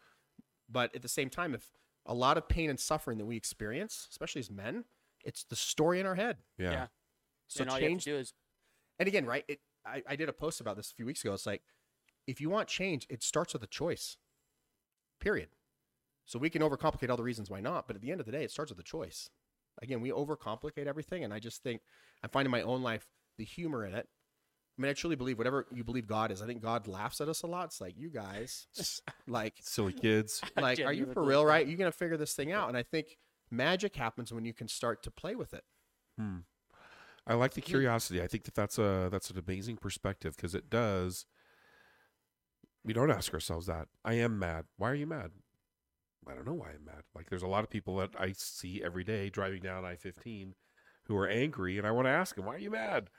But 0.68 0.94
at 0.94 1.02
the 1.02 1.08
same 1.08 1.30
time, 1.30 1.54
if 1.54 1.70
a 2.06 2.14
lot 2.14 2.36
of 2.36 2.48
pain 2.48 2.70
and 2.70 2.80
suffering 2.80 3.18
that 3.18 3.26
we 3.26 3.36
experience, 3.36 4.08
especially 4.10 4.40
as 4.40 4.50
men, 4.50 4.84
it's 5.24 5.44
the 5.44 5.56
story 5.56 6.00
in 6.00 6.06
our 6.06 6.16
head. 6.16 6.38
Yeah. 6.58 6.70
Yeah. 6.72 6.86
So 7.46 7.62
and 7.62 7.70
all 7.70 7.78
you 7.78 7.84
have 7.84 7.90
change 7.90 8.04
to 8.04 8.10
do 8.10 8.16
is 8.16 8.32
and 8.98 9.08
again, 9.08 9.26
right? 9.26 9.44
It, 9.48 9.60
I, 9.84 10.02
I 10.08 10.16
did 10.16 10.28
a 10.28 10.32
post 10.32 10.60
about 10.60 10.76
this 10.76 10.90
a 10.90 10.94
few 10.94 11.06
weeks 11.06 11.24
ago. 11.24 11.32
It's 11.32 11.46
like, 11.46 11.62
if 12.26 12.40
you 12.40 12.50
want 12.50 12.68
change, 12.68 13.06
it 13.08 13.22
starts 13.22 13.54
with 13.54 13.62
a 13.62 13.66
choice. 13.66 14.18
Period. 15.20 15.48
So 16.30 16.38
we 16.38 16.48
can 16.48 16.62
overcomplicate 16.62 17.10
all 17.10 17.16
the 17.16 17.24
reasons 17.24 17.50
why 17.50 17.58
not, 17.58 17.88
but 17.88 17.96
at 17.96 18.02
the 18.02 18.12
end 18.12 18.20
of 18.20 18.26
the 18.26 18.30
day, 18.30 18.44
it 18.44 18.52
starts 18.52 18.70
with 18.70 18.78
a 18.78 18.84
choice. 18.84 19.28
Again, 19.82 20.00
we 20.00 20.12
overcomplicate 20.12 20.86
everything, 20.86 21.24
and 21.24 21.34
I 21.34 21.40
just 21.40 21.64
think 21.64 21.80
I'm 22.22 22.30
finding 22.30 22.52
my 22.52 22.62
own 22.62 22.84
life 22.84 23.04
the 23.36 23.44
humor 23.44 23.84
in 23.84 23.94
it. 23.94 24.06
I 24.78 24.80
mean, 24.80 24.90
I 24.90 24.92
truly 24.92 25.16
believe 25.16 25.38
whatever 25.38 25.66
you 25.72 25.82
believe 25.82 26.06
God 26.06 26.30
is. 26.30 26.40
I 26.40 26.46
think 26.46 26.62
God 26.62 26.86
laughs 26.86 27.20
at 27.20 27.28
us 27.28 27.42
a 27.42 27.48
lot. 27.48 27.64
It's 27.64 27.80
like 27.80 27.94
you 27.98 28.10
guys, 28.10 28.68
like, 29.26 29.54
Silly 29.60 29.92
kids. 29.92 30.40
like, 30.56 30.78
are 30.78 30.92
you 30.92 31.06
for 31.06 31.24
real? 31.24 31.44
Right? 31.44 31.66
You're 31.66 31.76
gonna 31.76 31.90
figure 31.90 32.16
this 32.16 32.34
thing 32.34 32.52
out, 32.52 32.68
and 32.68 32.78
I 32.78 32.84
think 32.84 33.18
magic 33.50 33.96
happens 33.96 34.32
when 34.32 34.44
you 34.44 34.54
can 34.54 34.68
start 34.68 35.02
to 35.02 35.10
play 35.10 35.34
with 35.34 35.52
it. 35.52 35.64
Hmm. 36.16 36.38
I 37.26 37.34
like 37.34 37.54
the 37.54 37.60
curiosity. 37.60 38.22
I 38.22 38.28
think 38.28 38.44
that 38.44 38.54
that's 38.54 38.78
a 38.78 39.08
that's 39.10 39.30
an 39.30 39.42
amazing 39.44 39.78
perspective 39.78 40.36
because 40.36 40.54
it 40.54 40.70
does. 40.70 41.26
We 42.84 42.92
don't 42.92 43.10
ask 43.10 43.34
ourselves 43.34 43.66
that. 43.66 43.88
I 44.04 44.14
am 44.14 44.38
mad. 44.38 44.66
Why 44.76 44.92
are 44.92 44.94
you 44.94 45.08
mad? 45.08 45.32
I 46.30 46.34
don't 46.34 46.46
know 46.46 46.54
why 46.54 46.70
I'm 46.70 46.84
mad. 46.84 47.02
Like 47.14 47.28
there's 47.28 47.42
a 47.42 47.48
lot 47.48 47.64
of 47.64 47.70
people 47.70 47.96
that 47.96 48.10
I 48.18 48.32
see 48.32 48.82
every 48.84 49.04
day 49.04 49.30
driving 49.30 49.62
down 49.62 49.84
I-15 49.84 50.52
who 51.04 51.16
are 51.16 51.28
angry, 51.28 51.78
and 51.78 51.86
I 51.86 51.90
want 51.90 52.06
to 52.06 52.10
ask 52.10 52.36
them, 52.36 52.46
"Why 52.46 52.54
are 52.54 52.58
you 52.58 52.70
mad?" 52.70 53.10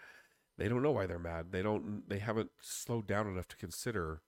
They 0.57 0.68
don't 0.68 0.84
know 0.84 0.91
why 0.91 1.07
they're 1.07 1.20
mad. 1.20 1.51
They 1.51 1.62
don't. 1.62 2.07
They 2.07 2.20
haven't 2.20 2.51
slowed 2.62 3.07
down 3.07 3.28
enough 3.28 3.47
to 3.49 3.57
consider 3.57 4.22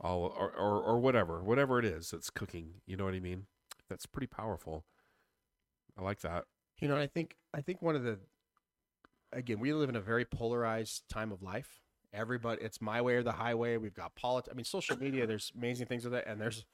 all 0.00 0.24
or 0.24 0.50
or, 0.50 0.82
or 0.82 0.98
whatever 0.98 1.42
whatever 1.42 1.78
it 1.78 1.84
is 1.84 2.10
that's 2.10 2.30
cooking. 2.30 2.80
You 2.86 2.96
know 2.96 3.04
what 3.04 3.14
I 3.14 3.20
mean? 3.20 3.46
That's 3.88 4.06
pretty 4.06 4.26
powerful. 4.26 4.84
I 5.98 6.02
like 6.02 6.20
that. 6.20 6.44
You 6.80 6.88
know, 6.88 6.96
I 6.96 7.06
think 7.06 7.36
I 7.52 7.60
think 7.60 7.82
one 7.82 7.96
of 7.96 8.02
the 8.02 8.18
again, 9.34 9.60
we 9.60 9.72
live 9.72 9.88
in 9.88 9.96
a 9.96 10.00
very 10.00 10.24
polarized 10.24 11.08
time 11.08 11.32
of 11.32 11.42
life. 11.42 11.80
Everybody, 12.12 12.62
it's 12.62 12.80
my 12.80 13.00
way 13.00 13.16
or 13.16 13.22
the 13.22 13.32
highway. 13.32 13.76
We've 13.76 13.94
got 13.94 14.14
politics. 14.14 14.52
I 14.52 14.56
mean, 14.56 14.64
social 14.64 14.96
media. 14.96 15.26
There's 15.26 15.52
amazing 15.56 15.86
things 15.86 16.04
with 16.04 16.14
it, 16.14 16.24
and 16.26 16.40
there's, 16.40 16.64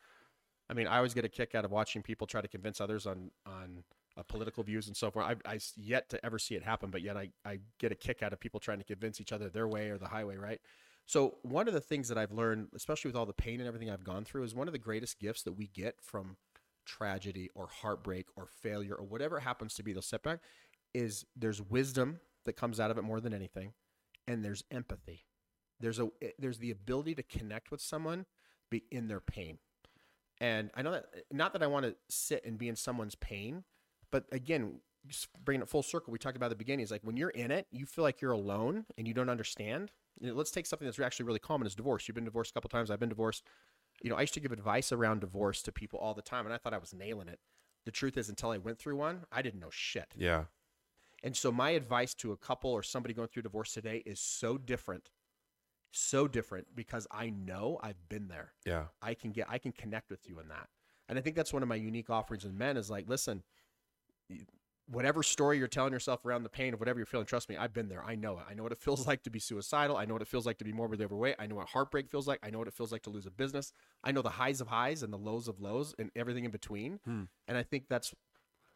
I 0.71 0.75
mean, 0.75 0.87
I 0.87 0.99
always 0.99 1.15
get 1.15 1.25
a 1.25 1.29
kick 1.29 1.55
out 1.55 1.65
of 1.65 1.73
watching 1.73 2.01
people 2.01 2.27
try 2.27 2.41
to 2.41 2.49
convince 2.49 2.81
others 2.81 3.07
on 3.07 3.31
on 3.45 3.83
uh, 4.17 4.23
political 4.23 4.63
views 4.63 4.87
and 4.87 4.97
so 4.97 5.11
forth. 5.11 5.27
I've 5.45 5.63
yet 5.77 6.09
to 6.11 6.25
ever 6.25 6.39
see 6.39 6.55
it 6.55 6.63
happen, 6.63 6.91
but 6.91 7.03
yet 7.03 7.17
I 7.17 7.31
I 7.45 7.59
get 7.79 7.91
a 7.91 7.97
kick 7.97 8.23
out 8.23 8.33
of 8.33 8.41
people 8.41 8.61
trying 8.61 8.79
to 8.79 8.85
convince 8.85 9.21
each 9.21 9.33
other 9.33 9.51
their 9.51 9.67
way 9.67 9.91
or 9.91 9.99
the 9.99 10.09
highway, 10.09 10.37
right? 10.37 10.61
So 11.07 11.39
one 11.43 11.67
of 11.67 11.75
the 11.75 11.81
things 11.81 12.09
that 12.09 12.19
I've 12.19 12.31
learned, 12.31 12.69
especially 12.75 13.09
with 13.09 13.17
all 13.17 13.27
the 13.27 13.33
pain 13.33 13.59
and 13.59 13.67
everything 13.67 13.91
I've 13.91 14.05
gone 14.05 14.25
through, 14.25 14.45
is 14.45 14.55
one 14.55 14.69
of 14.69 14.73
the 14.73 14.79
greatest 14.79 15.19
gifts 15.19 15.43
that 15.43 15.55
we 15.55 15.67
get 15.67 15.97
from 16.01 16.37
tragedy 16.87 17.51
or 17.57 17.67
heartbreak 17.67 18.27
or 18.37 18.47
failure 18.47 18.95
or 18.95 19.05
whatever 19.05 19.41
happens 19.41 19.75
to 19.75 19.83
be, 19.83 19.93
the 19.93 20.03
setback, 20.03 20.39
is 20.95 21.25
there's 21.35 21.61
wisdom 21.61 22.21
that 22.45 22.53
comes 22.53 22.79
out 22.79 22.93
of 22.93 22.99
it 22.99 23.03
more 23.03 23.21
than 23.21 23.35
anything, 23.35 23.73
and 24.29 24.45
there's 24.45 24.63
empathy. 24.71 25.25
There's 25.81 25.99
a 25.99 26.11
eh, 26.23 26.31
there's 26.39 26.59
the 26.59 26.71
ability 26.71 27.17
to 27.17 27.25
connect 27.25 27.73
with 27.73 27.81
someone 27.81 28.27
be 28.71 28.85
in 28.93 29.09
their 29.09 29.21
pain. 29.21 29.59
And 30.41 30.71
I 30.75 30.83
know 30.83 30.93
that 30.93 31.07
not 31.31 31.53
that 31.53 31.63
I 31.63 31.67
want 31.67 31.85
to 31.87 31.95
sit 32.09 32.45
and 32.45 32.57
be 32.57 32.69
in 32.69 32.77
someone's 32.77 33.15
pain, 33.15 33.65
but 34.11 34.25
again, 34.33 34.81
just 35.07 35.29
bringing 35.45 35.63
it 35.63 35.69
full 35.69 35.83
circle, 35.83 36.13
we 36.13 36.19
talked 36.19 36.37
about 36.37 36.47
at 36.47 36.51
the 36.51 36.57
beginning 36.57 36.83
is 36.83 36.91
like 36.91 37.03
when 37.03 37.17
you're 37.17 37.31
in 37.31 37.51
it, 37.51 37.67
you 37.71 37.87
feel 37.87 38.05
like 38.05 38.21
you're 38.21 38.33
alone 38.33 38.85
and 38.99 39.07
you 39.07 39.15
don't 39.15 39.29
understand. 39.29 39.93
You 40.19 40.29
know, 40.29 40.35
let's 40.35 40.51
take 40.51 40.67
something 40.67 40.87
that's 40.87 40.99
actually 40.99 41.27
really 41.27 41.39
common 41.39 41.67
is 41.67 41.75
divorce. 41.75 42.07
You've 42.09 42.15
been 42.15 42.25
divorced 42.25 42.51
a 42.51 42.55
couple 42.55 42.69
times. 42.69 42.91
I've 42.91 43.01
been 43.01 43.09
divorced. 43.09 43.45
You 44.03 44.11
know, 44.11 44.17
I 44.17 44.23
used 44.23 44.35
to 44.35 44.41
give 44.41 44.53
advice 44.53 44.93
around 44.93 45.21
divorce 45.21 45.63
to 45.63 45.73
people 45.73 45.99
all 45.99 46.15
the 46.15 46.23
time, 46.23 46.47
and 46.47 46.55
I 46.55 46.59
thought 46.59 46.75
I 46.75 46.79
was 46.79 46.95
nailing 46.95 47.29
it. 47.29 47.39
The 47.85 47.91
truth 47.91 48.17
is, 48.17 48.29
until 48.29 48.51
I 48.51 48.59
went 48.59 48.79
through 48.79 48.97
one, 48.97 49.23
I 49.33 49.43
didn't 49.43 49.61
know 49.61 49.71
shit. 49.71 50.15
Yeah. 50.17 50.45
And 51.23 51.37
so 51.37 51.53
my 51.53 51.71
advice 51.71 52.15
to 52.15 52.33
a 52.33 52.37
couple 52.37 52.71
or 52.71 52.83
somebody 52.83 53.15
going 53.15 53.29
through 53.29 53.43
divorce 53.43 53.73
today 53.73 54.03
is 54.07 54.21
so 54.21 54.59
different. 54.59 55.11
So 55.93 56.29
different 56.29 56.69
because 56.75 57.07
I 57.11 57.31
know 57.31 57.79
I've 57.83 58.09
been 58.09 58.29
there. 58.29 58.53
Yeah. 58.65 58.85
I 59.03 59.15
can 59.15 59.33
get 59.33 59.47
I 59.49 59.59
can 59.59 59.73
connect 59.73 60.11
with 60.11 60.29
you 60.29 60.39
in 60.39 60.49
that. 60.49 60.69
And 61.09 61.19
I 61.19 61.23
think 61.23 61.35
that's 61.35 61.53
one 61.53 61.63
of 61.63 61.69
my 61.69 61.75
unique 61.75 62.11
offerings 62.11 62.45
in 62.45 62.57
men 62.57 62.77
is 62.77 62.89
like, 62.89 63.09
listen, 63.09 63.43
whatever 64.91 65.23
story 65.23 65.59
you're 65.59 65.69
telling 65.69 65.93
yourself 65.93 66.25
around 66.25 66.43
the 66.43 66.49
pain 66.49 66.75
of 66.75 66.81
whatever 66.81 66.99
you're 66.99 67.07
feeling, 67.07 67.27
trust 67.27 67.49
me, 67.49 67.57
I've 67.57 67.73
been 67.73 67.89
there. 67.89 68.05
I 68.05 68.15
know 68.15 68.39
it. 68.39 68.45
I 68.49 68.55
know 68.55 68.63
what 68.63 68.73
it 68.73 68.79
feels 68.79 69.07
like 69.09 69.23
to 69.25 69.31
be 69.31 69.39
suicidal. 69.39 69.97
I 69.97 70.05
know 70.05 70.15
what 70.15 70.23
it 70.23 70.29
feels 70.29 70.47
like 70.47 70.59
to 70.59 70.65
be 70.65 70.73
morbidly 70.73 71.05
overweight. 71.05 71.37
I 71.39 71.47
know 71.47 71.57
what 71.57 71.69
heartbreak 71.69 72.09
feels 72.09 72.27
like. 72.27 72.41
I 72.43 72.51
know 72.51 72.59
what 72.59 72.69
it 72.69 72.75
feels 72.75 72.93
like 72.93 73.03
to 73.03 73.11
lose 73.11 73.27
a 73.27 73.31
business. 73.31 73.73
I 74.03 74.13
know 74.13 74.23
the 74.23 74.31
highs 74.31 74.61
of 74.61 74.69
highs 74.69 75.03
and 75.03 75.13
the 75.13 75.19
lows 75.19 75.49
of 75.49 75.61
lows 75.61 75.95
and 75.99 76.11
everything 76.17 76.45
in 76.45 76.51
between. 76.51 77.01
Hmm. 77.05 77.25
And 77.47 77.57
I 77.57 77.63
think 77.63 77.85
that's 77.89 78.15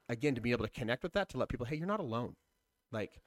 again 0.09 0.35
to 0.35 0.41
be 0.41 0.53
able 0.53 0.65
to 0.65 0.71
connect 0.71 1.03
with 1.03 1.13
that 1.15 1.29
to 1.31 1.39
let 1.39 1.49
people, 1.49 1.67
hey, 1.67 1.77
you're 1.77 1.87
not 1.87 2.01
alone. 2.01 2.37
Like, 2.93 3.21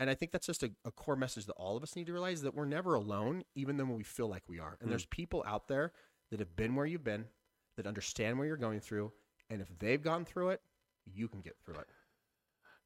and 0.00 0.10
I 0.10 0.14
think 0.14 0.32
that's 0.32 0.46
just 0.46 0.62
a, 0.62 0.70
a 0.84 0.90
core 0.90 1.16
message 1.16 1.46
that 1.46 1.52
all 1.52 1.76
of 1.76 1.82
us 1.82 1.94
need 1.94 2.06
to 2.06 2.12
realize 2.12 2.42
that 2.42 2.54
we're 2.54 2.64
never 2.64 2.94
alone, 2.94 3.44
even 3.54 3.76
though 3.76 3.84
we 3.84 4.02
feel 4.02 4.28
like 4.28 4.42
we 4.48 4.58
are. 4.58 4.76
And 4.80 4.90
there's 4.90 5.06
people 5.06 5.44
out 5.46 5.68
there 5.68 5.92
that 6.30 6.40
have 6.40 6.56
been 6.56 6.74
where 6.74 6.86
you've 6.86 7.04
been, 7.04 7.26
that 7.76 7.86
understand 7.86 8.38
what 8.38 8.44
you're 8.44 8.56
going 8.56 8.80
through, 8.80 9.12
and 9.50 9.60
if 9.60 9.68
they've 9.78 10.02
gone 10.02 10.24
through 10.24 10.50
it, 10.50 10.60
you 11.04 11.28
can 11.28 11.40
get 11.40 11.56
through 11.64 11.76
it. 11.76 11.86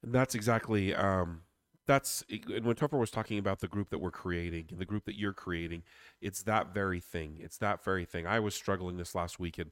And 0.03 0.13
that's 0.13 0.35
exactly 0.35 0.93
um 0.95 1.41
that's 1.87 2.23
and 2.29 2.65
when 2.65 2.75
Topher 2.75 2.99
was 2.99 3.09
talking 3.09 3.39
about 3.39 3.59
the 3.59 3.67
group 3.67 3.89
that 3.89 3.99
we're 3.99 4.11
creating, 4.11 4.67
and 4.69 4.79
the 4.79 4.85
group 4.85 5.05
that 5.05 5.17
you're 5.17 5.33
creating, 5.33 5.83
it's 6.21 6.43
that 6.43 6.73
very 6.73 6.99
thing. 6.99 7.37
It's 7.39 7.57
that 7.57 7.83
very 7.83 8.05
thing. 8.05 8.27
I 8.27 8.39
was 8.39 8.53
struggling 8.53 8.97
this 8.97 9.15
last 9.15 9.39
weekend, 9.39 9.71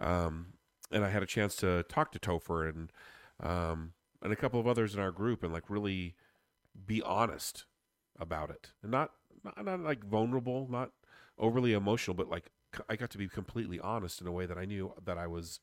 and 0.00 0.08
um 0.08 0.46
and 0.90 1.04
I 1.04 1.10
had 1.10 1.22
a 1.22 1.26
chance 1.26 1.54
to 1.56 1.82
talk 1.84 2.12
to 2.12 2.18
Topher 2.18 2.68
and 2.68 2.90
um 3.40 3.92
and 4.22 4.32
a 4.32 4.36
couple 4.36 4.58
of 4.58 4.66
others 4.66 4.94
in 4.94 5.00
our 5.00 5.12
group 5.12 5.42
and 5.42 5.52
like 5.52 5.68
really 5.68 6.14
be 6.86 7.02
honest 7.02 7.64
about 8.18 8.50
it. 8.50 8.72
And 8.82 8.90
not 8.90 9.12
not, 9.44 9.64
not 9.64 9.80
like 9.80 10.04
vulnerable, 10.04 10.66
not 10.70 10.90
overly 11.38 11.72
emotional, 11.72 12.14
but 12.14 12.28
like 12.28 12.50
I 12.88 12.96
got 12.96 13.10
to 13.10 13.18
be 13.18 13.28
completely 13.28 13.80
honest 13.80 14.20
in 14.20 14.26
a 14.26 14.32
way 14.32 14.46
that 14.46 14.58
I 14.58 14.64
knew 14.64 14.92
that 15.04 15.18
I 15.18 15.26
was 15.26 15.60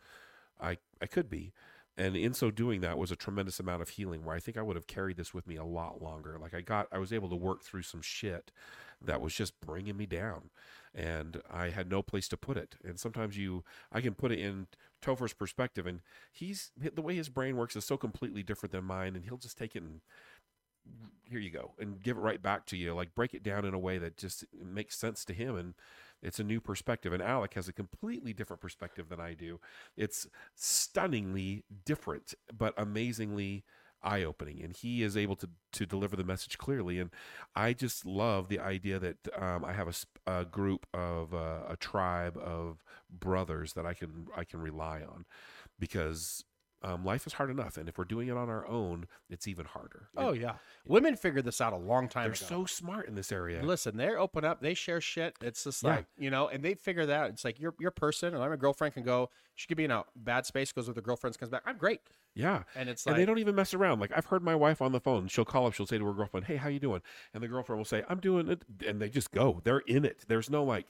I 0.60 0.78
I 1.02 1.06
could 1.08 1.30
be. 1.30 1.54
And 1.98 2.18
in 2.18 2.34
so 2.34 2.52
doing 2.52 2.82
that 2.82 2.98
was 2.98 3.12
a 3.12 3.16
tremendous 3.16 3.60
amount 3.60 3.82
of 3.82 3.90
healing 3.90 4.26
where 4.26 4.36
i 4.36 4.40
think 4.40 4.58
i 4.58 4.62
would 4.62 4.76
have 4.76 4.88
carried 4.88 5.16
this 5.16 5.34
with 5.34 5.48
me 5.48 5.56
a 5.56 5.64
lot 5.64 6.02
longer. 6.02 6.38
Like 6.40 6.54
i 6.54 6.62
got 6.62 6.88
i 6.92 6.98
was 6.98 7.14
able 7.14 7.30
to 7.30 7.36
work 7.36 7.64
through 7.64 7.84
some 7.84 8.02
shit 8.02 8.52
that 9.02 9.22
was 9.22 9.34
just 9.36 9.60
bringing 9.62 9.98
me 9.98 10.06
down 10.06 10.50
and 10.94 11.42
i 11.50 11.70
had 11.70 11.90
no 11.90 12.02
place 12.02 12.28
to 12.30 12.38
put 12.38 12.58
it. 12.58 12.76
And 12.84 13.00
sometimes 13.00 13.38
you 13.38 13.64
i 13.92 14.02
can 14.02 14.14
put 14.14 14.32
it 14.32 14.40
in 14.40 14.68
topher's 15.02 15.34
perspective 15.34 15.86
and 15.86 16.02
he's 16.32 16.72
the 16.78 17.02
way 17.02 17.16
his 17.16 17.30
brain 17.30 17.56
works 17.58 17.76
is 17.76 17.86
so 17.86 17.96
completely 17.98 18.44
different 18.44 18.72
than 18.72 18.84
mine 18.84 19.16
and 19.16 19.26
he'll 19.26 19.38
just 19.38 19.58
take 19.58 19.76
it 19.76 19.84
and 19.84 20.02
here 21.30 21.40
you 21.40 21.50
go 21.50 21.74
and 21.80 22.02
give 22.02 22.18
it 22.18 22.22
right 22.22 22.42
back 22.42 22.66
to 22.68 22.78
you. 22.78 22.94
Like 22.94 23.16
break 23.16 23.34
it 23.34 23.44
down 23.44 23.66
in 23.66 23.74
a 23.74 23.80
way 23.80 23.98
that 23.98 24.18
just 24.18 24.46
makes 24.64 24.98
sense 24.98 25.26
to 25.26 25.34
him 25.34 25.56
and 25.56 25.74
it's 26.22 26.40
a 26.40 26.44
new 26.44 26.62
perspective. 26.62 27.14
And 27.14 27.22
alec 27.22 27.54
has 27.56 27.68
a 27.68 27.74
completely 27.74 28.34
different 28.34 28.62
perspective 28.62 29.10
than 29.10 29.20
i 29.20 29.34
do. 29.34 29.60
It's 29.98 30.28
stunningly 30.56 31.64
different 31.86 32.34
but 32.56 32.74
amazingly 32.78 33.64
eye-opening 34.04 34.62
and 34.62 34.76
he 34.76 35.02
is 35.02 35.18
able 35.18 35.36
to 35.36 35.50
to 35.72 35.86
deliver 35.86 36.16
the 36.16 36.24
message 36.24 36.58
clearly. 36.58 37.00
And 37.00 37.10
i 37.56 37.74
just 37.74 38.06
love 38.06 38.48
the 38.48 38.60
idea 38.60 39.00
that 39.00 39.18
um, 39.36 39.66
i 39.66 39.74
have 39.74 39.88
a, 39.88 40.32
a 40.40 40.46
group 40.46 40.86
of 40.94 41.34
uh, 41.34 41.64
a 41.68 41.76
tribe 41.78 42.38
of 42.38 42.84
brothers 43.10 43.74
that 43.74 43.86
i 43.86 43.94
can 43.96 44.28
i 44.38 44.44
can 44.44 44.62
rely 44.62 45.02
on 45.02 45.26
because 45.80 46.44
um, 46.86 47.04
life 47.04 47.26
is 47.26 47.34
hard 47.34 47.50
enough 47.50 47.78
and 47.78 47.90
if 47.90 47.98
we're 47.98 48.04
doing 48.06 48.28
it 48.28 48.38
on 48.38 48.48
our 48.48 48.66
own 48.68 49.08
it's 49.30 49.48
even 49.48 49.66
harder 49.66 50.08
Oh 50.16 50.34
yeah, 50.34 50.54
women 50.86 51.16
figured 51.16 51.44
this 51.44 51.60
out 51.60 51.74
a 51.74 51.78
long 51.78 52.08
time 52.08 52.26
they're 52.26 52.32
ago. 52.34 52.46
so 52.46 52.66
smart 52.66 53.08
in 53.08 53.16
this 53.16 53.32
area 53.32 53.64
Listen, 53.64 53.98
they're 53.98 54.20
open 54.20 54.46
up. 54.46 54.62
They 54.62 54.74
share 54.76 55.02
shit. 55.02 55.36
It's 55.42 55.64
just 55.64 55.82
Yeah. 55.84 55.90
like 55.96 56.06
you 56.18 56.30
know, 56.30 56.48
and 56.48 56.64
they 56.64 56.76
figure 56.76 57.06
that 57.08 57.20
out. 57.20 57.30
It's 57.32 57.44
like 57.44 57.60
your 57.60 57.74
your 57.80 57.92
person, 57.92 58.34
and 58.36 58.40
my 58.50 58.56
girlfriend 58.56 58.94
can 58.94 59.04
go. 59.04 59.30
She 59.56 59.68
could 59.68 59.78
be 59.78 59.86
in 59.86 59.92
a 59.92 60.04
bad 60.16 60.46
space, 60.46 60.72
goes 60.72 60.88
with 60.88 60.96
her 60.98 61.02
girlfriends, 61.02 61.38
comes 61.38 61.50
back. 61.50 61.64
I'm 61.66 61.78
great, 61.78 62.02
yeah 62.36 62.64
and 62.76 62.88
it's 62.90 63.06
and 63.06 63.14
like 63.14 63.20
they 63.22 63.26
don't 63.26 63.40
even 63.40 63.56
mess 63.56 63.74
around. 63.74 64.00
Like 64.00 64.12
I've 64.16 64.26
heard 64.26 64.44
my 64.44 64.56
wife 64.56 64.82
on 64.82 64.92
the 64.92 65.00
phone. 65.00 65.28
She'll 65.28 65.46
call 65.46 65.66
up. 65.66 65.74
She'll 65.74 65.88
say 65.88 65.98
to 65.98 66.06
her 66.06 66.14
girlfriend, 66.14 66.46
"Hey, 66.46 66.58
how 66.58 66.70
you 66.70 66.80
doing?" 66.80 67.02
And 67.34 67.42
the 67.42 67.48
girlfriend 67.48 67.80
will 67.80 67.86
say, 67.86 68.04
"I'm 68.08 68.20
doing 68.20 68.48
it," 68.50 68.62
and 68.88 69.02
they 69.02 69.10
just 69.10 69.32
go. 69.32 69.62
They're 69.64 69.80
in 69.80 70.06
it. 70.06 70.26
There's 70.28 70.50
no 70.52 70.64
like, 70.64 70.86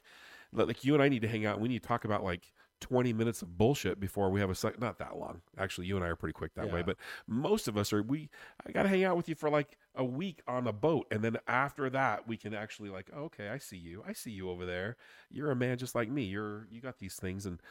like 0.52 0.84
you 0.84 0.94
and 0.94 1.02
I 1.02 1.08
need 1.10 1.22
to 1.22 1.28
hang 1.30 1.46
out. 1.46 1.60
We 1.62 1.70
need 1.70 1.82
to 1.84 1.88
talk 1.88 2.04
about 2.06 2.24
like 2.24 2.52
20 2.82 3.14
minutes 3.14 3.42
of 3.42 3.58
bullshit 3.58 4.00
before 4.00 4.30
we 4.30 4.40
have 4.40 4.50
a 4.50 4.56
sec. 4.56 4.80
Not 4.80 5.00
that 5.00 5.18
long. 5.18 5.42
Actually, 5.58 5.88
you 5.88 5.96
and 5.96 6.06
I 6.06 6.10
are 6.10 6.16
pretty 6.16 6.34
quick 6.34 6.54
that 6.56 6.72
way. 6.72 6.82
But 6.84 6.98
most 7.28 7.68
of 7.68 7.78
us 7.78 7.92
are. 7.94 8.02
We 8.04 8.30
I 8.68 8.72
got 8.72 8.84
to 8.84 8.90
hang 8.90 9.04
out 9.04 9.18
with 9.18 9.30
you 9.30 9.36
for 9.36 9.50
like 9.50 9.78
a 9.96 10.04
week 10.04 10.42
on 10.48 10.68
a 10.68 10.74
boat, 10.74 11.08
and 11.12 11.24
then 11.24 11.38
after 11.48 11.90
that, 11.90 12.28
we 12.28 12.38
can 12.38 12.54
actually 12.54 12.90
like, 12.90 13.10
oh, 13.16 13.24
okay, 13.24 13.50
I 13.50 13.58
see 13.58 13.78
you. 13.78 14.04
I 14.08 14.14
see 14.14 14.32
you 14.32 14.50
over 14.50 14.66
there. 14.66 14.98
You're 15.32 15.52
a 15.52 15.56
man 15.56 15.78
just 15.78 15.96
like 15.96 16.10
me. 16.10 16.24
You're 16.24 16.68
you 16.70 16.82
got 16.82 17.00
these 17.00 17.16
things 17.16 17.46
and 17.46 17.62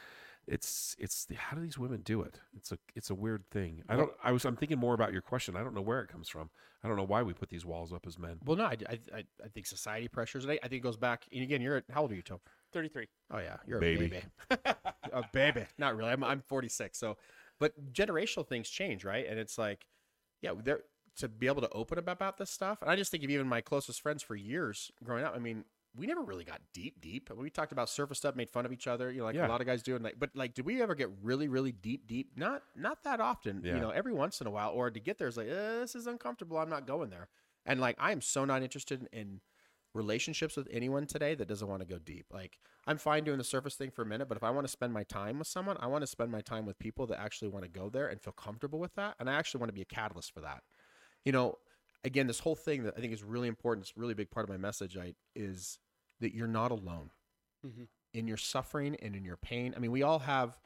it's 0.47 0.95
it's 0.99 1.27
how 1.35 1.55
do 1.55 1.61
these 1.63 1.77
women 1.79 2.01
do 2.01 2.21
it 2.21 2.39
it's 2.55 2.71
a 2.71 2.77
it's 2.95 3.09
a 3.09 3.15
weird 3.15 3.43
thing 3.49 3.81
i 3.89 3.95
don't 3.95 4.11
i 4.23 4.31
was 4.31 4.45
i'm 4.45 4.55
thinking 4.55 4.77
more 4.77 4.93
about 4.93 5.11
your 5.11 5.21
question 5.23 5.55
i 5.55 5.63
don't 5.63 5.73
know 5.73 5.81
where 5.81 6.01
it 6.01 6.07
comes 6.07 6.29
from 6.29 6.51
i 6.83 6.87
don't 6.87 6.97
know 6.97 7.03
why 7.03 7.23
we 7.23 7.33
put 7.33 7.49
these 7.49 7.65
walls 7.65 7.91
up 7.91 8.05
as 8.05 8.19
men 8.19 8.37
Well, 8.45 8.55
no, 8.57 8.65
I, 8.65 8.77
I, 8.87 8.99
I- 9.43 9.47
think 9.55 9.65
society 9.65 10.07
pressures. 10.07 10.45
I, 10.45 10.51
I 10.61 10.67
think 10.67 10.73
it 10.73 10.79
goes 10.81 10.97
back. 10.97 11.25
And 11.33 11.41
again, 11.41 11.61
you're 11.61 11.81
how 11.91 12.01
old 12.01 12.11
are 12.11 12.15
you, 12.15 12.21
Tom? 12.21 12.39
33. 12.75 13.07
Oh 13.31 13.39
yeah, 13.39 13.57
you're 13.65 13.79
Baby. 13.79 14.05
a 14.05 14.09
baby. 14.09 14.77
a 15.13 15.23
baby. 15.33 15.65
Not 15.77 15.95
really. 15.95 16.11
I'm 16.11 16.23
I'm 16.23 16.41
46. 16.41 16.97
So, 16.97 17.17
but 17.59 17.71
generational 17.93 18.47
things 18.47 18.69
change, 18.69 19.03
right? 19.05 19.25
And 19.27 19.39
it's 19.39 19.57
like, 19.57 19.87
yeah, 20.41 20.51
there 20.63 20.81
to 21.17 21.29
be 21.29 21.47
able 21.47 21.61
to 21.61 21.69
open 21.71 21.97
up 21.97 22.07
about 22.09 22.37
this 22.37 22.51
stuff. 22.51 22.81
And 22.81 22.91
I 22.91 22.95
just 22.97 23.09
think 23.09 23.23
of 23.23 23.29
even 23.29 23.47
my 23.47 23.61
closest 23.61 24.01
friends 24.01 24.21
for 24.21 24.35
years 24.35 24.91
growing 25.03 25.23
up. 25.23 25.33
I 25.33 25.39
mean, 25.39 25.63
we 25.95 26.05
never 26.07 26.21
really 26.21 26.43
got 26.43 26.59
deep, 26.73 26.99
deep. 26.99 27.29
We 27.33 27.49
talked 27.49 27.71
about 27.71 27.87
surface 27.89 28.17
stuff, 28.17 28.35
made 28.35 28.49
fun 28.49 28.65
of 28.65 28.73
each 28.73 28.85
other. 28.85 29.09
You 29.09 29.19
know, 29.19 29.23
like 29.25 29.35
Yeah. 29.35 29.47
a 29.47 29.49
lot 29.49 29.61
of 29.61 29.67
guys 29.67 29.81
do. 29.81 29.95
And 29.95 30.03
like, 30.03 30.19
but 30.19 30.31
like, 30.35 30.53
did 30.53 30.65
we 30.65 30.81
ever 30.81 30.93
get 30.93 31.09
really, 31.23 31.47
really 31.47 31.71
deep, 31.71 32.05
deep? 32.07 32.31
Not 32.35 32.63
not 32.75 33.03
that 33.05 33.21
often. 33.21 33.61
Yeah. 33.63 33.75
You 33.75 33.79
know, 33.79 33.91
every 33.91 34.11
once 34.11 34.41
in 34.41 34.47
a 34.47 34.51
while. 34.51 34.71
Or 34.71 34.91
to 34.91 34.99
get 34.99 35.17
there 35.17 35.29
is 35.29 35.37
like, 35.37 35.47
eh, 35.47 35.79
this 35.79 35.95
is 35.95 36.05
uncomfortable. 36.07 36.57
I'm 36.57 36.69
not 36.69 36.85
going 36.85 37.09
there. 37.09 37.29
And 37.65 37.79
like, 37.79 37.95
I 37.97 38.11
am 38.11 38.19
so 38.19 38.43
not 38.43 38.61
interested 38.61 39.07
in 39.13 39.39
relationships 39.95 40.57
with 40.57 40.67
anyone 40.69 41.07
today 41.07 41.33
that 41.35 41.47
doesn't 41.47 41.67
want 41.67 41.81
to 41.81 41.87
go 41.87 41.97
deep. 41.97 42.25
Like 42.31 42.59
I'm 42.85 42.97
fine 42.97 43.23
doing 43.23 43.37
the 43.37 43.43
surface 43.43 43.75
thing 43.75 43.89
for 43.89 44.01
a 44.01 44.05
minute, 44.05 44.27
but 44.27 44.37
if 44.37 44.43
I 44.43 44.51
want 44.51 44.67
to 44.67 44.71
spend 44.71 44.93
my 44.93 45.03
time 45.03 45.39
with 45.39 45.47
someone, 45.47 45.77
I 45.79 45.87
want 45.87 46.01
to 46.03 46.07
spend 46.07 46.31
my 46.31 46.41
time 46.41 46.65
with 46.65 46.77
people 46.77 47.07
that 47.07 47.19
actually 47.19 47.47
want 47.47 47.63
to 47.63 47.69
go 47.71 47.89
there 47.89 48.07
and 48.07 48.21
feel 48.21 48.33
comfortable 48.33 48.79
with 48.79 48.93
that. 48.95 49.15
And 49.19 49.29
I 49.29 49.33
actually 49.33 49.59
want 49.59 49.69
to 49.69 49.73
be 49.73 49.81
a 49.81 49.85
catalyst 49.85 50.33
for 50.33 50.41
that. 50.41 50.63
You 51.23 51.31
know, 51.31 51.55
again, 52.03 52.27
this 52.27 52.39
whole 52.39 52.55
thing 52.55 52.83
that 52.83 52.93
I 52.97 53.01
think 53.01 53.13
is 53.13 53.23
really 53.23 53.47
important, 53.47 53.87
it's 53.87 53.97
a 53.97 53.99
really 53.99 54.13
big 54.13 54.29
part 54.29 54.43
of 54.43 54.49
my 54.49 54.57
message, 54.57 54.97
I 54.97 55.15
is 55.35 55.79
that 56.19 56.35
you're 56.35 56.47
not 56.47 56.71
alone 56.71 57.11
Mhm. 57.63 57.87
in 58.13 58.27
your 58.27 58.37
suffering 58.37 58.95
and 58.97 59.15
in 59.15 59.23
your 59.25 59.37
pain. 59.37 59.73
I 59.75 59.79
mean, 59.79 59.91
we 59.91 60.03
all 60.03 60.19
have 60.19 60.59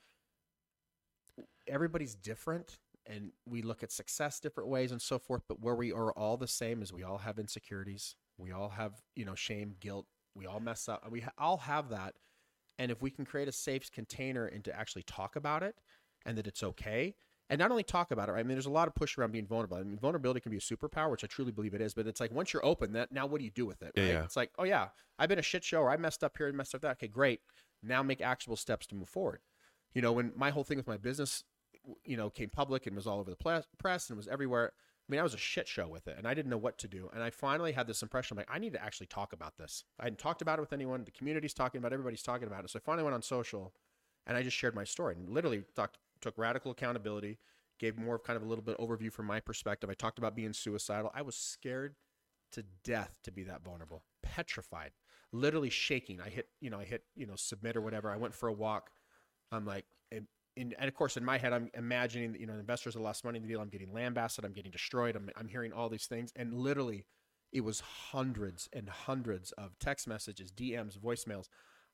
everybody's 1.67 2.15
different 2.15 2.79
and 3.05 3.31
we 3.45 3.61
look 3.61 3.81
at 3.83 3.91
success 3.91 4.39
different 4.39 4.69
ways 4.69 4.91
and 4.91 5.01
so 5.01 5.17
forth, 5.17 5.43
but 5.47 5.59
where 5.61 5.75
we 5.75 5.91
are 5.91 6.11
all 6.11 6.37
the 6.37 6.47
same 6.47 6.81
is 6.81 6.91
we 6.93 7.03
all 7.03 7.19
have 7.19 7.39
insecurities. 7.39 8.15
We 8.39 8.51
all 8.51 8.69
have, 8.69 8.93
you 9.15 9.25
know, 9.25 9.35
shame, 9.35 9.75
guilt. 9.79 10.05
We 10.35 10.45
all 10.45 10.59
mess 10.59 10.87
up. 10.87 11.05
We 11.11 11.21
ha- 11.21 11.31
all 11.37 11.57
have 11.57 11.89
that. 11.89 12.15
And 12.77 12.91
if 12.91 13.01
we 13.01 13.11
can 13.11 13.25
create 13.25 13.47
a 13.47 13.51
safe 13.51 13.91
container 13.91 14.45
and 14.45 14.63
to 14.63 14.73
actually 14.77 15.03
talk 15.03 15.35
about 15.35 15.63
it 15.63 15.75
and 16.25 16.37
that 16.37 16.47
it's 16.47 16.63
okay, 16.63 17.15
and 17.49 17.57
not 17.59 17.71
only 17.71 17.83
talk 17.83 18.11
about 18.11 18.29
it, 18.29 18.33
right? 18.33 18.39
I 18.39 18.43
mean, 18.43 18.55
there's 18.55 18.67
a 18.67 18.71
lot 18.71 18.87
of 18.87 18.93
push 18.95 19.17
around 19.17 19.31
being 19.31 19.47
vulnerable. 19.47 19.77
I 19.77 19.83
mean, 19.83 19.97
vulnerability 19.97 20.39
can 20.39 20.51
be 20.51 20.57
a 20.57 20.61
superpower, 20.61 21.09
which 21.09 21.23
I 21.23 21.27
truly 21.27 21.51
believe 21.51 21.73
it 21.73 21.81
is. 21.81 21.93
But 21.95 22.05
it's 22.07 22.19
like 22.19 22.31
once 22.31 22.53
you're 22.53 22.63
open, 22.65 22.93
that 22.93 23.11
now 23.11 23.25
what 23.25 23.39
do 23.39 23.43
you 23.45 23.49
do 23.51 23.65
with 23.65 23.81
it? 23.81 23.91
Yeah, 23.95 24.03
Right? 24.03 24.11
yeah. 24.13 24.23
It's 24.23 24.37
like, 24.37 24.51
oh 24.59 24.63
yeah, 24.65 24.89
I've 25.17 25.29
been 25.29 25.39
a 25.39 25.43
shit 25.43 25.63
show, 25.63 25.81
or 25.81 25.89
I 25.89 25.97
messed 25.97 26.23
up 26.23 26.37
here 26.37 26.47
and 26.47 26.55
messed 26.55 26.75
up 26.75 26.81
that. 26.81 26.91
Okay, 26.91 27.07
great. 27.07 27.41
Now 27.81 28.03
make 28.03 28.21
actionable 28.21 28.55
steps 28.55 28.85
to 28.87 28.95
move 28.95 29.09
forward. 29.09 29.39
You 29.95 30.01
know, 30.03 30.11
when 30.11 30.31
my 30.35 30.51
whole 30.51 30.63
thing 30.63 30.77
with 30.77 30.87
my 30.87 30.97
business, 30.97 31.43
you 32.05 32.15
know, 32.17 32.29
came 32.29 32.49
public 32.49 32.85
and 32.85 32.95
was 32.95 33.07
all 33.07 33.19
over 33.19 33.31
the 33.31 33.63
press 33.79 34.09
and 34.09 34.17
was 34.17 34.27
everywhere. 34.27 34.73
I 35.09 35.11
mean, 35.11 35.19
I 35.19 35.23
was 35.23 35.33
a 35.33 35.37
shit 35.37 35.67
show 35.67 35.87
with 35.87 36.07
it, 36.07 36.15
and 36.19 36.27
I 36.27 36.35
didn't 36.35 36.51
know 36.51 36.57
what 36.57 36.77
to 36.77 36.87
do. 36.87 37.09
And 37.13 37.23
I 37.23 37.31
finally 37.31 37.71
had 37.71 37.87
this 37.87 38.03
impression, 38.03 38.37
like, 38.37 38.47
I 38.47 38.59
need 38.59 38.73
to 38.73 38.83
actually 38.83 39.07
talk 39.07 39.33
about 39.33 39.57
this. 39.57 39.83
I 39.99 40.03
hadn't 40.03 40.19
talked 40.19 40.43
about 40.43 40.59
it 40.59 40.61
with 40.61 40.71
anyone. 40.71 41.03
The 41.03 41.09
community's 41.09 41.55
talking 41.55 41.79
about, 41.79 41.91
it, 41.91 41.95
everybody's 41.95 42.21
talking 42.21 42.47
about 42.47 42.63
it. 42.63 42.69
So 42.69 42.77
I 42.77 42.81
finally 42.85 43.03
went 43.03 43.15
on 43.15 43.23
social, 43.23 43.73
and 44.27 44.37
I 44.37 44.43
just 44.43 44.55
shared 44.55 44.75
my 44.75 44.83
story 44.83 45.15
and 45.15 45.27
literally 45.27 45.63
talked, 45.75 45.97
took 46.21 46.37
radical 46.37 46.71
accountability, 46.71 47.39
gave 47.79 47.97
more 47.97 48.15
of 48.15 48.23
kind 48.23 48.37
of 48.37 48.43
a 48.43 48.45
little 48.45 48.63
bit 48.63 48.77
overview 48.77 49.11
from 49.11 49.25
my 49.25 49.39
perspective. 49.39 49.89
I 49.89 49.95
talked 49.95 50.19
about 50.19 50.35
being 50.35 50.53
suicidal. 50.53 51.11
I 51.15 51.23
was 51.23 51.35
scared 51.35 51.95
to 52.51 52.63
death 52.83 53.15
to 53.23 53.31
be 53.31 53.41
that 53.43 53.63
vulnerable, 53.63 54.03
petrified, 54.21 54.91
literally 55.31 55.71
shaking. 55.71 56.21
I 56.21 56.29
hit, 56.29 56.49
you 56.61 56.69
know, 56.69 56.79
I 56.79 56.85
hit, 56.85 57.05
you 57.15 57.25
know, 57.25 57.35
submit 57.35 57.75
or 57.75 57.81
whatever. 57.81 58.11
I 58.11 58.17
went 58.17 58.35
for 58.35 58.47
a 58.47 58.53
walk. 58.53 58.91
I'm 59.51 59.65
like, 59.65 59.85
and, 60.59 60.73
and, 60.73 60.75
and 60.77 60.87
of 60.87 60.93
course, 60.93 61.17
in 61.17 61.25
my 61.25 61.37
head, 61.37 61.53
I'm 61.53 61.69
imagining 61.73 62.33
that, 62.33 62.41
you 62.41 62.47
know, 62.47 62.53
investors 62.53 62.93
have 62.95 63.03
lost 63.03 63.23
money 63.23 63.37
in 63.37 63.43
the 63.43 63.49
deal. 63.49 63.61
I'm 63.61 63.69
getting 63.69 63.93
lambasted. 63.93 64.45
I'm 64.45 64.53
getting 64.53 64.71
destroyed. 64.71 65.15
I'm, 65.15 65.29
I'm 65.35 65.47
hearing 65.47 65.73
all 65.73 65.89
these 65.89 66.05
things. 66.05 66.31
And 66.35 66.53
literally, 66.53 67.05
it 67.51 67.61
was 67.61 67.79
hundreds 67.79 68.69
and 68.73 68.89
hundreds 68.89 69.51
of 69.53 69.77
text 69.79 70.07
messages, 70.07 70.51
DMs, 70.51 70.97
voicemails 70.97 71.47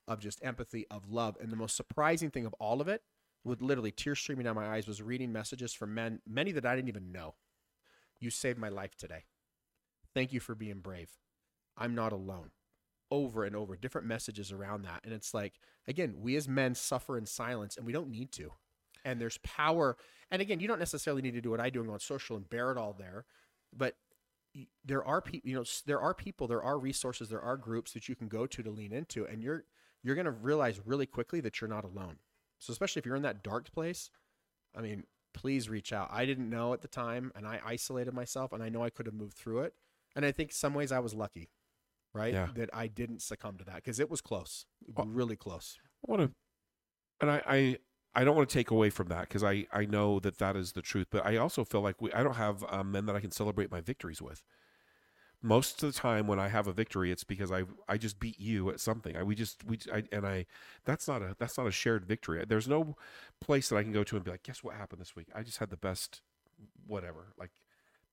of 0.07 0.19
just 0.19 0.43
empathy, 0.43 0.85
of 0.91 1.09
love. 1.09 1.37
And 1.39 1.51
the 1.51 1.55
most 1.55 1.75
surprising 1.75 2.29
thing 2.29 2.45
of 2.45 2.53
all 2.59 2.81
of 2.81 2.87
it, 2.87 3.01
with 3.43 3.61
literally 3.61 3.91
tears 3.91 4.19
streaming 4.19 4.45
down 4.45 4.55
my 4.55 4.67
eyes, 4.67 4.87
was 4.87 5.01
reading 5.01 5.31
messages 5.31 5.73
from 5.73 5.93
men, 5.93 6.19
many 6.27 6.51
that 6.51 6.65
I 6.65 6.75
didn't 6.75 6.89
even 6.89 7.11
know. 7.11 7.35
You 8.19 8.29
saved 8.29 8.57
my 8.57 8.69
life 8.69 8.95
today. 8.97 9.25
Thank 10.13 10.33
you 10.33 10.39
for 10.39 10.55
being 10.55 10.79
brave. 10.79 11.09
I'm 11.77 11.93
not 11.93 12.13
alone. 12.13 12.51
Over 13.15 13.45
and 13.45 13.55
over, 13.55 13.75
different 13.77 14.07
messages 14.07 14.51
around 14.51 14.83
that. 14.85 15.01
And 15.05 15.13
it's 15.13 15.33
like, 15.33 15.53
again, 15.87 16.15
we 16.19 16.35
as 16.35 16.47
men 16.47 16.75
suffer 16.75 17.17
in 17.17 17.25
silence 17.25 17.77
and 17.77 17.85
we 17.85 17.93
don't 17.93 18.09
need 18.09 18.31
to. 18.33 18.51
and 19.05 19.21
there's 19.21 19.37
power. 19.39 19.97
And 20.31 20.41
again, 20.41 20.59
you 20.59 20.67
don't 20.67 20.79
necessarily 20.79 21.21
need 21.21 21.35
to 21.35 21.41
do 21.41 21.51
what 21.51 21.59
I 21.61 21.69
do 21.69 21.89
on 21.89 21.99
social 21.99 22.35
and 22.35 22.49
bear 22.49 22.71
it 22.71 22.77
all 22.77 22.93
there, 22.93 23.25
but 23.75 23.95
there 24.83 25.03
are 25.03 25.21
people, 25.21 25.49
you 25.49 25.55
know, 25.55 25.65
there 25.85 25.99
are 25.99 26.13
people, 26.13 26.47
there 26.47 26.63
are 26.63 26.79
resources, 26.79 27.29
there 27.29 27.41
are 27.41 27.57
groups 27.57 27.93
that 27.93 28.09
you 28.09 28.15
can 28.15 28.27
go 28.27 28.47
to 28.47 28.63
to 28.63 28.71
lean 28.71 28.91
into, 28.93 29.25
and 29.25 29.43
you're 29.43 29.65
you're 30.03 30.15
going 30.15 30.25
to 30.25 30.31
realize 30.31 30.79
really 30.85 31.05
quickly 31.05 31.41
that 31.41 31.59
you're 31.61 31.69
not 31.69 31.83
alone. 31.83 32.17
So 32.59 32.71
especially 32.71 32.99
if 33.01 33.05
you're 33.05 33.15
in 33.15 33.23
that 33.23 33.43
dark 33.43 33.71
place, 33.71 34.09
I 34.75 34.81
mean, 34.81 35.03
please 35.33 35.69
reach 35.69 35.93
out. 35.93 36.09
I 36.11 36.25
didn't 36.25 36.49
know 36.49 36.73
at 36.73 36.81
the 36.81 36.87
time, 36.87 37.31
and 37.35 37.47
I 37.47 37.59
isolated 37.65 38.13
myself, 38.13 38.53
and 38.53 38.63
I 38.63 38.69
know 38.69 38.83
I 38.83 38.91
could 38.91 39.07
have 39.07 39.15
moved 39.15 39.35
through 39.37 39.61
it. 39.61 39.73
And 40.15 40.25
I 40.25 40.31
think 40.31 40.51
some 40.53 40.73
ways 40.73 40.91
I 40.91 40.99
was 40.99 41.13
lucky, 41.13 41.49
right, 42.15 42.33
Yeah. 42.33 42.47
that 42.55 42.69
I 42.73 42.87
didn't 42.87 43.21
succumb 43.21 43.57
to 43.57 43.65
that 43.65 43.75
because 43.75 43.99
it 43.99 44.09
was 44.09 44.21
close, 44.21 44.65
Well- 44.95 45.05
really 45.07 45.35
close. 45.35 45.77
I 46.07 46.11
want 46.11 46.21
to, 46.23 46.31
and 47.21 47.29
I, 47.29 47.41
I, 47.45 47.77
I 48.15 48.23
don't 48.23 48.35
want 48.35 48.47
to 48.49 48.53
take 48.53 48.71
away 48.71 48.89
from 48.89 49.07
that 49.09 49.21
because 49.27 49.43
I, 49.43 49.67
I 49.71 49.85
know 49.85 50.19
that 50.21 50.37
that 50.37 50.55
is 50.55 50.71
the 50.71 50.81
truth. 50.81 51.07
But 51.11 51.25
I 51.25 51.37
also 51.37 51.63
feel 51.65 51.81
like 51.81 52.01
we, 52.01 52.11
I 52.13 52.23
don't 52.23 52.35
have 52.35 52.63
um, 52.69 52.91
men 52.91 53.05
that 53.07 53.15
I 53.15 53.19
can 53.19 53.31
celebrate 53.31 53.69
my 53.69 53.81
victories 53.81 54.21
with. 54.21 54.41
Most 55.41 55.83
of 55.83 55.93
the 55.93 55.99
time, 55.99 56.25
when 56.25 56.39
I 56.39 56.47
have 56.47 56.65
a 56.65 56.71
victory, 56.73 57.11
it's 57.11 57.23
because 57.23 57.51
I, 57.51 57.63
I 57.87 57.97
just 57.97 58.19
beat 58.19 58.39
you 58.39 58.69
at 58.71 58.79
something. 58.79 59.15
I, 59.15 59.21
we 59.23 59.35
just, 59.35 59.63
we, 59.63 59.77
I, 59.93 60.03
and 60.11 60.25
I, 60.25 60.45
that's 60.85 61.07
not 61.07 61.21
a, 61.21 61.35
that's 61.37 61.57
not 61.57 61.67
a 61.67 61.71
shared 61.71 62.05
victory. 62.05 62.43
There's 62.47 62.67
no 62.67 62.95
place 63.41 63.69
that 63.69 63.75
I 63.75 63.83
can 63.83 63.91
go 63.91 64.03
to 64.05 64.15
and 64.15 64.25
be 64.25 64.31
like, 64.31 64.43
guess 64.43 64.63
what 64.63 64.75
happened 64.75 65.01
this 65.01 65.15
week? 65.15 65.27
I 65.35 65.43
just 65.43 65.57
had 65.59 65.69
the 65.69 65.77
best, 65.77 66.21
whatever. 66.87 67.33
Like, 67.37 67.51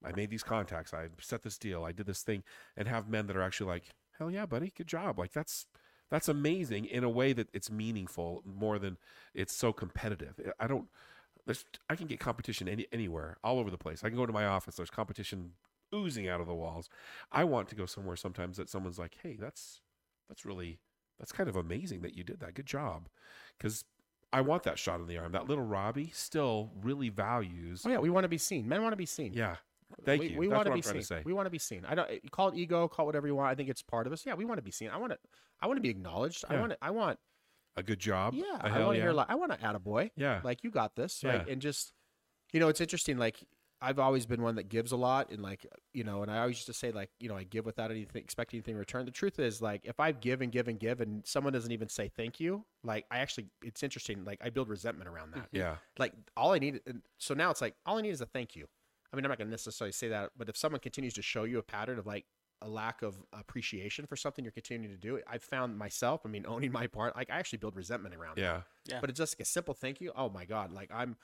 I 0.05 0.13
made 0.13 0.31
these 0.31 0.43
contacts. 0.43 0.93
I 0.93 1.09
set 1.21 1.43
this 1.43 1.59
deal. 1.59 1.85
I 1.85 1.93
did 1.93 2.07
this 2.07 2.23
thing, 2.23 2.43
and 2.77 2.89
have 2.89 3.09
men 3.09 3.27
that 3.27 3.37
are 3.37 3.43
actually 3.43 3.69
like, 3.69 3.85
hell 4.19 4.31
yeah, 4.31 4.47
buddy, 4.47 4.73
good 4.77 4.87
job. 4.87 5.19
Like 5.19 5.33
that's 5.33 5.67
that's 6.11 6.29
amazing 6.29 6.85
in 6.85 7.05
a 7.05 7.09
way 7.09 7.33
that 7.33 7.49
it's 7.53 7.71
meaningful 7.71 8.43
more 8.45 8.79
than 8.79 8.99
it's 9.35 9.55
so 9.55 9.73
competitive. 9.73 10.39
I 10.61 10.67
don't. 10.67 10.89
There's, 11.47 11.65
I 11.91 11.97
can 11.97 12.07
get 12.07 12.21
competition 12.21 12.69
any, 12.69 12.87
anywhere, 12.93 13.37
all 13.43 13.59
over 13.59 13.71
the 13.71 13.79
place. 13.79 14.05
I 14.05 14.09
can 14.09 14.17
go 14.17 14.27
to 14.27 14.33
my 14.33 14.45
office. 14.47 14.77
There's 14.77 14.91
competition 14.91 15.53
oozing 15.93 16.29
out 16.29 16.41
of 16.41 16.47
the 16.47 16.55
walls. 16.55 16.89
I 17.33 17.45
want 17.45 17.69
to 17.71 17.75
go 17.75 17.87
somewhere 17.87 18.15
sometimes 18.15 18.59
that 18.59 18.69
someone's 18.69 18.99
like, 18.99 19.17
"Hey, 19.23 19.37
that's 19.41 19.81
that's 20.29 20.45
really 20.45 20.79
that's 21.19 21.33
kind 21.33 21.49
of 21.49 21.57
amazing 21.57 22.03
that 22.03 22.15
you 22.15 22.25
did 22.25 22.41
that. 22.41 22.55
Good 22.55 22.67
job," 22.67 23.09
because 23.59 23.85
I 24.33 24.41
want 24.41 24.63
that 24.65 24.79
shot 24.79 25.01
in 25.01 25.07
the 25.07 25.19
arm. 25.19 25.33
That 25.33 25.49
little 25.49 25.65
Robbie 25.65 26.11
still 26.15 26.71
really 26.83 27.09
values. 27.09 27.83
Oh 27.85 27.91
yeah, 27.91 27.99
we 27.99 28.11
want 28.11 28.25
to 28.25 28.29
be 28.29 28.39
seen. 28.39 28.69
Men 28.69 28.83
want 28.83 28.93
to 28.93 28.97
be 28.97 29.07
seen. 29.07 29.33
Yeah, 29.35 29.57
thank 30.05 30.21
we, 30.21 30.29
you. 30.29 30.39
We 30.39 30.47
that's 30.47 30.57
want 30.57 30.59
what 30.59 30.65
to 30.65 30.71
I'm 30.71 30.77
be 30.77 30.83
trying 30.83 30.95
seen. 30.95 31.01
to 31.01 31.07
say. 31.07 31.23
We 31.25 31.33
want 31.33 31.47
to 31.47 31.51
be 31.51 31.59
seen. 31.59 31.85
I 31.87 31.95
don't 31.95 32.11
you 32.11 32.31
call 32.31 32.49
it 32.49 32.57
ego, 32.57 32.89
call 32.89 33.05
it 33.05 33.09
whatever 33.09 33.27
you 33.27 33.35
want. 33.35 33.49
I 33.49 33.55
think 33.55 33.69
it's 33.69 33.83
part 33.83 34.07
of 34.07 34.13
us. 34.13 34.25
Yeah, 34.27 34.35
we 34.35 34.45
want 34.45 34.59
to 34.59 34.63
be 34.63 34.71
seen. 34.71 34.91
I 34.91 34.97
want 34.97 35.13
to. 35.13 35.19
I 35.61 35.67
want 35.67 35.77
to 35.77 35.83
be 35.83 35.91
acknowledged. 35.91 36.45
I 36.49 36.59
want. 36.59 36.73
To, 36.73 36.79
I 36.83 36.91
want. 36.91 37.19
A 37.75 37.83
good 37.83 37.99
job. 37.99 38.35
Yeah, 38.35 38.45
I 38.61 38.81
want 38.81 38.93
to 38.93 38.97
yeah. 38.99 39.03
hear. 39.05 39.13
Like, 39.13 39.31
I 39.31 39.35
want 39.35 39.53
to 39.53 39.65
add 39.65 39.75
a 39.75 39.79
boy. 39.79 40.11
Yeah. 40.15 40.41
Like 40.45 40.63
you 40.63 40.71
got 40.71 40.95
this, 40.95 41.23
right? 41.25 41.43
Yeah. 41.47 41.53
And 41.53 41.63
just, 41.63 41.95
you 42.53 42.61
know, 42.61 42.69
it's 42.69 42.83
interesting. 42.83 43.17
Like 43.17 43.39
I've 43.81 43.99
always 43.99 44.27
been 44.27 44.43
one 44.43 44.57
that 44.57 44.69
gives 44.69 44.93
a 44.93 44.97
lot, 44.97 45.31
and 45.31 45.43
like 45.43 45.67
you 45.95 46.05
know, 46.05 46.23
and 46.23 46.31
I 46.31 46.39
always 46.39 46.57
used 46.57 46.67
to 46.67 46.75
say 46.75 46.93
like, 46.93 47.09
you 47.19 47.29
know, 47.29 47.37
I 47.37 47.45
give 47.45 47.65
without 47.65 47.91
anything, 47.91 48.23
expect 48.23 48.53
anything 48.53 48.75
in 48.75 48.79
return. 48.79 49.07
The 49.07 49.11
truth 49.11 49.39
is, 49.39 49.63
like, 49.63 49.81
if 49.85 49.99
I 49.99 50.13
give 50.13 50.43
and 50.43 50.53
give 50.53 50.69
and 50.69 50.79
give, 50.79 51.01
and 51.01 51.27
someone 51.27 51.53
doesn't 51.53 51.73
even 51.73 51.89
say 51.89 52.11
thank 52.15 52.39
you, 52.39 52.65
like 52.85 53.07
I 53.11 53.19
actually, 53.19 53.47
it's 53.63 53.83
interesting. 53.83 54.23
Like 54.25 54.39
I 54.45 54.51
build 54.51 54.69
resentment 54.69 55.09
around 55.09 55.33
that. 55.35 55.49
Yeah. 55.51 55.77
Like 55.99 56.13
all 56.37 56.53
I 56.53 56.59
need, 56.59 56.81
and 56.87 57.01
so 57.19 57.33
now 57.33 57.51
it's 57.51 57.63
like 57.63 57.75
all 57.87 57.99
I 57.99 58.03
need 58.03 58.11
is 58.11 58.21
a 58.21 58.27
thank 58.27 58.55
you. 58.55 58.67
I 59.13 59.17
mean, 59.17 59.25
I'm 59.25 59.29
not 59.31 59.39
going 59.39 59.49
to 59.49 59.53
necessarily 59.53 59.93
say 59.93 60.09
that, 60.09 60.31
but 60.37 60.49
if 60.49 60.57
someone 60.57 60.81
continues 60.81 61.15
to 61.15 61.23
show 61.23 61.45
you 61.45 61.59
a 61.59 61.63
pattern 61.63 61.99
of 61.99 62.07
like 62.07 62.25
a 62.63 62.69
lack 62.69 63.03
of 63.03 63.17
appreciation 63.33 64.07
for 64.07 64.17
something 64.17 64.45
you're 64.45 64.53
continuing 64.53 64.91
to 64.95 65.01
do, 65.01 65.21
I've 65.29 65.43
found 65.43 65.77
myself, 65.77 66.23
I 66.25 66.29
mean, 66.29 66.45
owning 66.49 66.73
my 66.73 66.87
part, 66.87 67.15
like 67.17 67.31
I 67.31 67.39
actually 67.39 67.59
build 67.59 67.77
resentment 67.77 68.15
around 68.15 68.39
it. 68.39 68.43
Yeah. 68.43 68.63
Yeah. 68.89 69.01
But 69.01 69.11
it's 69.11 69.19
just 69.19 69.35
like 69.39 69.45
a 69.45 69.49
simple 69.49 69.75
thank 69.75 70.01
you. 70.01 70.13
Oh 70.17 70.29
my 70.31 70.45
God. 70.45 70.73
Like 70.73 70.91
I'm 70.95 71.17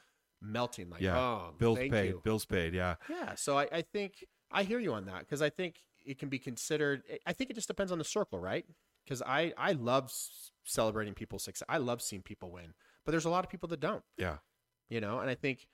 melting. 0.43 0.91
Like, 0.91 1.01
Yeah. 1.01 1.19
oh, 1.19 1.55
Bills 1.59 1.79
thank 1.79 1.93
paid. 1.93 2.09
you. 2.09 2.21
Bills 2.25 2.45
paid. 2.45 2.75
Yeah. 2.75 2.97
Yeah. 3.09 3.35
So 3.37 3.57
I, 3.59 3.69
I 3.73 3.83
think 3.83 4.25
I 4.51 4.63
hear 4.65 4.79
you 4.79 4.93
on 4.93 5.07
that 5.07 5.21
because 5.21 5.41
I 5.43 5.51
think 5.51 5.77
it 6.05 6.19
can 6.19 6.29
be 6.29 6.39
considered, 6.39 7.03
I 7.27 7.33
think 7.33 7.51
it 7.51 7.55
just 7.55 7.69
depends 7.69 7.93
on 7.93 7.99
the 7.99 8.05
circle, 8.05 8.39
right? 8.41 8.65
Because 9.05 9.23
I, 9.23 9.53
I 9.57 9.73
love 9.73 10.13
celebrating 10.65 11.15
people's 11.15 11.45
success. 11.45 11.65
I 11.69 11.79
love 11.79 12.03
seeing 12.03 12.23
people 12.23 12.51
win, 12.51 12.75
but 13.05 13.13
there's 13.13 13.25
a 13.25 13.31
lot 13.31 13.45
of 13.45 13.51
people 13.51 13.69
that 13.71 13.81
don't 13.81 14.03
Yeah. 14.19 14.37
you 14.91 15.01
know 15.01 15.19
and 15.21 15.31
i 15.31 15.35
think 15.35 15.67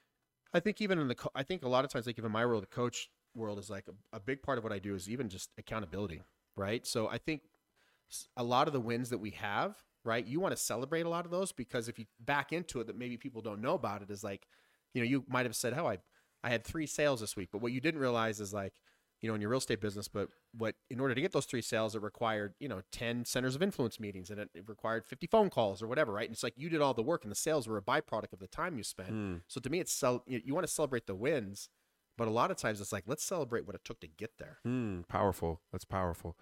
i 0.55 0.61
think 0.61 0.81
even 0.81 0.99
in 0.99 1.09
the 1.09 1.15
co- 1.15 1.31
i 1.35 1.43
think 1.43 1.63
a 1.65 1.69
lot 1.69 1.85
of 1.85 1.91
times 1.91 2.07
like 2.07 2.19
even 2.19 2.31
my 2.33 2.45
world 2.47 2.63
the 2.63 2.67
coach 2.67 3.09
world 3.35 3.59
is 3.59 3.69
like 3.69 3.85
a, 3.89 4.17
a 4.17 4.21
big 4.21 4.43
part 4.43 4.59
of 4.59 4.65
what 4.65 4.73
i 4.73 4.79
do 4.79 4.95
is 4.95 5.09
even 5.11 5.29
just 5.29 5.51
accountability 5.59 6.23
right? 6.57 6.87
So 6.87 7.09
i 7.09 7.19
think 7.19 7.43
a 8.37 8.45
lot 8.45 8.67
of 8.67 8.73
the 8.73 8.81
wins 8.81 9.11
that 9.11 9.19
we 9.19 9.31
have 9.31 9.77
right 10.05 10.27
you 10.27 10.39
want 10.41 10.53
to 10.53 10.63
celebrate 10.63 11.07
a 11.07 11.09
lot 11.09 11.25
of 11.25 11.31
those 11.31 11.53
because 11.53 11.89
if 11.89 11.99
you 11.99 12.05
back 12.21 12.53
into 12.53 12.81
it 12.81 12.87
that 12.87 12.97
maybe 12.99 13.17
people 13.17 13.41
don't 13.43 13.61
know 13.61 13.75
about 13.75 14.03
it 14.03 14.11
is 14.11 14.23
like 14.23 14.47
you 14.93 15.01
know 15.01 15.09
you 15.09 15.25
might 15.29 15.47
have 15.47 15.57
said 15.57 15.75
oh 15.77 15.87
i 15.87 15.99
i 16.43 16.51
had 16.51 16.63
three 16.65 16.87
sales 16.87 17.21
this 17.21 17.37
week 17.37 17.49
but 17.51 17.61
what 17.61 17.73
you 17.73 17.81
didn't 17.81 18.01
realize 18.01 18.41
is 18.41 18.53
like 18.53 18.75
you 19.25 19.29
know 19.31 19.35
in 19.35 19.41
your 19.41 19.49
real 19.49 19.57
estate 19.57 19.81
business 19.81 20.07
but 20.07 20.29
what 20.53 20.75
in 20.91 21.01
order 21.01 21.15
to 21.15 21.21
get 21.23 21.33
those 21.33 21.47
three 21.47 21.63
sales 21.63 21.95
it 21.97 22.03
required 22.03 22.53
you 22.61 22.69
know 22.69 22.83
10 22.93 23.25
centers 23.25 23.55
of 23.55 23.63
influence 23.63 23.99
meetings 23.99 24.29
and 24.29 24.39
it, 24.39 24.51
it 24.55 24.69
required 24.69 25.07
50 25.07 25.27
phone 25.29 25.49
calls 25.49 25.83
or 25.83 25.87
whatever 25.87 26.13
right 26.13 26.27
and 26.29 26.35
it's 26.35 26.43
like 26.43 26.53
you 26.59 26.69
did 26.69 26.83
all 26.83 26.93
the 26.93 27.03
work 27.03 27.23
and 27.25 27.31
the 27.31 27.37
sales 27.37 27.67
were 27.67 27.79
a 27.79 27.83
byproduct 27.83 28.35
of 28.35 28.39
the 28.39 28.47
time 28.47 28.77
you 28.77 28.83
spent 28.85 29.09
Hmm. 29.09 29.37
so 29.49 29.63
to 29.63 29.71
me, 29.71 29.81
it's 29.81 30.03
you, 30.27 30.43
you 30.45 30.53
want 30.55 30.67
to 30.67 30.73
celebrate 30.73 31.07
the 31.07 31.15
wins, 31.15 31.71
but 32.19 32.29
a 32.29 32.31
lot 32.31 32.51
of 32.51 32.59
times 32.59 32.83
it's 32.83 32.93
like 32.93 33.05
let's 33.07 33.25
celebrate 33.25 33.67
what 33.67 33.75
it 33.75 33.83
took 33.83 33.99
to 34.01 34.09
get 34.09 34.33
there. 34.39 34.59
Hmm. 34.63 35.01
Powerful. 35.09 35.63
That's 35.73 35.87
powerful. 35.87 36.37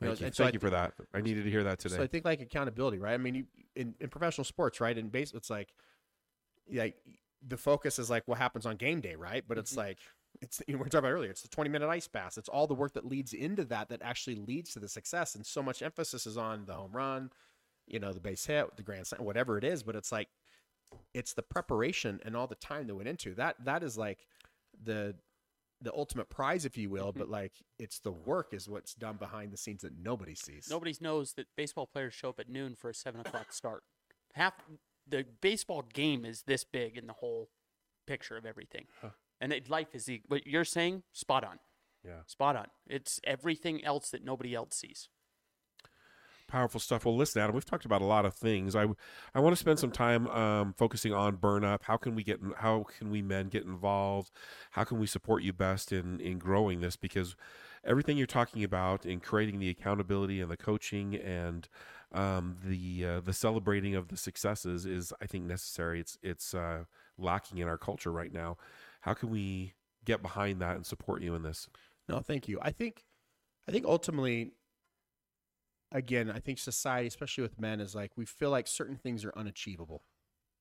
You 0.00 0.08
know, 0.08 0.10
Thank 0.12 0.20
you. 0.20 0.26
and 0.26 0.34
so 0.34 0.44
Thank 0.44 0.52
I 0.52 0.56
you 0.56 0.60
for 0.60 0.70
that. 0.70 0.92
I 1.14 1.20
needed 1.20 1.44
to 1.44 1.50
hear 1.50 1.64
that 1.64 1.78
today. 1.78 1.96
So 1.96 2.02
I 2.02 2.06
think 2.08 2.24
like 2.24 2.40
accountability, 2.40 2.98
right? 2.98 3.14
I 3.14 3.18
mean, 3.18 3.34
you, 3.34 3.44
in 3.74 3.94
in 4.00 4.08
professional 4.10 4.44
sports, 4.44 4.80
right? 4.80 4.96
In 4.98 5.08
base, 5.08 5.32
it's 5.32 5.48
like, 5.50 5.72
yeah, 6.68 6.88
the 7.46 7.56
focus 7.56 7.98
is 7.98 8.10
like 8.10 8.26
what 8.26 8.38
happens 8.38 8.66
on 8.66 8.76
game 8.76 9.00
day, 9.00 9.14
right? 9.14 9.44
But 9.46 9.58
it's 9.58 9.76
like 9.76 9.98
it's 10.42 10.60
you 10.66 10.74
know, 10.74 10.78
we 10.78 10.84
were 10.84 10.88
talking 10.88 11.06
about 11.06 11.12
earlier. 11.12 11.30
It's 11.30 11.42
the 11.42 11.48
twenty 11.48 11.70
minute 11.70 11.88
ice 11.88 12.08
bath. 12.08 12.36
It's 12.36 12.48
all 12.48 12.66
the 12.66 12.74
work 12.74 12.92
that 12.94 13.06
leads 13.06 13.32
into 13.32 13.64
that 13.66 13.88
that 13.88 14.02
actually 14.02 14.36
leads 14.36 14.72
to 14.72 14.80
the 14.80 14.88
success, 14.88 15.34
and 15.34 15.46
so 15.46 15.62
much 15.62 15.82
emphasis 15.82 16.26
is 16.26 16.36
on 16.36 16.66
the 16.66 16.74
home 16.74 16.92
run, 16.92 17.30
you 17.86 17.98
know, 17.98 18.12
the 18.12 18.20
base 18.20 18.44
hit, 18.44 18.76
the 18.76 18.82
grand 18.82 19.06
slam, 19.06 19.24
whatever 19.24 19.56
it 19.56 19.64
is. 19.64 19.82
But 19.82 19.96
it's 19.96 20.12
like 20.12 20.28
it's 21.14 21.32
the 21.32 21.42
preparation 21.42 22.20
and 22.24 22.36
all 22.36 22.46
the 22.46 22.56
time 22.56 22.86
that 22.88 22.94
went 22.94 23.08
into 23.08 23.34
that. 23.34 23.56
That 23.64 23.82
is 23.82 23.96
like 23.96 24.26
the 24.82 25.14
the 25.80 25.92
ultimate 25.94 26.28
prize, 26.28 26.64
if 26.64 26.76
you 26.76 26.90
will. 26.90 27.10
Mm-hmm. 27.10 27.20
But 27.20 27.28
like 27.30 27.52
it's 27.78 28.00
the 28.00 28.12
work 28.12 28.52
is 28.52 28.68
what's 28.68 28.94
done 28.94 29.16
behind 29.16 29.52
the 29.52 29.56
scenes 29.56 29.82
that 29.82 29.96
nobody 29.96 30.34
sees. 30.34 30.68
Nobody 30.68 30.94
knows 31.00 31.34
that 31.34 31.46
baseball 31.56 31.86
players 31.86 32.14
show 32.14 32.30
up 32.30 32.40
at 32.40 32.48
noon 32.48 32.74
for 32.74 32.90
a 32.90 32.94
seven 32.94 33.20
o'clock 33.20 33.52
start. 33.52 33.84
Half 34.34 34.54
the 35.08 35.24
baseball 35.40 35.84
game 35.92 36.24
is 36.24 36.42
this 36.42 36.64
big 36.64 36.96
in 36.96 37.06
the 37.06 37.12
whole 37.12 37.48
picture 38.06 38.36
of 38.36 38.46
everything, 38.46 38.86
and 39.42 39.52
it, 39.52 39.68
life 39.68 39.94
is 39.94 40.06
the 40.06 40.22
what 40.28 40.46
you're 40.46 40.64
saying. 40.64 41.02
Spot 41.12 41.44
on. 41.44 41.58
Yeah. 42.04 42.20
Spot 42.26 42.56
on. 42.56 42.66
It's 42.86 43.20
everything 43.24 43.84
else 43.84 44.10
that 44.10 44.24
nobody 44.24 44.54
else 44.54 44.76
sees. 44.76 45.08
Powerful 46.46 46.80
stuff. 46.80 47.04
Well, 47.04 47.16
listen, 47.16 47.42
Adam, 47.42 47.54
we've 47.54 47.64
talked 47.64 47.84
about 47.84 48.02
a 48.02 48.06
lot 48.06 48.24
of 48.24 48.34
things. 48.34 48.76
I, 48.76 48.86
I 49.34 49.40
want 49.40 49.54
to 49.54 49.60
spend 49.60 49.78
some 49.78 49.90
time 49.90 50.26
um, 50.28 50.74
focusing 50.76 51.12
on 51.12 51.36
burn 51.36 51.64
up. 51.64 51.82
How 51.84 51.96
can 51.96 52.14
we 52.14 52.22
get? 52.22 52.40
How 52.58 52.84
can 52.98 53.10
we 53.10 53.20
men 53.20 53.48
get 53.48 53.64
involved? 53.64 54.30
How 54.72 54.84
can 54.84 54.98
we 54.98 55.06
support 55.06 55.42
you 55.42 55.52
best 55.52 55.92
in 55.92 56.20
in 56.20 56.38
growing 56.38 56.80
this? 56.80 56.96
Because 56.96 57.34
everything 57.84 58.16
you're 58.16 58.26
talking 58.26 58.62
about 58.62 59.04
in 59.06 59.18
creating 59.18 59.58
the 59.58 59.70
accountability 59.70 60.40
and 60.40 60.50
the 60.50 60.56
coaching 60.56 61.14
and 61.16 61.68
um, 62.12 62.56
the 62.62 63.04
uh, 63.06 63.20
the 63.20 63.32
celebrating 63.32 63.94
of 63.94 64.08
the 64.08 64.16
successes 64.16 64.84
is, 64.84 65.12
I 65.22 65.26
think, 65.26 65.44
necessary. 65.44 66.00
It's 66.00 66.18
it's 66.22 66.54
uh, 66.54 66.84
lacking 67.18 67.58
in 67.58 67.68
our 67.68 67.78
culture 67.78 68.12
right 68.12 68.32
now. 68.32 68.58
How 69.02 69.14
can 69.14 69.30
we 69.30 69.74
get 70.04 70.22
behind 70.22 70.60
that 70.60 70.76
and 70.76 70.86
support 70.86 71.22
you 71.22 71.34
in 71.34 71.42
this? 71.42 71.68
No, 72.08 72.20
thank 72.20 72.48
you. 72.48 72.58
I 72.62 72.70
think, 72.70 73.04
I 73.68 73.72
think 73.72 73.84
ultimately, 73.84 74.52
again, 75.92 76.30
I 76.30 76.38
think 76.38 76.58
society, 76.58 77.06
especially 77.06 77.42
with 77.42 77.60
men, 77.60 77.80
is 77.80 77.94
like 77.94 78.12
we 78.16 78.24
feel 78.24 78.50
like 78.50 78.66
certain 78.66 78.96
things 78.96 79.24
are 79.24 79.32
unachievable, 79.36 80.02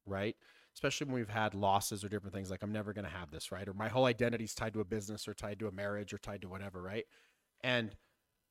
right? 0.05 0.35
Especially 0.73 1.05
when 1.05 1.15
we've 1.15 1.29
had 1.29 1.53
losses 1.53 2.03
or 2.03 2.09
different 2.09 2.33
things. 2.33 2.51
Like 2.51 2.63
I'm 2.63 2.71
never 2.71 2.93
going 2.93 3.05
to 3.05 3.11
have 3.11 3.31
this, 3.31 3.51
right? 3.51 3.67
Or 3.67 3.73
my 3.73 3.89
whole 3.89 4.05
identity 4.05 4.43
is 4.43 4.55
tied 4.55 4.73
to 4.73 4.79
a 4.79 4.85
business 4.85 5.27
or 5.27 5.33
tied 5.33 5.59
to 5.59 5.67
a 5.67 5.71
marriage 5.71 6.13
or 6.13 6.17
tied 6.17 6.41
to 6.41 6.49
whatever, 6.49 6.81
right? 6.81 7.05
And 7.63 7.95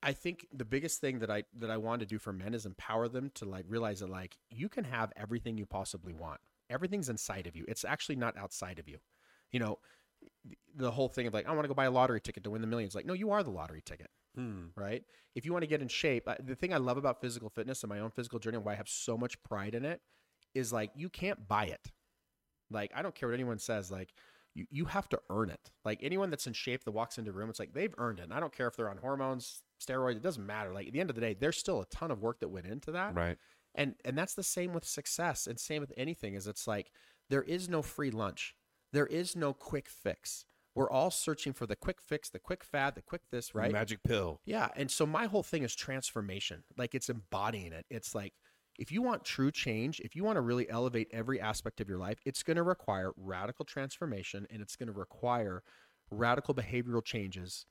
I 0.03 0.12
think 0.12 0.47
the 0.53 0.64
biggest 0.64 1.01
thing 1.01 1.18
that 1.18 1.30
I 1.30 1.45
that 1.59 1.70
I 1.70 1.76
want 1.76 2.01
to 2.01 2.07
do 2.07 2.18
for 2.18 2.32
men 2.32 2.55
is 2.55 2.64
empower 2.64 3.09
them 3.09 3.30
to 3.34 3.45
like 3.45 3.64
realize 3.68 4.01
that 4.01 4.11
like 4.11 4.36
you 4.51 4.68
can 4.68 4.84
have 4.84 5.12
everything 5.16 5.59
you 5.59 5.66
possibly 5.66 6.12
want. 6.12 6.41
Everything's 6.70 7.09
inside 7.09 7.47
of 7.47 7.57
you. 7.57 7.64
It's 7.68 7.84
actually 7.84 8.16
not 8.16 8.36
outside 8.38 8.78
of 8.78 8.88
you. 8.88 8.99
You 9.53 9.61
know, 9.61 9.78
the 10.74 10.90
whole 10.90 11.09
thing 11.09 11.26
of 11.26 11.34
like 11.34 11.46
I 11.46 11.53
want 11.53 11.64
to 11.64 11.68
go 11.68 11.74
buy 11.74 11.86
a 11.86 11.90
lottery 11.90 12.20
ticket 12.20 12.44
to 12.44 12.51
win 12.51 12.61
the 12.61 12.66
millions. 12.66 12.94
Like 12.94 13.07
no, 13.07 13.14
you 13.14 13.30
are 13.30 13.42
the 13.42 13.51
lottery 13.51 13.82
ticket 13.84 14.11
Hmm. 14.36 14.66
right? 14.76 15.03
If 15.34 15.44
you 15.44 15.53
want 15.53 15.62
to 15.64 15.68
get 15.68 15.82
in 15.82 15.88
shape, 15.88 16.28
the 16.44 16.55
thing 16.55 16.72
I 16.72 16.76
love 16.76 16.96
about 16.96 17.20
physical 17.20 17.48
fitness 17.48 17.82
and 17.82 17.90
my 17.90 17.98
own 17.98 18.11
physical 18.11 18.38
journey 18.38 18.57
and 18.57 18.64
why 18.64 18.72
I 18.72 18.76
have 18.76 18.88
so 18.88 19.16
much 19.16 19.42
pride 19.42 19.74
in 19.74 19.84
it 19.84 20.01
is 20.55 20.72
like 20.72 20.92
you 20.94 21.09
can't 21.09 21.48
buy 21.48 21.66
it. 21.66 21.90
Like 22.70 22.92
I 22.94 23.03
don't 23.03 23.14
care 23.14 23.28
what 23.28 23.34
anyone 23.34 23.59
says, 23.59 23.90
like 23.90 24.14
you, 24.55 24.66
you 24.70 24.84
have 24.86 25.09
to 25.11 25.20
earn 25.30 25.51
it. 25.51 25.70
Like 25.84 26.01
anyone 26.03 26.30
that's 26.30 26.46
in 26.46 26.53
shape 26.53 26.84
that 26.84 26.92
walks 26.92 27.18
into 27.18 27.30
a 27.30 27.34
room, 27.34 27.51
it's 27.51 27.59
like 27.59 27.72
they've 27.72 27.94
earned 27.98 28.20
it. 28.20 28.24
And 28.24 28.34
I 28.34 28.40
don't 28.40 28.57
care 28.57 28.68
if 28.68 28.76
they're 28.76 28.90
on 28.90 28.98
hormones, 28.98 29.62
steroids, 29.80 30.16
it 30.16 30.22
doesn't 30.22 30.46
matter. 30.46 30.72
Like 30.72 30.86
at 30.86 30.92
the 30.92 31.01
end 31.01 31.11
of 31.11 31.16
the 31.16 31.22
day, 31.22 31.34
there's 31.38 31.59
still 31.59 31.80
a 31.80 31.86
ton 31.86 32.11
of 32.11 32.22
work 32.22 32.40
that 32.40 32.48
went 32.48 32.66
into 32.66 32.92
that. 32.92 33.14
Right. 33.14 33.36
And 33.74 33.94
and 34.05 34.16
that's 34.16 34.34
the 34.34 34.42
same 34.42 34.72
with 34.72 34.84
success 34.84 35.46
and 35.46 35.59
same 35.59 35.80
with 35.80 35.92
anything 35.96 36.34
is 36.34 36.46
it's 36.46 36.66
like 36.66 36.90
there 37.28 37.42
is 37.42 37.68
no 37.68 37.82
free 37.82 38.11
lunch. 38.11 38.55
There 38.93 39.07
is 39.07 39.36
no 39.36 39.53
quick 39.53 39.88
fix. 39.88 40.45
We're 40.74 40.91
all 40.91 41.11
searching 41.11 41.53
for 41.53 41.66
the 41.66 41.76
quick 41.76 42.01
fix, 42.01 42.30
the 42.30 42.38
quick 42.38 42.62
fad, 42.62 42.95
the 42.95 43.03
quick 43.03 43.22
this, 43.30 43.55
right? 43.55 43.72
Magic 43.72 44.03
pill. 44.05 44.41
Yeah. 44.45 44.68
And 44.76 44.91
so 44.91 45.05
my 45.05 45.26
whole 45.26 45.43
thing 45.43 45.62
is 45.62 45.74
transformation. 45.74 46.62
Like 46.76 46.95
it's 46.95 47.09
embodying 47.09 47.72
it. 47.72 47.86
It's 47.91 48.14
like 48.14 48.34
if 48.78 48.93
you 48.93 49.03
want 49.03 49.24
true 49.24 49.51
change, 49.51 50.01
if 50.01 50.14
you 50.14 50.24
want 50.24 50.36
to 50.36 50.41
really 50.41 50.70
elevate 50.70 51.09
every 51.12 51.41
aspect 51.41 51.80
of 51.80 51.88
your 51.88 51.99
life, 51.99 52.18
it's 52.24 52.43
going 52.43 52.57
to 52.57 52.62
require 52.62 53.11
radical 53.16 53.64
transformation 53.64 54.47
and 54.51 54.62
it's 54.62 54.76
going 54.76 54.86
to 54.86 54.99
require 54.99 55.62
radical 56.11 56.55
behavioral 56.55 57.05
changes. 57.05 57.66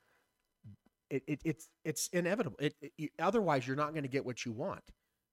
It, 1.09 1.23
it, 1.25 1.41
it's 1.43 1.67
it's 1.83 2.07
inevitable. 2.13 2.57
It, 2.59 2.75
it, 2.97 3.11
otherwise, 3.17 3.65
you're 3.65 3.75
not 3.75 3.93
going 3.93 4.03
to 4.03 4.09
get 4.09 4.25
what 4.25 4.45
you 4.45 4.51
want. 4.51 4.83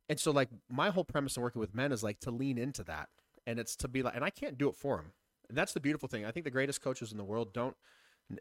And 0.08 0.18
so, 0.18 0.30
like 0.30 0.48
my 0.70 0.90
whole 0.90 1.04
premise 1.04 1.36
in 1.36 1.42
working 1.42 1.60
with 1.60 1.74
men 1.74 1.92
is 1.92 2.02
like 2.02 2.20
to 2.20 2.30
lean 2.30 2.56
into 2.56 2.82
that, 2.84 3.08
and 3.46 3.58
it's 3.58 3.76
to 3.76 3.88
be 3.88 4.02
like, 4.02 4.14
and 4.14 4.24
I 4.24 4.30
can't 4.30 4.56
do 4.56 4.68
it 4.68 4.76
for 4.76 4.96
them. 4.96 5.12
And 5.48 5.56
that's 5.56 5.72
the 5.72 5.80
beautiful 5.80 6.08
thing. 6.08 6.24
I 6.24 6.30
think 6.30 6.44
the 6.44 6.50
greatest 6.50 6.80
coaches 6.80 7.12
in 7.12 7.18
the 7.18 7.24
world 7.24 7.52
don't, 7.52 7.76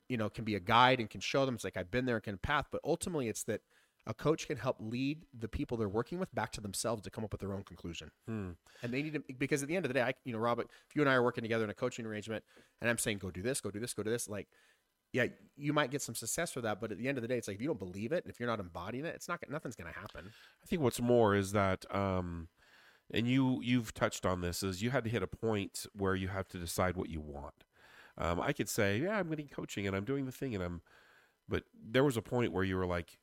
you 0.10 0.18
know, 0.18 0.30
can 0.30 0.43
be 0.43 0.56
a 0.56 0.60
guide 0.60 0.99
and 0.99 1.10
can 1.10 1.22
show 1.22 1.45
them. 1.45 1.56
It's 1.56 1.64
like 1.64 1.78
I've 1.78 1.91
been 1.91 2.06
there 2.06 2.16
and 2.16 2.24
can 2.24 2.38
path, 2.38 2.68
but 2.72 2.82
ultimately, 2.84 3.28
it's 3.28 3.43
that 3.43 3.62
a 4.08 4.14
coach 4.14 4.47
can 4.47 4.58
help 4.58 4.78
lead 4.80 5.26
the 5.38 5.47
people 5.47 5.78
they're 5.78 5.89
working 5.89 6.20
with 6.20 6.34
back 6.34 6.51
to 6.53 6.62
themselves 6.62 7.01
to 7.03 7.10
come 7.10 7.24
up 7.24 7.32
with 7.32 7.41
their 7.41 7.53
own 7.53 7.64
conclusion. 7.64 8.12
Hmm. 8.28 8.51
And 8.84 8.93
they 8.93 9.01
need 9.01 9.14
to 9.14 9.24
because 9.38 9.64
at 9.64 9.68
the 9.68 9.76
end 9.76 9.86
of 9.86 9.89
the 9.89 9.93
day, 9.93 10.03
I, 10.03 10.14
you 10.24 10.34
know, 10.34 10.39
Robert, 10.39 10.70
if 10.88 10.95
you 10.95 11.01
and 11.01 11.10
I 11.10 11.16
are 11.16 11.24
working 11.24 11.43
together 11.43 11.64
in 11.64 11.70
a 11.70 11.74
coaching 11.74 12.06
arrangement, 12.06 12.43
and 12.82 12.89
I'm 12.89 12.97
saying 12.97 13.18
go 13.18 13.32
do 13.32 13.41
this, 13.41 13.62
go 13.62 13.72
do 13.72 13.80
this, 13.80 13.93
go 13.93 14.03
do 14.03 14.12
this, 14.12 14.30
like, 14.30 14.47
yeah, 15.12 15.26
you 15.56 15.74
might 15.74 15.91
get 15.91 16.01
some 16.01 16.14
success 16.14 16.51
for 16.51 16.62
that, 16.62 16.82
but 16.82 16.91
at 16.91 16.97
the 16.97 17.08
end 17.08 17.18
of 17.18 17.22
the 17.22 17.28
day, 17.28 17.38
it's 17.38 17.47
like 17.47 17.56
if 17.56 17.62
you 17.62 17.68
don't 17.68 17.80
believe 17.80 18.12
it, 18.12 18.24
and 18.24 18.32
if 18.32 18.39
you're 18.39 18.49
not 18.49 18.60
embodying 18.60 19.06
it, 19.06 19.16
it's 19.16 19.28
not 19.28 19.39
nothing's 19.49 19.76
going 19.76 19.91
to 19.91 19.99
happen. 19.99 20.32
I 20.64 20.68
think 20.68 20.82
what's 20.82 21.01
more 21.01 21.36
is 21.36 21.53
that, 21.53 21.86
um, 21.93 22.49
and 23.12 23.28
you 23.28 23.60
you've 23.62 23.93
touched 23.93 24.26
on 24.26 24.41
this, 24.41 24.64
is 24.64 24.82
you 24.82 24.89
had 24.89 25.03
to 25.03 25.10
hit 25.10 25.24
a 25.24 25.28
point 25.28 25.86
where 25.93 26.16
you 26.16 26.28
have 26.30 26.47
to 26.49 26.58
decide 26.58 26.97
what 26.97 27.10
you 27.10 27.22
want. 27.22 27.64
Um, 28.18 28.39
I 28.39 28.53
could 28.53 28.70
say, 28.70 28.99
yeah, 28.99 29.18
I'm 29.20 29.30
getting 29.30 29.47
coaching 29.47 29.88
and 29.88 29.95
I'm 29.95 30.06
doing 30.06 30.26
the 30.26 30.32
thing, 30.32 30.56
and 30.56 30.64
I'm, 30.64 30.82
but 31.49 31.64
there 31.74 32.03
was 32.03 32.18
a 32.18 32.22
point 32.22 32.53
where 32.53 32.64
you 32.64 32.78
were 32.78 32.86
like, 32.86 33.18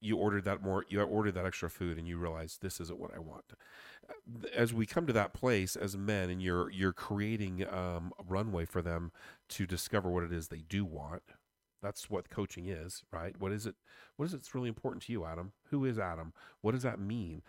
you 0.00 0.16
ordered 0.16 0.44
that 0.44 0.62
more, 0.62 0.84
you 0.88 1.00
ordered 1.00 1.34
that 1.34 1.46
extra 1.46 1.70
food, 1.70 1.98
and 1.98 2.06
you 2.06 2.18
realized 2.18 2.60
this 2.60 2.80
isn't 2.80 3.00
what 3.00 3.14
I 3.14 3.18
want. 3.18 3.54
As 4.54 4.74
we 4.74 4.86
come 4.86 5.06
to 5.06 5.12
that 5.14 5.32
place 5.32 5.76
as 5.76 5.96
men, 5.96 6.30
and 6.30 6.42
you're 6.42 6.70
you're 6.70 6.92
creating 6.92 7.66
um, 7.68 8.12
a 8.18 8.22
runway 8.26 8.66
for 8.66 8.82
them 8.82 9.12
to 9.50 9.66
discover 9.66 10.10
what 10.10 10.22
it 10.22 10.32
is 10.32 10.48
they 10.48 10.62
do 10.68 10.84
want. 10.84 11.22
That's 11.84 12.08
what 12.08 12.30
coaching 12.30 12.66
is, 12.66 13.02
right? 13.12 13.38
What 13.38 13.52
is 13.52 13.66
it? 13.66 13.74
What 14.16 14.24
is 14.24 14.34
it's 14.34 14.54
really 14.54 14.68
important 14.68 15.02
to 15.04 15.12
you, 15.12 15.24
Adam? 15.26 15.52
Who 15.70 15.84
is 15.84 15.98
Adam? 15.98 16.32
What 16.62 16.72
does 16.72 16.82
that 16.82 16.98
mean? 16.98 17.42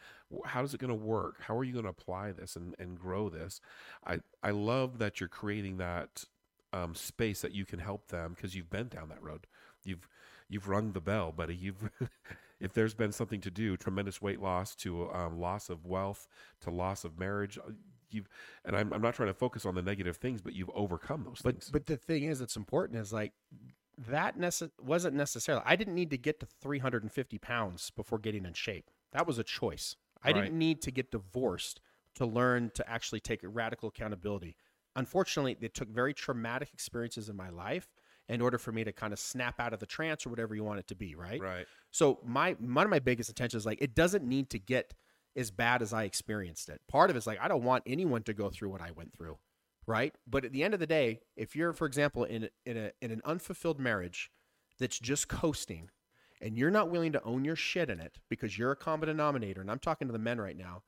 How 0.45 0.63
is 0.63 0.73
it 0.73 0.79
going 0.81 0.89
to 0.89 0.95
work? 0.95 1.41
How 1.43 1.57
are 1.57 1.63
you 1.63 1.71
going 1.73 1.85
to 1.85 1.89
apply 1.91 2.33
this 2.33 2.55
and, 2.57 2.75
and 2.77 2.99
grow 2.99 3.29
this? 3.29 3.61
I, 4.05 4.19
I 4.43 4.51
love 4.51 4.97
that 4.99 5.19
you're 5.21 5.29
creating 5.29 5.77
that 5.77 6.25
um, 6.73 6.95
space 6.95 7.41
that 7.41 7.53
you 7.53 7.65
can 7.65 7.79
help 7.79 8.09
them 8.09 8.33
because 8.35 8.55
you've 8.55 8.69
been 8.69 8.89
down 8.89 9.07
that 9.09 9.23
road. 9.23 9.47
You've 9.85 10.09
you've 10.49 10.67
rung 10.67 10.91
the 10.91 11.01
bell, 11.01 11.31
buddy. 11.31 11.55
You've 11.55 11.89
if 12.59 12.73
there's 12.73 12.93
been 12.93 13.13
something 13.13 13.41
to 13.41 13.51
do, 13.51 13.77
tremendous 13.77 14.21
weight 14.21 14.41
loss 14.41 14.75
to 14.77 15.09
um, 15.11 15.39
loss 15.39 15.69
of 15.69 15.85
wealth 15.85 16.27
to 16.61 16.71
loss 16.71 17.05
of 17.05 17.17
marriage. 17.17 17.57
uh, 17.57 17.71
You've 18.11 18.29
and 18.63 18.75
I'm, 18.75 18.93
I'm 18.93 19.01
not 19.01 19.15
trying 19.15 19.29
to 19.29 19.33
focus 19.33 19.65
on 19.65 19.75
the 19.75 19.81
negative 19.81 20.17
things, 20.17 20.41
but 20.41 20.53
you've 20.53 20.69
overcome 20.75 21.23
those 21.25 21.41
But 21.41 21.55
things. 21.55 21.69
but 21.71 21.85
the 21.85 21.97
thing 21.97 22.23
is, 22.23 22.39
that's 22.39 22.55
important 22.55 22.99
is 22.99 23.11
like 23.11 23.33
that 23.97 24.37
nece- 24.37 24.71
wasn't 24.81 25.15
necessarily. 25.15 25.63
I 25.65 25.75
didn't 25.75 25.95
need 25.95 26.09
to 26.11 26.17
get 26.17 26.39
to 26.41 26.45
350 26.61 27.37
pounds 27.37 27.89
before 27.91 28.19
getting 28.19 28.45
in 28.45 28.53
shape. 28.53 28.89
That 29.11 29.25
was 29.27 29.37
a 29.37 29.43
choice. 29.43 29.95
I 30.23 30.29
Right. 30.31 30.43
didn't 30.43 30.57
need 30.57 30.81
to 30.83 30.91
get 30.91 31.11
divorced 31.11 31.79
to 32.15 32.25
learn 32.25 32.71
to 32.75 32.89
actually 32.89 33.19
take 33.19 33.41
radical 33.43 33.89
accountability. 33.89 34.55
Unfortunately, 34.95 35.57
it 35.59 35.73
took 35.73 35.89
very 35.89 36.13
traumatic 36.13 36.73
experiences 36.73 37.27
in 37.29 37.35
my 37.35 37.49
life 37.49 37.89
in 38.27 38.41
order 38.41 38.57
for 38.57 38.71
me 38.71 38.83
to 38.83 38.91
kind 38.93 39.13
of 39.13 39.19
snap 39.19 39.59
out 39.59 39.73
of 39.73 39.79
the 39.79 39.85
trance 39.85 40.25
or 40.25 40.29
whatever 40.29 40.55
you 40.55 40.63
want 40.63 40.79
it 40.79 40.87
to 40.87 40.95
be, 40.95 41.15
right? 41.15 41.41
right. 41.41 41.67
So 41.91 42.19
my 42.23 42.53
one 42.53 42.85
of 42.85 42.89
my 42.89 42.99
biggest 42.99 43.29
intentions 43.29 43.61
is 43.61 43.65
like 43.65 43.81
it 43.81 43.93
doesn't 43.93 44.23
need 44.27 44.49
to 44.51 44.59
get 44.59 44.93
as 45.35 45.51
bad 45.51 45.81
as 45.81 45.91
I 45.93 46.03
experienced 46.05 46.69
it. 46.69 46.81
Part 46.87 47.09
of 47.09 47.15
it's 47.17 47.27
like 47.27 47.39
I 47.41 47.47
don't 47.49 47.63
want 47.63 47.83
anyone 47.85 48.23
to 48.23 48.33
go 48.33 48.49
through 48.49 48.69
what 48.69 48.81
I 48.81 48.91
went 48.91 49.13
through, 49.13 49.37
right? 49.87 50.13
But 50.27 50.45
at 50.45 50.51
the 50.51 50.63
end 50.63 50.73
of 50.73 50.79
the 50.79 50.87
day, 50.87 51.21
if 51.35 51.55
you're, 51.55 51.73
for 51.73 51.85
example, 51.85 52.23
in 52.23 52.49
in 52.65 52.77
a 52.77 52.91
in 53.01 53.11
an 53.11 53.21
unfulfilled 53.25 53.79
marriage 53.79 54.31
that's 54.79 54.99
just 54.99 55.27
coasting, 55.27 55.89
and 56.41 56.57
you're 56.57 56.71
not 56.71 56.89
willing 56.89 57.11
to 57.13 57.23
own 57.23 57.45
your 57.45 57.55
shit 57.55 57.89
in 57.89 57.99
it 57.99 58.19
because 58.29 58.57
you're 58.57 58.71
a 58.71 58.75
common 58.75 59.07
denominator, 59.07 59.61
and 59.61 59.71
I'm 59.71 59.79
talking 59.79 60.07
to 60.07 60.11
the 60.11 60.19
men 60.19 60.39
right 60.39 60.57
now, 60.57 60.83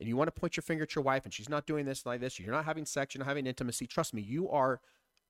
and 0.00 0.08
you 0.08 0.16
want 0.16 0.28
to 0.32 0.40
point 0.40 0.56
your 0.56 0.62
finger 0.62 0.84
at 0.84 0.94
your 0.94 1.04
wife 1.04 1.24
and 1.24 1.32
she's 1.32 1.48
not 1.48 1.66
doing 1.66 1.84
this 1.84 2.06
like 2.06 2.20
this, 2.20 2.38
you're 2.38 2.52
not 2.52 2.64
having 2.64 2.84
sex, 2.84 3.14
you're 3.14 3.20
not 3.20 3.28
having 3.28 3.46
intimacy. 3.46 3.86
Trust 3.86 4.14
me, 4.14 4.22
you 4.22 4.48
are 4.50 4.80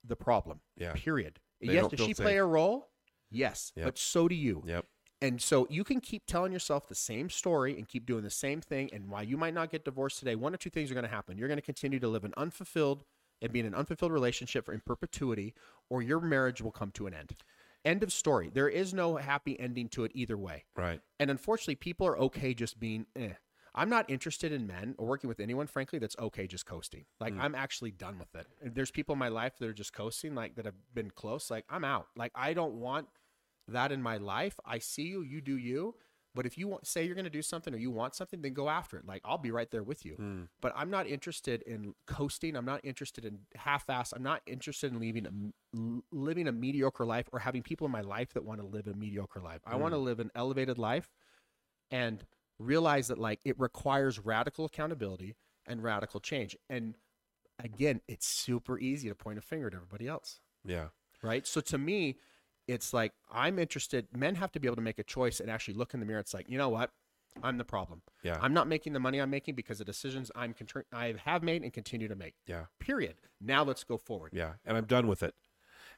the 0.05 0.17
problem. 0.17 0.61
Yeah. 0.77 0.93
Period. 0.95 1.39
They 1.61 1.75
yes, 1.75 1.89
does 1.89 2.01
she 2.01 2.15
play 2.15 2.37
a 2.37 2.45
role? 2.45 2.89
Yes, 3.31 3.73
Yep. 3.77 3.85
but 3.85 3.99
so 3.99 4.29
do 4.29 4.35
you. 4.35 4.63
Yep. 4.67 4.87
And 5.21 5.43
so 5.43 5.67
you 5.69 5.83
can 5.83 6.01
keep 6.01 6.27
telling 6.27 6.53
yourself 6.53 6.89
the 6.89 6.95
same 6.95 7.29
story 7.29 7.77
and 7.77 7.89
keep 7.89 8.07
doing 8.07 8.23
the 8.23 8.31
same 8.31 8.61
thing. 8.61 8.89
And 8.93 9.09
while 9.09 9.25
you 9.25 9.37
might 9.37 9.55
not 9.55 9.71
get 9.71 9.85
divorced 9.85 10.21
today, 10.21 10.37
one 10.37 10.55
or 10.55 10.59
two 10.59 10.71
things 10.71 10.91
are 10.91 10.95
going 10.95 11.07
to 11.07 11.11
happen. 11.11 11.37
You're 11.37 11.49
going 11.49 11.59
to 11.59 11.63
continue 11.63 11.99
to 11.99 12.09
live 12.09 12.25
an 12.25 12.35
unfulfilled 12.37 13.05
and 13.43 13.53
be 13.53 13.61
in 13.61 13.67
an 13.67 13.75
unfulfilled 13.75 14.13
relationship 14.13 14.65
for 14.65 14.73
in 14.73 14.81
perpetuity, 14.81 15.55
or 15.91 16.03
your 16.03 16.21
marriage 16.21 16.61
will 16.61 16.73
come 16.73 16.91
to 16.93 17.07
an 17.07 17.15
end. 17.15 17.35
End 17.85 18.03
of 18.03 18.13
story. 18.13 18.51
There 18.53 18.69
is 18.69 18.93
no 18.93 19.17
happy 19.17 19.59
ending 19.59 19.89
to 19.91 20.05
it 20.05 20.13
either 20.15 20.37
way. 20.37 20.65
Right. 20.77 21.01
And 21.21 21.31
unfortunately, 21.31 21.77
people 21.77 22.07
are 22.07 22.19
okay 22.19 22.55
just 22.55 22.79
being 22.81 23.07
eh. 23.17 23.35
I'm 23.75 23.89
not 23.89 24.11
interested 24.11 24.51
in 24.51 24.67
men 24.67 24.97
or 24.99 25.07
working 25.07 25.29
with 25.29 25.39
anyone, 25.39 25.69
frankly, 25.69 26.01
that's 26.01 26.17
okay 26.19 26.49
just 26.49 26.67
coasting. 26.67 27.05
Like 27.21 27.35
I'm 27.39 27.55
actually 27.55 27.93
done 27.93 28.19
with 28.19 28.35
it. 28.35 28.49
There's 28.75 28.91
people 28.91 29.13
in 29.13 29.21
my 29.21 29.29
life 29.29 29.53
that 29.59 29.69
are 29.69 29.73
just 29.73 29.93
coasting, 29.93 30.35
like 30.35 30.57
that 30.57 30.65
have 30.65 30.75
been 30.95 31.13
close. 31.13 31.49
Like 31.49 31.65
I'm 31.71 31.85
out. 31.85 32.09
Like 32.17 32.33
I 32.35 32.55
don't 32.55 32.75
want 32.75 33.07
that 33.69 33.93
in 33.93 34.03
my 34.03 34.17
life. 34.17 34.59
I 34.65 34.79
see 34.79 35.03
you, 35.05 35.23
you 35.23 35.41
do 35.41 35.57
you. 35.57 35.95
But 36.35 36.47
if 36.47 36.57
you 36.59 36.69
want, 36.69 36.87
say 36.87 37.05
you're 37.05 37.15
going 37.17 37.25
to 37.25 37.31
do 37.31 37.43
something 37.43 37.75
or 37.75 37.79
you 37.79 37.91
want 37.91 38.15
something, 38.15 38.43
then 38.43 38.53
go 38.53 38.69
after 38.69 38.97
it. 38.97 39.07
Like 39.07 39.23
I'll 39.25 39.39
be 39.39 39.51
right 39.51 39.69
there 39.71 39.83
with 39.83 40.05
you. 40.05 40.15
Hmm. 40.15 40.43
But 40.61 40.73
I'm 40.77 40.91
not 40.91 41.07
interested 41.09 41.63
in 41.63 41.95
coasting. 42.07 42.55
I'm 42.55 42.67
not 42.67 42.81
interested 42.85 43.25
in 43.25 43.41
half-ass. 43.57 44.13
I'm 44.15 44.23
not 44.23 44.43
interested 44.47 44.93
in 44.93 45.01
leaving 45.01 45.27
a, 45.27 45.81
living 46.13 46.47
a 46.47 46.53
mediocre 46.53 47.05
life 47.07 47.29
or 47.33 47.41
having 47.41 47.63
people 47.63 47.87
in 47.87 47.91
my 47.93 48.03
life 48.03 48.35
that 48.35 48.45
want 48.45 48.61
to 48.61 48.67
live 48.67 48.87
a 48.87 48.95
mediocre 48.95 49.41
life. 49.41 49.63
I 49.67 49.77
want 49.77 49.95
to 49.95 49.99
live 49.99 50.21
an 50.21 50.31
elevated 50.35 50.79
life 50.79 51.11
and 51.91 52.25
realize 52.59 53.09
that 53.09 53.19
like 53.19 53.41
it 53.45 53.59
requires 53.59 54.19
radical 54.19 54.65
accountability 54.65 55.35
and 55.67 55.83
radical 55.83 56.21
change. 56.21 56.57
And 56.69 56.97
again, 57.59 58.01
it's 58.07 58.27
super 58.27 58.79
easy 58.79 59.09
to 59.09 59.15
point 59.15 59.39
a 59.39 59.43
finger 59.43 59.67
at 59.69 59.75
everybody 59.75 60.07
else 60.07 60.41
Yeah. 60.65 60.89
right? 61.23 61.47
So 61.47 61.61
to 61.63 61.79
me, 61.79 62.19
it's 62.69 62.93
like 62.93 63.13
I'm 63.33 63.59
interested. 63.59 64.07
Men 64.17 64.37
have 64.37 64.53
to 64.53 64.61
be 64.61 64.69
able 64.69 64.77
to 64.77 64.83
make 64.83 64.99
a 65.01 65.03
choice 65.05 65.41
and 65.41 65.51
actually 65.51 65.75
look 65.75 65.95
in 65.95 66.01
the 66.01 66.07
mirror. 66.07 66.21
It's 66.21 66.35
like, 66.35 66.49
you 66.49 66.59
know 66.59 66.69
what? 66.69 66.91
I'm 67.43 67.57
the 67.59 67.65
problem. 67.65 68.03
Yeah. 68.23 68.39
I'm 68.41 68.53
not 68.53 68.67
making 68.69 68.93
the 68.93 69.01
money 69.01 69.19
I'm 69.21 69.31
making 69.31 69.55
because 69.55 69.81
of 69.81 69.87
decisions 69.87 70.31
I'm 70.37 70.55
contr- 70.55 70.85
I 70.93 71.15
have 71.25 71.43
made 71.43 71.63
and 71.63 71.73
continue 71.73 72.09
to 72.09 72.15
make. 72.17 72.35
Yeah. 72.47 72.65
Period. 72.81 73.17
Now 73.41 73.63
let's 73.65 73.85
go 73.85 73.97
forward. 73.97 74.33
Yeah, 74.35 74.55
and 74.65 74.77
I'm 74.77 74.85
done 74.87 75.07
with 75.09 75.23
it. 75.23 75.35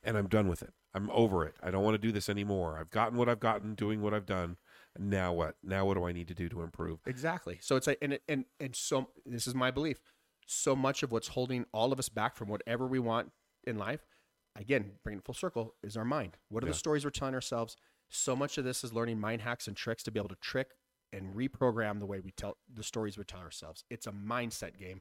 And 0.03 0.16
I'm 0.16 0.29
done 0.29 0.49
with 0.49 0.62
it. 0.62 0.73
I'm 0.95 1.11
over 1.11 1.45
it. 1.45 1.55
I 1.62 1.71
don't 1.71 1.85
want 1.85 1.94
to 1.94 1.99
do 1.99 2.11
this 2.12 2.28
anymore. 2.28 2.78
I've 2.78 2.90
gotten 2.90 3.19
what 3.19 3.28
I've 3.28 3.40
gotten, 3.40 3.74
doing 3.74 4.01
what 4.01 4.15
I've 4.15 4.24
done. 4.27 4.57
Now 4.99 5.32
what? 5.32 5.57
Now 5.62 5.85
what 5.86 5.94
do 5.94 6.05
I 6.05 6.12
need 6.12 6.28
to 6.28 6.35
do 6.35 6.49
to 6.49 6.62
improve? 6.62 7.01
Exactly. 7.07 7.59
So 7.61 7.77
it's 7.77 7.86
like, 7.86 7.99
and 8.03 8.15
it- 8.15 8.23
and 8.28 8.44
and 8.59 8.74
so 8.74 9.09
this 9.27 9.47
is 9.47 9.55
my 9.55 9.70
belief. 9.70 10.01
So 10.47 10.74
much 10.74 11.03
of 11.03 11.12
what's 11.12 11.28
holding 11.28 11.65
all 11.73 11.93
of 11.93 11.99
us 11.99 12.09
back 12.09 12.35
from 12.36 12.49
whatever 12.49 12.86
we 12.86 12.99
want 12.99 13.31
in 13.65 13.78
life, 13.78 14.07
again, 14.56 14.93
bring 15.05 15.18
it 15.18 15.24
full 15.24 15.35
circle, 15.35 15.74
is 15.82 15.97
our 15.97 16.05
mind. 16.05 16.36
What 16.48 16.62
are 16.64 16.66
Yeah. 16.66 16.72
the 16.72 16.78
stories 16.78 17.05
we're 17.05 17.10
telling 17.10 17.35
ourselves? 17.35 17.77
So 18.09 18.35
much 18.35 18.59
of 18.59 18.64
this 18.64 18.82
is 18.82 18.93
learning 18.93 19.20
mind 19.20 19.43
hacks 19.43 19.68
and 19.68 19.77
tricks 19.77 20.02
to 20.05 20.10
be 20.10 20.18
able 20.18 20.28
to 20.31 20.36
trick 20.36 20.72
and 21.12 21.35
reprogram 21.35 21.98
the 21.98 22.06
way 22.06 22.20
we 22.20 22.31
tell 22.32 22.56
the 22.72 22.82
stories 22.82 23.16
we 23.16 23.24
tell 23.24 23.40
ourselves. 23.40 23.85
It's 23.90 24.06
a 24.06 24.12
mindset 24.12 24.78
game. 24.78 25.01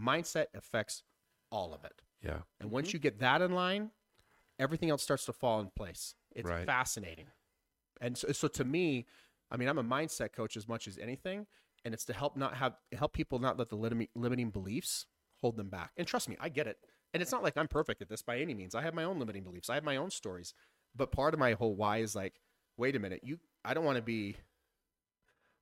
Mindset 0.00 0.46
affects 0.54 1.02
all 1.50 1.74
of 1.74 1.84
it. 1.84 2.02
Yeah. 2.22 2.42
And 2.60 2.68
mm-hmm. 2.68 2.70
once 2.70 2.92
you 2.92 2.98
get 2.98 3.18
that 3.20 3.42
in 3.42 3.52
line, 3.52 3.90
everything 4.58 4.90
else 4.90 5.02
starts 5.02 5.24
to 5.26 5.32
fall 5.32 5.60
in 5.60 5.70
place. 5.70 6.14
It's 6.34 6.48
Right. 6.48 6.66
fascinating. 6.66 7.26
And 8.00 8.16
so, 8.16 8.30
so 8.32 8.48
to 8.48 8.64
me, 8.64 9.06
I 9.50 9.56
mean, 9.56 9.68
I'm 9.68 9.78
a 9.78 9.84
mindset 9.84 10.32
coach 10.32 10.56
as 10.56 10.68
much 10.68 10.86
as 10.86 10.98
anything, 10.98 11.46
and 11.84 11.94
it's 11.94 12.04
to 12.06 12.12
help 12.12 12.36
not 12.36 12.54
have 12.54 12.76
help 12.92 13.12
people 13.12 13.38
not 13.38 13.58
let 13.58 13.70
the 13.70 13.76
limiting, 13.76 14.08
limiting 14.14 14.50
beliefs 14.50 15.06
hold 15.36 15.56
them 15.56 15.70
back. 15.70 15.92
And 15.96 16.06
trust 16.06 16.28
me, 16.28 16.36
I 16.38 16.48
get 16.48 16.66
it. 16.66 16.78
And 17.14 17.22
it's 17.22 17.32
not 17.32 17.42
like 17.42 17.56
I'm 17.56 17.68
perfect 17.68 18.02
at 18.02 18.08
this 18.08 18.22
by 18.22 18.38
any 18.38 18.54
means. 18.54 18.74
I 18.74 18.82
have 18.82 18.94
my 18.94 19.04
own 19.04 19.18
limiting 19.18 19.42
beliefs. 19.44 19.70
I 19.70 19.74
have 19.74 19.84
my 19.84 19.96
own 19.96 20.10
stories. 20.10 20.54
But 20.94 21.12
part 21.12 21.34
of 21.34 21.40
my 21.40 21.52
whole 21.52 21.74
why 21.74 21.98
is 21.98 22.14
like, 22.14 22.40
wait 22.76 22.96
a 22.96 22.98
minute, 22.98 23.20
you 23.22 23.38
I 23.64 23.74
don't 23.74 23.84
want 23.84 23.96
to 23.96 24.02
be 24.02 24.36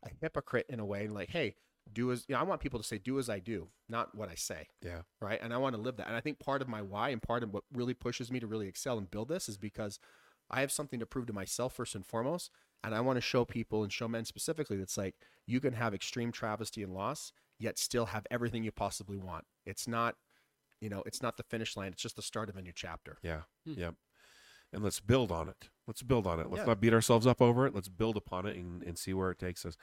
a 0.05 0.11
hypocrite 0.21 0.67
in 0.69 0.81
a 0.81 0.85
way, 0.85 1.05
and 1.05 1.15
like, 1.15 1.31
hey, 1.31 1.57
do 1.93 2.13
as 2.13 2.25
you 2.29 2.35
know, 2.35 2.41
I 2.41 2.45
want 2.45 2.61
people 2.61 2.81
to 2.81 2.87
say, 2.87 2.99
do 2.99 3.19
as 3.19 3.29
I 3.31 3.39
do, 3.39 3.69
not 3.89 4.15
what 4.15 4.29
I 4.29 4.35
say 4.35 4.69
Yeah. 4.83 5.03
right? 5.21 5.39
And 5.41 5.55
I 5.55 5.57
want 5.59 5.75
to 5.77 5.81
live 5.81 5.97
that. 5.97 6.09
And 6.09 6.17
I 6.17 6.21
think 6.21 6.39
part 6.39 6.63
of 6.63 6.69
my 6.69 6.83
why 6.83 7.11
and 7.11 7.23
part 7.23 7.43
of 7.43 7.53
what 7.53 7.65
really 7.73 7.95
pushes 7.95 8.31
me 8.31 8.41
to 8.41 8.47
really 8.47 8.69
excel 8.69 8.99
and 8.99 9.11
build 9.11 9.29
this 9.29 9.49
is 9.49 9.57
because 9.57 9.99
I 10.51 10.61
have 10.61 10.73
something 10.73 11.01
to 11.01 11.07
prove 11.07 11.27
to 11.27 11.33
myself 11.33 11.75
first 11.75 11.95
and 11.95 12.05
foremost, 12.07 12.51
And 12.85 12.95
I 12.95 13.01
want 13.01 13.17
to 13.17 13.21
show 13.21 13.45
people 13.45 13.83
and 13.83 13.93
show 13.93 14.07
men 14.09 14.25
specifically 14.25 14.77
that's 14.77 14.97
like 14.97 15.15
you 15.47 15.61
can 15.61 15.73
have 15.75 15.95
extreme 15.95 16.31
travesty 16.31 16.83
and 16.83 16.93
loss, 16.95 17.33
yet 17.59 17.79
still 17.79 18.07
have 18.07 18.27
everything 18.31 18.63
you 18.63 18.71
possibly 18.73 19.17
want. 19.17 19.45
It's 19.65 19.89
not, 19.89 20.17
you 20.81 20.89
know, 20.89 21.03
it's 21.07 21.23
not 21.23 21.37
the 21.37 21.43
finish 21.45 21.77
line. 21.77 21.93
It's 21.93 22.03
just 22.03 22.17
the 22.17 22.23
start 22.23 22.49
of 22.49 22.57
a 22.57 22.63
new 22.63 22.73
chapter. 22.75 23.19
Yeah. 23.23 23.43
Hmm. 23.67 23.75
Yep. 23.79 23.95
And 24.73 24.83
let's 24.85 25.01
build 25.01 25.31
on 25.33 25.49
it. 25.49 25.69
Let's 25.87 26.03
build 26.03 26.27
on 26.27 26.41
it. 26.41 26.49
Let's 26.51 26.63
Yeah. 26.63 26.67
not 26.67 26.81
beat 26.81 26.93
ourselves 26.93 27.27
up 27.27 27.41
over 27.41 27.67
it. 27.67 27.75
Let's 27.75 27.89
build 27.89 28.17
upon 28.17 28.47
it 28.47 28.57
and, 28.57 28.83
and 28.83 28.99
see 28.99 29.15
where 29.15 29.31
it 29.31 29.39
takes 29.39 29.65
us. 29.65 29.77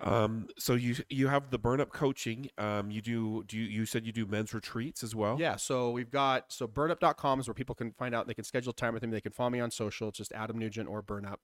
Um, 0.00 0.48
so 0.58 0.74
you 0.74 0.96
you 1.08 1.28
have 1.28 1.50
the 1.50 1.58
burn 1.58 1.80
up 1.80 1.92
coaching. 1.92 2.48
Um, 2.58 2.90
you 2.90 3.00
do 3.00 3.44
do 3.46 3.56
you, 3.56 3.64
you 3.64 3.86
said 3.86 4.04
you 4.04 4.10
do 4.12 4.26
men's 4.26 4.52
retreats 4.52 5.04
as 5.04 5.14
well? 5.14 5.36
Yeah, 5.38 5.56
so 5.56 5.90
we've 5.92 6.10
got 6.10 6.52
so 6.52 6.66
burnup.com 6.66 7.38
is 7.40 7.46
where 7.46 7.54
people 7.54 7.74
can 7.76 7.92
find 7.92 8.12
out 8.14 8.26
they 8.26 8.34
can 8.34 8.44
schedule 8.44 8.72
time 8.72 8.94
with 8.94 9.02
me. 9.04 9.10
They 9.10 9.20
can 9.20 9.32
follow 9.32 9.50
me 9.50 9.60
on 9.60 9.70
social. 9.70 10.08
It's 10.08 10.18
just 10.18 10.32
Adam 10.32 10.58
Nugent 10.58 10.88
or 10.88 11.02
Burnup. 11.02 11.36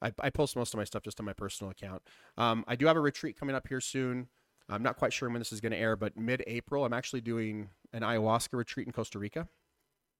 I, 0.00 0.12
I 0.20 0.30
post 0.30 0.54
most 0.56 0.72
of 0.74 0.78
my 0.78 0.84
stuff 0.84 1.02
just 1.02 1.18
on 1.20 1.26
my 1.26 1.32
personal 1.32 1.70
account. 1.70 2.02
Um, 2.36 2.64
I 2.68 2.76
do 2.76 2.86
have 2.86 2.96
a 2.96 3.00
retreat 3.00 3.38
coming 3.38 3.56
up 3.56 3.66
here 3.66 3.80
soon. 3.80 4.28
I'm 4.68 4.82
not 4.82 4.96
quite 4.96 5.12
sure 5.12 5.28
when 5.28 5.38
this 5.38 5.52
is 5.52 5.60
going 5.60 5.72
to 5.72 5.78
air, 5.78 5.96
but 5.96 6.16
mid-April, 6.16 6.84
I'm 6.84 6.92
actually 6.92 7.20
doing 7.20 7.70
an 7.92 8.02
ayahuasca 8.02 8.54
retreat 8.54 8.86
in 8.86 8.92
Costa 8.92 9.18
Rica. 9.18 9.48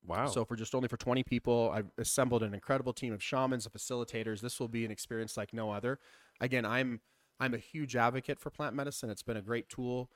Wow. 0.07 0.29
So 0.29 0.45
for 0.45 0.55
just 0.55 0.75
only 0.75 0.89
for 0.89 0.97
20 0.97 1.25
people, 1.25 1.73
I've 1.75 1.91
assembled 1.99 2.43
an 2.43 2.55
incredible 2.55 2.93
team 2.93 3.13
of 3.13 3.23
shamans 3.23 3.67
and 3.67 3.75
facilitators. 3.75 4.41
This 4.41 4.61
will 4.61 4.69
be 4.69 4.85
an 4.85 4.91
experience 4.91 5.37
like 5.37 5.53
no 5.53 5.71
other. 5.73 5.99
Again, 6.41 6.65
I'm 6.65 7.01
I'm 7.41 7.55
a 7.55 7.59
huge 7.59 7.97
advocate 7.97 8.39
for 8.39 8.51
plant 8.51 8.75
medicine. 8.75 9.11
It's 9.11 9.23
been 9.23 9.37
a 9.37 9.43
great 9.43 9.69
tool 9.69 10.11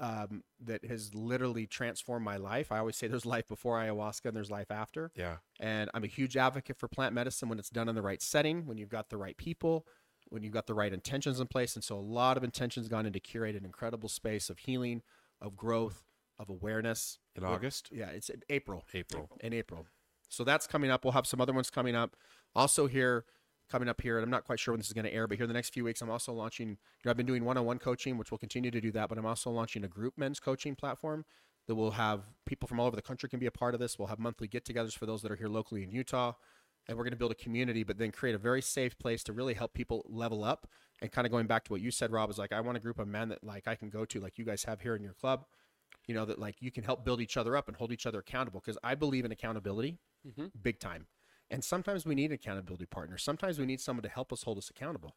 um, 0.00 0.42
that 0.60 0.84
has 0.84 1.14
literally 1.14 1.66
transformed 1.66 2.24
my 2.24 2.36
life. 2.36 2.70
I 2.70 2.78
always 2.78 2.96
say 2.96 3.06
there's 3.06 3.26
life 3.26 3.48
before 3.48 3.78
ayahuasca 3.78 4.26
and 4.26 4.36
there's 4.36 4.50
life 4.50 4.70
after. 4.70 5.10
yeah. 5.14 5.36
And 5.60 5.90
I'm 5.94 6.04
a 6.04 6.08
huge 6.08 6.36
advocate 6.36 6.76
for 6.78 6.88
plant 6.88 7.14
medicine 7.14 7.48
when 7.48 7.58
it's 7.58 7.70
done 7.70 7.88
in 7.88 7.94
the 7.94 8.02
right 8.02 8.22
setting, 8.22 8.66
when 8.66 8.76
you've 8.78 8.88
got 8.88 9.08
the 9.08 9.16
right 9.16 9.36
people, 9.36 9.86
when 10.28 10.42
you've 10.42 10.52
got 10.52 10.66
the 10.66 10.74
right 10.74 10.92
intentions 10.92 11.40
in 11.40 11.46
place. 11.46 11.74
And 11.74 11.84
so 11.84 11.96
a 11.96 12.00
lot 12.00 12.36
of 12.36 12.44
intentions 12.44 12.88
gone 12.88 13.06
into 13.06 13.20
curate 13.20 13.56
an 13.56 13.64
incredible 13.64 14.08
space 14.08 14.50
of 14.50 14.58
healing, 14.58 15.02
of 15.40 15.56
growth, 15.56 16.04
of 16.38 16.48
awareness. 16.48 17.18
In 17.36 17.44
August, 17.44 17.90
Yeah, 17.92 18.08
it's 18.08 18.28
in 18.28 18.42
April 18.48 18.84
April. 18.94 19.28
in 19.40 19.52
April. 19.52 19.86
So 20.28 20.42
that's 20.44 20.66
coming 20.66 20.90
up. 20.90 21.04
We'll 21.04 21.12
have 21.12 21.26
some 21.26 21.40
other 21.40 21.52
ones 21.52 21.70
coming 21.70 21.94
up. 21.94 22.16
Also 22.54 22.86
here, 22.86 23.24
coming 23.70 23.88
up 23.88 24.00
here, 24.00 24.18
and 24.18 24.24
I'm 24.24 24.30
not 24.30 24.44
quite 24.44 24.58
sure 24.58 24.72
when 24.72 24.80
this 24.80 24.88
is 24.88 24.92
going 24.92 25.04
to 25.04 25.12
air, 25.12 25.26
but 25.26 25.36
here 25.36 25.44
in 25.44 25.48
the 25.48 25.54
next 25.54 25.72
few 25.72 25.84
weeks, 25.84 26.02
I'm 26.02 26.10
also 26.10 26.32
launching. 26.32 26.68
You 26.70 26.76
know, 27.04 27.10
I've 27.10 27.16
been 27.16 27.26
doing 27.26 27.44
one-on-one 27.44 27.78
coaching, 27.78 28.18
which 28.18 28.30
we'll 28.30 28.38
continue 28.38 28.70
to 28.70 28.80
do 28.80 28.90
that, 28.92 29.08
but 29.08 29.18
I'm 29.18 29.26
also 29.26 29.50
launching 29.50 29.84
a 29.84 29.88
group 29.88 30.14
men's 30.16 30.40
coaching 30.40 30.74
platform 30.74 31.24
that 31.66 31.74
will 31.74 31.92
have 31.92 32.22
people 32.46 32.66
from 32.68 32.78
all 32.78 32.86
over 32.86 32.96
the 32.96 33.02
country 33.02 33.28
can 33.28 33.38
be 33.38 33.46
a 33.46 33.50
part 33.50 33.74
of 33.74 33.80
this. 33.80 33.98
We'll 33.98 34.08
have 34.08 34.18
monthly 34.18 34.48
get-togethers 34.48 34.96
for 34.96 35.06
those 35.06 35.22
that 35.22 35.30
are 35.32 35.36
here 35.36 35.48
locally 35.48 35.82
in 35.82 35.90
Utah, 35.90 36.32
and 36.88 36.96
we're 36.96 37.04
going 37.04 37.12
to 37.12 37.16
build 37.18 37.32
a 37.32 37.36
community, 37.36 37.82
but 37.82 37.98
then 37.98 38.10
create 38.10 38.34
a 38.34 38.38
very 38.38 38.60
safe 38.62 38.98
place 38.98 39.22
to 39.24 39.32
really 39.32 39.54
help 39.54 39.72
people 39.74 40.04
level 40.08 40.44
up. 40.44 40.66
And 41.02 41.10
kind 41.10 41.26
of 41.26 41.30
going 41.32 41.46
back 41.46 41.64
to 41.64 41.72
what 41.72 41.80
you 41.80 41.90
said, 41.90 42.12
Rob, 42.12 42.30
is 42.30 42.38
like 42.38 42.52
I 42.52 42.60
want 42.60 42.76
a 42.76 42.80
group 42.80 42.98
of 42.98 43.08
men 43.08 43.28
that 43.30 43.42
like 43.44 43.66
I 43.68 43.74
can 43.74 43.90
go 43.90 44.04
to, 44.04 44.20
like 44.20 44.38
you 44.38 44.44
guys 44.44 44.64
have 44.64 44.80
here 44.80 44.94
in 44.96 45.02
your 45.02 45.14
club 45.14 45.44
you 46.06 46.14
know 46.14 46.26
that 46.26 46.38
like 46.38 46.56
you 46.60 46.70
can 46.70 46.84
help 46.84 47.02
build 47.02 47.18
each 47.22 47.36
other 47.38 47.56
up 47.56 47.66
and 47.66 47.76
hold 47.78 47.90
each 47.90 48.04
other 48.04 48.18
accountable 48.18 48.60
because 48.60 48.76
i 48.84 48.94
believe 48.94 49.24
in 49.24 49.32
accountability 49.32 49.96
Mhm. 50.28 50.50
big 50.62 50.78
time 50.78 51.06
and 51.50 51.64
sometimes 51.64 52.04
we 52.04 52.14
need 52.14 52.26
an 52.30 52.34
accountability 52.34 52.84
partner 52.84 53.16
sometimes 53.16 53.58
we 53.58 53.64
need 53.64 53.80
someone 53.80 54.02
to 54.02 54.08
help 54.10 54.30
us 54.30 54.42
hold 54.42 54.58
us 54.58 54.68
accountable 54.68 55.16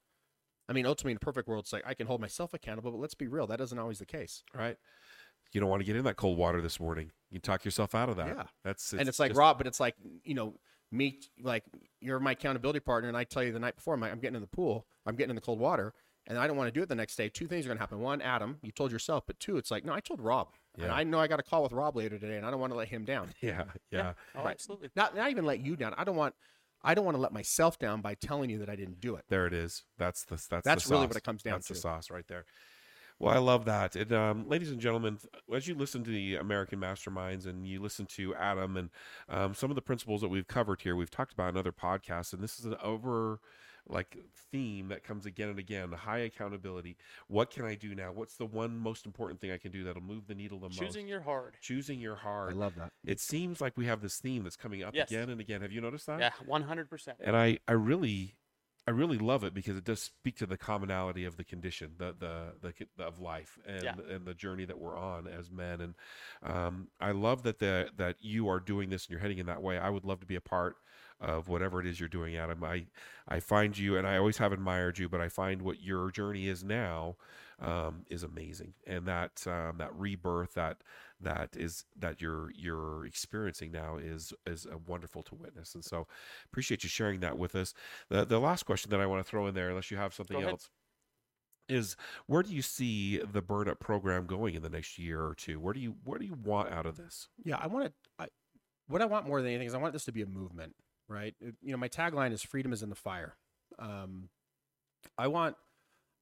i 0.70 0.74
mean 0.74 0.86
ultimately 0.86 1.12
in 1.12 1.18
a 1.18 1.20
perfect 1.20 1.50
world 1.50 1.66
it's 1.66 1.74
like 1.74 1.84
i 1.86 1.94
can 1.94 2.08
hold 2.08 2.22
myself 2.22 2.54
accountable 2.54 2.92
but 2.92 3.00
let's 3.02 3.16
be 3.16 3.28
real 3.28 3.46
that 3.48 3.60
isn't 3.60 3.78
always 3.80 4.00
the 4.00 4.06
case 4.06 4.44
Right. 4.54 4.78
You 5.52 5.60
don't 5.60 5.70
want 5.70 5.82
to 5.82 5.86
get 5.86 5.96
in 5.98 6.06
that 6.06 6.16
cold 6.16 6.38
water 6.38 6.62
this 6.62 6.80
morning. 6.80 7.12
You 7.32 7.40
talk 7.40 7.66
yourself 7.66 7.94
out 7.96 8.08
of 8.10 8.16
that. 8.18 8.28
Yeah. 8.28 8.44
That's 8.64 8.94
and 8.94 9.10
it's 9.10 9.20
like 9.20 9.32
just- 9.32 9.40
rob 9.40 9.58
but 9.58 9.68
it's 9.68 9.80
like 9.82 9.96
you 10.24 10.36
know 10.36 10.54
me 10.92 11.20
like 11.42 11.64
you're 12.00 12.20
my 12.20 12.32
accountability 12.32 12.80
partner 12.80 13.08
and 13.10 13.18
i 13.18 13.24
tell 13.24 13.44
you 13.44 13.52
the 13.52 13.60
night 13.60 13.76
before 13.76 13.94
I'm, 13.94 14.00
like, 14.02 14.12
I'm 14.12 14.20
getting 14.20 14.36
in 14.36 14.42
the 14.42 14.48
pool 14.48 14.86
i'm 15.06 15.16
getting 15.16 15.32
in 15.32 15.36
the 15.36 15.42
cold 15.42 15.60
water 15.60 15.94
and 16.28 16.38
i 16.38 16.48
don't 16.48 16.56
want 16.56 16.68
to 16.68 16.72
do 16.72 16.82
it 16.82 16.90
the 16.90 16.96
next 16.96 17.16
day 17.16 17.28
two 17.30 17.48
things 17.48 17.66
are 17.66 17.70
going 17.70 17.78
to 17.78 17.82
happen 17.82 18.00
one 18.00 18.22
adam 18.22 18.58
you 18.62 18.72
told 18.72 18.92
yourself 18.92 19.24
but 19.28 19.40
two 19.40 19.58
it's 19.58 19.70
like 19.72 19.84
no 19.84 19.92
i 19.94 20.00
told 20.00 20.22
rob 20.22 20.50
and 20.80 20.92
i 20.92 21.04
know 21.04 21.20
i 21.20 21.28
got 21.28 21.40
a 21.40 21.44
call 21.44 21.64
with 21.64 21.72
rob 21.72 21.96
later 21.96 22.18
today 22.18 22.38
and 22.38 22.46
i 22.46 22.52
don't 22.52 22.60
want 22.60 22.72
to 22.72 22.78
let 22.78 22.88
him 22.88 23.04
down 23.04 23.30
Yeah. 23.42 23.64
Yeah. 23.92 24.14
Oh, 24.36 24.44
Right. 24.44 24.52
absolutely. 24.52 24.90
not 24.96 25.16
not 25.16 25.30
even 25.30 25.46
let 25.46 25.60
you 25.60 25.76
down. 25.76 25.94
I 25.98 26.04
don't 26.04 26.16
want 26.16 26.36
I 26.84 26.94
don't 26.94 27.06
want 27.06 27.16
to 27.16 27.22
let 27.22 27.34
myself 27.34 27.80
down 27.80 28.02
by 28.02 28.14
telling 28.14 28.50
you 28.50 28.60
that 28.60 28.70
I 28.70 28.76
didn't 28.76 29.02
do 29.02 29.16
it. 29.16 29.26
There 29.30 29.48
it 29.48 29.54
is. 29.54 29.84
That's 29.98 30.24
the 30.26 30.36
that's 30.50 30.64
That's 30.64 30.84
the 30.86 30.92
really 30.92 31.06
sauce. 31.06 31.10
what 31.10 31.18
it 31.18 31.24
comes 31.24 31.42
down 31.44 31.54
That's 31.56 31.68
the 31.70 31.74
to. 31.74 31.80
sauce 31.82 32.10
right 32.12 32.28
there. 32.28 32.46
Well, 33.20 33.34
I 33.34 33.40
love 33.40 33.66
that. 33.66 33.96
And 33.96 34.12
um, 34.14 34.48
ladies 34.48 34.70
and 34.72 34.80
gentlemen, 34.80 35.18
as 35.54 35.68
you 35.68 35.74
listen 35.76 36.04
to 36.04 36.10
the 36.12 36.36
American 36.36 36.80
Masterminds 36.80 37.48
and 37.48 37.68
you 37.68 37.82
listen 37.82 38.06
to 38.08 38.36
Adam 38.36 38.78
and 38.78 38.90
um, 39.28 39.54
some 39.56 39.72
of 39.72 39.76
the 39.76 39.82
principles 39.82 40.22
that 40.22 40.28
we've 40.30 40.48
covered 40.48 40.82
here, 40.82 40.96
we've 40.96 41.10
talked 41.10 41.34
about 41.34 41.50
in 41.50 41.58
other 41.58 41.72
podcasts, 41.72 42.34
and 42.34 42.44
this 42.44 42.60
is 42.60 42.66
an 42.66 42.76
over 42.84 43.40
like 43.90 44.18
theme 44.52 44.90
that 44.90 45.02
comes 45.02 45.26
again 45.26 45.48
and 45.48 45.60
again 45.60 45.90
high 45.94 46.18
accountability 46.18 46.98
what 47.30 47.50
can 47.50 47.64
i 47.64 47.74
do 47.74 47.96
now 47.96 48.12
what's 48.12 48.36
the 48.36 48.46
one 48.46 48.78
most 48.78 49.06
important 49.06 49.40
thing 49.40 49.50
i 49.50 49.58
can 49.58 49.72
do 49.72 49.86
that'll 49.86 50.02
move 50.04 50.28
the 50.28 50.36
needle 50.36 50.60
the 50.60 50.68
most 50.68 50.78
Choosing 50.78 51.08
your 51.08 51.22
hard. 51.22 51.56
choosing 51.62 51.98
your 51.98 52.16
hard 52.18 52.52
i 52.52 52.56
love 52.58 52.74
that. 52.76 52.92
it 53.06 53.22
seems 53.22 53.62
like 53.62 53.78
we 53.78 53.86
have 53.86 54.02
this 54.02 54.18
theme 54.18 54.44
that's 54.44 54.58
coming 54.58 54.84
up 54.84 54.94
Yes. 54.94 55.10
again 55.10 55.30
and 55.30 55.40
again 55.40 55.62
have 55.62 55.72
you 55.72 55.80
noticed 55.80 56.06
that 56.08 56.20
Yeah, 56.20 56.32
100%. 56.50 57.14
and 57.22 57.38
I, 57.38 57.60
I 57.66 57.72
really 57.72 58.36
I 58.88 58.92
really 58.92 59.18
love 59.18 59.44
it 59.44 59.54
because 59.54 59.76
it 59.76 59.84
does 59.84 60.02
speak 60.02 60.38
to 60.38 60.46
the 60.46 60.58
commonality 60.58 61.26
of 61.26 61.36
the 61.36 61.44
condition, 61.44 61.92
the 61.98 62.16
the 62.18 62.74
the, 62.98 63.04
of 63.04 63.20
life, 63.20 63.60
and 63.68 63.84
Yeah. 63.84 63.94
and 64.10 64.26
the 64.26 64.34
journey 64.34 64.64
that 64.66 64.80
we're 64.80 64.98
on 64.98 65.28
as 65.28 65.52
men. 65.52 65.82
And 65.82 65.96
um, 66.44 66.88
I 67.02 67.12
love 67.12 67.44
that 67.44 67.60
the 67.60 67.90
that 67.98 68.16
you 68.22 68.48
are 68.48 68.60
doing 68.62 68.90
this 68.90 69.06
and 69.06 69.12
you're 69.12 69.20
heading 69.20 69.40
in 69.40 69.46
that 69.48 69.62
way. 69.62 69.78
I 69.78 69.90
would 69.90 70.06
love 70.06 70.22
to 70.22 70.26
be 70.26 70.36
a 70.36 70.42
part 70.42 70.78
of 71.20 71.50
whatever 71.50 71.82
it 71.82 71.88
is 71.88 72.00
you're 72.00 72.08
doing, 72.10 72.38
Adam. 72.38 72.64
I 72.64 72.86
I 73.28 73.42
find 73.42 73.78
you, 73.78 73.98
and 73.98 74.08
I 74.08 74.18
always 74.18 74.38
have 74.38 74.54
admired 74.54 74.98
you, 75.00 75.10
but 75.10 75.20
I 75.20 75.28
find 75.30 75.62
what 75.62 75.82
your 75.82 76.10
journey 76.12 76.48
is 76.48 76.64
now 76.64 77.18
um, 77.60 78.06
is 78.10 78.24
amazing, 78.24 78.74
and 78.86 79.06
that 79.08 79.46
um, 79.48 79.80
that 79.80 79.94
rebirth 79.96 80.54
that 80.54 80.78
that 81.22 81.50
is 81.56 81.84
that 81.98 82.22
you're 82.22 82.52
you're 82.56 83.06
experiencing 83.06 83.72
now 83.72 83.98
is 83.98 84.34
is 84.46 84.68
wonderful 84.86 85.24
to 85.24 85.34
witness 85.36 85.74
and 85.76 85.84
so 85.84 86.08
appreciate 86.52 86.84
you 86.84 86.90
sharing 86.90 87.20
that 87.22 87.38
with 87.38 87.56
us 87.56 87.74
the 88.10 88.24
the 88.26 88.40
last 88.40 88.64
question 88.64 88.92
that 88.92 89.00
i 89.00 89.06
want 89.06 89.24
to 89.24 89.30
throw 89.30 89.48
in 89.48 89.56
there 89.56 89.70
unless 89.70 89.90
you 89.90 89.98
have 89.98 90.14
something 90.14 90.38
else 90.52 90.70
is 91.70 91.96
where 92.28 92.44
do 92.44 92.54
you 92.54 92.62
see 92.62 93.18
the 93.18 93.42
burn 93.42 93.68
up 93.68 93.80
program 93.80 94.26
going 94.26 94.56
in 94.56 94.62
the 94.62 94.70
next 94.70 94.98
year 94.98 95.22
or 95.24 95.34
two 95.36 95.60
where 95.60 95.74
do 95.74 95.80
you 95.80 95.96
what 96.04 96.20
do 96.20 96.26
you 96.26 96.36
want 96.44 96.72
out 96.72 96.86
of 96.86 96.96
this 96.98 97.28
Yeah, 97.44 97.58
I 97.60 97.68
want 97.68 97.86
to. 97.88 97.94
I, 98.20 98.28
what 98.88 99.02
I 99.02 99.06
want 99.06 99.28
more 99.28 99.42
than 99.42 99.50
anything 99.52 99.68
is 99.68 99.74
I 99.74 99.80
want 99.80 99.92
this 99.92 100.06
to 100.06 100.14
be 100.14 100.22
a 100.22 100.26
movement, 100.26 100.76
right? 101.10 101.36
It- 101.42 101.56
you 101.62 101.72
know, 101.72 101.78
my 101.78 101.90
tagline 101.90 102.32
is 102.32 102.42
"Freedom 102.42 102.72
is 102.72 102.84
in 102.84 102.90
the 102.90 102.96
fire." 102.96 103.36
Um, 103.80 104.30
I 105.18 105.28
want, 105.28 105.58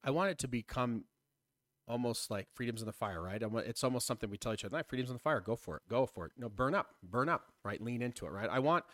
I 0.02 0.10
want 0.10 0.30
it 0.30 0.38
to 0.38 0.48
become 0.48 1.04
almost 1.88 2.30
like 2.30 2.48
freedom's 2.52 2.82
in 2.82 2.86
the 2.86 2.92
fire, 2.92 3.22
right? 3.22 3.42
It's 3.42 3.84
almost 3.84 4.06
something 4.06 4.28
we 4.28 4.36
tell 4.36 4.52
each 4.52 4.64
other, 4.64 4.76
"Nah, 4.76 4.82
freedom's 4.82 5.10
in 5.10 5.16
the 5.16 5.20
fire. 5.20 5.40
Go 5.40 5.56
for 5.56 5.76
it. 5.76 5.82
Go 5.88 6.06
for 6.06 6.26
it. 6.26 6.32
No, 6.36 6.48
burn 6.48 6.74
up, 6.74 6.94
burn 7.02 7.28
up, 7.28 7.52
right? 7.64 7.80
Lean 7.80 8.02
into 8.02 8.26
it, 8.26 8.30
right? 8.30 8.48
I 8.50 8.58
want, 8.58 8.84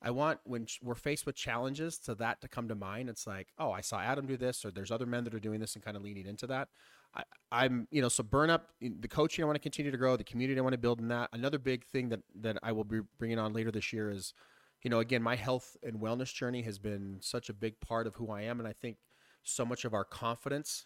I 0.00 0.10
want 0.10 0.40
when 0.44 0.66
we're 0.82 0.94
faced 0.94 1.26
with 1.26 1.34
challenges 1.34 1.98
to 2.00 2.14
that 2.16 2.40
to 2.42 2.48
come 2.48 2.68
to 2.68 2.74
mind. 2.74 3.08
It's 3.08 3.26
like, 3.26 3.48
oh, 3.58 3.72
I 3.72 3.80
saw 3.80 4.00
Adam 4.00 4.26
do 4.26 4.36
this, 4.36 4.64
or 4.64 4.70
there's 4.70 4.90
other 4.90 5.06
men 5.06 5.24
that 5.24 5.34
are 5.34 5.40
doing 5.40 5.60
this, 5.60 5.74
and 5.74 5.84
kind 5.84 5.96
of 5.96 6.02
leaning 6.02 6.26
into 6.26 6.46
that. 6.46 6.68
I, 7.14 7.24
I'm, 7.50 7.88
you 7.90 8.02
know, 8.02 8.08
so 8.08 8.22
burn 8.22 8.50
up 8.50 8.68
the 8.80 9.08
coaching. 9.08 9.42
I 9.42 9.46
want 9.46 9.56
to 9.56 9.62
continue 9.62 9.90
to 9.90 9.96
grow 9.96 10.16
the 10.16 10.24
community. 10.24 10.60
I 10.60 10.62
want 10.62 10.74
to 10.74 10.78
build 10.78 11.00
in 11.00 11.08
that. 11.08 11.30
Another 11.32 11.58
big 11.58 11.84
thing 11.86 12.10
that 12.10 12.20
that 12.40 12.58
I 12.62 12.72
will 12.72 12.84
be 12.84 13.00
bringing 13.18 13.38
on 13.38 13.52
later 13.52 13.70
this 13.72 13.92
year 13.92 14.10
is, 14.10 14.34
you 14.82 14.90
know, 14.90 15.00
again, 15.00 15.22
my 15.22 15.34
health 15.34 15.76
and 15.82 16.00
wellness 16.00 16.32
journey 16.32 16.62
has 16.62 16.78
been 16.78 17.18
such 17.20 17.48
a 17.48 17.54
big 17.54 17.80
part 17.80 18.06
of 18.06 18.14
who 18.14 18.30
I 18.30 18.42
am, 18.42 18.60
and 18.60 18.68
I 18.68 18.74
think 18.74 18.98
so 19.42 19.64
much 19.64 19.84
of 19.84 19.94
our 19.94 20.04
confidence 20.04 20.84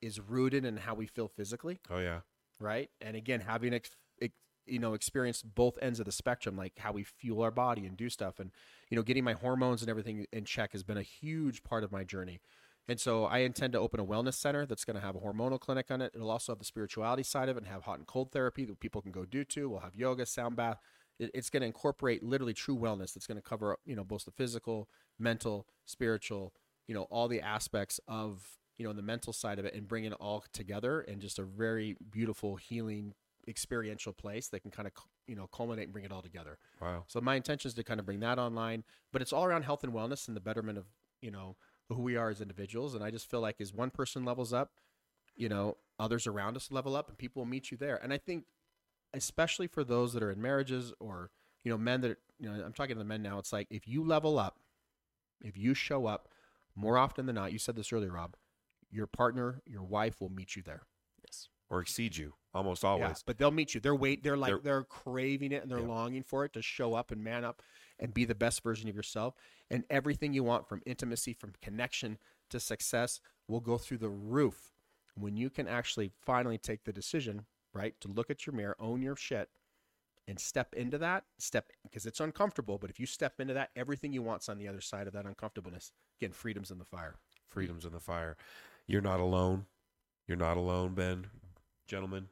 is 0.00 0.20
rooted 0.20 0.64
in 0.64 0.76
how 0.78 0.94
we 0.94 1.06
feel 1.06 1.28
physically 1.28 1.78
oh 1.90 1.98
yeah 1.98 2.20
right? 2.60 2.90
And 3.00 3.16
again, 3.16 3.40
having 3.40 3.72
ex- 3.72 3.96
ex- 4.20 4.34
you 4.66 4.78
know 4.80 4.94
experienced 4.94 5.54
both 5.54 5.78
ends 5.80 6.00
of 6.00 6.06
the 6.06 6.12
spectrum, 6.12 6.56
like 6.56 6.72
how 6.78 6.90
we 6.92 7.04
fuel 7.04 7.42
our 7.42 7.50
body 7.52 7.86
and 7.86 7.96
do 7.96 8.08
stuff, 8.08 8.40
and 8.40 8.50
you 8.90 8.96
know, 8.96 9.02
getting 9.02 9.22
my 9.24 9.34
hormones 9.34 9.80
and 9.82 9.88
everything 9.88 10.26
in 10.32 10.44
check 10.44 10.72
has 10.72 10.82
been 10.82 10.96
a 10.98 11.02
huge 11.02 11.62
part 11.62 11.84
of 11.84 11.92
my 11.92 12.02
journey. 12.04 12.40
And 12.88 12.98
so 12.98 13.24
I 13.26 13.38
intend 13.40 13.74
to 13.74 13.78
open 13.78 14.00
a 14.00 14.04
wellness 14.04 14.34
center 14.34 14.64
that's 14.66 14.84
going 14.84 14.96
to 14.96 15.02
have 15.02 15.14
a 15.14 15.20
hormonal 15.20 15.60
clinic 15.60 15.90
on 15.90 16.00
it. 16.00 16.12
It'll 16.14 16.30
also 16.30 16.52
have 16.52 16.58
the 16.58 16.64
spirituality 16.64 17.22
side 17.22 17.48
of 17.50 17.56
it 17.56 17.60
and 17.64 17.68
have 17.70 17.82
hot 17.82 17.98
and 17.98 18.06
cold 18.06 18.32
therapy 18.32 18.64
that 18.64 18.80
people 18.80 19.02
can 19.02 19.12
go 19.12 19.24
do 19.26 19.44
to. 19.44 19.68
We'll 19.68 19.80
have 19.80 19.94
yoga, 19.94 20.24
sound 20.26 20.56
bath. 20.56 20.80
It- 21.18 21.30
It's 21.34 21.50
going 21.50 21.60
to 21.60 21.66
incorporate 21.66 22.22
literally 22.22 22.54
true 22.54 22.76
wellness. 22.76 23.12
That's 23.14 23.26
going 23.26 23.36
to 23.36 23.42
cover 23.42 23.76
you 23.84 23.94
know 23.94 24.04
both 24.04 24.24
the 24.24 24.30
physical, 24.32 24.88
mental, 25.18 25.66
spiritual, 25.84 26.54
you 26.88 26.94
know 26.94 27.02
all 27.10 27.28
the 27.28 27.40
aspects 27.42 28.00
of 28.08 28.56
you 28.78 28.86
know 28.86 28.92
the 28.92 29.02
mental 29.02 29.32
side 29.32 29.58
of 29.58 29.64
it 29.64 29.74
and 29.74 29.86
bring 29.86 30.04
it 30.04 30.12
all 30.14 30.44
together 30.52 31.00
in 31.02 31.20
just 31.20 31.38
a 31.38 31.42
very 31.42 31.96
beautiful 32.10 32.56
healing 32.56 33.14
experiential 33.46 34.12
place 34.12 34.48
that 34.48 34.60
can 34.60 34.70
kind 34.70 34.86
of 34.86 34.92
you 35.26 35.34
know 35.34 35.46
culminate 35.48 35.84
and 35.84 35.92
bring 35.92 36.04
it 36.04 36.12
all 36.12 36.22
together. 36.22 36.58
Wow. 36.80 37.04
So 37.08 37.20
my 37.20 37.34
intention 37.34 37.68
is 37.68 37.74
to 37.74 37.84
kind 37.84 38.00
of 38.00 38.06
bring 38.06 38.20
that 38.20 38.38
online 38.38 38.84
but 39.12 39.22
it's 39.22 39.32
all 39.32 39.44
around 39.44 39.62
health 39.62 39.84
and 39.84 39.92
wellness 39.92 40.28
and 40.28 40.36
the 40.36 40.40
betterment 40.40 40.78
of 40.78 40.86
you 41.20 41.30
know 41.30 41.56
who 41.88 42.02
we 42.02 42.16
are 42.16 42.30
as 42.30 42.40
individuals. 42.40 42.94
And 42.94 43.02
i 43.02 43.10
just 43.10 43.30
feel 43.30 43.40
like 43.40 43.60
as 43.60 43.72
one 43.72 43.90
person 43.90 44.24
levels 44.24 44.52
up 44.52 44.72
you 45.36 45.48
know 45.48 45.76
others 45.98 46.26
around 46.26 46.56
us 46.56 46.70
level 46.70 46.94
up 46.94 47.08
and 47.08 47.18
people 47.18 47.40
will 47.40 47.48
meet 47.48 47.70
you 47.70 47.76
there. 47.76 47.98
And 48.02 48.12
i 48.12 48.18
think 48.18 48.44
especially 49.14 49.66
for 49.66 49.84
those 49.84 50.12
that 50.12 50.22
are 50.22 50.30
in 50.30 50.40
marriages 50.40 50.92
or 51.00 51.30
you 51.64 51.72
know 51.72 51.78
men 51.78 52.02
that 52.02 52.18
you 52.38 52.48
know 52.48 52.62
i'm 52.64 52.74
talking 52.74 52.94
to 52.94 52.98
the 52.98 53.04
men 53.04 53.22
now 53.22 53.38
it's 53.38 53.52
like 53.52 53.66
if 53.70 53.88
you 53.88 54.04
level 54.04 54.38
up 54.38 54.58
if 55.42 55.56
you 55.56 55.72
show 55.74 56.06
up 56.06 56.28
more 56.74 56.96
often 56.96 57.26
than 57.26 57.34
not, 57.34 57.52
you 57.52 57.58
said 57.58 57.76
this 57.76 57.92
earlier, 57.92 58.12
Rob, 58.12 58.36
your 58.90 59.06
partner, 59.06 59.60
your 59.66 59.82
wife 59.82 60.20
will 60.20 60.30
meet 60.30 60.56
you 60.56 60.62
there. 60.62 60.82
Yes. 61.26 61.48
or 61.70 61.80
exceed 61.82 62.16
you 62.16 62.32
almost 62.54 62.82
always. 62.82 63.08
Yeah, 63.10 63.14
but 63.26 63.36
they'll 63.36 63.50
meet 63.50 63.74
you. 63.74 63.80
They're 63.80 63.94
wait. 63.94 64.22
They're 64.22 64.38
like 64.38 64.48
They're- 64.52 64.60
they're, 64.60 64.84
craving 64.84 65.52
it 65.52 65.62
and 65.62 65.70
they're 65.70 65.80
Yeah. 65.80 65.86
longing 65.86 66.22
for 66.22 66.46
it 66.46 66.54
to 66.54 66.62
show 66.62 66.94
up 66.94 67.10
and 67.10 67.22
man 67.22 67.44
up 67.44 67.62
and 67.98 68.14
be 68.14 68.24
the 68.24 68.34
best 68.34 68.62
version 68.62 68.88
of 68.88 68.96
yourself. 68.96 69.34
And 69.68 69.84
everything 69.90 70.32
you 70.32 70.42
want 70.42 70.66
from 70.66 70.82
intimacy, 70.86 71.34
from 71.34 71.52
connection 71.60 72.18
to 72.48 72.58
success, 72.58 73.20
will 73.46 73.60
go 73.60 73.76
through 73.76 73.98
the 73.98 74.08
roof 74.08 74.72
when 75.14 75.36
you 75.36 75.50
can 75.50 75.68
actually 75.68 76.08
finally 76.22 76.56
take 76.56 76.84
the 76.84 76.92
decision, 76.92 77.44
right, 77.74 78.00
to 78.00 78.08
look 78.08 78.30
at 78.30 78.46
your 78.46 78.54
mirror, 78.54 78.76
own 78.78 79.02
your 79.02 79.16
shit, 79.16 79.50
and 80.26 80.40
step 80.40 80.72
into 80.72 80.96
that. 80.96 81.26
Step 81.36 81.70
because 81.82 82.06
it's 82.06 82.20
uncomfortable, 82.20 82.78
but 82.78 82.88
if 82.88 82.98
you 82.98 83.04
step 83.04 83.40
into 83.40 83.52
that, 83.52 83.72
everything 83.76 84.14
you 84.14 84.22
want's 84.22 84.48
on 84.48 84.56
the 84.56 84.68
other 84.68 84.80
side 84.80 85.06
of 85.06 85.12
that 85.12 85.26
uncomfortableness. 85.26 85.92
Again, 86.18 86.32
freedom's 86.32 86.70
in 86.70 86.78
the 86.78 86.84
fire. 86.86 87.16
freedoms 87.46 87.86
in 87.86 87.92
the 87.92 88.00
fire. 88.00 88.36
You're 88.88 89.02
not 89.02 89.20
alone. 89.20 89.66
You're 90.26 90.38
not 90.38 90.56
alone, 90.56 90.94
Ben. 90.94 91.26
Gentlemen, 91.86 92.28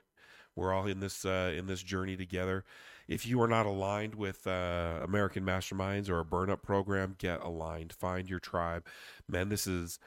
we're 0.56 0.72
all 0.72 0.86
in 0.86 1.00
this 1.00 1.24
uh, 1.24 1.52
in 1.54 1.66
this 1.66 1.82
journey 1.82 2.16
together. 2.16 2.64
If 3.06 3.26
you 3.26 3.40
are 3.42 3.48
not 3.48 3.66
aligned 3.66 4.14
with 4.16 4.46
uh, 4.46 5.00
American 5.04 5.44
Masterminds 5.44 6.08
or 6.08 6.18
a 6.18 6.24
burn 6.24 6.50
up 6.50 6.62
program, 6.62 7.14
get 7.18 7.42
aligned. 7.42 7.92
Find 7.92 8.28
your 8.28 8.40
tribe. 8.40 8.86
Men, 9.28 9.50
this 9.50 9.66
is 9.66 9.98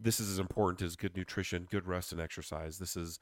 this 0.00 0.18
is 0.18 0.30
as 0.30 0.38
important 0.38 0.80
as 0.82 0.96
good 0.96 1.14
nutrition, 1.14 1.68
good 1.70 1.86
rest, 1.86 2.10
and 2.10 2.20
exercise. 2.20 2.78
This 2.78 2.96
is 2.96 3.20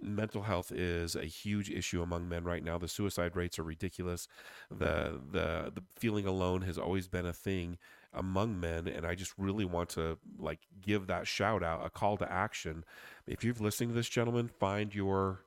mental 0.00 0.42
health 0.42 0.72
is 0.72 1.16
a 1.16 1.24
huge 1.24 1.70
issue 1.70 2.02
among 2.02 2.28
men 2.28 2.44
right 2.44 2.64
now. 2.64 2.78
The 2.78 2.88
suicide 2.88 3.36
rates 3.36 3.58
are 3.58 3.62
ridiculous. 3.62 4.26
The 4.70 5.20
the 5.30 5.72
the 5.74 5.82
feeling 5.96 6.26
alone 6.26 6.62
has 6.62 6.78
always 6.78 7.08
been 7.08 7.26
a 7.26 7.32
thing 7.32 7.78
among 8.16 8.58
men 8.58 8.88
and 8.88 9.06
I 9.06 9.14
just 9.14 9.32
really 9.38 9.64
want 9.64 9.90
to 9.90 10.18
like 10.38 10.60
give 10.80 11.06
that 11.06 11.26
shout 11.26 11.62
out, 11.62 11.84
a 11.84 11.90
call 11.90 12.16
to 12.18 12.30
action. 12.30 12.84
If 13.26 13.44
you've 13.44 13.60
listening 13.60 13.90
to 13.90 13.94
this 13.94 14.08
gentleman, 14.08 14.48
find 14.48 14.94
your 14.94 15.40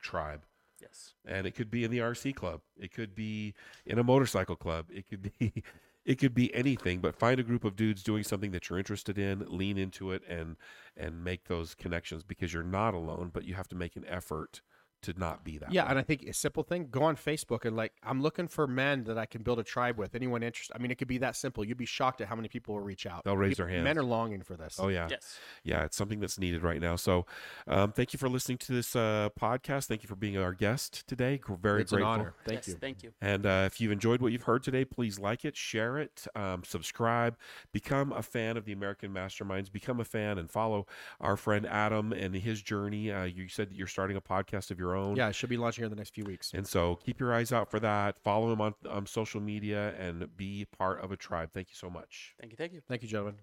tribe. 0.00 0.44
Yes. 0.80 1.14
And 1.24 1.46
it 1.46 1.52
could 1.52 1.70
be 1.70 1.84
in 1.84 1.90
the 1.90 1.98
RC 1.98 2.34
club. 2.34 2.60
It 2.78 2.92
could 2.92 3.14
be 3.14 3.54
in 3.86 3.98
a 3.98 4.04
motorcycle 4.04 4.56
club. 4.56 4.86
It 4.90 5.08
could 5.08 5.22
be 5.22 5.62
it 6.04 6.18
could 6.18 6.34
be 6.34 6.54
anything, 6.54 7.00
but 7.00 7.16
find 7.16 7.40
a 7.40 7.44
group 7.44 7.64
of 7.64 7.74
dudes 7.74 8.02
doing 8.02 8.22
something 8.22 8.52
that 8.52 8.68
you're 8.68 8.78
interested 8.78 9.18
in, 9.18 9.44
lean 9.48 9.78
into 9.78 10.12
it 10.12 10.22
and 10.28 10.56
and 10.96 11.24
make 11.24 11.48
those 11.48 11.74
connections 11.74 12.22
because 12.22 12.52
you're 12.52 12.62
not 12.62 12.94
alone, 12.94 13.30
but 13.32 13.44
you 13.44 13.54
have 13.54 13.68
to 13.68 13.76
make 13.76 13.96
an 13.96 14.04
effort 14.06 14.60
to 15.06 15.18
not 15.18 15.42
be 15.44 15.58
that. 15.58 15.72
Yeah, 15.72 15.84
way. 15.84 15.90
and 15.90 15.98
I 15.98 16.02
think 16.02 16.22
a 16.24 16.32
simple 16.32 16.62
thing: 16.62 16.88
go 16.90 17.02
on 17.02 17.16
Facebook 17.16 17.64
and 17.64 17.74
like, 17.76 17.92
I'm 18.04 18.22
looking 18.22 18.46
for 18.48 18.66
men 18.66 19.04
that 19.04 19.18
I 19.18 19.26
can 19.26 19.42
build 19.42 19.58
a 19.58 19.64
tribe 19.64 19.98
with. 19.98 20.14
Anyone 20.14 20.42
interested? 20.42 20.76
I 20.76 20.78
mean, 20.78 20.90
it 20.90 20.98
could 20.98 21.08
be 21.08 21.18
that 21.18 21.34
simple. 21.36 21.64
You'd 21.64 21.76
be 21.78 21.86
shocked 21.86 22.20
at 22.20 22.28
how 22.28 22.36
many 22.36 22.48
people 22.48 22.74
will 22.74 22.82
reach 22.82 23.06
out. 23.06 23.24
They'll 23.24 23.36
raise 23.36 23.52
People- 23.54 23.66
their 23.66 23.74
hands. 23.74 23.84
Men 23.84 23.98
are 23.98 24.02
longing 24.04 24.42
for 24.42 24.56
this. 24.56 24.78
Oh 24.80 24.88
yeah. 24.88 25.08
Yes. 25.10 25.38
yeah, 25.64 25.84
it's 25.84 25.96
something 25.96 26.20
that's 26.20 26.38
needed 26.38 26.62
right 26.62 26.80
now. 26.80 26.96
So, 26.96 27.26
um, 27.66 27.92
thank 27.92 28.12
you 28.12 28.18
for 28.18 28.28
listening 28.28 28.58
to 28.58 28.72
this 28.72 28.94
uh, 28.94 29.30
podcast. 29.40 29.86
Thank 29.86 30.02
you 30.02 30.08
for 30.08 30.16
being 30.16 30.36
our 30.36 30.52
guest 30.52 31.06
today. 31.06 31.40
We're 31.48 31.56
very 31.56 31.82
it's 31.82 31.92
an 31.92 31.98
grateful. 31.98 32.12
honor. 32.12 32.34
Thank 32.44 32.58
Yes, 32.58 32.68
you. 32.68 32.74
Thank 32.74 33.02
you. 33.02 33.12
And 33.20 33.46
uh, 33.46 33.62
if 33.66 33.80
you've 33.80 33.92
enjoyed 33.92 34.20
what 34.20 34.32
you've 34.32 34.42
heard 34.42 34.62
today, 34.62 34.84
please 34.84 35.18
like 35.18 35.44
it, 35.44 35.56
share 35.56 35.98
it, 35.98 36.26
um, 36.34 36.64
subscribe, 36.64 37.36
become 37.72 38.12
a 38.12 38.22
fan 38.22 38.56
of 38.56 38.64
the 38.64 38.72
American 38.72 39.12
Masterminds, 39.12 39.70
become 39.70 40.00
a 40.00 40.04
fan, 40.04 40.38
and 40.38 40.50
follow 40.50 40.86
our 41.20 41.36
friend 41.36 41.66
Adam 41.66 42.12
and 42.12 42.34
his 42.34 42.62
journey. 42.62 43.12
Uh, 43.12 43.24
you 43.24 43.48
said 43.48 43.70
that 43.70 43.76
you're 43.76 43.86
starting 43.86 44.16
a 44.16 44.20
podcast 44.20 44.70
of 44.70 44.78
your 44.78 44.95
own. 44.95 44.95
Yeah, 45.16 45.28
it 45.28 45.34
should 45.34 45.50
be 45.50 45.56
launching 45.56 45.82
here 45.82 45.86
in 45.86 45.90
the 45.90 45.96
next 45.96 46.14
few 46.14 46.24
weeks. 46.24 46.52
And 46.54 46.66
so 46.66 46.96
keep 46.96 47.20
your 47.20 47.32
eyes 47.34 47.52
out 47.52 47.70
for 47.70 47.80
that. 47.80 48.18
Follow 48.18 48.52
him 48.52 48.60
on, 48.60 48.74
on 48.88 49.06
social 49.06 49.40
media 49.40 49.94
and 49.98 50.36
be 50.36 50.66
part 50.78 51.00
of 51.02 51.12
a 51.12 51.16
tribe. 51.16 51.50
Thank 51.52 51.68
you 51.70 51.76
so 51.76 51.90
much. 51.90 52.34
Thank 52.40 52.52
you. 52.52 52.56
Thank 52.56 52.72
you. 52.72 52.80
Thank 52.88 53.02
you, 53.02 53.08
gentlemen. 53.08 53.36